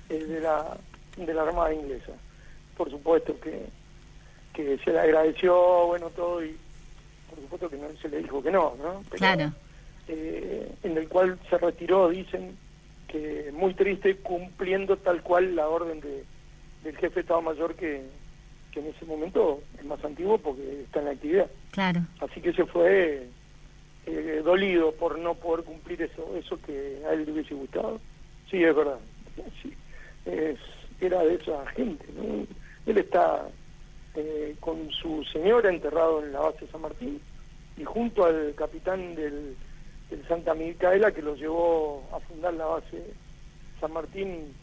eh, 0.09 0.23
de 0.23 0.39
la 0.39 0.77
de 1.17 1.33
la 1.33 1.43
Armada 1.43 1.73
inglesa. 1.73 2.13
Por 2.77 2.89
supuesto 2.89 3.37
que, 3.39 3.65
que 4.53 4.77
se 4.79 4.91
le 4.91 4.99
agradeció, 4.99 5.87
bueno, 5.87 6.09
todo 6.11 6.43
y 6.43 6.55
por 7.29 7.39
supuesto 7.39 7.69
que 7.69 7.77
no 7.77 7.87
se 8.01 8.09
le 8.09 8.19
dijo 8.19 8.41
que 8.41 8.51
no, 8.51 8.75
¿no? 8.81 9.03
Pero, 9.09 9.17
Claro. 9.19 9.51
eh, 10.07 10.71
en 10.83 10.97
el 10.97 11.07
cual 11.07 11.37
se 11.49 11.57
retiró, 11.57 12.09
dicen 12.09 12.57
que 13.07 13.51
muy 13.53 13.73
triste, 13.73 14.15
cumpliendo 14.17 14.97
tal 14.97 15.21
cual 15.21 15.55
la 15.55 15.67
orden 15.67 15.99
de, 16.01 16.23
del 16.83 16.97
jefe 16.97 17.15
de 17.15 17.21
Estado 17.21 17.41
Mayor 17.41 17.75
que, 17.75 18.03
que 18.71 18.79
en 18.79 18.87
ese 18.87 19.05
momento 19.05 19.61
es 19.77 19.85
más 19.85 20.03
antiguo 20.03 20.37
porque 20.37 20.81
está 20.83 20.99
en 20.99 21.05
la 21.05 21.11
actividad. 21.11 21.49
Claro. 21.71 22.01
Así 22.19 22.41
que 22.41 22.53
se 22.53 22.65
fue 22.65 23.27
eh, 24.05 24.41
dolido 24.43 24.93
por 24.93 25.19
no 25.19 25.35
poder 25.35 25.65
cumplir 25.65 26.01
eso, 26.01 26.35
eso 26.35 26.59
que 26.61 27.01
a 27.07 27.13
él 27.13 27.25
le 27.25 27.31
hubiese 27.33 27.53
gustado. 27.53 27.99
Sí, 28.49 28.63
es 28.63 28.75
verdad. 28.75 28.99
Sí, 29.61 29.73
es, 30.25 30.59
era 30.99 31.23
de 31.23 31.35
esa 31.35 31.65
gente. 31.67 32.05
¿no? 32.15 32.45
Él 32.85 32.97
está 32.97 33.47
eh, 34.15 34.55
con 34.59 34.91
su 34.91 35.23
señora 35.25 35.69
enterrado 35.69 36.23
en 36.23 36.33
la 36.33 36.39
base 36.39 36.67
San 36.67 36.81
Martín 36.81 37.21
y 37.77 37.83
junto 37.83 38.25
al 38.25 38.53
capitán 38.55 39.15
del, 39.15 39.55
del 40.09 40.27
Santa 40.27 40.53
Micaela 40.53 41.11
que 41.11 41.21
lo 41.21 41.35
llevó 41.35 42.03
a 42.13 42.19
fundar 42.19 42.53
la 42.53 42.65
base 42.65 43.13
San 43.79 43.93
Martín 43.93 44.53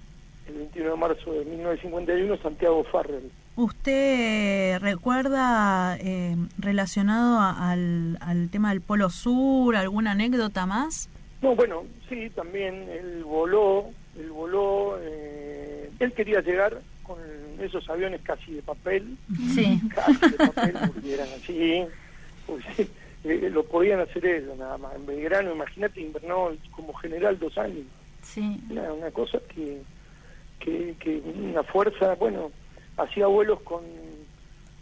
el 0.49 0.55
21 0.55 0.91
de 0.91 0.97
marzo 0.97 1.33
de 1.33 1.45
1951, 1.45 2.37
Santiago 2.43 2.85
Farrell. 2.85 3.31
¿Usted 3.57 4.79
recuerda 4.81 5.97
eh, 6.01 6.37
relacionado 6.59 7.39
a- 7.41 7.71
al, 7.73 8.19
al 8.21 8.51
tema 8.51 8.71
del 8.71 8.81
Polo 8.81 9.11
Sur, 9.11 9.77
alguna 9.77 10.13
anécdota 10.13 10.67
más? 10.67 11.09
No, 11.43 11.55
bueno, 11.55 11.85
sí, 12.09 12.31
también 12.31 12.75
él 12.89 13.25
voló, 13.25 13.87
él 14.19 14.31
voló, 14.31 14.97
eh, 15.01 15.91
él 16.01 16.13
quería 16.13 16.41
llegar 16.41 16.79
con 17.03 17.19
esos 17.61 17.89
aviones 17.91 18.21
casi 18.23 18.53
de 18.53 18.63
papel, 18.63 19.17
Sí. 19.55 19.81
casi 19.95 20.31
de 20.31 20.37
papel, 20.37 20.75
porque 20.87 21.15
eran 21.15 21.29
así, 21.41 21.85
pues, 22.47 22.65
eh, 23.25 23.51
lo 23.51 23.65
podían 23.65 24.01
hacer 24.01 24.25
ellos 24.27 24.57
nada 24.59 24.79
más. 24.79 24.95
En 24.95 25.07
Belgrano, 25.07 25.53
imagínate, 25.53 26.01
invernó 26.01 26.51
como 26.73 26.93
general 26.95 27.39
dos 27.39 27.57
años. 27.59 27.87
Sí. 28.23 28.61
Una, 28.71 28.93
una 28.93 29.11
cosa 29.11 29.39
que, 29.55 29.81
que, 30.59 30.95
que 30.99 31.19
una 31.19 31.63
fuerza, 31.63 32.15
bueno, 32.15 32.51
hacía 32.97 33.27
vuelos 33.27 33.61
con, 33.63 33.83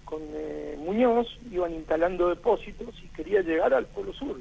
con 0.04 0.20
eh, 0.34 0.76
Muñoz, 0.78 1.26
iban 1.50 1.74
instalando 1.74 2.28
depósitos 2.28 2.94
y 3.02 3.08
quería 3.08 3.42
llegar 3.42 3.74
al 3.74 3.86
Polo 3.86 4.12
Sur, 4.12 4.40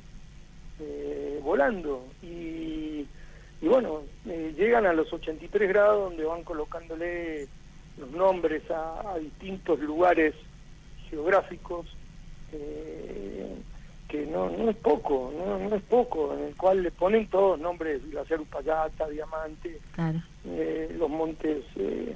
eh, 0.79 1.39
volando. 1.43 2.05
Y, 2.21 3.05
y 3.61 3.67
bueno, 3.67 4.01
eh, 4.27 4.53
llegan 4.57 4.85
a 4.85 4.93
los 4.93 5.11
83 5.11 5.69
grados 5.69 6.09
donde 6.09 6.25
van 6.25 6.43
colocándole 6.43 7.47
los 7.97 8.11
nombres 8.11 8.69
a, 8.69 9.11
a 9.11 9.17
distintos 9.19 9.79
lugares 9.79 10.35
geográficos, 11.09 11.85
eh, 12.51 13.55
que 14.15 14.25
no, 14.27 14.49
no 14.49 14.69
es 14.69 14.77
poco, 14.77 15.33
no, 15.37 15.59
no 15.59 15.75
es 15.75 15.83
poco, 15.83 16.33
en 16.33 16.45
el 16.45 16.55
cual 16.55 16.83
le 16.83 16.91
ponen 16.91 17.27
todos 17.27 17.59
nombres, 17.59 18.01
Glaciar 18.09 18.41
Upayata, 18.41 19.07
Diamante, 19.09 19.79
Claro. 19.93 20.19
eh, 20.45 20.93
los 20.97 21.09
montes 21.09 21.63
eh, 21.75 22.15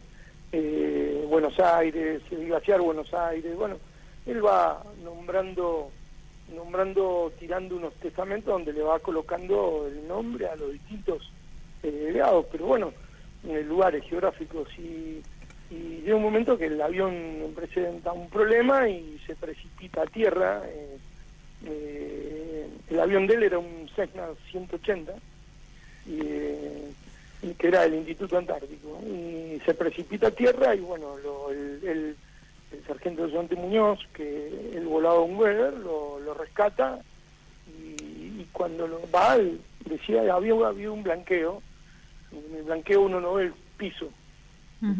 eh, 0.51 1.25
Buenos 1.27 1.59
Aires, 1.59 2.21
el 2.31 2.47
glaciar 2.47 2.81
Buenos 2.81 3.13
Aires, 3.13 3.55
bueno, 3.57 3.77
él 4.25 4.45
va 4.45 4.81
nombrando, 5.03 5.89
nombrando, 6.55 7.31
tirando 7.39 7.75
unos 7.75 7.93
testamentos 7.95 8.53
donde 8.53 8.73
le 8.73 8.81
va 8.81 8.99
colocando 8.99 9.85
el 9.87 10.07
nombre 10.07 10.47
a 10.47 10.55
los 10.55 10.71
distintos 10.71 11.31
eh, 11.83 12.11
grados, 12.13 12.45
pero 12.51 12.65
bueno, 12.65 12.93
en 13.47 13.67
lugares 13.67 14.03
geográficos 14.05 14.67
y, 14.77 15.21
y 15.69 16.01
llega 16.03 16.15
un 16.15 16.23
momento 16.23 16.57
que 16.57 16.65
el 16.67 16.81
avión 16.81 17.13
presenta 17.55 18.11
un 18.11 18.29
problema 18.29 18.87
y 18.89 19.19
se 19.25 19.35
precipita 19.35 20.01
a 20.03 20.05
tierra. 20.05 20.61
eh, 20.65 20.97
eh, 21.65 22.67
el 22.89 22.99
avión 22.99 23.27
de 23.27 23.35
él 23.35 23.43
era 23.43 23.59
un 23.59 23.89
Cessna 23.95 24.27
180 24.51 25.13
y, 26.07 26.19
eh, 26.23 26.91
y 27.41 27.53
que 27.53 27.67
era 27.67 27.81
del 27.81 27.95
Instituto 27.95 28.37
Antártico. 28.37 28.99
Y 29.05 29.59
se 29.65 29.73
precipita 29.73 30.27
a 30.27 30.31
tierra 30.31 30.75
y 30.75 30.79
bueno 30.79 31.17
lo- 31.17 31.51
el, 31.51 31.79
el, 31.83 32.15
el 32.71 32.83
sargento 32.87 33.29
Jonte 33.31 33.55
Muñoz 33.55 33.99
que 34.13 34.71
él 34.75 34.85
volaba 34.85 35.19
un 35.21 35.35
Weber 35.35 35.73
lo, 35.73 36.19
lo 36.19 36.33
rescata 36.33 36.99
y, 37.67 38.41
y 38.41 38.47
cuando 38.51 38.87
lo 38.87 39.01
va 39.11 39.35
él 39.35 39.59
decía 39.85 40.33
había, 40.33 40.53
había 40.65 40.91
un 40.91 41.03
blanqueo 41.03 41.61
en 42.31 42.55
el 42.57 42.63
blanqueo 42.63 43.01
uno 43.01 43.19
no 43.19 43.33
ve 43.35 43.45
el 43.45 43.53
piso. 43.77 44.09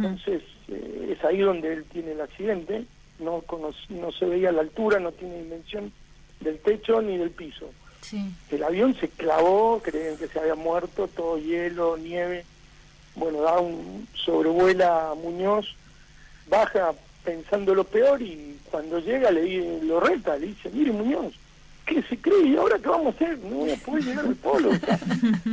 Entonces 0.06 0.44
eh, 0.68 1.15
es 1.18 1.23
ahí 1.23 1.40
donde 1.40 1.72
él 1.73 1.86
tiene 1.91 2.11
el 2.14 2.22
accidente 2.22 2.86
no 3.19 3.41
cono- 3.41 3.73
no 3.90 4.11
se 4.11 4.26
veía 4.26 4.52
la 4.52 4.61
altura 4.61 4.99
no 4.99 5.11
tiene 5.11 5.44
dimensión 5.44 5.91
del 6.40 6.60
techo 6.60 7.02
ni 7.02 7.18
del 7.18 7.32
piso. 7.32 7.70
Sí. 8.02 8.26
El 8.49 8.64
avión 8.64 8.95
se 8.99 9.10
clavó, 9.10 9.82
creen 9.84 10.18
que 10.18 10.28
se 10.28 10.40
había 10.40 10.56
muerto, 10.56 11.07
todo 11.07 11.38
hielo, 11.38 11.98
nieve. 11.98 12.45
Bueno, 13.16 13.41
da 13.41 13.60
un 13.60 14.07
sobrevuela 14.14 15.11
a 15.11 15.16
Muñoz, 15.16 15.76
baja 16.48 16.94
pensando 17.24 17.76
lo 17.76 17.84
peor 17.84 18.22
y 18.22 18.57
cuando 18.72 18.99
llega 18.99 19.30
le 19.32 19.84
lo 19.84 19.99
reta, 19.99 20.38
le 20.38 20.48
dice, 20.48 20.70
mire 20.72 20.91
Muñoz, 20.91 21.34
¿qué 21.86 22.02
se 22.03 22.18
cree? 22.18 22.48
¿Y 22.48 22.56
ahora 22.56 22.80
qué 22.80 22.88
vamos 22.88 23.07
a 23.07 23.16
hacer? 23.16 23.38
No 23.40 23.57
voy 23.57 23.72
a 23.72 23.76
poder 23.78 24.03
llegar 24.03 24.26
al 24.26 24.36
polo. 24.36 24.70
O 24.70 24.76
sea, 24.80 24.99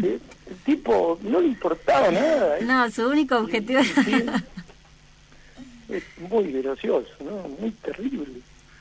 eh, 0.03 0.19
el 0.49 0.57
tipo 0.65 1.19
no 1.23 1.41
le 1.41 1.49
importaba 1.49 2.11
nada. 2.11 2.59
¿eh? 2.59 2.65
No, 2.65 2.91
su 2.91 3.09
único 3.09 3.37
objetivo 3.37 3.81
Es 5.89 6.03
muy 6.31 6.53
gracioso, 6.53 7.11
¿no? 7.21 7.49
Muy 7.61 7.71
terrible. 7.71 8.27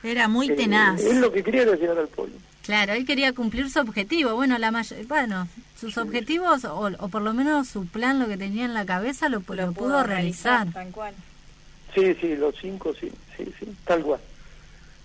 Era 0.06 0.28
muy 0.28 0.48
Eh, 0.50 0.54
tenaz. 0.54 1.00
él 1.04 1.20
lo 1.20 1.32
que 1.32 1.42
quería 1.42 1.62
era 1.62 1.74
llegar 1.74 1.98
al 1.98 2.08
polo. 2.08 2.32
Claro, 2.62 2.92
él 2.94 3.04
quería 3.06 3.32
cumplir 3.32 3.68
su 3.70 3.80
objetivo. 3.80 4.34
Bueno, 4.34 4.56
la 4.58 4.70
may- 4.70 5.04
bueno, 5.08 5.48
sus 5.78 5.98
objetivos 5.98 6.64
o, 6.64 6.90
o 6.98 7.08
por 7.08 7.22
lo 7.22 7.32
menos 7.34 7.68
su 7.68 7.86
plan, 7.86 8.18
lo 8.18 8.26
que 8.28 8.36
tenía 8.36 8.64
en 8.64 8.74
la 8.74 8.84
cabeza, 8.86 9.28
lo, 9.28 9.42
lo 9.48 9.72
pudo 9.72 10.02
realizar. 10.04 10.72
Tal 10.72 10.90
cual. 10.90 11.14
Sí, 11.94 12.14
sí, 12.20 12.36
los 12.36 12.54
cinco, 12.60 12.92
sí, 13.00 13.10
sí, 13.36 13.44
sí, 13.58 13.66
tal 13.84 14.02
cual, 14.02 14.20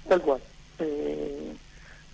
tal 0.07 0.21
cual. 0.21 0.41
Eh, 0.79 1.53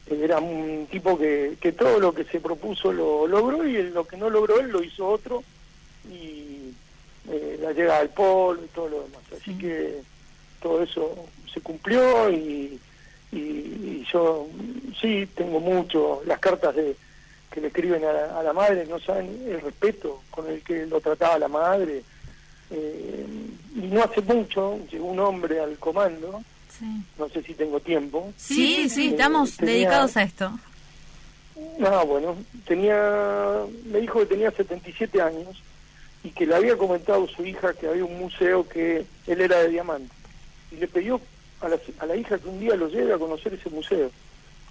era 0.09 0.39
un 0.39 0.87
tipo 0.91 1.17
que, 1.17 1.57
que 1.59 1.71
todo 1.73 1.99
lo 1.99 2.13
que 2.13 2.23
se 2.25 2.39
propuso 2.39 2.93
lo 2.93 3.27
logró 3.27 3.65
y 3.67 3.83
lo 3.91 4.05
que 4.07 4.15
no 4.17 4.29
logró 4.29 4.59
él 4.59 4.69
lo 4.69 4.81
hizo 4.83 5.05
otro 5.07 5.43
y 6.09 6.71
eh, 7.29 7.59
la 7.61 7.71
llegada 7.73 7.99
al 7.99 8.09
polo 8.09 8.61
y 8.63 8.67
todo 8.67 8.87
lo 8.89 9.01
demás. 9.03 9.21
Así 9.35 9.53
que 9.57 10.01
todo 10.61 10.81
eso 10.83 11.25
se 11.57 11.61
cumplió 11.63 12.29
y, 12.29 12.79
y, 13.31 13.37
y 13.37 14.07
yo 14.11 14.47
sí 15.01 15.27
tengo 15.35 15.59
mucho, 15.59 16.21
las 16.25 16.39
cartas 16.39 16.75
de 16.75 16.95
que 17.51 17.61
le 17.61 17.67
escriben 17.67 18.03
a 18.05 18.13
la, 18.13 18.39
a 18.39 18.43
la 18.43 18.53
madre, 18.53 18.85
no 18.87 18.99
saben 18.99 19.41
el 19.47 19.59
respeto 19.61 20.21
con 20.29 20.47
el 20.47 20.61
que 20.61 20.85
lo 20.85 21.01
trataba 21.01 21.39
la 21.39 21.47
madre. 21.47 22.03
Eh, 22.69 23.25
y 23.75 23.87
no 23.87 24.03
hace 24.03 24.21
mucho 24.21 24.77
llegó 24.91 25.05
un 25.07 25.19
hombre 25.19 25.59
al 25.59 25.77
comando, 25.79 26.43
no 27.17 27.29
sé 27.29 27.41
si 27.41 27.53
tengo 27.53 27.79
tiempo. 27.79 28.31
Sí, 28.37 28.87
sí, 28.89 29.07
Eh, 29.07 29.09
estamos 29.11 29.55
tenía- 29.57 29.73
dedicados 29.73 30.17
a 30.17 30.23
esto. 30.23 30.51
No, 31.79 32.05
bueno, 32.05 32.37
tenía, 32.67 33.63
me 33.85 33.99
dijo 34.01 34.19
que 34.19 34.25
tenía 34.27 34.51
77 34.51 35.19
años 35.21 35.63
y 36.23 36.29
que 36.29 36.45
le 36.45 36.53
había 36.55 36.77
comentado 36.77 37.23
a 37.23 37.27
su 37.35 37.43
hija 37.45 37.73
que 37.73 37.87
había 37.87 38.05
un 38.05 38.19
museo 38.19 38.67
que 38.67 39.05
él 39.25 39.41
era 39.41 39.57
de 39.59 39.69
diamante. 39.69 40.13
Y 40.71 40.75
le 40.75 40.87
pidió 40.87 41.19
a 41.61 41.69
la, 41.69 41.79
a 41.99 42.05
la 42.05 42.15
hija 42.15 42.37
que 42.37 42.47
un 42.47 42.59
día 42.59 42.75
lo 42.75 42.87
lleve 42.87 43.13
a 43.13 43.17
conocer 43.17 43.53
ese 43.53 43.69
museo. 43.69 44.11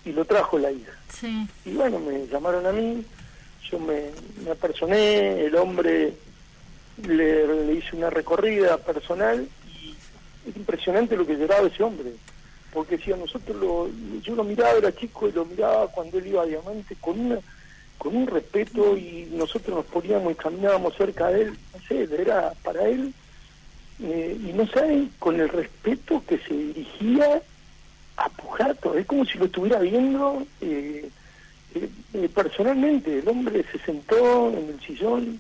Y 0.05 0.13
lo 0.13 0.25
trajo 0.25 0.59
la 0.59 0.71
hija. 0.71 0.93
Sí. 1.09 1.47
Y 1.65 1.73
bueno, 1.73 1.99
me 1.99 2.27
llamaron 2.29 2.65
a 2.65 2.73
mí, 2.73 3.05
yo 3.71 3.79
me, 3.81 4.11
me 4.45 4.53
apersoné, 4.53 5.45
el 5.47 5.57
hombre 5.57 6.15
le, 7.05 7.65
le 7.67 7.73
hice 7.73 7.97
una 7.97 8.09
recorrida 8.09 8.79
personal 8.79 9.49
y 9.67 9.95
es 10.49 10.57
impresionante 10.57 11.17
lo 11.17 11.27
que 11.27 11.37
lloraba 11.37 11.67
ese 11.67 11.83
hombre. 11.83 12.13
Porque 12.73 12.99
decía, 12.99 13.17
nosotros 13.17 13.57
lo, 13.57 13.89
yo 14.21 14.35
lo 14.35 14.45
miraba, 14.45 14.79
era 14.79 14.95
chico 14.95 15.29
y 15.29 15.33
lo 15.33 15.45
miraba 15.45 15.89
cuando 15.89 16.19
él 16.19 16.27
iba 16.29 16.43
a 16.43 16.47
Diamante 16.47 16.97
con 17.01 17.19
una 17.19 17.39
con 17.99 18.15
un 18.15 18.27
respeto 18.27 18.97
y 18.97 19.29
nosotros 19.33 19.77
nos 19.77 19.87
poníamos 19.87 20.33
y 20.33 20.37
caminábamos 20.37 20.95
cerca 20.97 21.29
de 21.29 21.43
él, 21.43 21.59
no 21.73 21.81
sé, 21.89 22.07
era 22.21 22.53
para 22.63 22.87
él, 22.87 23.13
eh, 24.03 24.39
y 24.39 24.53
no 24.53 24.67
saben, 24.69 25.11
con 25.19 25.41
el 25.41 25.49
respeto 25.49 26.23
que 26.27 26.39
se 26.39 26.55
dirigía 26.55 27.43
a 28.17 28.29
Pujato, 28.31 28.95
es 28.95 29.07
como 29.07 29.25
si 29.25 29.39
lo 29.39 29.47
estuviera 29.47 29.79
viendo 29.81 30.47
eh, 30.61 31.09
eh, 31.75 31.89
eh, 32.15 32.29
personalmente, 32.35 33.19
el 33.19 33.29
hombre 33.29 33.65
se 33.71 33.79
sentó 33.81 34.51
en 34.51 34.69
el 34.71 34.81
sillón, 34.81 35.39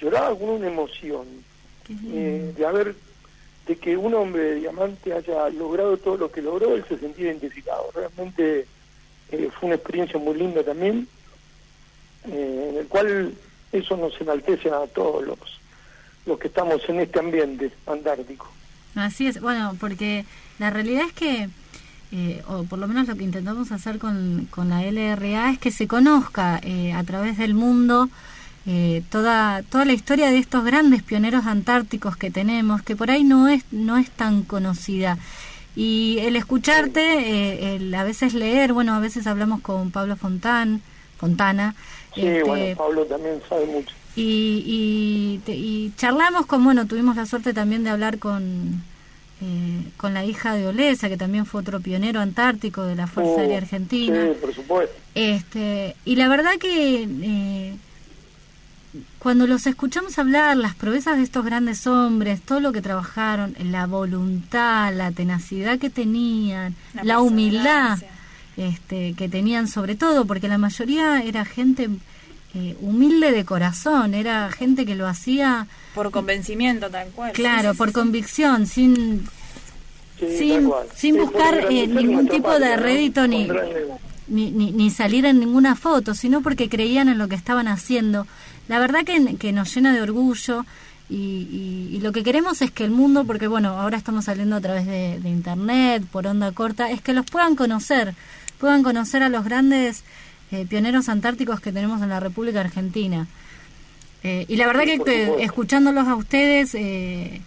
lloraba 0.00 0.36
con 0.36 0.48
una 0.48 0.66
emoción 0.66 1.26
eh, 2.12 2.52
de 2.56 2.66
haber, 2.66 2.94
de 3.66 3.76
que 3.76 3.96
un 3.96 4.14
hombre 4.14 4.42
de 4.42 4.54
diamante 4.56 5.12
haya 5.12 5.48
logrado 5.50 5.96
todo 5.96 6.16
lo 6.16 6.32
que 6.32 6.42
logró, 6.42 6.74
él 6.74 6.84
se 6.88 6.98
sentía 6.98 7.26
identificado. 7.26 7.90
Realmente 7.94 8.66
eh, 9.30 9.50
fue 9.58 9.66
una 9.66 9.76
experiencia 9.76 10.18
muy 10.18 10.34
linda 10.34 10.62
también, 10.62 11.06
en 12.24 12.76
el 12.76 12.86
cual 12.88 13.32
eso 13.72 13.96
nos 13.96 14.20
enaltece 14.20 14.70
a 14.70 14.86
todos 14.88 15.24
los, 15.24 15.38
los 16.28 16.38
que 16.38 16.48
estamos 16.48 16.80
en 16.88 17.00
este 17.00 17.18
ambiente 17.18 17.72
antártico. 17.86 18.48
Así 18.94 19.26
es, 19.26 19.40
bueno, 19.40 19.76
porque 19.80 20.24
la 20.58 20.70
realidad 20.70 21.06
es 21.06 21.12
que, 21.12 21.48
eh, 22.12 22.42
o 22.48 22.64
por 22.64 22.78
lo 22.78 22.86
menos 22.86 23.08
lo 23.08 23.16
que 23.16 23.24
intentamos 23.24 23.72
hacer 23.72 23.98
con, 23.98 24.46
con 24.50 24.68
la 24.68 24.82
LRA 24.82 25.50
es 25.50 25.58
que 25.58 25.70
se 25.70 25.88
conozca 25.88 26.60
eh, 26.62 26.92
a 26.92 27.02
través 27.04 27.38
del 27.38 27.54
mundo 27.54 28.08
eh, 28.66 29.02
toda, 29.10 29.62
toda 29.62 29.84
la 29.84 29.92
historia 29.92 30.30
de 30.30 30.38
estos 30.38 30.64
grandes 30.64 31.02
pioneros 31.02 31.46
antárticos 31.46 32.16
que 32.16 32.30
tenemos, 32.30 32.82
que 32.82 32.96
por 32.96 33.10
ahí 33.10 33.24
no 33.24 33.48
es, 33.48 33.64
no 33.70 33.96
es 33.96 34.10
tan 34.10 34.42
conocida. 34.42 35.18
Y 35.74 36.18
el 36.20 36.36
escucharte, 36.36 37.00
eh, 37.00 37.76
el 37.76 37.94
a 37.94 38.04
veces 38.04 38.34
leer, 38.34 38.72
bueno, 38.72 38.94
a 38.94 39.00
veces 39.00 39.26
hablamos 39.26 39.60
con 39.60 39.90
Pablo 39.90 40.16
Fontán, 40.16 40.82
Fontana, 41.18 41.74
Sí, 42.14 42.26
este, 42.26 42.42
bueno, 42.42 42.76
Pablo 42.76 43.04
también 43.06 43.40
sabe 43.48 43.66
mucho. 43.66 43.94
Y, 44.20 44.62
y, 44.66 45.38
te- 45.44 45.56
y 45.56 45.92
charlamos 45.96 46.46
con, 46.46 46.64
bueno, 46.64 46.86
tuvimos 46.86 47.16
la 47.16 47.26
suerte 47.26 47.54
también 47.54 47.84
de 47.84 47.90
hablar 47.90 48.18
con, 48.18 48.82
eh, 49.40 49.82
con 49.96 50.14
la 50.14 50.24
hija 50.24 50.54
de 50.54 50.66
Olesa, 50.66 51.08
que 51.08 51.16
también 51.16 51.46
fue 51.46 51.60
otro 51.60 51.80
pionero 51.80 52.20
antártico 52.20 52.82
de 52.84 52.96
la 52.96 53.06
Fuerza 53.06 53.32
Oh, 53.32 53.40
Aérea 53.40 53.58
Argentina. 53.58 54.22
Sí, 54.24 54.30
por 54.40 54.54
supuesto. 54.54 54.94
Este, 55.14 55.94
y 56.04 56.16
la 56.16 56.28
verdad 56.28 56.52
que 56.60 57.06
eh, 57.22 57.76
cuando 59.18 59.46
los 59.46 59.66
escuchamos 59.66 60.18
hablar, 60.18 60.56
las 60.56 60.74
proezas 60.74 61.16
de 61.18 61.22
estos 61.22 61.44
grandes 61.44 61.86
hombres, 61.86 62.40
todo 62.40 62.60
lo 62.60 62.72
que 62.72 62.80
trabajaron, 62.82 63.54
la 63.62 63.86
voluntad, 63.86 64.92
la 64.94 65.12
tenacidad 65.12 65.78
que 65.78 65.90
tenían, 65.90 66.74
La 66.94 67.04
la, 67.04 67.20
humildad 67.20 67.98
este, 68.56 69.14
que 69.14 69.28
tenían 69.28 69.68
sobre 69.68 69.94
todo, 69.94 70.24
porque 70.24 70.48
la 70.48 70.58
mayoría 70.58 71.22
era 71.22 71.44
gente 71.44 71.88
eh, 72.58 72.76
humilde 72.80 73.30
de 73.32 73.44
corazón, 73.44 74.14
era 74.14 74.50
gente 74.50 74.84
que 74.84 74.94
lo 74.96 75.06
hacía 75.06 75.66
Por 75.94 76.10
convencimiento, 76.10 76.90
tal 76.90 77.08
cual. 77.10 77.32
Claro, 77.32 77.68
Sí, 77.70 77.74
sí, 77.74 77.78
por 77.78 77.88
sí, 77.88 77.94
convicción, 77.94 78.66
sin, 78.66 79.26
Sí, 80.18 80.26
sin, 80.38 80.70
sin 80.96 81.14
Sí, 81.14 81.20
buscar 81.20 81.54
eh, 81.70 81.86
ningún 81.86 82.26
tipo 82.28 82.58
de 82.58 82.76
rédito 82.76 83.26
ni, 83.28 83.48
ni, 84.26 84.50
ni, 84.50 84.72
ni 84.72 84.90
salir 84.90 85.24
en 85.26 85.38
ninguna 85.38 85.76
foto, 85.76 86.12
sino 86.14 86.40
porque 86.42 86.68
creían 86.68 87.08
en 87.08 87.18
lo 87.18 87.28
que 87.28 87.36
estaban 87.36 87.68
haciendo. 87.68 88.26
La 88.68 88.78
verdad 88.80 89.04
que, 89.04 89.36
que 89.36 89.52
nos 89.52 89.72
llena 89.74 89.94
de 89.94 90.02
orgullo 90.02 90.66
y, 91.08 91.14
y- 91.16 91.96
y 91.96 92.00
lo 92.00 92.10
que 92.12 92.22
queremos 92.24 92.60
es 92.62 92.70
que 92.72 92.84
el 92.84 92.90
mundo, 92.90 93.24
porque 93.24 93.46
bueno, 93.46 93.70
ahora 93.78 93.96
estamos 93.96 94.24
saliendo 94.26 94.56
a 94.56 94.60
través 94.60 94.86
de, 94.86 95.20
de 95.20 95.28
internet, 95.30 96.02
por 96.10 96.26
onda 96.26 96.50
corta, 96.52 96.90
es 96.90 97.00
que 97.00 97.12
los 97.14 97.24
puedan 97.24 97.54
conocer, 97.56 98.14
puedan 98.58 98.82
conocer 98.82 99.22
a 99.22 99.28
los 99.28 99.44
grandes 99.44 100.02
eh, 100.52 100.66
pioneros 100.68 101.08
antárticos 101.08 101.60
que 101.60 101.72
tenemos 101.72 102.02
en 102.02 102.08
la 102.08 102.20
República 102.20 102.60
Argentina. 102.60 103.26
Eh, 104.22 104.46
y 104.48 104.56
la 104.56 104.66
verdad 104.66 104.84
Sí, 104.84 104.98
que, 105.04 105.44
escuchándolos 105.44 106.08
a 106.08 106.16
ustedes 106.16 106.74
eh, 106.74 107.40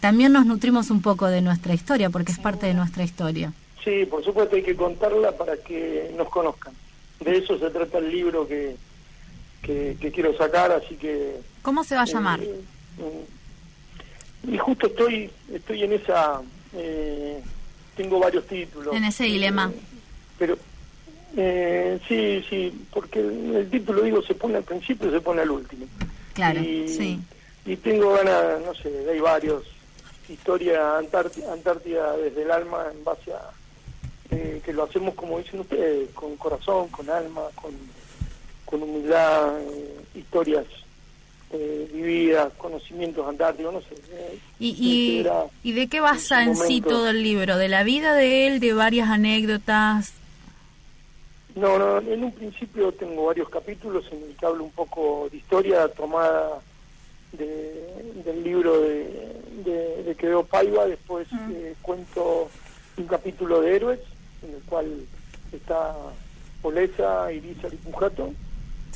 también 0.00 0.32
nos 0.32 0.46
nutrimos 0.46 0.90
un 0.90 1.02
poco 1.02 1.26
de 1.26 1.40
nuestra 1.40 1.74
historia, 1.74 2.10
porque 2.10 2.32
es 2.32 2.38
parte 2.38 2.66
de 2.66 2.74
nuestra 2.74 3.02
historia. 3.02 3.52
Sí, 3.84 4.04
por 4.06 4.24
supuesto 4.24 4.56
hay 4.56 4.62
que 4.62 4.76
contarla 4.76 5.32
para 5.32 5.56
que 5.56 6.12
nos 6.16 6.28
conozcan. 6.28 6.74
De 7.20 7.38
eso 7.38 7.58
se 7.58 7.70
trata 7.70 7.98
el 7.98 8.10
libro 8.10 8.46
que, 8.46 8.76
que, 9.62 9.96
que 10.00 10.12
quiero 10.12 10.36
sacar, 10.36 10.70
así 10.72 10.96
que... 10.96 11.36
¿Cómo 11.62 11.82
se 11.84 11.94
va 11.94 12.02
a 12.02 12.06
llamar? 12.06 12.40
y 14.48 14.58
justo 14.58 14.86
estoy 14.86 15.30
estoy 15.52 15.82
en 15.82 15.92
esa... 15.92 16.40
eh, 16.74 17.42
tengo 17.96 18.20
varios 18.20 18.46
títulos. 18.46 18.94
En 18.94 19.04
ese 19.04 19.24
dilema. 19.24 19.72
Pero 20.38 20.58
eh, 21.36 21.98
sí, 22.06 22.44
sí, 22.48 22.86
porque 22.92 23.20
el, 23.20 23.68
título, 23.70 24.02
digo, 24.02 24.22
se 24.22 24.34
pone 24.34 24.56
al 24.56 24.64
principio 24.64 25.08
y 25.08 25.12
se 25.12 25.20
pone 25.20 25.42
al 25.42 25.50
último. 25.50 25.86
Claro, 26.34 26.60
y, 26.60 26.88
sí. 26.88 27.20
y 27.64 27.76
tengo 27.76 28.12
ganas, 28.12 28.60
no 28.64 28.74
sé, 28.74 28.90
hay 29.10 29.20
varios. 29.20 29.64
Historia 30.28 30.98
Antártida, 30.98 31.52
Antártida 31.52 32.16
desde 32.16 32.42
el 32.42 32.50
alma 32.50 32.86
en 32.92 33.04
base 33.04 33.32
a 33.32 33.48
eh, 34.30 34.60
que 34.64 34.72
lo 34.72 34.82
hacemos 34.82 35.14
como 35.14 35.38
dicen 35.38 35.60
ustedes, 35.60 36.10
con 36.10 36.36
corazón, 36.36 36.88
con 36.88 37.08
alma, 37.08 37.42
con, 37.54 37.72
con 38.64 38.82
humildad, 38.82 39.60
eh, 39.60 40.00
historias 40.16 40.64
eh, 41.52 41.88
vividas, 41.92 42.52
conocimientos 42.58 43.26
antárticos, 43.28 43.74
no 43.74 43.80
sé. 43.80 43.94
eh, 44.10 44.38
¿Y, 44.58 45.24
y, 45.62 45.72
de 45.72 45.86
qué 45.86 46.00
basa 46.00 46.42
en 46.42 46.56
sí 46.56 46.80
todo 46.80 47.08
el 47.08 47.22
libro? 47.22 47.56
¿De 47.56 47.68
la 47.68 47.84
vida 47.84 48.14
de 48.14 48.48
él, 48.48 48.58
de 48.58 48.72
varias 48.72 49.08
anécdotas? 49.08 50.12
No, 51.56 51.78
no, 51.78 51.98
en 51.98 52.22
un 52.22 52.32
principio 52.32 52.92
tengo 52.92 53.26
varios 53.26 53.48
capítulos 53.48 54.04
en 54.12 54.22
el 54.22 54.36
que 54.36 54.46
hablo 54.46 54.64
un 54.64 54.70
poco 54.72 55.28
de 55.30 55.38
historia 55.38 55.88
tomada 55.88 56.60
de- 57.32 58.12
del 58.24 58.44
libro 58.44 58.80
de, 58.80 59.40
de, 59.64 60.02
de 60.02 60.44
Paiva, 60.44 60.86
después 60.86 61.26
eh, 61.50 61.74
cuento 61.82 62.48
un 62.98 63.06
capítulo 63.06 63.60
de 63.62 63.74
héroes, 63.76 64.00
en 64.42 64.54
el 64.54 64.62
cual 64.62 64.86
está 65.52 65.94
Poleza, 66.62 67.32
Irizar 67.32 67.72
y 67.72 67.76
Pujato. 67.76 68.32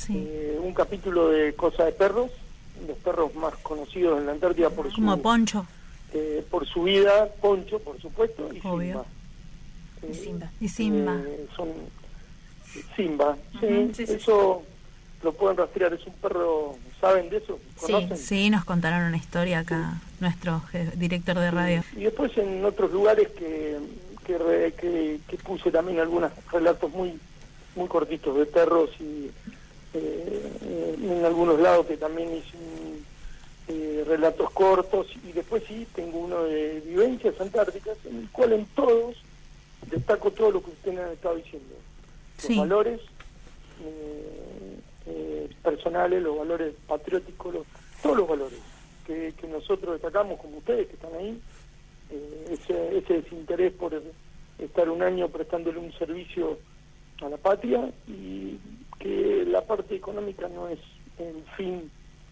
Eh, 0.09 0.59
un 0.61 0.73
capítulo 0.73 1.29
de 1.29 1.53
Cosa 1.53 1.85
de 1.85 1.91
Perros, 1.91 2.31
los 2.87 2.97
perros 2.97 3.33
más 3.35 3.55
conocidos 3.57 4.19
en 4.19 4.25
la 4.27 4.31
Antártida 4.33 4.69
por 4.71 4.87
su, 4.89 4.95
Como 4.95 5.17
Poncho. 5.21 5.65
eh, 6.13 6.43
por 6.49 6.65
su 6.67 6.83
vida, 6.83 7.27
Poncho, 7.41 7.79
por 7.79 7.99
supuesto, 8.01 8.49
y 8.53 8.59
Obvio. 8.65 9.05
Simba. 10.01 10.11
Y 10.11 10.13
Simba. 10.15 10.51
Y 10.59 10.67
Simba. 10.69 11.21
Eh, 11.27 11.47
son 11.55 11.67
Simba, 12.95 13.37
sí, 13.59 13.91
eso 14.07 14.63
lo 15.23 15.33
pueden 15.33 15.57
rastrear, 15.57 15.93
es 15.93 16.05
un 16.07 16.13
perro, 16.13 16.75
¿saben 16.99 17.29
de 17.29 17.37
eso? 17.37 17.59
Sí, 17.85 17.91
¿Conocen? 17.93 18.17
sí, 18.17 18.49
nos 18.49 18.65
contaron 18.65 19.03
una 19.03 19.17
historia 19.17 19.59
acá, 19.59 19.99
nuestro 20.19 20.61
director 20.95 21.37
de 21.37 21.51
radio. 21.51 21.83
Y 21.95 22.01
después 22.03 22.35
en 22.37 22.63
otros 22.65 22.91
lugares 22.91 23.27
que, 23.29 23.77
que, 24.25 24.37
re- 24.37 24.73
que, 24.73 25.19
que 25.27 25.37
puse 25.37 25.69
también 25.71 25.99
algunos 25.99 26.31
relatos 26.51 26.91
muy 26.91 27.17
muy 27.75 27.87
cortitos 27.87 28.37
de 28.37 28.45
perros 28.45 28.89
y 28.99 29.31
eh, 29.93 30.97
en 31.01 31.23
algunos 31.25 31.59
lados 31.59 31.85
que 31.85 31.95
también 31.97 32.29
hice 32.35 32.57
un, 32.57 33.05
eh, 33.69 34.03
relatos 34.05 34.49
cortos 34.51 35.07
y 35.27 35.31
después 35.31 35.63
sí 35.67 35.87
tengo 35.95 36.19
uno 36.19 36.43
de 36.43 36.81
vivencias 36.85 37.39
antárticas 37.39 37.97
en 38.05 38.19
el 38.21 38.29
cual 38.29 38.53
en 38.53 38.65
todos 38.75 39.15
destaco 39.89 40.31
todo 40.31 40.51
lo 40.51 40.61
que 40.63 40.71
ustedes 40.71 40.99
han 40.99 41.11
estado 41.13 41.35
diciendo 41.35 41.75
los 42.49 42.57
valores 42.59 42.99
eh, 43.83 44.77
eh, 45.07 45.49
personales 45.63 46.21
los 46.21 46.37
valores 46.37 46.73
patrióticos 46.87 47.53
los- 47.53 47.67
todos 48.01 48.17
los 48.17 48.27
valores 48.27 48.59
que, 49.05 49.33
que 49.39 49.47
nosotros 49.47 49.93
destacamos 49.93 50.39
como 50.39 50.57
ustedes 50.57 50.87
que 50.87 50.93
están 50.93 51.13
ahí 51.15 51.39
eh, 52.11 52.45
ese, 52.51 52.97
ese 52.97 53.21
desinterés 53.21 53.73
por 53.73 53.99
estar 54.59 54.89
un 54.89 55.01
año 55.01 55.27
prestándole 55.29 55.79
un 55.79 55.91
servicio 55.93 56.59
a 57.21 57.29
la 57.29 57.37
patria 57.37 57.91
y 58.07 58.57
que 58.99 59.43
la 59.47 59.61
parte 59.65 59.95
económica 59.95 60.47
no 60.49 60.67
es 60.67 60.79
el 61.17 61.43
fin 61.57 61.89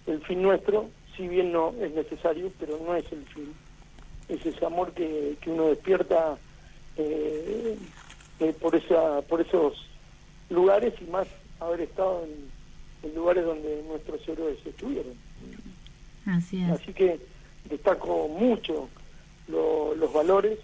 el 0.07 0.21
fin 0.25 0.41
nuestro 0.41 0.89
si 1.15 1.27
bien 1.27 1.51
no 1.51 1.73
es 1.81 1.91
necesario 1.93 2.51
pero 2.59 2.79
no 2.85 2.95
es 2.95 3.05
el 3.11 3.25
fin. 3.25 3.53
Es 4.29 4.45
ese 4.45 4.63
amor 4.65 4.91
que, 4.93 5.35
que 5.41 5.49
uno 5.49 5.65
despierta 5.69 6.37
eh, 6.97 7.77
eh, 8.39 8.53
por 8.61 8.75
esa 8.75 9.21
por 9.23 9.41
esos 9.41 9.73
lugares 10.49 10.93
y 11.01 11.05
más 11.09 11.27
haber 11.59 11.81
estado 11.81 12.23
en, 12.25 13.09
en 13.09 13.15
lugares 13.15 13.45
donde 13.45 13.83
nuestros 13.87 14.27
héroes 14.27 14.57
estuvieron 14.65 15.13
Así 16.25 16.61
es. 16.61 16.69
Así 16.71 16.93
que 16.93 17.19
destaco 17.69 18.27
mucho 18.27 18.87
lo- 19.47 19.95
los 19.95 20.11
valores. 20.13 20.59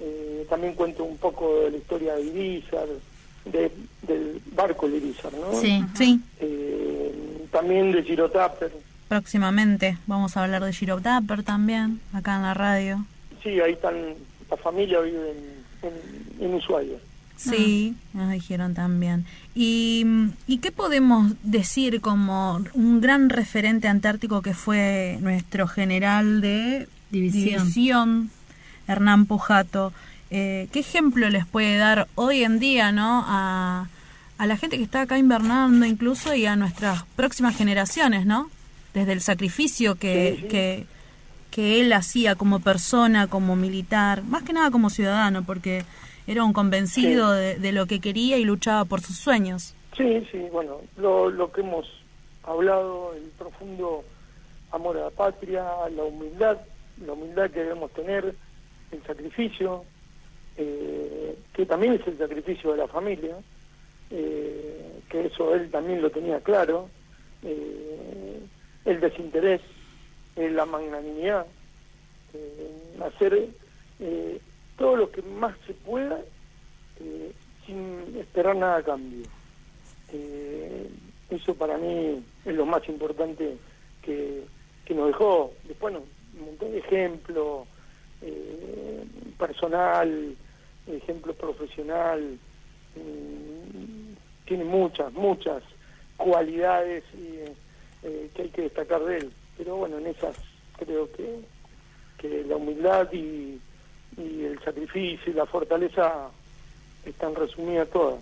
Eh, 0.00 0.46
también 0.48 0.74
cuento 0.74 1.04
un 1.04 1.16
poco 1.18 1.60
de 1.60 1.70
la 1.72 1.76
historia 1.78 2.14
de 2.14 2.22
Irizar, 2.22 2.86
de, 3.44 3.70
del 4.02 4.40
barco 4.54 4.88
de 4.88 4.96
Irizar, 4.98 5.32
¿no? 5.34 5.52
Sí, 5.60 5.84
sí. 5.94 6.20
Eh, 6.40 7.46
también 7.50 7.92
de 7.92 8.02
Girotapper. 8.02 8.72
Próximamente 9.08 9.98
vamos 10.06 10.36
a 10.36 10.44
hablar 10.44 10.64
de 10.64 10.72
Giro 10.72 10.98
Dapper 11.00 11.42
también, 11.42 12.00
acá 12.12 12.36
en 12.36 12.42
la 12.42 12.54
radio. 12.54 13.04
Sí, 13.42 13.60
ahí 13.60 13.72
están, 13.72 13.94
la 14.50 14.56
familia 14.56 15.00
vive 15.00 15.30
en, 15.30 15.88
en, 15.88 16.44
en 16.46 16.54
Ushuaia. 16.54 16.98
Sí, 17.50 17.94
nos 18.12 18.30
dijeron 18.30 18.74
también. 18.74 19.24
¿Y, 19.54 20.04
¿Y 20.46 20.58
qué 20.58 20.72
podemos 20.72 21.32
decir 21.42 22.00
como 22.00 22.64
un 22.74 23.00
gran 23.00 23.28
referente 23.30 23.88
antártico 23.88 24.42
que 24.42 24.54
fue 24.54 25.18
nuestro 25.20 25.66
general 25.68 26.40
de 26.40 26.88
División. 27.10 27.62
división, 27.62 28.30
Hernán 28.88 29.26
Pujato? 29.26 29.92
Eh, 30.30 30.68
¿Qué 30.72 30.80
ejemplo 30.80 31.28
les 31.30 31.46
puede 31.46 31.76
dar 31.76 32.08
hoy 32.16 32.42
en 32.42 32.58
día 32.58 32.90
no 32.92 33.24
a, 33.26 33.88
a 34.38 34.46
la 34.46 34.56
gente 34.56 34.76
que 34.76 34.82
está 34.82 35.02
acá 35.02 35.18
invernando 35.18 35.86
incluso 35.86 36.34
y 36.34 36.46
a 36.46 36.56
nuestras 36.56 37.04
próximas 37.14 37.56
generaciones, 37.56 38.26
¿no? 38.26 38.50
Desde 38.94 39.12
el 39.12 39.20
sacrificio 39.20 39.94
que, 39.96 40.34
Sí, 40.36 40.42
sí. 40.42 40.48
que, 40.48 40.86
que 41.50 41.80
él 41.80 41.92
hacía 41.92 42.34
como 42.34 42.58
persona, 42.60 43.28
como 43.28 43.54
militar, 43.54 44.22
más 44.24 44.42
que 44.42 44.52
nada 44.52 44.70
como 44.72 44.90
ciudadano, 44.90 45.44
porque 45.44 45.84
era 46.26 46.44
un 46.44 46.52
convencido 46.52 47.32
Sí. 47.34 47.38
de, 47.40 47.58
de 47.58 47.72
lo 47.72 47.86
que 47.86 48.00
quería 48.00 48.38
y 48.38 48.44
luchaba 48.44 48.84
por 48.84 49.00
sus 49.00 49.16
sueños. 49.18 49.74
Sí, 49.96 50.26
sí, 50.32 50.38
bueno, 50.52 50.80
lo, 50.96 51.30
lo 51.30 51.52
que 51.52 51.60
hemos 51.60 51.86
hablado, 52.42 53.12
el 53.14 53.24
profundo 53.38 54.04
amor 54.72 54.96
a 54.98 55.02
la 55.04 55.10
patria, 55.10 55.64
la 55.94 56.02
humildad, 56.02 56.58
la 57.04 57.12
humildad 57.12 57.50
que 57.50 57.60
debemos 57.60 57.90
tener, 57.92 58.34
el 58.90 59.02
sacrificio, 59.06 59.84
eh, 60.56 61.36
que 61.52 61.66
también 61.66 61.94
es 61.94 62.06
el 62.06 62.18
sacrificio 62.18 62.72
de 62.72 62.78
la 62.78 62.88
familia, 62.88 63.36
eh, 64.10 65.00
que 65.08 65.26
eso 65.26 65.54
él 65.54 65.70
también 65.70 66.02
lo 66.02 66.10
tenía 66.10 66.40
claro, 66.40 66.88
eh, 67.42 68.40
el 68.84 69.00
desinterés, 69.00 69.60
eh, 70.36 70.50
la 70.50 70.66
magnanimidad, 70.66 71.46
eh, 72.34 72.70
hacer 73.04 73.48
eh, 74.00 74.40
todo 74.76 74.96
lo 74.96 75.10
que 75.10 75.22
más 75.22 75.54
se 75.66 75.74
pueda 75.74 76.20
eh, 77.00 77.32
sin 77.66 78.16
esperar 78.18 78.56
nada 78.56 78.78
a 78.78 78.82
cambio. 78.82 79.26
Eh, 80.12 80.88
eso 81.30 81.54
para 81.54 81.78
mí 81.78 82.22
es 82.44 82.54
lo 82.54 82.66
más 82.66 82.88
importante 82.88 83.56
que, 84.02 84.44
que 84.84 84.94
nos 84.94 85.08
dejó. 85.08 85.52
Después 85.64 85.94
no, 85.94 86.00
un 86.38 86.46
montón 86.46 86.72
de 86.72 86.78
ejemplos 86.78 87.66
eh, 88.22 89.04
personal, 89.38 90.36
ejemplo 90.86 91.34
profesional. 91.34 92.38
mm, 92.96 94.14
tiene 94.46 94.64
muchas, 94.64 95.12
muchas 95.14 95.62
cualidades 96.18 97.02
eh, 97.14 98.30
que 98.34 98.42
hay 98.42 98.48
que 98.50 98.62
destacar 98.62 99.02
de 99.04 99.18
él. 99.18 99.32
Pero 99.56 99.76
bueno, 99.76 99.98
en 99.98 100.08
esas 100.08 100.36
creo 100.76 101.10
que, 101.12 101.40
que 102.18 102.44
la 102.44 102.56
humildad 102.56 103.10
y, 103.12 103.58
y 104.16 104.44
el 104.44 104.58
sacrificio 104.64 105.32
y 105.32 105.34
la 105.34 105.46
fortaleza 105.46 106.28
están 107.04 107.34
resumidas 107.34 107.88
todas. 107.90 108.20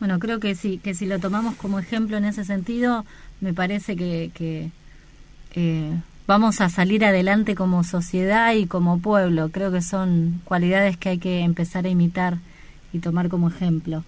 Bueno, 0.00 0.18
creo 0.18 0.40
que 0.40 0.54
sí, 0.54 0.78
que 0.82 0.94
si 0.94 1.06
lo 1.06 1.18
tomamos 1.18 1.54
como 1.56 1.78
ejemplo 1.78 2.16
en 2.16 2.24
ese 2.24 2.44
sentido, 2.44 3.04
me 3.40 3.54
parece 3.54 3.96
que, 3.96 4.30
que 4.34 4.70
eh, 5.54 5.90
vamos 6.26 6.60
a 6.60 6.68
salir 6.68 7.04
adelante 7.04 7.54
como 7.54 7.84
sociedad 7.84 8.52
y 8.54 8.66
como 8.66 8.98
pueblo. 8.98 9.48
Creo 9.50 9.72
que 9.72 9.80
son 9.82 10.40
cualidades 10.44 10.96
que 10.96 11.10
hay 11.10 11.18
que 11.18 11.40
empezar 11.40 11.86
a 11.86 11.88
imitar 11.88 12.38
y 12.92 12.98
tomar 12.98 13.28
como 13.28 13.48
ejemplo. 13.48 14.04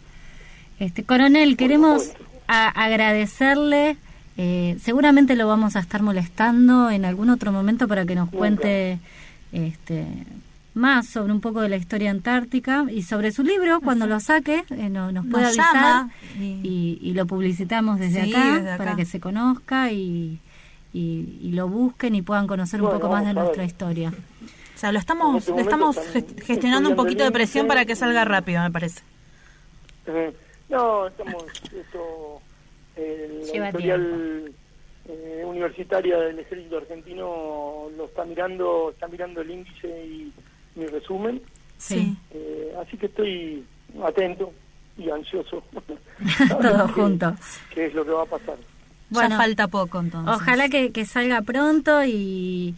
Este 0.79 1.05
coronel, 1.05 1.57
queremos 1.57 2.11
a- 2.49 2.69
agradecerle. 2.69 3.97
eh, 4.39 4.77
seguramente 4.83 5.35
lo 5.35 5.49
vamos 5.49 5.77
a 5.77 5.81
estar 5.81 6.03
molestando 6.03 6.91
en 6.91 7.07
algún 7.07 7.31
otro 7.31 7.53
momento 7.53 7.89
para 7.89 8.05
que 8.05 8.15
nos 8.15 8.29
cuente 8.29 8.99
este, 9.57 10.07
más 10.75 11.07
sobre 11.07 11.33
un 11.33 11.41
poco 11.41 11.63
de 11.63 11.69
la 11.71 11.77
historia 11.77 12.11
antártica 12.11 12.85
y 12.93 13.03
sobre 13.03 13.33
su 13.33 13.43
libro 13.43 13.81
cuando 13.81 14.07
lo 14.07 14.21
saque 14.21 14.65
eh, 14.71 14.89
no- 14.91 15.11
nos 15.13 15.25
puede 15.27 15.45
Nos 15.45 15.59
avisar 15.59 15.75
llama 15.75 16.11
y, 16.39 16.99
y 17.01 17.13
lo 17.15 17.27
publicitamos 17.27 17.99
desde, 17.99 18.25
Sí, 18.25 18.35
acá, 18.35 18.55
desde 18.57 18.71
acá. 18.73 18.85
para 18.85 18.97
que 18.97 19.05
se 19.07 19.19
conozca 19.19 19.91
y, 19.91 20.39
y, 20.93 21.39
y 21.43 21.53
lo 21.53 21.69
busquen 21.69 22.15
y 22.15 22.23
puedan 22.23 22.47
conocer 22.47 22.83
un 22.83 22.91
poco 22.91 23.09
más 23.09 23.25
de 23.25 23.33
nuestra 23.33 23.65
historia. 23.65 24.11
O 24.11 24.79
sea, 24.79 24.93
lo 24.93 24.99
estamos, 24.99 25.33
En 25.33 25.39
este 25.39 25.55
le 25.55 25.63
estamos 25.63 25.97
gestionando 26.45 26.91
un 26.91 26.97
poquito 26.97 27.23
de 27.23 27.29
el 27.29 27.33
presión 27.33 27.67
para 27.67 27.87
que 27.87 27.97
salga 27.97 28.27
rápido, 28.27 28.63
me 28.63 28.71
parece. 28.71 29.01
Eh, 30.07 30.37
no, 30.69 31.07
estamos, 31.07 31.45
esto, 31.65 32.41
la 32.97 33.53
Lleva 33.53 33.69
editorial 33.71 34.53
eh, 35.09 35.43
universitaria 35.47 36.19
del 36.19 36.39
ejército 36.39 36.79
argentino 36.79 37.87
lo 37.97 38.05
está 38.07 38.25
mirando, 38.25 38.91
está 38.91 39.09
mirando 39.09 39.41
el 39.41 39.51
índice 39.51 39.89
y 40.05 40.33
mi 40.75 40.87
resumen. 40.87 41.41
Sí. 41.79 42.17
Eh, 42.33 42.75
así 42.81 42.97
que 42.97 43.07
estoy 43.07 43.65
atento 44.03 44.53
y 44.99 45.11
ansioso. 45.11 45.63
Todos 46.49 46.87
¿Qué- 46.87 46.93
juntos. 47.01 47.35
¿Qué 47.75 47.87
es 47.87 47.95
lo 47.95 48.05
que 48.05 48.11
va 48.11 48.23
a 48.23 48.27
pasar? 48.27 48.57
Bueno, 49.11 49.37
falta 49.37 49.69
poco 49.69 50.01
entonces. 50.01 50.35
Ojalá 50.35 50.69
que, 50.69 50.91
que 50.91 51.05
salga 51.05 51.41
pronto 51.43 52.05
y, 52.05 52.75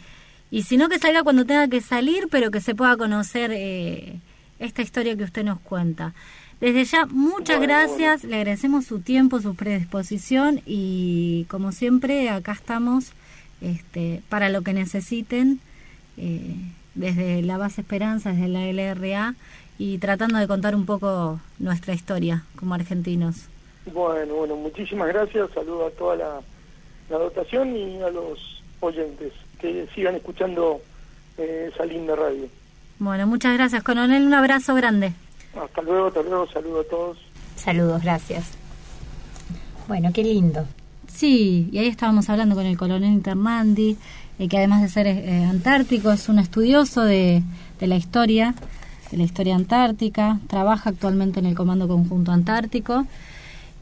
y 0.51 0.63
si 0.65 0.77
no 0.77 0.89
que 0.91 0.99
salga 0.99 1.23
cuando 1.23 1.47
tenga 1.47 1.69
que 1.69 1.81
salir, 1.81 2.29
pero 2.31 2.51
que 2.51 2.61
se 2.61 2.75
pueda 2.75 2.97
conocer 2.99 3.51
eh, 3.55 4.21
esta 4.59 4.83
historia 4.83 5.17
que 5.17 5.25
usted 5.25 5.43
nos 5.45 5.59
cuenta. 5.61 6.13
Desde 6.61 6.85
ya, 6.85 7.07
muchas 7.07 7.59
Bueno, 7.59 7.73
gracias, 7.73 8.25
le 8.25 8.37
agradecemos 8.37 8.85
su 8.85 9.01
tiempo, 9.01 9.41
su 9.41 9.55
predisposición 9.55 10.61
y 10.67 11.45
como 11.49 11.71
siempre 11.71 12.31
acá 12.31 12.53
estamos 12.53 13.13
este, 13.61 14.23
para 14.29 14.49
lo 14.49 14.63
que 14.63 14.73
necesiten 14.73 15.61
eh, 16.17 16.57
desde 16.97 17.43
la 17.43 17.59
base 17.59 17.83
Esperanza, 17.83 18.33
desde 18.33 18.49
la 18.49 18.67
LRA 18.73 19.35
y 19.79 19.99
tratando 19.99 20.39
de 20.39 20.49
contar 20.49 20.75
un 20.75 20.85
poco 20.85 21.41
nuestra 21.61 21.95
historia 21.95 22.43
como 22.57 22.75
argentinos. 22.75 23.47
Bueno, 23.93 24.35
bueno, 24.35 24.57
muchísimas 24.57 25.09
gracias. 25.09 25.51
Saludo 25.55 25.87
a 25.87 25.91
toda 25.91 26.17
la, 26.17 26.41
la 27.09 27.19
dotación 27.19 27.77
y 27.77 28.03
a 28.03 28.11
los 28.11 28.63
oyentes 28.81 29.33
que 29.61 29.87
sigan 29.95 30.17
escuchando 30.17 30.81
eh, 31.37 31.71
esa 31.73 31.85
linda 31.85 32.17
radio. 32.17 32.49
Bueno, 32.99 33.29
muchas 33.29 33.55
gracias, 33.55 33.85
coronel, 33.85 34.27
un 34.27 34.35
abrazo 34.35 34.75
grande. 34.75 35.13
Hasta 35.57 35.83
luego, 35.83 36.09
hasta 36.09 36.23
luego, 36.23 36.47
saludo 36.51 36.81
a 36.81 36.85
todos. 36.85 37.19
Saludos, 37.57 38.03
gracias. 38.03 38.45
Bueno, 39.89 40.11
qué 40.13 40.23
lindo. 40.23 40.67
Sí, 41.07 41.69
y 41.73 41.79
ahí 41.79 41.87
estábamos 41.89 42.29
hablando 42.29 42.55
con 42.55 42.67
el 42.67 42.77
coronel 42.77 43.11
Internandi, 43.13 43.97
eh, 44.39 44.49
que 44.49 44.59
además 44.59 44.83
de 44.83 44.89
ser 44.89 45.07
eh, 45.07 45.45
antártico 45.45 46.13
es 46.13 46.29
un 46.29 46.39
estudioso 46.39 47.03
de, 47.03 47.43
de 47.81 47.87
la 47.87 47.97
historia, 47.97 48.55
de 49.11 49.17
la 49.17 49.25
historia 49.25 49.57
antártica, 49.57 50.39
trabaja 50.47 50.91
actualmente 50.91 51.41
en 51.41 51.47
el 51.47 51.55
Comando 51.55 51.89
Conjunto 51.89 52.31
Antártico. 52.31 53.07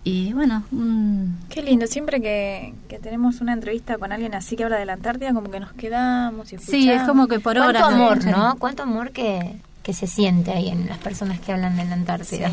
Y 0.05 0.33
bueno, 0.35 0.63
un- 0.71 1.37
Qué 1.51 1.63
lindo, 1.65 1.89
siempre 1.89 2.21
que, 2.23 2.73
que 2.89 3.01
tenemos 3.01 3.41
una 3.41 3.53
entrevista 3.53 3.99
con 3.99 4.13
alguien 4.13 4.35
así 4.37 4.55
que 4.55 4.63
habla 4.63 4.79
de 4.79 4.87
la 4.87 4.93
Antártida, 4.93 5.35
como 5.35 5.51
que 5.51 5.59
nos 5.59 5.73
quedamos 5.73 6.53
y 6.53 6.59
Sí, 6.59 6.89
es 6.89 7.03
como 7.03 7.27
que 7.27 7.41
por 7.41 7.57
Cuánto 7.57 7.71
horas. 7.81 7.93
amor, 7.93 8.25
¿no? 8.25 8.31
¿no? 8.31 8.57
Cuánto 8.57 8.85
amor 8.85 9.11
que, 9.11 9.57
que 9.87 9.93
se 9.93 10.09
siente 10.09 10.51
ahí 10.51 10.69
en 10.69 10.87
las 10.89 10.99
personas 10.99 11.39
que 11.39 11.53
hablan 11.53 11.77
de 11.77 11.85
la 11.85 11.93
Antártida. 11.95 12.51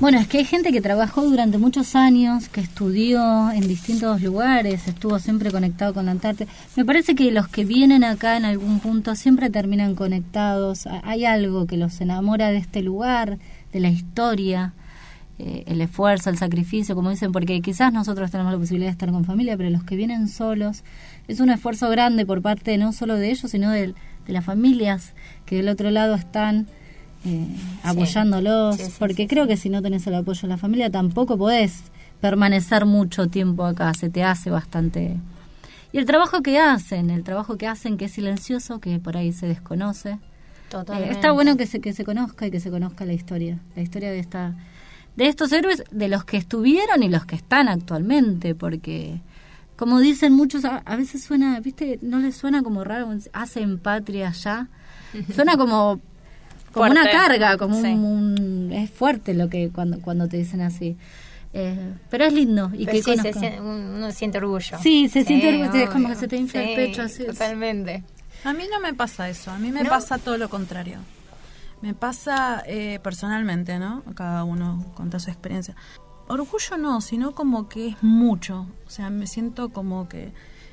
Bueno, 0.00 0.18
es 0.18 0.26
que 0.26 0.38
hay 0.38 0.44
gente 0.44 0.72
que 0.72 0.80
trabajó 0.80 1.22
durante 1.22 1.56
muchos 1.56 1.94
años, 1.94 2.48
que 2.48 2.60
estudió 2.60 3.52
en 3.52 3.68
distintos 3.68 4.20
lugares, 4.22 4.88
estuvo 4.88 5.20
siempre 5.20 5.52
conectado 5.52 5.94
con 5.94 6.06
la 6.06 6.10
Antártida. 6.10 6.48
Me 6.74 6.84
parece 6.84 7.14
que 7.14 7.30
los 7.30 7.46
que 7.46 7.64
vienen 7.64 8.02
acá 8.02 8.36
en 8.36 8.44
algún 8.44 8.80
punto 8.80 9.14
siempre 9.14 9.50
terminan 9.50 9.94
conectados. 9.94 10.88
Ha- 10.88 11.00
Hay 11.04 11.24
algo 11.24 11.66
que 11.68 11.76
los 11.76 12.00
enamora 12.00 12.48
de 12.50 12.56
este 12.58 12.82
lugar, 12.82 13.38
de 13.72 13.78
la 13.78 13.88
historia, 13.90 14.72
eh, 15.38 15.62
el 15.68 15.80
esfuerzo, 15.80 16.28
el 16.30 16.38
sacrificio, 16.38 16.96
como 16.96 17.10
dicen, 17.10 17.30
porque 17.30 17.60
quizás 17.60 17.92
nosotros 17.92 18.32
tenemos 18.32 18.52
la 18.52 18.58
posibilidad 18.58 18.88
de 18.88 18.92
estar 18.94 19.12
con 19.12 19.24
familia, 19.24 19.56
pero 19.56 19.70
los 19.70 19.84
que 19.84 19.94
vienen 19.94 20.26
solos, 20.26 20.82
es 21.28 21.38
un 21.38 21.50
esfuerzo 21.50 21.88
grande 21.88 22.26
por 22.26 22.42
parte 22.42 22.76
no 22.78 22.92
solo 22.92 23.14
de 23.14 23.30
ellos, 23.30 23.48
sino 23.48 23.70
de 23.70 23.94
las 24.26 24.44
familias 24.44 25.13
que 25.46 25.56
del 25.56 25.68
otro 25.68 25.90
lado 25.90 26.14
están 26.14 26.66
eh, 27.24 27.46
apoyándolos, 27.82 28.76
Sí, 28.76 28.84
sí, 28.84 28.92
porque 28.98 29.26
creo 29.26 29.46
que 29.46 29.56
si 29.56 29.70
no 29.70 29.82
tenés 29.82 30.06
el 30.06 30.14
apoyo 30.14 30.42
de 30.42 30.48
la 30.48 30.58
familia 30.58 30.90
tampoco 30.90 31.38
podés 31.38 31.84
permanecer 32.20 32.86
mucho 32.86 33.28
tiempo 33.28 33.64
acá, 33.64 33.92
se 33.94 34.10
te 34.10 34.22
hace 34.22 34.50
bastante... 34.50 35.16
Y 35.92 35.98
el 35.98 36.06
trabajo 36.06 36.42
que 36.42 36.58
hacen, 36.58 37.10
el 37.10 37.22
trabajo 37.22 37.56
que 37.56 37.68
hacen 37.68 37.96
que 37.96 38.06
es 38.06 38.12
silencioso, 38.12 38.80
que 38.80 38.98
por 38.98 39.16
ahí 39.16 39.32
se 39.32 39.46
desconoce. 39.46 40.18
Eh, 40.72 41.08
está 41.10 41.30
bueno 41.30 41.56
que 41.56 41.66
se, 41.66 41.80
que 41.80 41.92
se 41.92 42.04
conozca 42.04 42.46
y 42.46 42.50
que 42.50 42.58
se 42.58 42.70
conozca 42.70 43.04
la 43.04 43.12
historia, 43.12 43.60
la 43.76 43.82
historia 43.82 44.10
de 44.10 44.18
esta 44.18 44.54
de 45.16 45.28
estos 45.28 45.52
héroes, 45.52 45.84
de 45.90 46.08
los 46.08 46.24
que 46.24 46.36
estuvieron 46.36 47.02
y 47.02 47.08
los 47.08 47.24
que 47.24 47.36
están 47.36 47.68
actualmente, 47.68 48.54
porque 48.54 49.20
como 49.76 50.00
dicen 50.00 50.32
muchos, 50.32 50.64
a, 50.64 50.78
a 50.78 50.96
veces 50.96 51.22
suena, 51.24 51.58
viste, 51.60 51.98
no 52.02 52.18
les 52.18 52.36
suena 52.36 52.62
como 52.62 52.84
raro, 52.84 53.08
hacen 53.32 53.78
patria 53.78 54.30
ya, 54.32 54.68
suena 55.34 55.56
como 55.56 56.00
como 56.72 56.86
Fuerte. 56.88 57.00
una 57.02 57.10
carga, 57.10 57.56
como 57.56 57.80
Sí. 57.80 57.86
un, 57.92 58.04
un- 58.04 58.72
es 58.72 58.90
fuerte 58.90 59.32
lo 59.34 59.48
que 59.48 59.70
cuando 59.70 60.00
cuando 60.00 60.26
te 60.28 60.36
dicen 60.38 60.60
así. 60.60 60.96
Eh, 61.52 61.92
pero 62.10 62.24
es 62.24 62.32
lindo 62.32 62.68
y 62.74 62.84
Pero 62.84 62.96
que 62.98 63.02
sí, 63.04 63.16
se 63.16 63.32
siente- 63.32 63.60
uno 63.60 64.10
siente 64.10 64.38
orgullo. 64.38 64.76
Sí, 64.82 65.08
se 65.08 65.24
siente 65.24 65.48
orgullo, 65.62 65.84
es 65.84 65.90
como 65.90 66.08
que 66.08 66.16
se 66.16 66.26
te 66.26 66.36
infla 66.36 66.62
el 66.64 66.74
pecho 66.74 67.02
así. 67.02 67.24
Totalmente. 67.26 68.02
A 68.42 68.52
mí 68.52 68.64
no 68.72 68.80
me 68.80 68.92
pasa 68.92 69.28
eso, 69.28 69.52
a 69.52 69.58
mí 69.58 69.70
me 69.70 69.84
¿No? 69.84 69.88
pasa 69.88 70.18
todo 70.18 70.36
lo 70.36 70.48
contrario. 70.50 70.98
Me 71.80 71.94
pasa 71.94 72.62
eh, 72.66 72.98
personalmente, 73.04 73.78
¿no? 73.78 74.02
Cada 74.16 74.42
uno 74.42 74.84
cuenta 74.96 75.20
su 75.20 75.30
experiencia. 75.30 75.76
Orgullo 76.28 76.78
no, 76.78 77.00
sino 77.00 77.32
como 77.32 77.68
que 77.68 77.88
es 77.88 78.02
mucho. 78.02 78.66
O 78.86 78.90
sea, 78.90 79.10
me 79.10 79.26
siento 79.26 79.68
como 79.70 80.08
que 80.08 80.32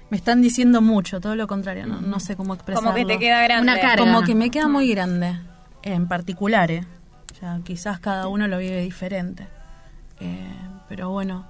me 0.10 0.18
están 0.18 0.41
diciendo 0.41 0.82
mucho, 0.82 1.22
todo 1.22 1.36
lo 1.36 1.48
contrario, 1.48 1.88
no, 1.88 2.02
no 2.02 2.19
sé 2.19 2.36
cómo 2.36 2.53
expresarlo. 2.53 2.91
Como 2.91 3.07
que 3.07 3.14
te 3.14 3.19
queda 3.19 3.41
grande. 3.44 3.72
Una 3.72 3.80
carga. 3.80 4.03
Como 4.03 4.23
que 4.23 4.36
me 4.36 4.49
queda 4.49 4.68
muy 4.68 4.90
grande, 4.90 5.40
en 5.84 6.07
particular, 6.07 6.69
¿eh? 6.69 6.86
O 7.32 7.36
sea, 7.36 7.60
quizás 7.64 7.99
cada 7.99 8.28
uno 8.28 8.48
lo 8.48 8.57
vive 8.57 8.82
diferente. 8.82 9.48
Eh, 10.19 10.53
pero 10.90 11.10
bueno, 11.10 11.45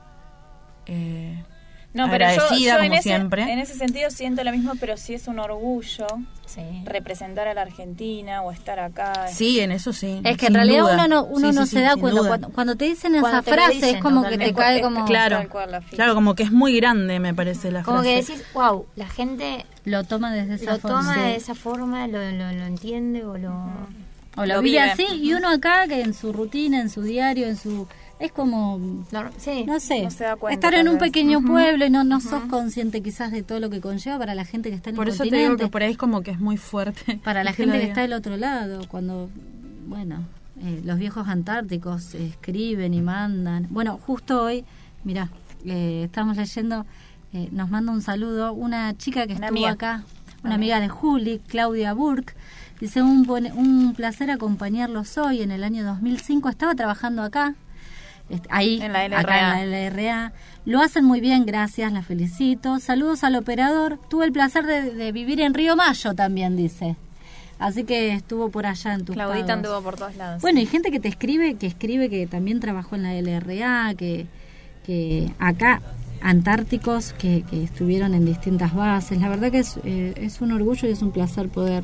eh, 0.85 1.43
No, 1.93 2.09
pero 2.09 2.25
yo, 2.25 2.31
agradecida 2.31 2.71
yo 2.71 2.77
como 2.77 2.85
en, 2.85 2.93
ese, 2.93 3.03
siempre. 3.03 3.41
en 3.51 3.59
ese 3.59 3.73
sentido 3.73 4.09
siento 4.11 4.43
lo 4.45 4.51
mismo, 4.53 4.73
pero 4.79 4.95
sí 4.95 5.13
es 5.13 5.27
un 5.27 5.39
orgullo 5.39 6.07
Sí. 6.45 6.61
representar 6.85 7.47
a 7.47 7.53
la 7.53 7.61
Argentina 7.61 8.41
o 8.41 8.51
estar 8.51 8.77
acá. 8.79 9.27
Sí, 9.29 9.59
en 9.61 9.71
eso 9.71 9.93
sí. 9.93 10.19
Es 10.25 10.35
que 10.37 10.47
en 10.47 10.53
realidad 10.53 10.81
duda. 10.81 10.93
uno 10.95 11.07
no, 11.07 11.23
uno 11.23 11.49
Sí, 11.51 11.55
no 11.55 11.65
sí, 11.65 11.71
se 11.71 11.77
sí, 11.77 11.83
da 11.83 11.95
cuenta. 11.95 12.21
Cuando, 12.27 12.49
cuando 12.49 12.75
te 12.75 12.85
dicen 12.85 13.11
Cuando 13.19 13.39
esa 13.39 13.41
te 13.41 13.51
frase 13.53 13.73
dicen, 13.75 13.95
es 13.95 14.01
como 14.01 14.23
que 14.27 14.37
te 14.37 14.53
cae 14.53 14.81
como... 14.81 15.05
Claro, 15.05 15.47
claro, 15.91 16.13
como 16.13 16.35
que 16.35 16.43
es 16.43 16.51
muy 16.51 16.75
grande, 16.75 17.19
me 17.21 17.33
parece 17.33 17.71
la 17.71 17.83
Como 17.83 18.01
frase. 18.01 18.09
que 18.25 18.33
decís, 18.33 18.45
wow, 18.53 18.85
la 18.97 19.07
gente 19.07 19.65
Lo 19.85 20.03
toma 20.03 20.33
desde 20.33 20.55
esa 20.55 20.73
lo 20.73 20.79
forma. 20.79 20.99
toma 20.99 21.13
Sí. 21.13 21.19
de 21.21 21.35
esa 21.37 21.55
forma, 21.55 22.07
lo, 22.07 22.19
lo, 22.31 22.51
lo 22.51 22.65
entiende 22.65 23.23
o 23.25 23.37
lo... 23.37 23.53
O 24.37 24.45
lo, 24.45 24.55
Lo 24.55 24.61
vive. 24.61 24.79
así 24.79 25.05
y 25.21 25.33
uno 25.33 25.49
acá 25.49 25.87
que 25.87 26.01
en 26.01 26.13
su 26.13 26.31
rutina, 26.33 26.79
en 26.81 26.89
su 26.89 27.01
diario, 27.01 27.47
en 27.47 27.55
su... 27.57 27.87
Es 28.21 28.31
como... 28.31 28.77
no- 29.11 29.29
sí. 29.37 29.63
No 29.65 29.79
sé, 29.79 30.03
No 30.03 30.11
se 30.11 30.23
da 30.25 30.35
cuenta, 30.35 30.53
estar 30.67 30.79
en 30.79 30.87
un 30.87 30.97
pequeño 30.99 31.41
pueblo 31.41 31.85
y 31.85 31.89
no, 31.89 32.03
no 32.03 32.19
sos 32.21 32.43
consciente 32.43 33.01
quizás 33.01 33.31
de 33.31 33.41
todo 33.43 33.59
lo 33.59 33.69
que 33.69 33.81
conlleva 33.81 34.17
para 34.19 34.35
la 34.35 34.45
gente 34.45 34.69
que 34.69 34.75
está 34.75 34.91
en 34.91 34.95
Por 34.95 35.07
el 35.07 35.13
eso 35.13 35.23
te 35.23 35.35
digo 35.35 35.57
que 35.57 35.67
por 35.67 35.81
ahí 35.83 35.91
es 35.93 35.97
como 35.97 36.21
que 36.21 36.31
es 36.31 36.39
muy 36.39 36.57
fuerte. 36.57 37.17
para 37.23 37.43
la 37.43 37.53
gente 37.53 37.79
que 37.79 37.85
está 37.87 38.01
del 38.01 38.13
otro 38.13 38.37
lado, 38.37 38.87
cuando, 38.87 39.29
bueno, 39.87 40.23
eh, 40.63 40.81
los 40.85 40.99
viejos 40.99 41.27
antárticos 41.27 42.13
escriben 42.13 42.93
y 42.93 43.01
mandan. 43.01 43.67
Bueno, 43.71 43.97
justo 44.05 44.43
hoy, 44.43 44.63
mira, 45.03 45.29
eh, 45.65 46.03
estamos 46.05 46.37
leyendo, 46.37 46.85
eh, 47.33 47.49
nos 47.51 47.69
manda 47.71 47.91
un 47.91 48.01
saludo 48.03 48.53
una 48.53 48.95
chica 48.97 49.25
que 49.25 49.33
Una 49.33 49.47
estuvo 49.47 49.65
amiga. 49.67 49.71
acá, 49.71 50.03
una 50.43 50.55
amiga 50.55 50.79
de 50.79 50.89
Juli, 50.89 51.41
Claudia 51.47 51.93
Burke. 51.93 52.33
Dice, 52.79 53.01
un, 53.01 53.23
buen- 53.23 53.51
un 53.55 53.93
placer 53.95 54.29
acompañarlos 54.31 55.17
hoy. 55.17 55.41
En 55.41 55.51
el 55.51 55.63
año 55.63 55.83
2005 55.83 56.49
estaba 56.49 56.73
trabajando 56.75 57.21
acá, 57.21 57.53
ahí, 58.49 58.81
En 58.81 58.93
la 58.93 59.03
acá 59.19 59.61
en 59.61 59.71
la 59.71 59.89
LRA. 59.89 60.33
Lo 60.65 60.81
hacen 60.81 61.05
muy 61.05 61.21
bien, 61.21 61.45
gracias, 61.45 61.91
la 61.91 62.03
felicito. 62.03 62.79
Saludos 62.79 63.23
al 63.23 63.35
operador. 63.35 63.99
Tuve 64.09 64.25
el 64.25 64.31
placer 64.31 64.65
de, 64.65 64.91
de 64.91 65.11
vivir 65.11 65.41
en 65.41 65.53
Río 65.53 65.75
Mayo 65.75 66.13
también, 66.13 66.55
dice. 66.55 66.95
Así 67.59 67.83
que 67.83 68.13
estuvo 68.13 68.49
por 68.49 68.65
allá 68.65 68.93
en 68.95 69.05
tus 69.05 69.13
Claudita 69.13 69.45
pagos. 69.45 69.51
anduvo 69.51 69.81
por 69.83 69.95
todos 69.95 70.15
lados. 70.15 70.41
Bueno, 70.41 70.59
y 70.59 70.65
gente 70.65 70.89
que 70.89 70.99
te 70.99 71.07
escribe, 71.07 71.55
que 71.55 71.67
escribe 71.67 72.09
que 72.09 72.25
también 72.25 72.59
trabajó 72.59 72.95
en 72.95 73.03
la 73.03 73.13
LRA, 73.13 73.93
que, 73.93 74.25
que 74.83 75.31
acá 75.37 75.81
antárticos 76.21 77.13
que, 77.13 77.43
que 77.43 77.63
estuvieron 77.63 78.13
en 78.15 78.25
distintas 78.25 78.73
bases. 78.73 79.19
La 79.21 79.29
verdad 79.29 79.51
que 79.51 79.59
es, 79.59 79.79
eh, 79.83 80.13
es 80.17 80.41
un 80.41 80.51
orgullo 80.51 80.87
y 80.87 80.91
es 80.91 81.01
un 81.03 81.11
placer 81.11 81.49
poder 81.49 81.83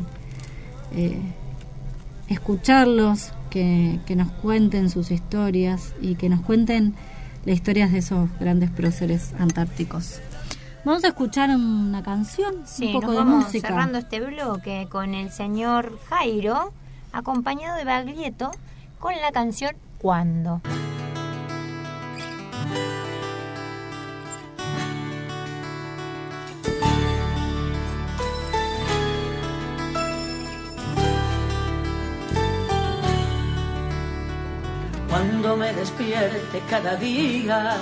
eh, 0.95 1.19
escucharlos, 2.28 3.34
que, 3.49 3.99
que 4.06 4.15
nos 4.15 4.32
cuenten 4.32 4.90
sus 4.90 5.11
historias 5.11 5.94
y 6.02 6.15
que 6.15 6.30
nos 6.30 6.41
cuenten 6.41 6.95
las 7.45 7.56
historias 7.56 7.91
de 7.91 7.99
esos 7.99 8.30
grandes 8.40 8.69
próceres 8.69 9.34
antárticos. 9.40 10.19
Vamos 10.86 11.03
a 11.03 11.07
escuchar 11.10 11.49
una 11.49 12.02
canción, 12.03 12.56
Sí, 12.65 12.88
un 12.88 12.94
poco 12.94 13.07
nos 13.07 13.11
de 13.11 13.18
vamos 13.18 13.44
música. 13.45 13.68
cerrando 13.68 13.98
este 13.98 14.19
bloque 14.22 14.88
con 14.90 15.14
el 15.14 15.32
señor 15.32 15.98
Jairo, 16.10 16.72
acompañado 17.11 17.76
de 17.78 17.84
Baglietto, 17.84 18.52
con 18.99 19.14
la 19.22 19.32
canción 19.32 19.76
Cuando. 19.98 20.61
Cuando 35.09 35.55
me 35.55 35.73
despierte 35.73 36.61
cada 36.69 36.95
día 36.95 37.77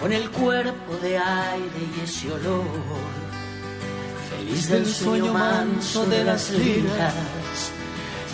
con 0.00 0.12
el 0.12 0.30
cuerpo 0.30 0.96
de 1.00 1.16
aire 1.16 1.80
y 1.96 2.04
ese 2.04 2.32
olor, 2.32 2.64
feliz 4.30 4.68
del 4.68 4.86
sueño 4.86 5.32
manso 5.32 6.06
de 6.06 6.24
las 6.24 6.50
lilas, 6.50 7.14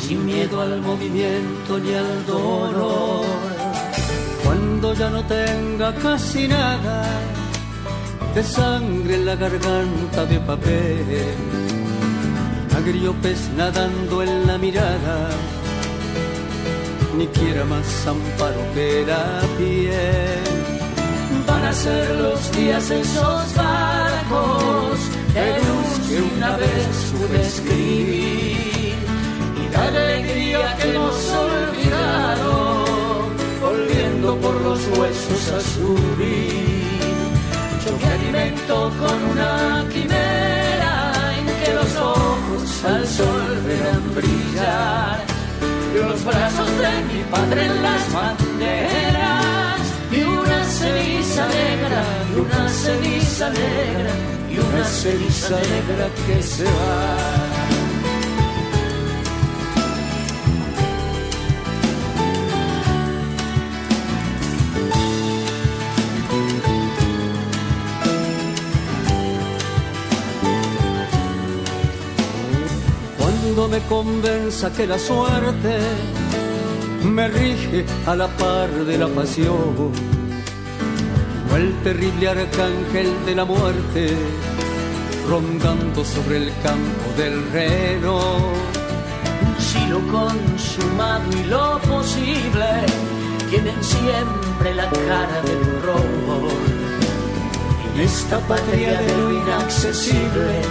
sin 0.01 0.24
miedo 0.24 0.61
al 0.62 0.81
movimiento 0.81 1.78
ni 1.78 1.94
al 1.94 2.27
dolor. 2.27 3.24
Cuando 4.44 4.94
ya 4.94 5.11
no 5.11 5.24
tenga 5.24 5.94
casi 5.94 6.48
nada 6.48 7.06
de 8.35 8.43
sangre 8.43 9.16
en 9.16 9.27
la 9.27 9.36
garganta 9.36 10.24
de 10.24 10.40
papel, 10.40 11.35
agriopes 12.77 13.51
nadando 13.56 14.23
en 14.23 14.47
la 14.47 14.59
mirada 14.59 15.28
ni 17.16 17.27
quiera 17.28 17.65
más 17.65 18.07
amparo 18.07 18.61
que 18.74 19.05
la 19.07 19.41
piel. 19.57 20.45
Van 21.47 21.65
a 21.65 21.73
ser 21.73 22.11
los 22.16 22.53
días 22.53 22.91
esos 22.91 23.55
barcos 23.55 24.99
de 25.35 25.47
luz 25.66 25.91
que 26.09 26.16
una 26.36 26.57
vez 26.57 27.12
pude 27.12 27.41
escribir 27.43 28.95
y 29.61 29.69
de 29.70 29.77
alegría 29.77 30.77
que 30.77 30.93
nos 30.93 31.16
olvidaron, 31.47 32.85
volviendo 33.61 34.36
por 34.36 34.55
los 34.62 34.81
huesos 34.99 35.53
a 35.53 35.61
subir. 35.61 36.85
Yo 37.85 37.99
que 37.99 38.07
alimento 38.07 38.74
con 39.01 39.19
una 39.32 39.86
quimera 39.93 41.12
en 41.39 41.47
que 41.62 41.74
los 41.74 41.97
ojos 41.97 42.85
al 42.85 43.07
sol 43.07 43.61
verán 43.66 44.15
brillar 44.15 45.34
los 45.95 46.25
brazos 46.25 46.71
de 46.79 47.15
mi 47.15 47.23
padre 47.31 47.66
en 47.66 47.83
las 47.83 48.12
banderas 48.12 49.81
y 50.11 50.23
una 50.23 50.65
ceniza 50.65 51.47
negra, 51.47 52.05
y 52.31 52.41
una 52.41 52.69
ceniza 52.69 53.51
negra, 53.51 54.12
y 54.51 54.59
una 54.59 54.85
ceniza 54.85 55.57
negra 55.57 56.09
que 56.27 56.43
se 56.43 56.65
va. 56.65 57.54
Convenza 73.89 74.73
que 74.73 74.86
la 74.86 74.98
suerte 74.98 75.78
me 77.05 77.28
rige 77.28 77.85
a 78.06 78.16
la 78.16 78.28
par 78.28 78.70
de 78.70 78.98
la 78.98 79.09
pasión, 79.09 79.93
o 81.52 81.56
el 81.56 81.73
terrible 81.82 82.28
arcángel 82.28 83.09
de 83.27 83.35
la 83.35 83.44
muerte 83.44 84.16
rondando 85.28 86.05
sobre 86.05 86.36
el 86.39 86.52
campo 86.62 87.06
del 87.16 87.51
reno. 87.52 88.20
Si 89.59 89.86
lo 89.86 90.01
consumado 90.09 91.24
y 91.32 91.44
lo 91.44 91.78
posible 91.81 92.66
tienen 93.51 93.82
siempre 93.82 94.74
la 94.74 94.89
cara 94.90 95.43
del 95.43 95.62
horror. 95.77 96.48
En 97.94 98.01
esta 98.01 98.39
patria 98.40 99.01
de 99.01 99.16
lo 99.16 99.32
inaccesible, 99.32 100.62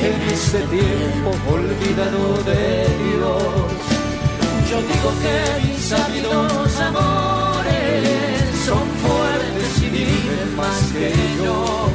en 0.00 0.20
este 0.32 0.58
tiempo 0.66 1.30
olvidado 1.50 2.42
de 2.44 2.86
Dios, 3.04 3.96
yo 4.70 4.76
digo 4.82 5.10
que 5.22 5.68
mis 5.68 5.80
sabidos 5.84 6.80
amores 6.80 8.16
son 8.66 8.84
fuertes 9.02 9.82
y 9.82 9.88
viven 9.90 10.56
más 10.56 10.82
que 10.92 11.12
yo. 11.42 11.88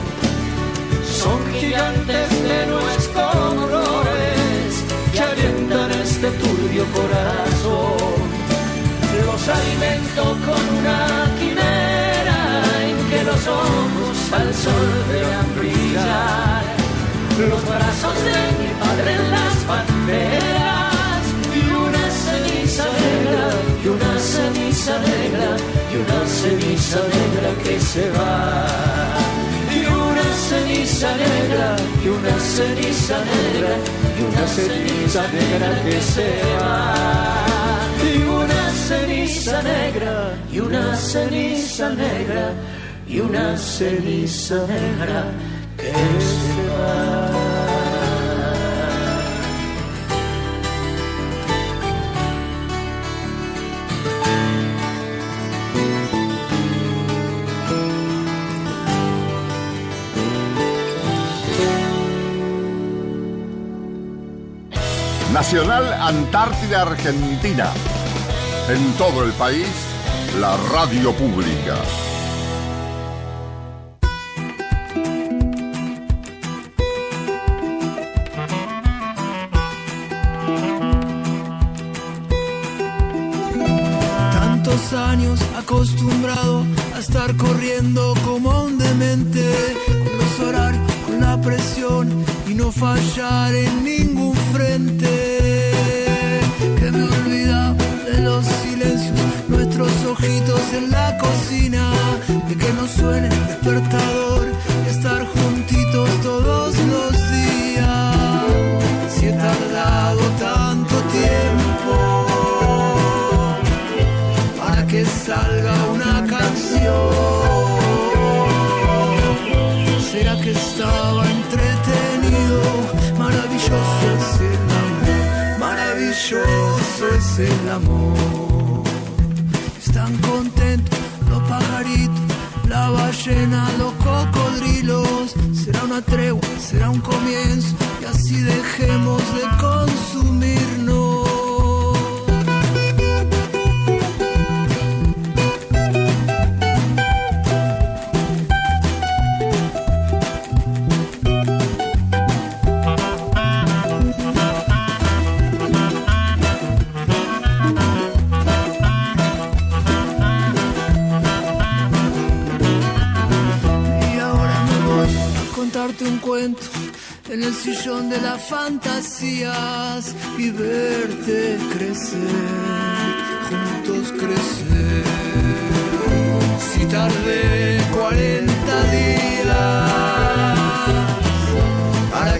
Son 1.05 1.39
gigantes 1.53 2.29
de 2.43 2.61
como 3.13 3.67
flores 3.67 4.83
que 5.11 5.19
alientan 5.19 5.91
este 5.91 6.31
turbio 6.31 6.85
corazón. 6.97 8.21
Los 9.25 9.47
alimento 9.47 10.23
con 10.45 10.77
una 10.79 11.31
quimera 11.39 12.63
en 12.87 13.09
que 13.09 13.23
los 13.23 13.47
ojos 13.47 14.33
al 14.33 14.53
sol 14.53 14.89
vean 15.11 15.55
brillar. 15.57 16.80
Los 17.49 17.63
brazos 17.67 18.15
de 18.23 18.37
mi 18.59 18.69
padre 18.79 19.15
en 19.15 19.31
las 19.31 19.67
banderas 19.67 21.23
y 21.55 21.61
una 21.73 22.05
ceniza 22.25 22.85
negra, 23.01 23.45
y 23.83 23.87
una 23.87 24.19
ceniza 24.19 24.99
negra, 24.99 25.49
y 25.91 25.95
una 26.03 26.27
ceniza 26.27 26.99
negra 27.17 27.63
que 27.63 27.79
se 27.79 28.09
va 28.11 29.11
y 29.73 29.85
una 29.85 30.23
ceniza 30.49 31.15
negra, 31.15 31.75
y 32.03 32.07
una 32.09 32.39
ceniza 32.39 33.17
negra, 33.19 33.73
y 34.17 34.23
una 34.23 34.47
ceniza 34.47 35.21
negra 35.31 35.83
que 35.83 36.01
se 36.01 36.29
va. 36.59 36.95
Y 38.03 38.23
una 38.23 38.71
ceniza 38.87 39.61
negra, 39.61 40.33
y 40.51 40.59
una 40.59 40.95
ceniza 40.95 41.89
negra, 41.89 42.53
y 43.07 43.19
una 43.19 43.57
ceniza 43.57 44.55
negra 44.67 45.25
que 45.77 45.91
se 45.91 46.55
va. 46.69 47.20
Nacional 65.51 65.91
Antártida 66.01 66.83
Argentina. 66.83 67.73
En 68.69 68.93
todo 68.93 69.25
el 69.25 69.33
país, 69.33 69.67
la 70.39 70.55
radio 70.71 71.11
pública. 71.11 71.75
Tantos 84.31 84.93
años 84.93 85.41
acostumbrado 85.57 86.20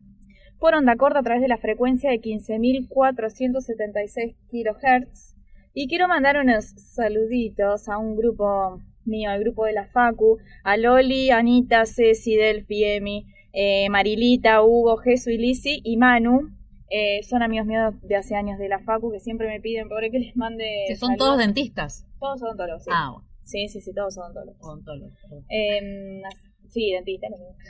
por 0.58 0.74
onda 0.74 0.96
corta 0.96 1.18
a 1.18 1.22
través 1.22 1.42
de 1.42 1.48
la 1.48 1.58
frecuencia 1.58 2.10
de 2.10 2.22
15.476 2.22 4.34
kHz. 4.48 5.36
Y 5.74 5.88
quiero 5.88 6.08
mandar 6.08 6.38
unos 6.38 6.64
saluditos 6.66 7.90
a 7.90 7.98
un 7.98 8.16
grupo 8.16 8.80
mío, 9.04 9.30
al 9.30 9.40
grupo 9.40 9.64
de 9.66 9.72
la 9.72 9.86
Facu, 9.88 10.38
a 10.64 10.76
Loli, 10.76 11.30
Anita, 11.30 11.84
Ceci, 11.86 12.36
Delphi, 12.36 12.84
Emi, 12.84 13.26
eh, 13.52 13.88
Marilita, 13.90 14.62
Hugo, 14.62 14.96
Jesús 14.98 15.32
y 15.32 15.38
Lisi 15.38 15.80
y 15.84 15.96
Manu. 15.96 16.50
Eh, 16.94 17.22
son 17.22 17.42
amigos 17.42 17.66
míos 17.66 17.94
de 18.02 18.16
hace 18.16 18.34
años 18.34 18.58
de 18.58 18.68
la 18.68 18.78
Facu 18.80 19.10
que 19.10 19.18
siempre 19.20 19.48
me 19.48 19.60
piden 19.60 19.88
por 19.88 20.02
que 20.10 20.18
les 20.18 20.36
mande. 20.36 20.84
Que 20.88 20.96
son 20.96 21.16
todos 21.16 21.38
dentistas. 21.38 22.06
Todos 22.20 22.40
son 22.40 22.56
todos, 22.56 22.82
sí. 22.84 22.90
Ah, 22.92 23.14
Sí, 23.44 23.66
sí, 23.68 23.80
sí, 23.80 23.92
todos 23.92 24.14
son 24.14 24.24
odontólogos. 24.24 24.60
Odontólogos. 24.62 25.12
Eh, 25.48 26.22
sí, 26.68 26.92
dentista. 26.92 27.26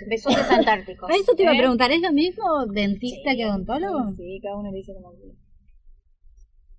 Besotes 0.06 0.50
antárticos. 0.50 1.08
Eso 1.10 1.34
te 1.34 1.44
iba 1.44 1.52
a 1.52 1.54
¿Eh? 1.54 1.58
preguntar, 1.58 1.90
¿es 1.92 2.02
lo 2.02 2.12
mismo 2.12 2.44
dentista 2.66 3.34
que 3.34 3.46
odontólogo? 3.46 4.12
Sí, 4.16 4.38
cada 4.42 4.56
uno 4.58 4.70
le 4.70 4.76
dice 4.76 4.92
como 4.92 5.12
que- 5.12 5.32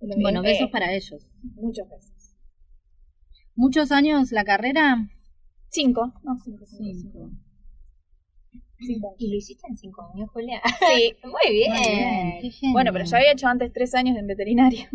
Lo 0.01 0.15
Bueno, 0.21 0.41
mismo. 0.41 0.53
besos 0.53 0.67
Eh, 0.67 0.71
para 0.71 0.93
ellos. 0.93 1.25
Muchos 1.55 1.89
besos. 1.89 2.22
¿Muchos 3.55 3.91
años 3.91 4.31
la 4.31 4.43
carrera? 4.43 5.09
Cinco. 5.69 6.13
No, 6.23 6.37
cinco. 6.43 6.65
Cinco. 6.65 7.29
Cinco. 8.79 9.15
¿Y 9.17 9.29
lo 9.31 9.37
hiciste 9.37 9.67
en 9.67 9.77
cinco 9.77 10.09
años, 10.13 10.29
Julia? 10.31 10.61
Sí. 10.79 11.15
Muy 11.23 11.53
bien. 11.53 11.71
Muy. 12.41 12.71
Bueno, 12.73 12.91
pero 12.91 13.05
yo 13.05 13.15
había 13.15 13.31
hecho 13.31 13.47
antes 13.47 13.71
tres 13.71 13.93
años 13.95 14.17
en 14.17 14.27
veterinaria. 14.27 14.89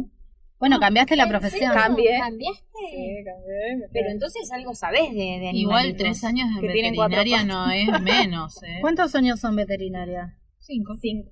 Bueno, 0.59 0.79
cambiaste 0.81 1.15
la 1.17 1.23
¿En 1.23 1.29
profesión. 1.29 1.61
serio? 1.73 1.75
Cambié. 1.75 2.19
¿Cambiaste? 2.19 2.67
Sí, 2.91 3.25
cambié. 3.25 3.89
Pero 3.93 4.11
entonces 4.11 4.51
algo 4.53 4.75
sabés 4.75 5.11
de, 5.13 5.39
de 5.39 5.51
Igual 5.55 5.95
tres 5.97 6.23
años 6.25 6.49
en 6.57 6.61
veterinaria 6.63 7.45
no 7.45 7.71
es 7.71 7.89
menos, 8.03 8.61
¿eh? 8.65 8.79
¿Cuántos 8.81 9.15
años 9.15 9.39
son 9.41 9.55
veterinaria? 9.57 10.37
Cinco. 10.59 10.97
Cinco. 11.01 11.31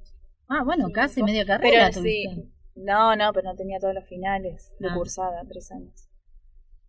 Ah, 0.48 0.62
bueno, 0.64 0.88
casi 0.92 1.16
Cinco. 1.16 1.26
media 1.26 1.44
carrera 1.44 1.88
Pero 1.90 2.00
tuviste. 2.00 2.34
sí. 2.36 2.52
No, 2.76 3.16
no, 3.16 3.32
pero 3.32 3.50
no 3.50 3.56
tenía 3.56 3.78
todos 3.80 3.94
los 3.94 4.04
finales 4.06 4.72
de 4.78 4.88
Ah. 4.88 4.94
cursada, 4.94 5.42
tres 5.48 5.72
años. 5.72 6.05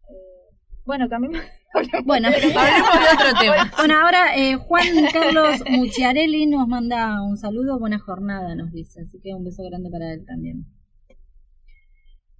Eh, 0.09 0.13
bueno, 0.85 1.09
cambiemos. 1.09 1.41
Bueno, 2.05 2.29
Hablemos 2.33 2.55
de 2.55 3.13
otro 3.13 3.39
tema. 3.39 3.71
Bueno, 3.77 3.95
ahora 4.01 4.35
eh, 4.35 4.55
Juan 4.55 4.87
Carlos 5.13 5.61
Muchiarelli 5.69 6.47
nos 6.47 6.67
manda 6.67 7.21
un 7.21 7.37
saludo, 7.37 7.77
buena 7.77 7.99
jornada, 7.99 8.55
nos 8.55 8.71
dice. 8.71 9.01
Así 9.01 9.19
que 9.21 9.33
un 9.35 9.43
beso 9.43 9.61
grande 9.63 9.89
para 9.91 10.11
él 10.13 10.25
también. 10.25 10.65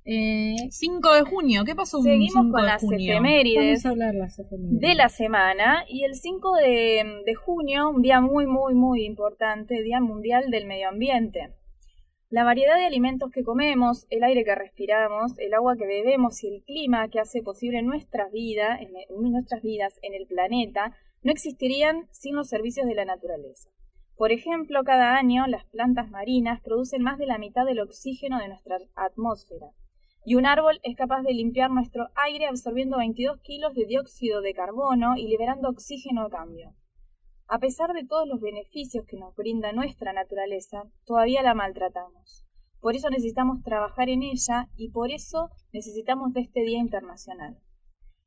Eh, 0.05 0.55
5 0.71 1.13
de 1.15 1.21
junio, 1.23 1.65
¿qué 1.65 1.75
pasó 1.75 1.97
un 1.97 2.05
Seguimos 2.05 2.45
5 2.45 2.51
con 2.51 2.61
de 2.61 2.67
las 2.67 2.81
junio? 2.81 3.11
efemérides 3.11 3.83
vamos 3.83 3.85
a 3.85 3.89
hablar 3.89 4.15
las 4.15 4.39
efemérides. 4.39 4.79
de 4.79 4.95
la 4.95 5.09
semana 5.09 5.83
y 5.87 6.05
el 6.05 6.15
5 6.15 6.55
de, 6.55 7.21
de 7.25 7.35
junio, 7.35 7.89
un 7.89 8.01
día 8.01 8.21
muy, 8.21 8.47
muy, 8.47 8.73
muy 8.73 9.03
importante, 9.05 9.83
Día 9.83 9.99
Mundial 9.99 10.49
del 10.49 10.65
Medio 10.65 10.87
Ambiente. 10.87 11.49
La 12.29 12.43
variedad 12.43 12.75
de 12.75 12.85
alimentos 12.85 13.31
que 13.31 13.43
comemos, 13.43 14.05
el 14.09 14.23
aire 14.23 14.43
que 14.43 14.53
respiramos, 14.53 15.37
el 15.39 15.53
agua 15.53 15.77
que 15.77 15.87
bebemos 15.87 16.43
y 16.43 16.47
el 16.47 16.63
clima 16.63 17.07
que 17.07 17.19
hace 17.19 17.41
posible 17.41 17.81
nuestras 17.81 18.31
vidas, 18.31 18.81
en, 18.81 18.89
en 18.97 19.31
nuestras 19.31 19.61
vidas 19.61 19.97
en 20.01 20.13
el 20.13 20.27
planeta, 20.27 20.95
no 21.23 21.31
existirían 21.31 22.07
sin 22.11 22.35
los 22.35 22.49
servicios 22.49 22.85
de 22.85 22.95
la 22.95 23.05
naturaleza. 23.05 23.69
Por 24.15 24.31
ejemplo, 24.31 24.83
cada 24.83 25.15
año 25.15 25.47
las 25.47 25.65
plantas 25.65 26.09
marinas 26.09 26.59
producen 26.61 27.01
más 27.01 27.17
de 27.17 27.27
la 27.27 27.37
mitad 27.37 27.65
del 27.65 27.79
oxígeno 27.79 28.39
de 28.39 28.49
nuestra 28.49 28.77
atmósfera 28.95 29.67
y 30.27 30.35
un 30.35 30.45
árbol 30.45 30.81
es 30.83 30.97
capaz 30.97 31.21
de 31.21 31.33
limpiar 31.33 31.71
nuestro 31.71 32.09
aire 32.15 32.47
absorbiendo 32.47 32.97
22 32.97 33.39
kilos 33.39 33.73
de 33.73 33.85
dióxido 33.85 34.41
de 34.41 34.53
carbono 34.53 35.15
y 35.15 35.25
liberando 35.25 35.69
oxígeno 35.69 36.23
a 36.23 36.29
cambio. 36.29 36.73
A 37.49 37.59
pesar 37.59 37.93
de 37.93 38.05
todos 38.05 38.27
los 38.27 38.41
beneficios 38.41 39.05
que 39.05 39.15
nos 39.15 39.33
brinda 39.33 39.71
nuestra 39.71 40.11
naturaleza, 40.11 40.83
todavía 41.05 41.41
la 41.41 41.53
maltratamos. 41.53 42.45
Por 42.81 42.95
eso 42.95 43.09
necesitamos 43.09 43.63
trabajar 43.63 44.09
en 44.09 44.21
ella 44.21 44.67
y 44.75 44.89
por 44.91 45.11
eso 45.11 45.49
necesitamos 45.71 46.33
de 46.33 46.41
este 46.41 46.63
Día 46.63 46.79
Internacional. 46.79 47.57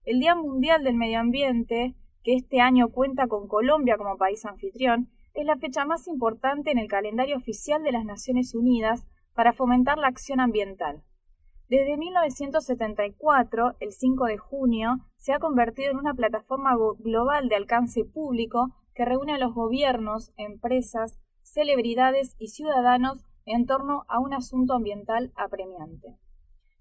El 0.05 0.21
Día 0.21 0.35
Mundial 0.35 0.85
del 0.85 0.97
Medio 0.97 1.21
Ambiente, 1.21 1.97
que 2.25 2.35
este 2.35 2.63
año 2.63 2.89
cuenta 2.89 3.27
con 3.27 3.47
Colombia 3.47 3.99
como 3.99 4.17
país 4.17 4.47
anfitrión, 4.47 5.11
es 5.35 5.45
la 5.45 5.59
fecha 5.59 5.85
más 5.85 6.09
importante 6.09 6.71
en 6.71 6.79
el 6.79 6.89
calendario 6.89 7.37
oficial 7.37 7.83
de 7.83 7.93
las 7.93 8.07
Naciones 8.07 8.55
Unidas 8.55 9.07
para 9.35 9.53
fomentar 9.53 9.99
la 9.99 10.09
acción 10.09 10.41
ambiental. 10.41 11.03
Desde 11.69 11.99
1974, 11.99 13.77
el 13.81 13.93
5 13.93 14.25
de 14.25 14.39
junio, 14.39 14.97
se 15.19 15.35
ha 15.35 15.39
convertido 15.39 15.91
en 15.91 15.99
una 15.99 16.15
plataforma 16.15 16.75
global 16.99 17.51
de 17.51 17.57
alcance 17.57 18.05
público 18.05 18.75
que 19.01 19.07
reúne 19.07 19.33
a 19.33 19.39
los 19.39 19.55
gobiernos, 19.55 20.31
empresas, 20.37 21.19
celebridades 21.41 22.37
y 22.39 22.49
ciudadanos 22.49 23.25
en 23.47 23.65
torno 23.65 24.05
a 24.09 24.19
un 24.19 24.35
asunto 24.35 24.75
ambiental 24.75 25.33
apremiante. 25.37 26.19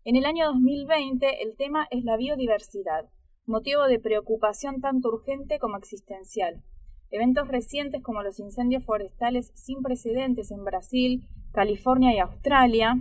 En 0.03 0.17
el 0.17 0.25
año 0.25 0.47
2020 0.47 1.41
el 1.41 1.55
tema 1.55 1.87
es 1.91 2.03
la 2.03 2.17
biodiversidad, 2.17 3.05
motivo 3.45 3.85
de 3.85 4.01
preocupación 4.01 4.81
tanto 4.81 5.07
urgente 5.07 5.59
como 5.59 5.77
existencial. 5.77 6.61
Eventos 7.09 7.47
recientes 7.47 8.03
como 8.03 8.21
los 8.21 8.37
incendios 8.41 8.83
forestales 8.83 9.53
sin 9.55 9.81
precedentes 9.81 10.51
en 10.51 10.65
Brasil, 10.65 11.25
California 11.53 12.13
y 12.13 12.19
Australia, 12.19 12.97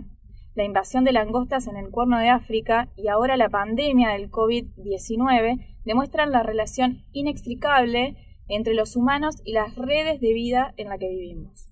la 0.55 0.63
invasión 0.63 1.03
de 1.03 1.11
langostas 1.11 1.67
en 1.67 1.75
el 1.75 1.91
cuerno 1.91 2.19
de 2.19 2.29
África 2.29 2.87
y 2.95 3.09
ahora 3.09 3.35
la 3.35 3.49
pandemia 3.49 4.11
del 4.11 4.31
COVID-19 4.31 5.59
demuestran 5.83 6.31
la 6.31 6.41
relación 6.41 7.03
inextricable 7.11 8.15
entre 8.49 8.73
los 8.73 8.95
humanos 8.95 9.37
y 9.45 9.53
las 9.53 9.75
redes 9.75 10.19
de 10.19 10.33
vida 10.33 10.73
en 10.77 10.89
la 10.89 10.97
que 10.97 11.09
vivimos. 11.09 11.67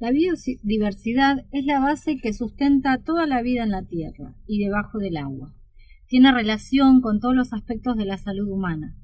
La 0.00 0.10
biodiversidad 0.10 1.44
es 1.52 1.64
la 1.64 1.78
base 1.78 2.16
que 2.16 2.32
sustenta 2.32 2.98
toda 2.98 3.26
la 3.26 3.40
vida 3.40 3.62
en 3.62 3.70
la 3.70 3.84
Tierra 3.84 4.34
y 4.48 4.58
debajo 4.58 4.98
del 4.98 5.16
agua. 5.16 5.54
Tiene 6.08 6.32
relación 6.32 7.00
con 7.00 7.20
todos 7.20 7.36
los 7.36 7.52
aspectos 7.52 7.96
de 7.96 8.04
la 8.04 8.18
salud 8.18 8.48
humana. 8.48 8.96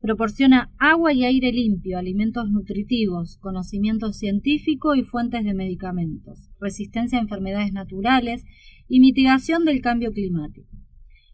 Proporciona 0.00 0.72
agua 0.80 1.12
y 1.12 1.24
aire 1.24 1.52
limpio, 1.52 1.96
alimentos 1.96 2.50
nutritivos, 2.50 3.38
conocimiento 3.38 4.12
científico 4.12 4.96
y 4.96 5.04
fuentes 5.04 5.44
de 5.44 5.54
medicamentos, 5.54 6.50
resistencia 6.60 7.18
a 7.18 7.22
enfermedades 7.22 7.72
naturales 7.72 8.44
y 8.88 8.98
mitigación 8.98 9.64
del 9.64 9.80
cambio 9.80 10.10
climático. 10.10 10.81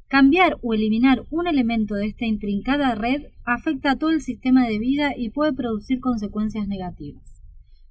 Cambiar 0.08 0.56
o 0.62 0.72
eliminar 0.72 1.24
un 1.30 1.46
elemento 1.46 1.94
de 1.94 2.06
esta 2.06 2.24
intrincada 2.24 2.94
red 2.94 3.24
afecta 3.44 3.90
a 3.90 3.96
todo 3.96 4.08
el 4.08 4.22
sistema 4.22 4.66
de 4.66 4.78
vida 4.78 5.12
y 5.14 5.28
puede 5.28 5.52
producir 5.52 6.00
consecuencias 6.00 6.66
negativas. 6.66 7.42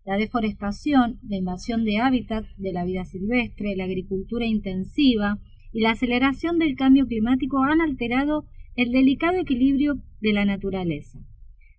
La 0.03 0.17
deforestación, 0.17 1.19
la 1.21 1.37
invasión 1.37 1.83
de 1.83 1.99
hábitat 1.99 2.45
de 2.57 2.73
la 2.73 2.85
vida 2.85 3.05
silvestre, 3.05 3.75
la 3.75 3.83
agricultura 3.83 4.45
intensiva 4.45 5.37
y 5.71 5.81
la 5.81 5.91
aceleración 5.91 6.57
del 6.57 6.75
cambio 6.75 7.05
climático 7.05 7.63
han 7.63 7.81
alterado 7.81 8.45
el 8.75 8.91
delicado 8.91 9.37
equilibrio 9.37 10.01
de 10.19 10.33
la 10.33 10.45
naturaleza. 10.45 11.19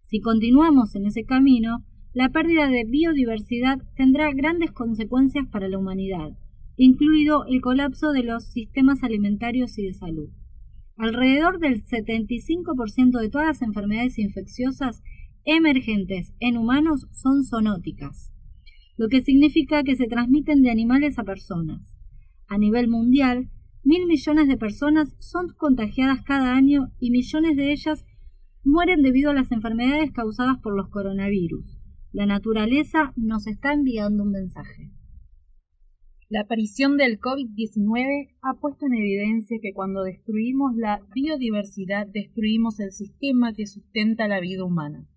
Si 0.04 0.20
continuamos 0.20 0.94
en 0.94 1.06
ese 1.06 1.24
camino, 1.24 1.84
la 2.12 2.28
pérdida 2.28 2.68
de 2.68 2.84
biodiversidad 2.84 3.78
tendrá 3.96 4.30
grandes 4.32 4.70
consecuencias 4.70 5.46
para 5.48 5.68
la 5.68 5.78
humanidad, 5.78 6.30
incluido 6.78 7.44
el 7.46 7.60
colapso 7.60 8.12
de 8.12 8.22
los 8.22 8.44
sistemas 8.44 9.02
alimentarios 9.02 9.76
y 9.78 9.86
de 9.86 9.94
salud. 9.94 10.30
Alrededor 10.96 11.58
del 11.58 11.84
75% 11.84 13.20
de 13.20 13.28
todas 13.28 13.48
las 13.48 13.62
enfermedades 13.62 14.18
infecciosas 14.18 15.02
emergentes 15.44 16.32
en 16.38 16.56
humanos 16.56 17.06
son 17.12 17.44
zoonóticas, 17.44 18.32
lo 18.96 19.08
que 19.08 19.22
significa 19.22 19.82
que 19.82 19.96
se 19.96 20.06
transmiten 20.06 20.62
de 20.62 20.70
animales 20.70 21.18
a 21.18 21.24
personas. 21.24 21.94
A 22.46 22.58
nivel 22.58 22.88
mundial, 22.88 23.50
mil 23.82 24.06
millones 24.06 24.46
de 24.46 24.56
personas 24.56 25.14
son 25.18 25.48
contagiadas 25.56 26.22
cada 26.22 26.54
año 26.54 26.92
y 27.00 27.10
millones 27.10 27.56
de 27.56 27.72
ellas 27.72 28.04
mueren 28.62 29.02
debido 29.02 29.30
a 29.30 29.34
las 29.34 29.50
enfermedades 29.50 30.12
causadas 30.12 30.58
por 30.62 30.76
los 30.76 30.90
coronavirus. 30.90 31.80
La 32.12 32.26
naturaleza 32.26 33.12
nos 33.16 33.46
está 33.48 33.72
enviando 33.72 34.22
un 34.22 34.30
mensaje. 34.30 34.92
La 36.30 36.42
aparición 36.42 36.98
del 36.98 37.20
COVID-19 37.20 38.36
ha 38.42 38.60
puesto 38.60 38.84
en 38.84 38.92
evidencia 38.92 39.56
que 39.62 39.72
cuando 39.72 40.02
destruimos 40.02 40.76
la 40.76 41.00
biodiversidad, 41.14 42.06
destruimos 42.06 42.80
el 42.80 42.92
sistema 42.92 43.54
que 43.54 43.66
sustenta 43.66 44.28
la 44.28 44.38
vida 44.38 44.62
humana. 44.62 45.08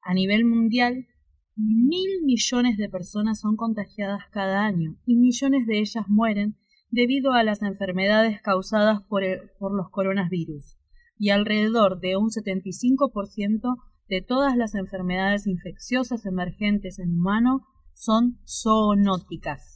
A 0.00 0.14
nivel 0.14 0.46
mundial, 0.46 1.08
mil 1.56 2.22
millones 2.24 2.78
de 2.78 2.88
personas 2.88 3.38
son 3.38 3.56
contagiadas 3.56 4.22
cada 4.32 4.64
año 4.64 4.96
y 5.04 5.16
millones 5.16 5.66
de 5.66 5.78
ellas 5.78 6.06
mueren 6.08 6.56
debido 6.90 7.32
a 7.32 7.42
las 7.42 7.60
enfermedades 7.60 8.40
causadas 8.40 9.02
por, 9.10 9.22
los 9.24 9.90
coronavirus, 9.90 10.78
y 11.18 11.30
alrededor 11.30 12.00
de 12.00 12.16
un 12.16 12.30
75% 12.30 13.76
de 14.08 14.22
todas 14.22 14.56
las 14.56 14.74
enfermedades 14.74 15.46
infecciosas 15.46 16.24
emergentes 16.24 16.98
en 16.98 17.10
humano 17.10 17.66
son 17.92 18.38
zoonóticas 18.46 19.75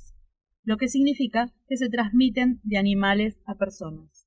lo 0.64 0.76
que 0.76 0.88
significa 0.88 1.52
que 1.68 1.76
se 1.76 1.88
transmiten 1.88 2.60
de 2.64 2.78
animales 2.78 3.40
a 3.46 3.54
personas. 3.54 4.26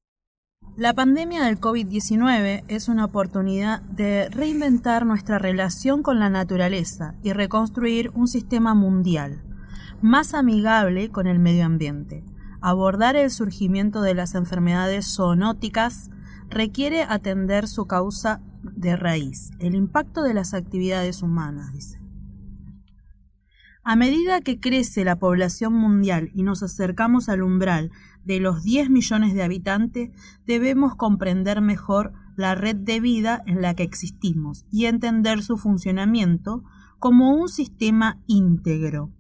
La 0.75 0.93
pandemia 0.93 1.43
del 1.43 1.59
COVID-19 1.59 2.63
es 2.67 2.87
una 2.87 3.05
oportunidad 3.05 3.81
de 3.81 4.29
reinventar 4.29 5.05
nuestra 5.05 5.37
relación 5.37 6.01
con 6.01 6.19
la 6.19 6.29
naturaleza 6.29 7.15
y 7.21 7.33
reconstruir 7.33 8.09
un 8.15 8.27
sistema 8.27 8.73
mundial 8.73 9.43
más 10.03 10.33
amigable 10.33 11.09
con 11.09 11.27
el 11.27 11.39
medio 11.39 11.65
ambiente. 11.65 12.25
Abordar 12.59 13.15
el 13.15 13.31
surgimiento 13.31 14.01
de 14.01 14.13
las 14.13 14.35
enfermedades 14.35 15.15
zoonóticas 15.15 16.09
requiere 16.49 17.03
atender 17.03 17.67
su 17.69 17.85
causa 17.85 18.41
de 18.63 18.97
raíz, 18.97 19.51
el 19.59 19.75
impacto 19.75 20.23
de 20.23 20.33
las 20.33 20.53
actividades 20.53 21.21
humanas. 21.21 21.97
A 23.85 23.97
medida 23.97 24.39
que 24.39 24.61
crece 24.61 25.03
la 25.03 25.17
población 25.17 25.73
mundial 25.73 26.31
y 26.33 26.43
nos 26.43 26.63
acercamos 26.63 27.27
al 27.27 27.43
umbral 27.43 27.91
de 28.23 28.39
los 28.39 28.63
10 28.63 28.89
millones 28.89 29.33
de 29.33 29.43
habitantes, 29.43 30.11
debemos 30.45 30.95
comprender 30.95 31.59
mejor 31.59 32.13
la 32.37 32.55
red 32.55 32.77
de 32.77 33.01
vida 33.01 33.43
en 33.45 33.61
la 33.61 33.73
que 33.73 33.83
existimos 33.83 34.65
y 34.71 34.85
entender 34.85 35.43
su 35.43 35.57
funcionamiento 35.57 36.63
como 36.97 37.35
un 37.35 37.49
sistema 37.49 38.21
íntegro. 38.25 39.11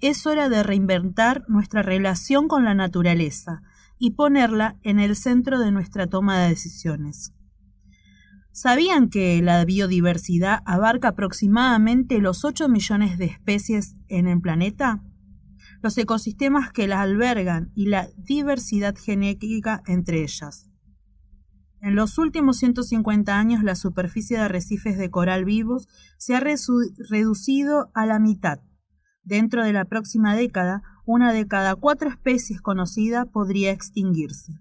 Es 0.00 0.26
hora 0.26 0.48
de 0.48 0.64
reinventar 0.64 1.44
nuestra 1.46 1.82
relación 1.82 2.48
con 2.48 2.64
la 2.64 2.74
naturaleza 2.74 3.62
y 3.96 4.12
ponerla 4.12 4.76
en 4.82 4.98
el 4.98 5.14
centro 5.14 5.60
de 5.60 5.70
nuestra 5.70 6.08
toma 6.08 6.40
de 6.40 6.48
decisiones. 6.48 7.32
¿Sabían 8.52 9.10
que 9.10 9.40
la 9.42 9.64
biodiversidad 9.64 10.60
abarca 10.66 11.08
aproximadamente 11.08 12.18
los 12.18 12.44
8 12.44 12.68
millones 12.68 13.16
de 13.16 13.26
especies 13.26 13.94
en 14.08 14.26
el 14.26 14.40
planeta? 14.40 15.04
Los 15.82 15.96
ecosistemas 15.96 16.72
que 16.72 16.88
las 16.88 16.98
albergan 16.98 17.70
y 17.76 17.86
la 17.86 18.08
diversidad 18.16 18.96
genética 18.96 19.82
entre 19.86 20.22
ellas. 20.22 20.68
En 21.80 21.94
los 21.94 22.18
últimos 22.18 22.58
150 22.58 23.38
años 23.38 23.62
la 23.62 23.76
superficie 23.76 24.36
de 24.36 24.42
arrecifes 24.42 24.98
de 24.98 25.10
coral 25.10 25.44
vivos 25.44 25.88
se 26.18 26.34
ha 26.34 26.40
reducido 26.40 27.90
a 27.94 28.04
la 28.04 28.18
mitad. 28.18 28.60
Dentro 29.22 29.64
de 29.64 29.72
la 29.72 29.84
próxima 29.84 30.34
década, 30.34 30.82
una 31.06 31.32
de 31.32 31.46
cada 31.46 31.76
cuatro 31.76 32.10
especies 32.10 32.60
conocidas 32.60 33.26
podría 33.32 33.70
extinguirse. 33.70 34.54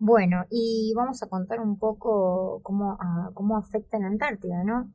Bueno, 0.00 0.44
y 0.48 0.92
vamos 0.96 1.22
a 1.24 1.28
contar 1.28 1.58
un 1.60 1.76
poco 1.76 2.60
cómo, 2.62 2.96
ah, 3.00 3.30
cómo 3.34 3.56
afecta 3.56 3.96
en 3.96 4.04
la 4.04 4.08
Antártida, 4.10 4.62
¿no? 4.62 4.92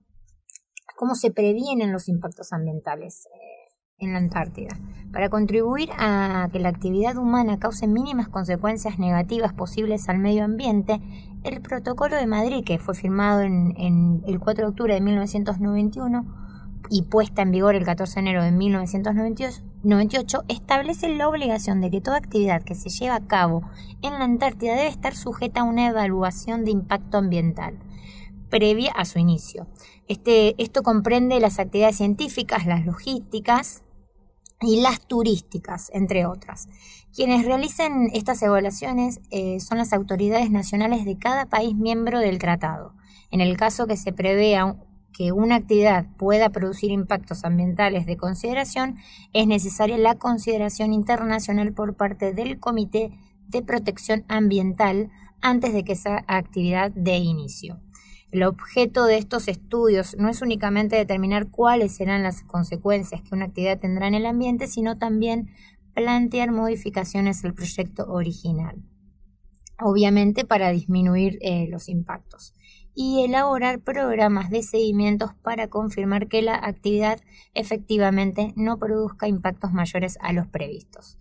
Cómo 0.95 1.15
se 1.15 1.29
previenen 1.31 1.91
los 1.91 2.07
impactos 2.07 2.53
ambientales 2.53 3.27
eh, 3.27 3.73
en 3.97 4.13
la 4.13 4.19
Antártida. 4.19 4.69
Para 5.11 5.29
contribuir 5.29 5.89
a 5.97 6.47
que 6.53 6.59
la 6.59 6.69
actividad 6.69 7.17
humana 7.17 7.59
cause 7.59 7.85
mínimas 7.85 8.29
consecuencias 8.29 8.97
negativas 8.97 9.53
posibles 9.53 10.07
al 10.07 10.19
medio 10.19 10.45
ambiente, 10.45 11.01
el 11.43 11.61
Protocolo 11.61 12.15
de 12.15 12.25
Madrid, 12.25 12.63
que 12.65 12.79
fue 12.79 12.95
firmado 12.95 13.41
en, 13.41 14.23
el 14.25 14.39
4 14.39 14.63
de 14.63 14.69
octubre 14.69 14.93
de 14.93 15.01
1991, 15.01 16.79
y 16.89 17.03
puesta 17.03 17.41
en 17.41 17.51
vigor 17.51 17.75
el 17.75 17.83
14 17.83 18.15
de 18.15 18.19
enero 18.21 18.43
de 18.43 18.51
1998, 19.83 20.45
establece 20.47 21.09
la 21.09 21.27
obligación 21.27 21.81
de 21.81 21.91
que 21.91 22.01
toda 22.01 22.17
actividad 22.17 22.63
que 22.63 22.75
se 22.75 22.89
lleva 22.89 23.15
a 23.15 23.27
cabo 23.27 23.63
en 24.01 24.13
la 24.13 24.23
Antártida 24.23 24.75
debe 24.75 24.87
estar 24.87 25.15
sujeta 25.15 25.61
a 25.61 25.65
una 25.65 25.87
evaluación 25.87 26.63
de 26.63 26.71
impacto 26.71 27.17
ambiental 27.17 27.79
previa 28.49 28.91
a 28.91 29.03
su 29.05 29.17
inicio. 29.17 29.67
Este, 30.07 30.53
esto 30.61 30.83
comprende 30.83 31.39
las 31.39 31.57
actividades 31.57 31.97
científicas, 31.97 32.67
las 32.67 32.85
logísticas 32.85 33.83
y 34.61 34.79
las 34.79 35.07
turísticas, 35.07 35.89
entre 35.91 36.27
otras. 36.27 36.69
Quienes 37.15 37.45
realicen 37.45 38.09
estas 38.13 38.41
evaluaciones 38.43 39.21
eh, 39.31 39.59
son 39.59 39.79
las 39.79 39.91
autoridades 39.91 40.51
nacionales 40.51 41.03
de 41.03 41.17
cada 41.17 41.47
país 41.47 41.75
miembro 41.75 42.19
del 42.19 42.37
tratado. 42.37 42.93
En 43.31 43.41
el 43.41 43.57
caso 43.57 43.87
que 43.87 43.97
se 43.97 44.13
prevea 44.13 44.75
que 45.13 45.31
una 45.31 45.55
actividad 45.55 46.07
pueda 46.17 46.49
producir 46.49 46.91
impactos 46.91 47.45
ambientales 47.45 48.05
de 48.05 48.17
consideración, 48.17 48.97
es 49.31 49.47
necesaria 49.47 49.97
la 49.97 50.15
consideración 50.15 50.91
internacional 50.91 51.73
por 51.73 51.95
parte 51.95 52.33
del 52.33 52.59
Comité 52.59 53.11
de 53.47 53.61
Protección 53.61 54.25
Ambiental 54.27 55.11
antes 55.41 55.73
de 55.73 55.83
que 55.83 55.93
esa 55.93 56.25
actividad 56.27 56.91
dé 56.95 57.17
inicio. 57.17 57.79
El 58.31 58.43
objeto 58.43 59.05
de 59.05 59.17
estos 59.17 59.47
estudios 59.47 60.15
no 60.17 60.27
es 60.27 60.41
únicamente 60.41 60.95
determinar 60.95 61.49
cuáles 61.51 61.95
serán 61.95 62.23
las 62.23 62.41
consecuencias 62.43 63.21
que 63.21 63.35
una 63.35 63.45
actividad 63.45 63.79
tendrá 63.79 64.07
en 64.07 64.15
el 64.15 64.25
ambiente, 64.25 64.65
sino 64.65 64.97
también 64.97 65.51
plantear 65.93 66.51
modificaciones 66.51 67.45
al 67.45 67.53
proyecto 67.53 68.11
original, 68.11 68.81
obviamente 69.79 70.45
para 70.45 70.71
disminuir 70.71 71.37
eh, 71.41 71.67
los 71.69 71.87
impactos 71.89 72.55
y 72.95 73.23
elaborar 73.23 73.79
programas 73.79 74.49
de 74.49 74.63
seguimientos 74.63 75.33
para 75.41 75.67
confirmar 75.67 76.27
que 76.27 76.41
la 76.41 76.55
actividad 76.55 77.19
efectivamente 77.53 78.53
no 78.55 78.77
produzca 78.77 79.27
impactos 79.27 79.73
mayores 79.73 80.17
a 80.21 80.33
los 80.33 80.47
previstos. 80.47 81.17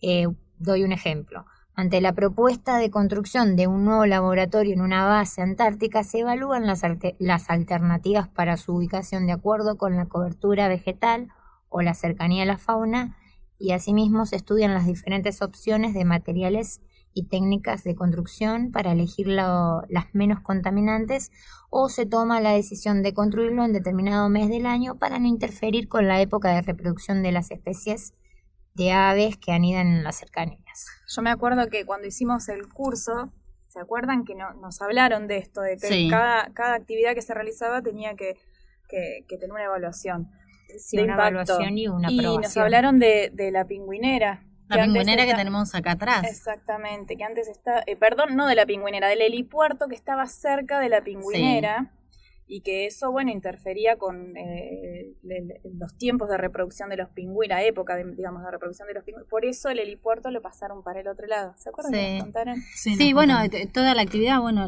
Eh, 0.00 0.28
doy 0.58 0.84
un 0.84 0.92
ejemplo. 0.92 1.44
Ante 1.74 2.00
la 2.00 2.12
propuesta 2.12 2.78
de 2.78 2.90
construcción 2.90 3.56
de 3.56 3.66
un 3.66 3.84
nuevo 3.84 4.04
laboratorio 4.04 4.74
en 4.74 4.80
una 4.80 5.06
base 5.06 5.40
antártica, 5.40 6.04
se 6.04 6.20
evalúan 6.20 6.66
las, 6.66 6.82
las 7.18 7.50
alternativas 7.50 8.28
para 8.28 8.56
su 8.56 8.74
ubicación 8.74 9.26
de 9.26 9.32
acuerdo 9.32 9.78
con 9.78 9.96
la 9.96 10.06
cobertura 10.06 10.68
vegetal 10.68 11.28
o 11.68 11.80
la 11.80 11.94
cercanía 11.94 12.42
a 12.42 12.46
la 12.46 12.58
fauna 12.58 13.16
y 13.58 13.72
asimismo 13.72 14.26
se 14.26 14.36
estudian 14.36 14.74
las 14.74 14.86
diferentes 14.86 15.42
opciones 15.42 15.94
de 15.94 16.04
materiales 16.04 16.80
y 17.12 17.26
técnicas 17.26 17.84
de 17.84 17.94
construcción 17.94 18.70
para 18.70 18.92
elegir 18.92 19.26
las 19.28 20.06
menos 20.12 20.40
contaminantes 20.40 21.30
o 21.70 21.88
se 21.88 22.06
toma 22.06 22.40
la 22.40 22.52
decisión 22.52 23.02
de 23.02 23.14
construirlo 23.14 23.64
en 23.64 23.72
determinado 23.72 24.28
mes 24.28 24.48
del 24.48 24.66
año 24.66 24.98
para 24.98 25.18
no 25.18 25.26
interferir 25.26 25.88
con 25.88 26.08
la 26.08 26.20
época 26.20 26.54
de 26.54 26.62
reproducción 26.62 27.22
de 27.22 27.32
las 27.32 27.50
especies 27.50 28.14
de 28.74 28.92
aves 28.92 29.36
que 29.36 29.52
anidan 29.52 29.88
en 29.88 30.04
las 30.04 30.16
cercanías. 30.16 30.86
Yo 31.08 31.22
me 31.22 31.30
acuerdo 31.30 31.68
que 31.68 31.84
cuando 31.84 32.06
hicimos 32.06 32.48
el 32.48 32.68
curso, 32.68 33.32
¿se 33.68 33.80
acuerdan 33.80 34.24
que 34.24 34.34
no, 34.34 34.52
nos 34.54 34.80
hablaron 34.80 35.26
de 35.26 35.38
esto, 35.38 35.60
de 35.60 35.76
que 35.76 36.08
cada, 36.08 36.52
cada 36.54 36.74
actividad 36.74 37.14
que 37.14 37.22
se 37.22 37.34
realizaba 37.34 37.82
tenía 37.82 38.14
que, 38.14 38.36
tener 38.88 39.50
una 39.50 39.64
evaluación? 39.64 40.30
una 40.92 41.14
evaluación 41.14 41.78
y 41.78 41.88
una 41.88 42.12
Y 42.12 42.18
nos 42.22 42.56
hablaron 42.56 43.00
de, 43.00 43.32
de 43.34 43.50
la 43.50 43.66
pingüinera, 43.66 44.44
la 44.76 44.84
pingüinera 44.84 45.26
que 45.26 45.34
tenemos 45.34 45.74
acá 45.74 45.92
atrás. 45.92 46.24
Exactamente, 46.24 47.16
que 47.16 47.24
antes 47.24 47.48
estaba, 47.48 47.82
eh, 47.86 47.96
perdón, 47.96 48.36
no 48.36 48.46
de 48.46 48.54
la 48.54 48.66
pingüinera, 48.66 49.08
del 49.08 49.22
helipuerto 49.22 49.88
que 49.88 49.94
estaba 49.94 50.26
cerca 50.26 50.80
de 50.80 50.88
la 50.88 51.02
pingüinera. 51.02 51.92
Y 52.52 52.62
que 52.62 52.86
eso, 52.86 53.12
bueno, 53.12 53.30
interfería 53.30 53.96
con 53.96 54.36
eh, 54.36 55.14
los 55.78 55.96
tiempos 55.96 56.28
de 56.28 56.36
reproducción 56.36 56.88
de 56.88 56.96
los 56.96 57.08
pingüinos, 57.10 57.56
la 57.56 57.62
época, 57.62 57.94
de, 57.94 58.04
digamos, 58.16 58.42
de 58.42 58.50
reproducción 58.50 58.88
de 58.88 58.94
los 58.94 59.04
pingüinos. 59.04 59.28
Por 59.30 59.44
eso 59.44 59.68
el 59.68 59.78
helipuerto 59.78 60.32
lo 60.32 60.42
pasaron 60.42 60.82
para 60.82 60.98
el 60.98 61.06
otro 61.06 61.28
lado. 61.28 61.54
¿Se 61.56 61.68
acuerdan 61.68 61.92
sí. 61.92 61.98
que 62.00 62.18
contaron? 62.18 62.56
Sí, 62.74 63.12
bueno, 63.12 63.36
toda 63.72 63.94
la 63.94 64.02
actividad, 64.02 64.40
bueno, 64.40 64.66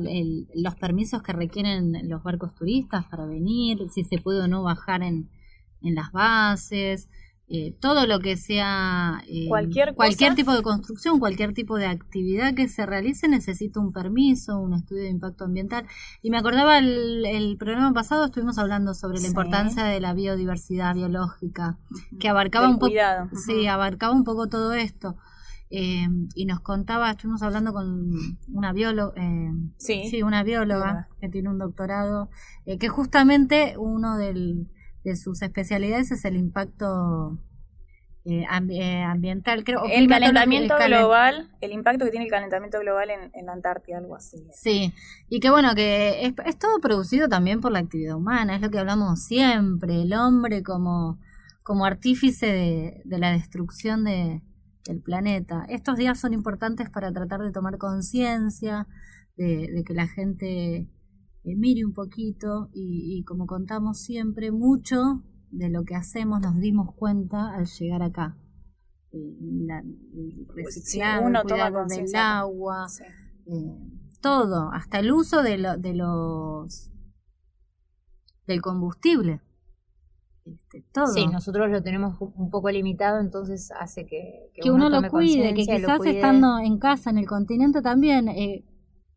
los 0.54 0.76
permisos 0.76 1.24
que 1.24 1.32
requieren 1.32 2.08
los 2.08 2.22
barcos 2.22 2.54
turistas 2.54 3.04
para 3.06 3.26
venir, 3.26 3.78
si 3.92 4.04
se 4.04 4.18
puede 4.18 4.42
o 4.42 4.46
no 4.46 4.62
bajar 4.62 5.02
en, 5.02 5.28
en 5.82 5.96
las 5.96 6.12
bases, 6.12 7.08
eh, 7.48 7.76
todo 7.80 8.06
lo 8.06 8.20
que 8.20 8.38
sea 8.38 9.22
eh, 9.28 9.46
cualquier, 9.46 9.94
cualquier 9.94 10.34
tipo 10.34 10.54
de 10.54 10.62
construcción, 10.62 11.18
cualquier 11.18 11.52
tipo 11.52 11.76
de 11.76 11.84
actividad 11.84 12.54
que 12.54 12.66
se 12.66 12.86
realice 12.86 13.28
necesita 13.28 13.78
un 13.78 13.92
permiso, 13.92 14.58
un 14.58 14.72
estudio 14.72 15.02
de 15.02 15.10
impacto 15.10 15.44
ambiental. 15.44 15.86
Y 16.22 16.30
me 16.30 16.38
acordaba 16.38 16.78
el, 16.78 17.56
programa 17.58 17.92
pasado 17.92 18.24
estuvimos 18.24 18.56
hablando 18.58 18.94
sobre 18.94 19.20
la 19.20 19.26
importancia 19.26 19.84
de 19.84 20.00
la 20.00 20.14
biodiversidad 20.14 20.94
biológica, 20.94 21.78
que 22.18 22.28
abarcaba 22.28 22.70
un 22.70 22.78
poco, 22.78 22.94
sí, 23.34 23.66
abarcaba 23.66 24.14
un 24.14 24.24
poco 24.24 24.48
todo 24.48 24.72
esto. 24.72 25.16
Eh, 25.68 26.08
y 26.34 26.46
nos 26.46 26.60
contaba, 26.60 27.10
estuvimos 27.10 27.42
hablando 27.42 27.74
con 27.74 28.12
una 28.48 28.72
bióloga, 28.72 29.14
sí. 29.76 30.22
una 30.22 30.42
bióloga 30.42 31.08
que 31.20 31.28
tiene 31.28 31.50
un 31.50 31.58
doctorado, 31.58 32.30
que 32.78 32.88
justamente 32.88 33.74
uno 33.76 34.16
del 34.16 34.68
de 35.04 35.16
sus 35.16 35.42
especialidades 35.42 36.10
es 36.12 36.24
el 36.24 36.36
impacto 36.36 37.38
eh, 38.24 38.44
eh, 38.70 39.02
ambiental, 39.02 39.64
creo. 39.64 39.82
El 39.84 40.08
calentamiento 40.08 40.78
el 40.78 40.88
global, 40.88 41.50
el 41.60 41.72
impacto 41.72 42.04
que 42.04 42.12
tiene 42.12 42.26
el 42.26 42.30
calentamiento 42.30 42.78
global 42.78 43.10
en, 43.10 43.30
en 43.34 43.46
la 43.46 43.52
Antártida, 43.52 43.98
algo 43.98 44.14
así. 44.14 44.46
Sí, 44.52 44.92
y 45.28 45.40
que 45.40 45.50
bueno, 45.50 45.74
que 45.74 46.24
es, 46.26 46.34
es 46.46 46.58
todo 46.58 46.78
producido 46.80 47.28
también 47.28 47.60
por 47.60 47.72
la 47.72 47.80
actividad 47.80 48.16
humana, 48.16 48.54
es 48.54 48.62
lo 48.62 48.70
que 48.70 48.78
hablamos 48.78 49.24
siempre, 49.24 50.02
el 50.02 50.12
hombre 50.12 50.62
como, 50.62 51.18
como 51.64 51.84
artífice 51.84 52.46
de, 52.46 53.02
de 53.04 53.18
la 53.18 53.32
destrucción 53.32 54.04
de, 54.04 54.40
del 54.84 55.00
planeta. 55.00 55.64
Estos 55.68 55.96
días 55.96 56.20
son 56.20 56.32
importantes 56.32 56.90
para 56.90 57.12
tratar 57.12 57.40
de 57.40 57.50
tomar 57.50 57.76
conciencia, 57.78 58.86
de, 59.36 59.66
de 59.72 59.82
que 59.82 59.94
la 59.94 60.06
gente 60.06 60.86
eh, 61.44 61.56
mire 61.56 61.84
un 61.84 61.92
poquito 61.92 62.68
y, 62.72 63.18
y 63.18 63.24
como 63.24 63.46
contamos 63.46 63.98
siempre, 64.00 64.50
mucho 64.52 65.22
de 65.50 65.68
lo 65.68 65.84
que 65.84 65.94
hacemos 65.94 66.40
nos 66.40 66.58
dimos 66.58 66.94
cuenta 66.94 67.54
al 67.54 67.66
llegar 67.66 68.02
acá. 68.02 68.36
Eh, 69.12 69.36
la- 69.66 69.80
el 69.80 70.46
reciclado, 70.54 71.26
uno 71.26 71.40
el 71.42 71.46
toma 71.46 71.70
cuidado 71.70 71.86
del 71.88 72.14
agua, 72.16 72.86
eh, 73.46 73.78
todo, 74.20 74.70
hasta 74.72 75.00
el 75.00 75.12
uso 75.12 75.42
de, 75.42 75.58
lo- 75.58 75.76
de 75.76 75.94
los 75.94 76.90
del 78.46 78.60
combustible. 78.62 79.40
Este, 80.44 80.84
todo. 80.92 81.06
Sí, 81.06 81.26
nosotros 81.28 81.70
lo 81.70 81.82
tenemos 81.82 82.16
un 82.20 82.50
poco 82.50 82.70
limitado, 82.70 83.20
entonces 83.20 83.70
hace 83.78 84.06
que, 84.06 84.50
que 84.54 84.70
uno, 84.70 84.88
lo 84.88 85.08
cuide, 85.08 85.54
que 85.54 85.78
lo 85.78 85.86
quizás 85.86 85.98
cuide. 85.98 86.14
estando 86.16 86.58
en 86.58 86.78
casa, 86.78 87.10
en 87.10 87.18
el 87.18 87.26
continente 87.26 87.80
también, 87.82 88.28
eh, 88.28 88.64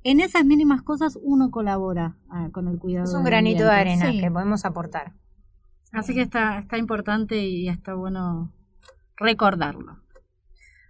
en 0.05 0.19
esas 0.19 0.45
mínimas 0.45 0.83
cosas 0.83 1.17
uno 1.21 1.49
colabora 1.49 2.15
ah, 2.29 2.49
con 2.51 2.67
el 2.67 2.77
cuidado. 2.77 3.05
Es 3.05 3.13
un 3.13 3.23
del 3.23 3.31
granito 3.31 3.63
de 3.63 3.71
arena 3.71 4.11
Sí. 4.11 4.21
que 4.21 4.29
podemos 4.29 4.63
aportar. 4.63 5.13
Así 5.91 6.13
que 6.13 6.21
está, 6.21 6.59
está 6.59 6.77
importante 6.77 7.37
y 7.37 7.67
está 7.69 7.95
bueno 7.95 8.53
recordarlo. 9.17 9.99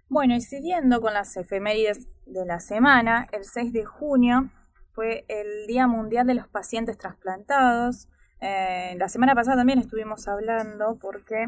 Bueno, 0.08 0.34
y 0.34 0.42
siguiendo 0.42 1.00
con 1.00 1.14
las 1.14 1.34
efemérides 1.36 2.06
de 2.26 2.44
la 2.44 2.60
semana, 2.60 3.26
el 3.32 3.44
6 3.44 3.72
de 3.72 3.86
junio 3.86 4.50
fue 4.92 5.24
el 5.28 5.66
Día 5.66 5.86
Mundial 5.86 6.26
de 6.26 6.34
los 6.34 6.48
Pacientes 6.48 6.98
Trasplantados. 6.98 8.08
Eh, 8.40 8.96
la 8.98 9.08
semana 9.08 9.34
pasada 9.34 9.56
también 9.56 9.78
estuvimos 9.78 10.28
hablando 10.28 10.98
porque 11.00 11.46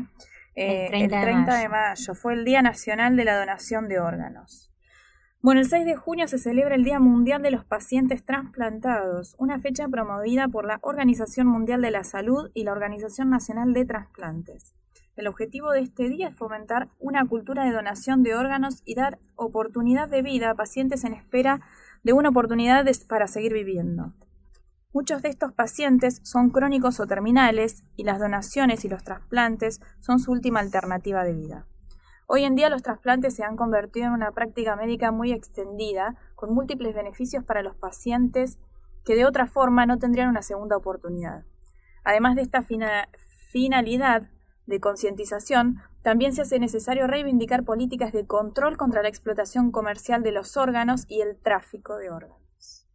eh, 0.55 0.87
El 0.87 1.11
30 1.11 1.55
de 1.55 1.61
de 1.61 1.69
mayo 1.69 2.15
fue 2.15 2.33
el 2.33 2.47
Día 2.47 2.63
Nacional 2.63 3.15
de 3.17 3.25
la 3.25 3.39
Donación 3.39 3.89
de 3.89 4.01
Órganos. 4.01 4.73
Bueno, 5.41 5.61
el 5.61 5.69
6 5.69 5.87
de 5.87 5.95
junio 5.95 6.27
se 6.27 6.37
celebra 6.37 6.75
el 6.75 6.83
Día 6.83 6.99
Mundial 6.99 7.43
de 7.43 7.53
los 7.53 7.65
Pacientes 7.65 8.25
Transplantados, 8.25 9.37
una 9.39 9.61
fecha 9.61 9.87
promovida 9.87 10.49
por 10.49 10.67
la 10.67 10.81
Organización 10.83 11.47
Mundial 11.47 11.81
de 11.81 11.93
la 11.93 12.03
Salud 12.03 12.51
y 12.55 12.65
la 12.65 12.73
Organización 12.73 13.31
Nacional 13.31 13.73
de 13.73 13.85
Trasplantes. 13.85 14.75
El 15.15 15.29
objetivo 15.29 15.71
de 15.71 15.83
este 15.83 16.09
día 16.09 16.29
es 16.31 16.37
fomentar 16.37 16.89
una 16.99 17.25
cultura 17.25 17.65
de 17.65 17.71
donación 17.71 18.25
de 18.25 18.35
órganos 18.35 18.83
y 18.85 18.97
dar 18.97 19.21
oportunidad 19.37 20.09
de 20.09 20.23
vida 20.23 20.51
a 20.51 20.57
pacientes 20.57 21.05
en 21.05 21.15
espera 21.15 21.61
de 22.03 22.15
una 22.15 22.31
oportunidad 22.31 22.85
para 23.09 23.29
seguir 23.29 23.53
viviendo. 23.53 24.15
Muchos 24.93 25.23
de 25.23 25.29
estos 25.29 25.53
pacientes 25.53 26.21
son 26.25 26.51
crónicos 26.51 26.99
o 26.99 27.07
terminales 27.07 27.85
y 27.95 28.03
las 28.03 28.19
donaciones 28.19 28.85
y 28.85 28.89
los 28.89 29.05
trasplantes 29.05 29.81
son 30.01 30.19
su 30.19 30.33
última 30.33 30.59
alternativa 30.59 31.23
de 31.23 31.35
vida. 31.35 31.67
Hoy 32.31 32.45
en 32.45 32.57
día 32.57 32.69
los 32.69 32.83
trasplantes 32.83 33.35
se 33.35 33.43
han 33.43 33.57
convertido 33.57 34.07
en 34.09 34.13
una 34.13 34.33
práctica 34.33 34.77
médica 34.77 35.11
muy 35.13 35.33
extendida, 35.33 36.15
con 36.35 36.53
múltiples 36.53 36.95
beneficios 36.95 37.43
para 37.43 37.63
los 37.63 37.75
pacientes 37.75 38.59
que 39.07 39.15
de 39.17 39.25
otra 39.25 39.47
forma 39.47 39.87
no 39.87 39.97
tendrían 39.99 40.29
una 40.29 40.43
segunda 40.43 40.77
oportunidad. 40.77 41.45
Además 42.05 42.37
de 42.37 42.43
esta 42.43 42.63
fina- 42.63 43.09
finalidad 43.51 44.29
de 44.67 44.79
concientización, 44.79 45.79
también 46.03 46.35
se 46.35 46.43
hace 46.43 46.59
necesario 46.59 47.07
reivindicar 47.07 47.65
políticas 47.65 48.13
de 48.13 48.27
control 48.27 48.77
contra 48.77 49.01
la 49.01 49.09
explotación 49.09 49.71
comercial 49.73 50.23
de 50.23 50.33
los 50.33 50.59
órganos 50.59 51.07
y 51.09 51.23
el 51.23 51.41
tráfico 51.41 51.97
de 51.97 52.11
órganos. 52.11 52.87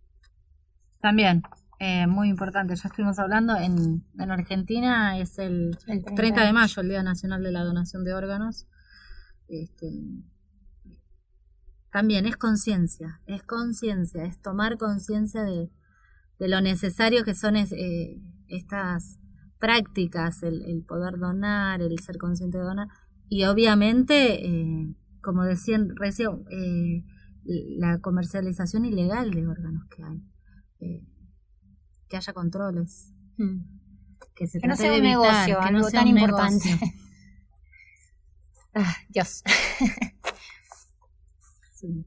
También, 1.01 1.41
eh, 1.79 2.05
muy 2.05 2.29
importante, 2.29 2.75
ya 2.75 2.87
estuvimos 2.87 3.17
hablando, 3.17 3.55
en, 3.57 4.03
en 4.19 4.31
Argentina 4.31 5.17
es 5.17 5.39
el, 5.39 5.71
El 5.87 6.03
30, 6.03 6.13
30 6.13 6.45
de 6.45 6.53
mayo, 6.53 6.81
el 6.83 6.89
Día 6.89 7.01
Nacional 7.01 7.41
de 7.41 7.51
la 7.51 7.63
Donación 7.63 8.03
de 8.03 8.13
Órganos. 8.13 8.67
Este, 9.47 9.91
también 11.91 12.25
es 12.25 12.37
conciencia, 12.37 13.21
es 13.27 13.43
conciencia, 13.43 14.23
es 14.25 14.41
tomar 14.41 14.77
conciencia 14.77 15.43
de, 15.43 15.69
de 16.39 16.47
lo 16.47 16.59
necesario 16.61 17.23
que 17.23 17.35
son 17.35 17.55
es- 17.55 17.71
eh, 17.71 18.19
estas 18.47 19.19
prácticas, 19.59 20.43
el, 20.43 20.63
el 20.63 20.83
poder 20.83 21.17
donar, 21.19 21.81
el 21.81 21.99
ser 21.99 22.17
consciente 22.17 22.57
de 22.57 22.63
donar, 22.63 22.87
y 23.29 23.43
obviamente, 23.45 24.45
eh, 24.45 24.95
como 25.21 25.43
decían 25.43 25.95
recién, 25.95 26.43
eh, 26.49 27.03
la 27.45 27.99
comercialización 27.99 28.85
ilegal 28.85 29.31
de 29.31 29.47
órganos 29.47 29.85
que 29.89 30.03
hay. 30.03 30.21
Eh, 30.79 31.05
que 32.09 32.17
haya 32.17 32.33
controles. 32.33 33.11
Que 34.35 34.47
se 34.47 34.59
Que 34.59 34.67
no 34.67 34.75
sea 34.75 34.91
un 34.91 34.97
evitar, 34.99 35.09
negocio, 35.49 35.59
que 35.59 35.67
algo 35.67 35.79
no 35.79 35.89
sea 35.89 35.99
tan 36.01 36.07
un 36.09 36.17
importante. 36.17 36.65
negocio. 36.69 36.87
Ah, 38.73 38.95
Dios. 39.09 39.43
Sí. 41.75 42.05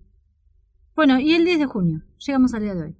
Bueno, 0.94 1.20
y 1.20 1.34
el 1.34 1.44
10 1.44 1.58
de 1.58 1.66
junio, 1.66 2.02
llegamos 2.16 2.54
al 2.54 2.62
día 2.62 2.74
de 2.74 2.82
hoy. 2.82 2.96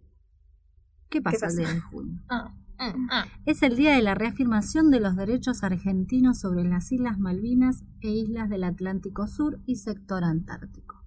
¿Qué 1.08 1.22
pasa, 1.22 1.46
el 1.46 1.56
10 1.56 1.74
de 1.74 1.80
junio? 1.80 2.20
Ah, 2.78 2.92
mm, 2.94 3.08
ah. 3.10 3.24
Es 3.46 3.62
el 3.62 3.74
día 3.74 3.94
de 3.94 4.02
la 4.02 4.14
reafirmación 4.14 4.90
de 4.90 5.00
los 5.00 5.16
derechos 5.16 5.62
argentinos 5.62 6.38
sobre 6.38 6.62
las 6.64 6.92
Islas 6.92 7.18
Malvinas 7.18 7.84
e 8.02 8.10
islas 8.10 8.50
del 8.50 8.64
Atlántico 8.64 9.26
Sur 9.26 9.62
y 9.64 9.76
sector 9.76 10.24
antártico. 10.24 11.02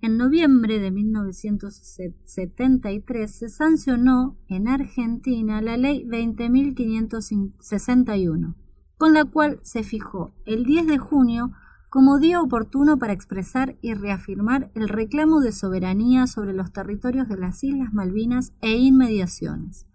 En 0.00 0.16
noviembre 0.16 0.78
de 0.80 0.90
1973 0.90 3.30
se 3.30 3.50
sancionó 3.50 4.38
en 4.48 4.68
Argentina 4.68 5.60
la 5.60 5.76
Ley 5.76 6.06
20.561, 6.06 8.54
con 9.02 9.14
la 9.14 9.24
cual 9.24 9.58
se 9.64 9.82
fijó 9.82 10.32
el 10.46 10.62
10 10.62 10.86
de 10.86 10.96
junio 10.96 11.50
como 11.90 12.20
día 12.20 12.40
oportuno 12.40 12.98
para 12.98 13.12
expresar 13.12 13.74
y 13.82 13.94
reafirmar 13.94 14.70
el 14.76 14.88
reclamo 14.88 15.40
de 15.40 15.50
soberanía 15.50 16.28
sobre 16.28 16.52
los 16.52 16.72
territorios 16.72 17.28
de 17.28 17.36
las 17.36 17.64
Islas 17.64 17.92
Malvinas 17.92 18.52
e 18.60 18.76
inmediaciones, 18.76 19.88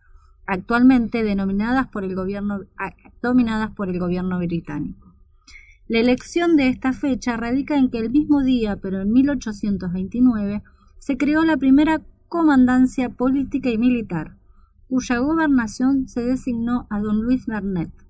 actualmente 0.45 1.23
denominadas 1.23 1.87
por 1.87 2.03
el 2.03 2.15
gobierno, 2.15 2.59
dominadas 3.21 3.71
por 3.71 3.87
el 3.87 3.97
gobierno 3.97 4.39
británico. 4.39 5.15
La 5.87 5.99
elección 5.99 6.57
de 6.57 6.67
esta 6.67 6.91
fecha 6.91 7.37
radica 7.37 7.77
en 7.77 7.89
que 7.89 7.99
el 7.99 8.09
mismo 8.09 8.43
día, 8.43 8.75
pero 8.75 8.99
en 8.99 9.13
1829, 9.13 10.63
se 10.97 11.15
creó 11.15 11.45
la 11.45 11.55
primera 11.55 12.01
comandancia 12.27 13.07
política 13.07 13.69
y 13.69 13.77
militar, 13.77 14.35
cuya 14.89 15.19
gobernación 15.19 16.09
se 16.09 16.25
designó 16.25 16.87
a 16.89 16.99
don 16.99 17.21
Luis 17.21 17.45
Bernet, 17.45 18.06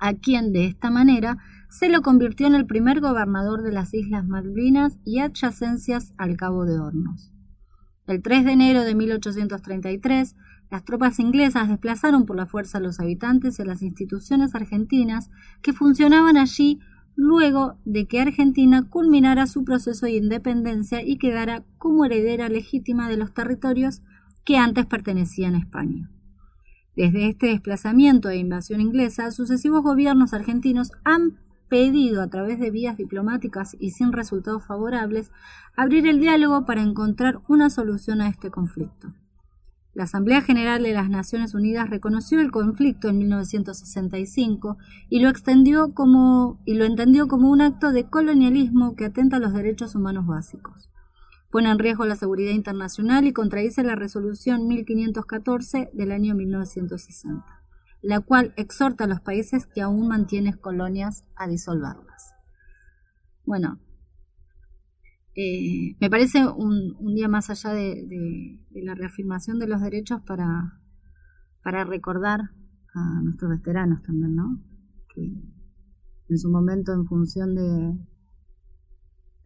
a 0.00 0.14
quien 0.14 0.52
de 0.52 0.66
esta 0.66 0.90
manera 0.90 1.38
se 1.68 1.88
lo 1.88 2.02
convirtió 2.02 2.46
en 2.48 2.54
el 2.54 2.66
primer 2.66 3.00
gobernador 3.00 3.62
de 3.62 3.70
las 3.70 3.94
Islas 3.94 4.26
Malvinas 4.26 4.98
y 5.04 5.20
adyacencias 5.20 6.12
al 6.18 6.36
Cabo 6.36 6.64
de 6.64 6.80
Hornos. 6.80 7.32
El 8.06 8.22
3 8.22 8.44
de 8.44 8.52
enero 8.52 8.82
de 8.82 8.96
1833, 8.96 10.34
las 10.70 10.84
tropas 10.84 11.20
inglesas 11.20 11.68
desplazaron 11.68 12.26
por 12.26 12.36
la 12.36 12.46
fuerza 12.46 12.78
a 12.78 12.80
los 12.80 12.98
habitantes 12.98 13.58
y 13.58 13.62
a 13.62 13.66
las 13.66 13.82
instituciones 13.82 14.54
argentinas 14.54 15.30
que 15.62 15.72
funcionaban 15.72 16.36
allí 16.36 16.80
luego 17.14 17.76
de 17.84 18.06
que 18.06 18.20
Argentina 18.20 18.88
culminara 18.88 19.46
su 19.46 19.64
proceso 19.64 20.06
de 20.06 20.16
independencia 20.16 21.02
y 21.02 21.18
quedara 21.18 21.64
como 21.76 22.04
heredera 22.04 22.48
legítima 22.48 23.08
de 23.08 23.16
los 23.16 23.34
territorios 23.34 24.02
que 24.44 24.56
antes 24.56 24.86
pertenecían 24.86 25.54
a 25.54 25.58
España. 25.58 26.10
Desde 27.00 27.28
este 27.28 27.46
desplazamiento 27.46 28.28
e 28.28 28.36
invasión 28.36 28.82
inglesa, 28.82 29.30
sucesivos 29.30 29.82
gobiernos 29.82 30.34
argentinos 30.34 30.92
han 31.02 31.38
pedido 31.70 32.20
a 32.20 32.28
través 32.28 32.60
de 32.60 32.70
vías 32.70 32.98
diplomáticas 32.98 33.74
y 33.80 33.92
sin 33.92 34.12
resultados 34.12 34.66
favorables 34.66 35.32
abrir 35.74 36.06
el 36.06 36.20
diálogo 36.20 36.66
para 36.66 36.82
encontrar 36.82 37.40
una 37.48 37.70
solución 37.70 38.20
a 38.20 38.28
este 38.28 38.50
conflicto. 38.50 39.14
La 39.94 40.04
Asamblea 40.04 40.42
General 40.42 40.82
de 40.82 40.92
las 40.92 41.08
Naciones 41.08 41.54
Unidas 41.54 41.88
reconoció 41.88 42.38
el 42.38 42.50
conflicto 42.50 43.08
en 43.08 43.16
1965 43.16 44.76
y 45.08 45.20
lo 45.20 45.30
extendió 45.30 45.94
como 45.94 46.60
y 46.66 46.74
lo 46.74 46.84
entendió 46.84 47.28
como 47.28 47.50
un 47.50 47.62
acto 47.62 47.92
de 47.92 48.10
colonialismo 48.10 48.94
que 48.94 49.06
atenta 49.06 49.38
a 49.38 49.40
los 49.40 49.54
derechos 49.54 49.94
humanos 49.94 50.26
básicos. 50.26 50.90
Pone 51.50 51.70
en 51.70 51.78
riesgo 51.78 52.04
la 52.04 52.14
seguridad 52.14 52.52
internacional 52.52 53.26
y 53.26 53.32
contradice 53.32 53.82
la 53.82 53.96
resolución 53.96 54.68
1514 54.68 55.90
del 55.92 56.12
año 56.12 56.34
1960, 56.34 57.44
la 58.02 58.20
cual 58.20 58.54
exhorta 58.56 59.04
a 59.04 59.08
los 59.08 59.20
países 59.20 59.66
que 59.66 59.82
aún 59.82 60.06
mantienen 60.06 60.56
colonias 60.56 61.24
a 61.34 61.48
disolverlas. 61.48 62.34
Bueno, 63.44 63.80
eh, 65.34 65.96
me 66.00 66.10
parece 66.10 66.46
un, 66.46 66.96
un, 66.98 67.14
día 67.14 67.28
más 67.28 67.50
allá 67.50 67.72
de, 67.72 68.06
de, 68.06 68.82
la 68.82 68.94
reafirmación 68.94 69.58
de 69.58 69.66
los 69.66 69.80
derechos 69.80 70.20
para, 70.26 70.80
para 71.62 71.84
recordar 71.84 72.40
a 72.94 73.22
nuestros 73.22 73.50
veteranos 73.50 74.02
también, 74.02 74.36
¿no? 74.36 74.62
Que 75.14 75.22
en 76.28 76.38
su 76.38 76.50
momento 76.50 76.92
en 76.92 77.06
función 77.06 77.54
de 77.54 77.96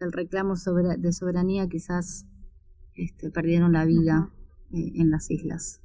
el 0.01 0.13
reclamo 0.13 0.57
sobre, 0.57 0.97
de 0.97 1.13
soberanía 1.13 1.69
quizás 1.69 2.27
este, 2.95 3.31
perdieron 3.31 3.73
la 3.73 3.85
vida 3.85 4.31
eh, 4.73 4.93
en 4.97 5.11
las 5.11 5.31
islas. 5.31 5.81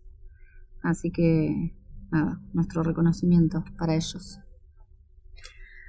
Así 0.81 1.11
que 1.11 1.76
nada, 2.11 2.41
nuestro 2.53 2.84
reconocimiento 2.84 3.64
para 3.77 3.95
ellos. 3.95 4.40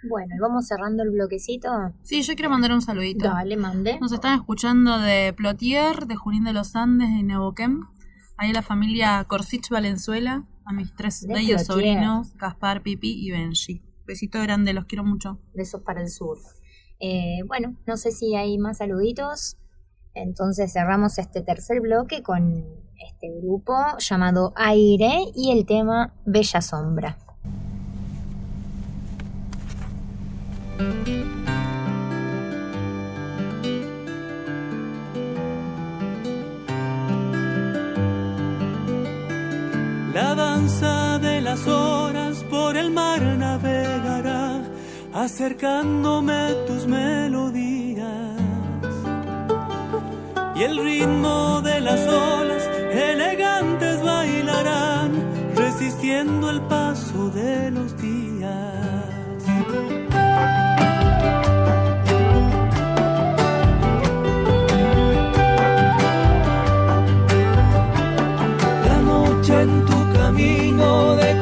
Bueno, 0.09 0.35
y 0.35 0.39
vamos 0.39 0.67
cerrando 0.67 1.03
el 1.03 1.11
bloquecito. 1.11 1.69
Sí, 2.03 2.23
yo 2.23 2.35
quiero 2.35 2.51
mandar 2.51 2.73
un 2.73 2.81
saludito. 2.81 3.29
Dale, 3.29 3.57
mande. 3.57 3.99
Nos 4.01 4.13
están 4.13 4.35
escuchando 4.39 4.99
de 4.99 5.35
Plotier, 5.37 6.07
de 6.07 6.17
Junín 6.17 6.45
de 6.45 6.55
los 6.55 6.75
Andes, 6.75 7.11
de 7.11 7.23
Neuquén. 7.23 7.83
Ahí 8.39 8.53
la 8.55 8.63
familia 8.63 9.23
Corsich 9.25 9.69
Valenzuela, 9.69 10.47
a 10.65 10.73
mis 10.73 10.95
tres 10.95 11.21
De 11.21 11.35
bellos 11.35 11.65
Plotier. 11.67 11.97
sobrinos, 11.99 12.35
Gaspar, 12.37 12.83
Pipi 12.83 13.13
y 13.27 13.31
Benji. 13.31 13.83
Besito 14.07 14.41
grande, 14.41 14.73
los 14.73 14.87
quiero 14.87 15.05
mucho. 15.05 15.39
Besos 15.55 15.83
para 15.83 16.01
el 16.01 16.09
sur. 16.09 16.39
Eh, 17.01 17.43
bueno, 17.47 17.77
no 17.87 17.97
sé 17.97 18.13
si 18.13 18.37
hay 18.37 18.59
más 18.59 18.79
saluditos. 18.79 19.57
Entonces 20.15 20.73
cerramos 20.73 21.19
este 21.19 21.41
tercer 21.41 21.81
bloque 21.81 22.23
con 22.23 22.65
este 22.99 23.31
grupo 23.41 23.75
llamado 23.99 24.53
Aire 24.57 25.25
y 25.35 25.51
el 25.53 25.65
tema 25.65 26.13
Bella 26.27 26.61
Sombra. 26.61 27.17
La 40.13 40.35
danza 40.35 41.19
de 41.19 41.41
las 41.41 41.67
horas 41.67 42.10
acercándome 45.13 46.55
tus 46.67 46.87
melodías. 46.87 48.07
Y 50.57 50.63
el 50.63 50.77
ritmo 50.77 51.61
de 51.63 51.81
las 51.81 52.01
olas 52.07 52.69
elegantes 52.93 54.03
bailarán, 54.03 55.13
resistiendo 55.57 56.51
el 56.51 56.61
paso 56.63 57.31
de 57.31 57.71
los 57.71 57.97
días. 57.97 58.51
La 68.87 68.99
noche 69.03 69.63
en 69.63 69.87
tu 69.87 70.13
camino 70.13 71.17
de 71.17 71.41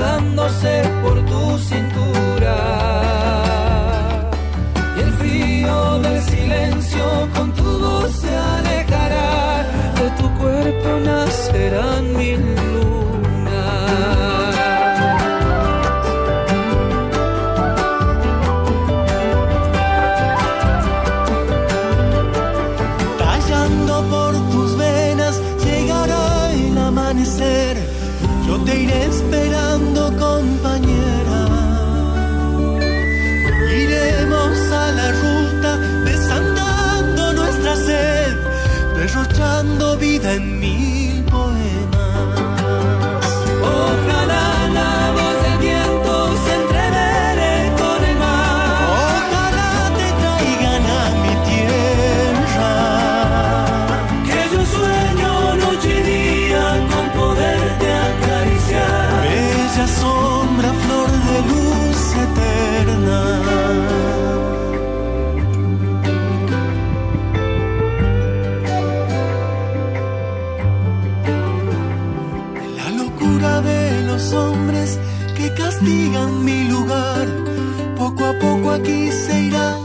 recostándose 0.00 0.82
por 1.02 1.24
tu 1.26 1.58
cintura. 1.58 2.56
Y 4.96 5.00
el 5.00 5.12
frío 5.12 5.98
del 6.00 6.22
silencio 6.22 7.28
con 7.34 7.52
tu 7.52 7.78
voz 7.78 8.10
se 8.12 8.34
alejará, 8.36 9.64
de 10.00 10.10
tu 10.22 10.30
cuerpo 10.38 10.88
nacerán 11.04 12.16
mil 12.16 12.59
que 75.80 75.86
castigan 75.86 76.44
mi 76.44 76.68
lugar, 76.68 77.26
poco 77.96 78.24
a 78.24 78.32
poco 78.38 78.70
aquí 78.70 79.10
se 79.10 79.40
irá 79.40 79.78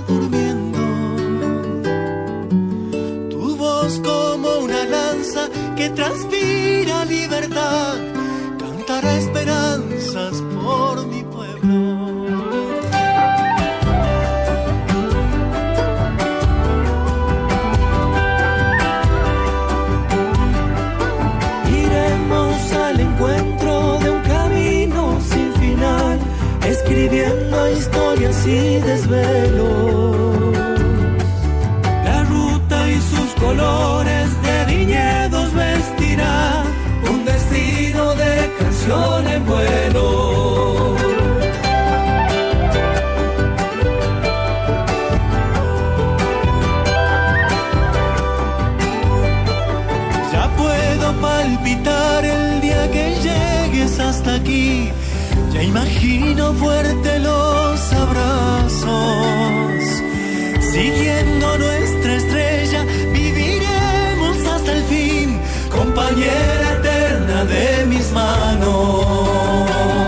y 28.46 28.80
desvelos. 28.80 30.56
La 32.04 32.24
ruta 32.26 32.90
y 32.90 33.02
sus 33.02 33.34
colores 33.42 34.30
de 34.44 34.66
viñedos 34.66 35.54
vestirá 35.54 36.64
un 37.10 37.26
destino 37.26 38.14
de 38.16 38.52
canción 38.60 39.28
en 39.28 39.46
vuelo. 39.46 40.15
Imagino 56.36 56.54
fuerte 56.54 57.20
los 57.20 57.94
abrazos. 57.94 59.84
Siguiendo 60.60 61.58
nuestra 61.58 62.16
estrella, 62.16 62.84
viviremos 63.14 64.38
hasta 64.46 64.74
el 64.74 64.84
fin, 64.84 65.40
compañera 65.70 66.74
eterna 66.80 67.46
de 67.46 67.86
mis 67.86 68.12
manos. 68.12 70.05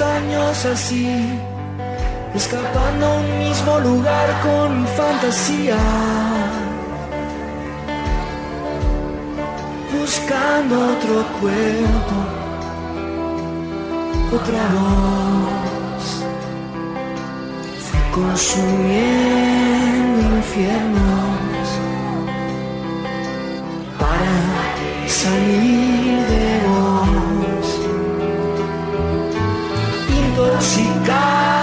Años 0.00 0.64
así, 0.64 1.38
escapando 2.34 3.06
a 3.06 3.16
un 3.16 3.38
mismo 3.38 3.78
lugar 3.80 4.40
con 4.40 4.86
fantasía. 4.86 5.76
Buscando 9.92 10.92
otro 10.92 11.26
cuerpo, 11.40 12.16
otra 14.32 14.68
voz, 14.76 16.04
fui 17.86 18.02
consumiendo 18.12 20.36
infiernos 20.36 21.68
para 23.98 24.34
salir 25.06 26.26
de 26.26 26.44
vos 26.66 26.89
intoxicado, 30.60 31.59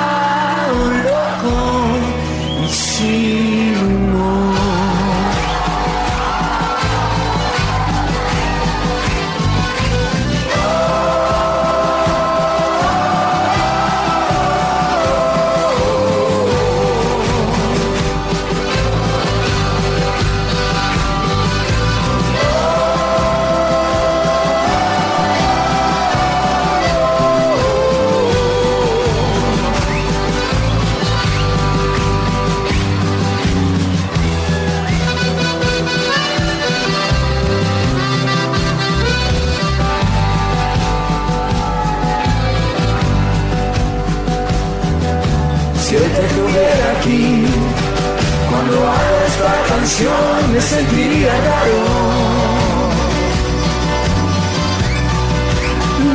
me 50.57 50.63
sentiría 50.63 51.33
raro. 51.49 51.79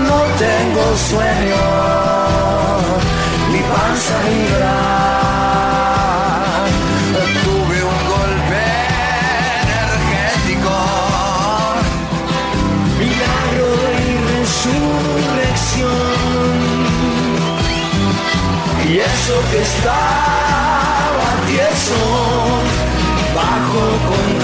No 0.09 0.19
tengo 0.44 0.85
sueño, 1.10 1.64
mi 3.52 3.60
panza 3.73 4.14
vibra. 4.27 4.77
Tuve 7.44 7.78
un 7.93 8.01
golpe 8.14 8.64
energético, 9.62 10.77
milagro 13.02 13.69
y 14.06 14.10
resurrección. 14.35 16.02
Y 18.89 18.90
eso 18.98 19.35
que 19.51 19.60
estaba 19.70 21.27
tieso, 21.47 22.01
bajo 23.73 23.97
control. 24.07 24.41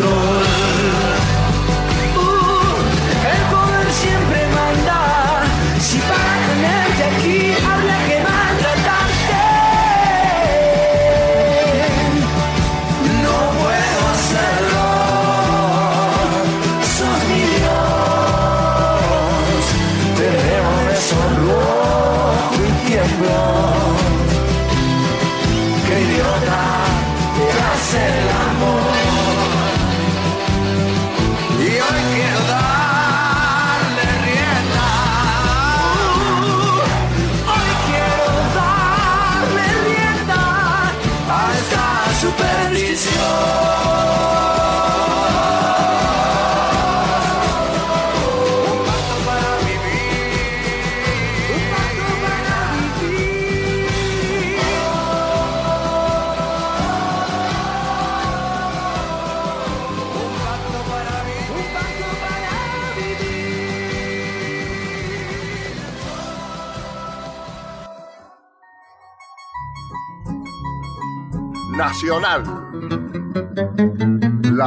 Esta 42.20 43.88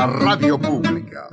La 0.02 0.08
radio 0.08 0.58
pública. 0.60 1.28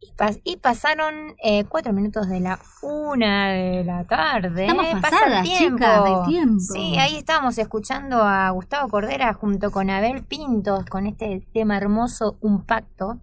Y, 0.00 0.12
pas- 0.16 0.40
y 0.44 0.58
pasaron 0.58 1.34
eh, 1.42 1.64
cuatro 1.64 1.92
minutos 1.92 2.28
de 2.28 2.38
la 2.38 2.60
una 2.82 3.48
de 3.50 3.82
la 3.82 4.04
tarde. 4.06 4.66
Estamos 4.66 4.86
pasadas, 5.02 5.44
chicas, 5.44 6.04
de 6.04 6.30
tiempo. 6.30 6.60
Sí, 6.72 6.96
ahí 6.98 7.16
estábamos 7.16 7.58
escuchando 7.58 8.22
a 8.22 8.48
Gustavo 8.50 8.88
Cordera 8.88 9.34
junto 9.34 9.72
con 9.72 9.90
Abel 9.90 10.22
Pintos 10.22 10.84
con 10.84 11.08
este 11.08 11.44
tema 11.52 11.76
hermoso, 11.78 12.38
Un 12.42 12.64
Pacto. 12.64 13.20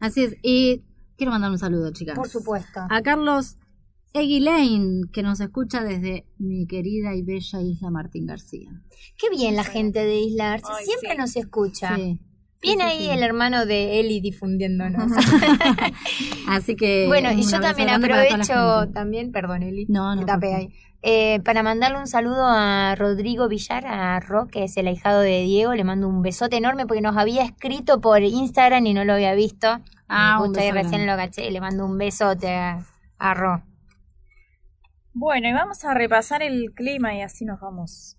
Así 0.00 0.24
es. 0.24 0.34
Y 0.42 0.82
quiero 1.16 1.30
mandar 1.30 1.52
un 1.52 1.58
saludo, 1.58 1.92
chicas. 1.92 2.16
Por 2.16 2.28
supuesto. 2.28 2.80
A 2.90 3.00
Carlos 3.02 3.58
Eguilain, 4.12 5.02
que 5.12 5.22
nos 5.22 5.38
escucha 5.38 5.84
desde 5.84 6.26
mi 6.38 6.66
querida 6.66 7.14
y 7.14 7.22
bella 7.22 7.60
isla 7.60 7.90
Martín 7.90 8.26
García. 8.26 8.72
Qué 9.16 9.30
bien 9.30 9.54
la 9.54 9.62
gente 9.62 10.00
de 10.04 10.16
Isla 10.18 10.54
Arce, 10.54 10.66
Ay, 10.76 10.84
siempre 10.84 11.12
sí. 11.12 11.16
nos 11.16 11.36
escucha. 11.36 11.94
Sí. 11.94 12.20
Bien 12.64 12.78
Sí, 12.78 12.84
ahí 12.84 12.98
sí. 13.04 13.10
el 13.10 13.22
hermano 13.22 13.66
de 13.66 14.00
Eli 14.00 14.20
difundiéndonos. 14.20 15.12
Así 16.48 16.76
que. 16.76 17.06
bueno, 17.06 17.30
y 17.30 17.42
yo 17.42 17.60
también 17.60 17.90
aprovecho, 17.90 18.88
también, 18.92 19.32
perdón 19.32 19.62
Eli, 19.62 19.86
No, 19.88 20.16
no, 20.16 20.24
tapé 20.24 20.54
ahí. 20.54 20.68
Eh, 21.06 21.40
para 21.44 21.62
mandarle 21.62 21.98
un 21.98 22.06
saludo 22.06 22.46
a 22.46 22.94
Rodrigo 22.96 23.46
Villar, 23.46 23.86
a 23.86 24.18
Ro, 24.20 24.46
que 24.46 24.64
es 24.64 24.76
el 24.78 24.86
ahijado 24.88 25.20
de 25.20 25.42
Diego, 25.42 25.74
le 25.74 25.84
mando 25.84 26.08
un 26.08 26.22
besote 26.22 26.56
enorme 26.56 26.86
porque 26.86 27.02
nos 27.02 27.18
había 27.18 27.44
escrito 27.44 28.00
por 28.00 28.22
Instagram 28.22 28.86
y 28.86 28.94
no 28.94 29.04
lo 29.04 29.12
había 29.12 29.34
visto. 29.34 29.80
Ah, 30.08 30.38
Y 30.40 30.46
un 30.46 30.52
beso 30.54 30.72
recién 30.72 31.02
grande. 31.04 31.06
lo 31.06 31.16
caché, 31.16 31.50
le 31.50 31.60
mando 31.60 31.84
un 31.84 31.98
besote 31.98 32.54
a, 32.54 32.86
a 33.18 33.34
Ro. 33.34 33.62
Bueno, 35.12 35.48
y 35.48 35.52
vamos 35.52 35.84
a 35.84 35.92
repasar 35.92 36.42
el 36.42 36.72
clima 36.74 37.14
y 37.14 37.20
así 37.20 37.44
nos 37.44 37.60
vamos. 37.60 38.16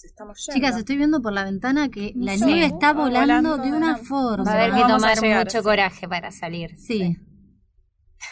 Nos 0.00 0.04
estamos 0.04 0.46
yendo. 0.46 0.54
Chicas, 0.56 0.76
estoy 0.78 0.96
viendo 0.96 1.20
por 1.20 1.32
la 1.34 1.44
ventana 1.44 1.90
que 1.90 2.12
la 2.16 2.36
Sí, 2.38 2.44
nieve 2.46 2.64
está 2.64 2.92
va 2.94 3.04
volando, 3.04 3.50
volando, 3.50 3.58
de 3.58 3.68
una 3.68 3.78
volando. 3.88 4.04
forma. 4.04 4.44
Va 4.44 4.52
a 4.52 4.54
haber 4.64 4.74
que 4.74 4.88
tomar 4.88 5.18
llegar, 5.20 5.44
mucho 5.44 5.58
sí. 5.58 5.64
coraje 5.64 6.08
para 6.08 6.30
salir. 6.30 6.76
Sí. 6.78 7.16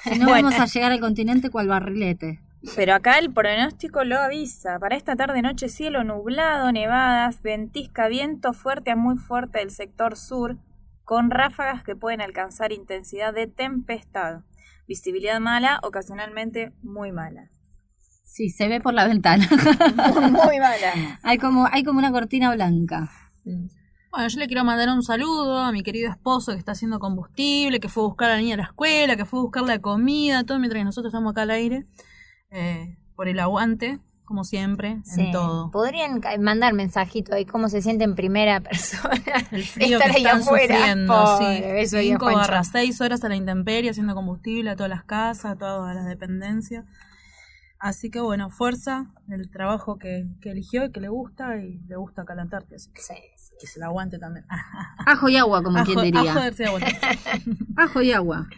Si 0.05 0.19
no 0.19 0.27
Bueno. 0.29 0.49
vamos 0.49 0.61
a 0.61 0.65
llegar 0.67 0.93
al 0.93 1.01
continente 1.01 1.51
cual 1.51 1.69
barrilete. 1.69 2.41
Pero 2.75 2.95
acá 2.95 3.19
el 3.19 3.33
pronóstico 3.33 4.03
lo 4.05 4.19
avisa. 4.19 4.79
Para 4.79 4.97
esta 4.97 5.15
tarde 5.15 5.43
noche 5.43 5.69
cielo 5.69 6.05
nublado, 6.05 6.73
nevadas, 6.73 7.43
ventisca, 7.43 8.09
viento 8.09 8.53
fuerte 8.55 8.91
a 8.91 8.97
muy 8.97 9.19
fuerte 9.19 9.59
del 9.59 9.71
sector 9.71 10.17
sur, 10.17 10.57
con 11.05 11.31
ráfagas 11.31 11.85
que 11.85 11.97
pueden 11.97 12.21
alcanzar 12.23 12.73
intensidad 12.73 13.35
de 13.35 13.47
tempestad. 13.47 14.41
Visibilidad 14.87 15.39
mala, 15.39 15.81
ocasionalmente 15.83 16.73
muy 16.83 17.13
mala. 17.13 17.51
Sí, 18.31 18.51
se 18.51 18.69
ve 18.69 18.81
por 18.81 18.95
la 18.95 19.07
ventana. 19.09 19.49
Muy 20.31 20.59
mala. 20.61 21.19
hay 21.23 21.39
como 21.39 21.67
hay 21.71 21.83
como 21.83 21.99
una 21.99 22.13
cortina 22.13 22.53
blanca. 22.55 23.11
Bueno, 24.11 24.29
yo 24.29 24.39
le 24.39 24.47
quiero 24.47 24.65
mandar 24.65 24.89
un 24.91 25.03
saludo 25.03 25.59
a 25.59 25.73
mi 25.73 25.83
querido 25.83 26.11
esposo 26.11 26.53
que 26.53 26.59
está 26.59 26.73
haciendo 26.73 26.99
combustible, 26.99 27.81
que 27.81 27.89
fue 27.89 28.03
a 28.05 28.07
buscar 28.07 28.31
a 28.31 28.35
la 28.35 28.41
niña 28.41 28.55
a 28.55 28.59
la 28.59 28.63
escuela, 28.65 29.17
que 29.17 29.25
fue 29.25 29.39
a 29.41 29.43
buscar 29.43 29.63
la 29.65 29.79
comida, 29.81 30.45
todo 30.45 30.59
mientras 30.59 30.81
que 30.81 30.85
nosotros 30.85 31.11
estamos 31.13 31.33
acá 31.33 31.43
al 31.43 31.51
aire. 31.51 31.87
eh, 32.51 32.97
por 33.17 33.29
el 33.29 33.39
aguante, 33.41 33.99
como 34.25 34.45
siempre, 34.45 35.01
Sí. 35.05 35.21
en 35.23 35.33
todo. 35.33 35.71
Podrían 35.71 36.21
mandar 36.41 36.73
mensajito 36.75 37.35
ahí 37.35 37.45
cómo 37.45 37.69
se 37.69 37.83
siente 37.83 38.05
en 38.05 38.15
primera 38.15 38.61
persona. 38.61 39.15
El 39.51 39.65
frío 39.65 39.99
Estar 39.99 40.13
que 40.13 40.19
están 40.19 40.41
afuera, 40.43 40.77
sufriendo, 40.77 41.15
pobre, 41.15 41.57
sí. 41.57 41.73
beso 41.73 41.97
ahí 41.99 42.09
a 42.09 42.13
5 42.13 42.25
Juancho. 42.25 42.39
barra 42.41 42.65
6 42.65 43.01
horas 43.01 43.25
a 43.25 43.29
la 43.29 43.37
intemperie 43.37 43.91
haciendo 43.91 44.15
combustible 44.15 44.71
a 44.71 44.77
todas 44.77 44.91
las 44.91 45.03
casas, 45.05 45.47
a 45.53 45.57
todas 45.57 45.95
las 45.97 46.07
dependencias. 46.07 46.85
Así 47.81 48.11
que 48.11 48.21
bueno, 48.21 48.51
fuerza 48.51 49.07
el 49.29 49.51
trabajo 49.51 49.99
que, 49.99 50.27
que 50.41 50.51
eligió 50.51 50.85
y 50.87 50.91
que 50.91 51.01
le 51.01 51.09
gusta 51.09 51.57
y 51.59 51.79
le 51.87 51.97
gusta 51.97 52.23
acá 52.23 52.35
la 52.35 52.43
Antártida. 52.43 52.77
Así 52.77 52.91
que, 52.93 53.01
que 53.61 53.67
se 53.67 53.79
la 53.79 53.87
aguante 53.87 54.19
también. 54.19 54.45
Ajo 55.07 55.29
y 55.29 55.37
agua, 55.37 55.63
como 55.63 55.79
Ajo- 55.79 55.87
quien 55.95 56.03
diría. 56.13 56.33
ajo 56.33 56.41
de 56.57 56.67
agua. 56.67 56.81
Ajo 57.77 58.03
y 58.03 58.13
agua. 58.13 58.49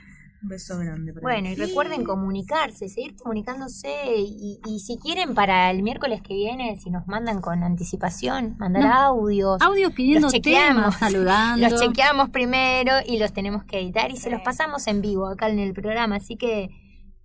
Un 0.43 0.49
beso 0.49 0.79
grande. 0.79 1.13
para 1.13 1.21
Bueno, 1.23 1.51
y 1.51 1.55
recuerden 1.55 2.03
comunicarse, 2.03 2.89
seguir 2.89 3.15
comunicándose 3.17 3.91
y, 4.17 4.59
y 4.67 4.81
si 4.81 4.97
quieren 4.99 5.35
para 5.35 5.71
el 5.71 5.83
miércoles 5.83 6.23
que 6.23 6.33
viene, 6.33 6.77
si 6.77 6.89
nos 6.89 7.07
mandan 7.07 7.43
con 7.43 7.63
anticipación, 7.63 8.57
mandar 8.59 8.85
No, 8.85 8.91
audios. 8.95 9.61
audios 9.61 9.93
pidiendo 9.93 10.29
los 10.29 10.33
chequeamos, 10.33 10.97
temas, 10.97 10.99
saludando. 11.13 11.69
Los 11.69 11.79
chequeamos 11.79 12.31
primero 12.31 12.93
y 13.07 13.19
los 13.19 13.35
tenemos 13.35 13.65
que 13.65 13.81
editar 13.81 14.11
y 14.11 14.17
se 14.17 14.31
los 14.31 14.41
pasamos 14.41 14.87
en 14.87 15.03
vivo 15.03 15.29
acá 15.29 15.51
en 15.51 15.59
el 15.59 15.75
programa, 15.75 16.17
así 16.17 16.37
que 16.37 16.71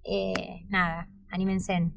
eh, 0.03 0.65
nada, 0.67 1.07
anímense. 1.35 1.91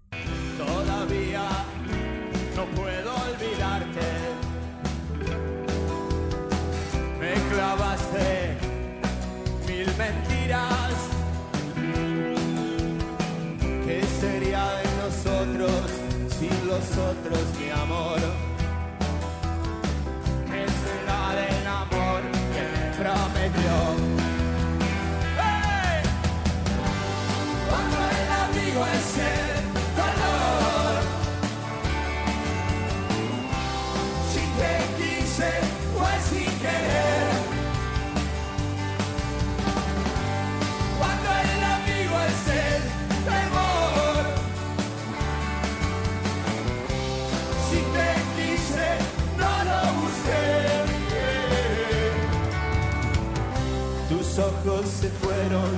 Se 54.64 55.10
fueron 55.20 55.70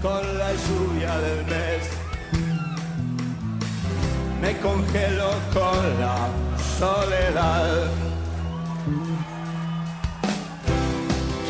con 0.00 0.38
la 0.38 0.52
lluvia 0.52 1.18
del 1.18 1.44
mes. 1.46 1.88
Me 4.40 4.56
congelo 4.58 5.30
con 5.52 6.00
la 6.00 6.28
soledad. 6.78 7.88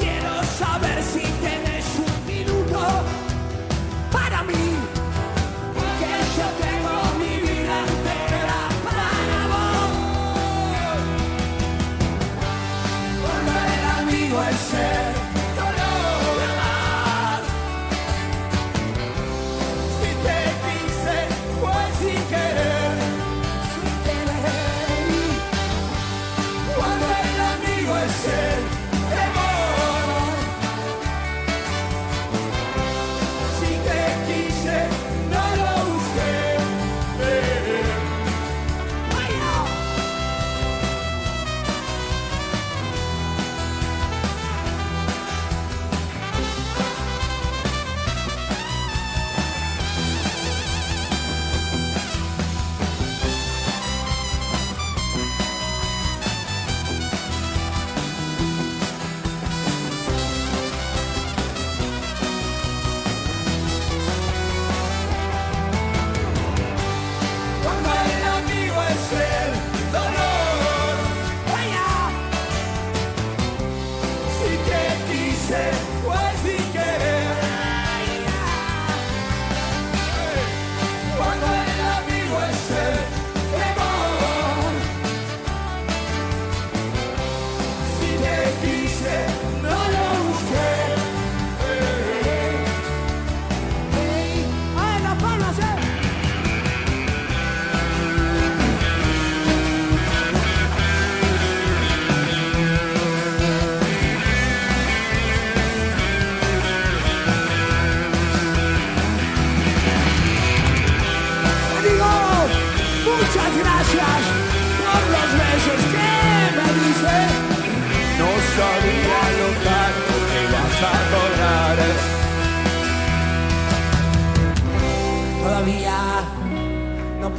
Quiero 0.00 0.42
saber 0.58 1.02
si 1.02 1.20
tenés 1.44 1.84
un 2.06 2.26
minuto 2.26 2.80
para 4.10 4.42
mí. 4.44 4.54
Que 6.00 6.12
yo 6.38 6.46
tengo 6.58 6.67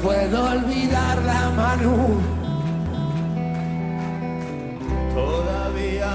puedo 0.01 0.51
olvidar 0.51 1.17
la 1.23 1.49
Manu. 1.51 2.21
Todavía 5.13 6.11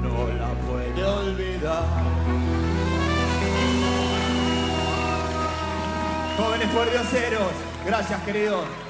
no 0.00 0.28
la 0.28 0.48
puede 0.66 1.04
olvidar. 1.04 1.84
Jóvenes 6.36 6.68
por 6.68 6.90
gracias 7.86 8.22
queridos. 8.22 8.89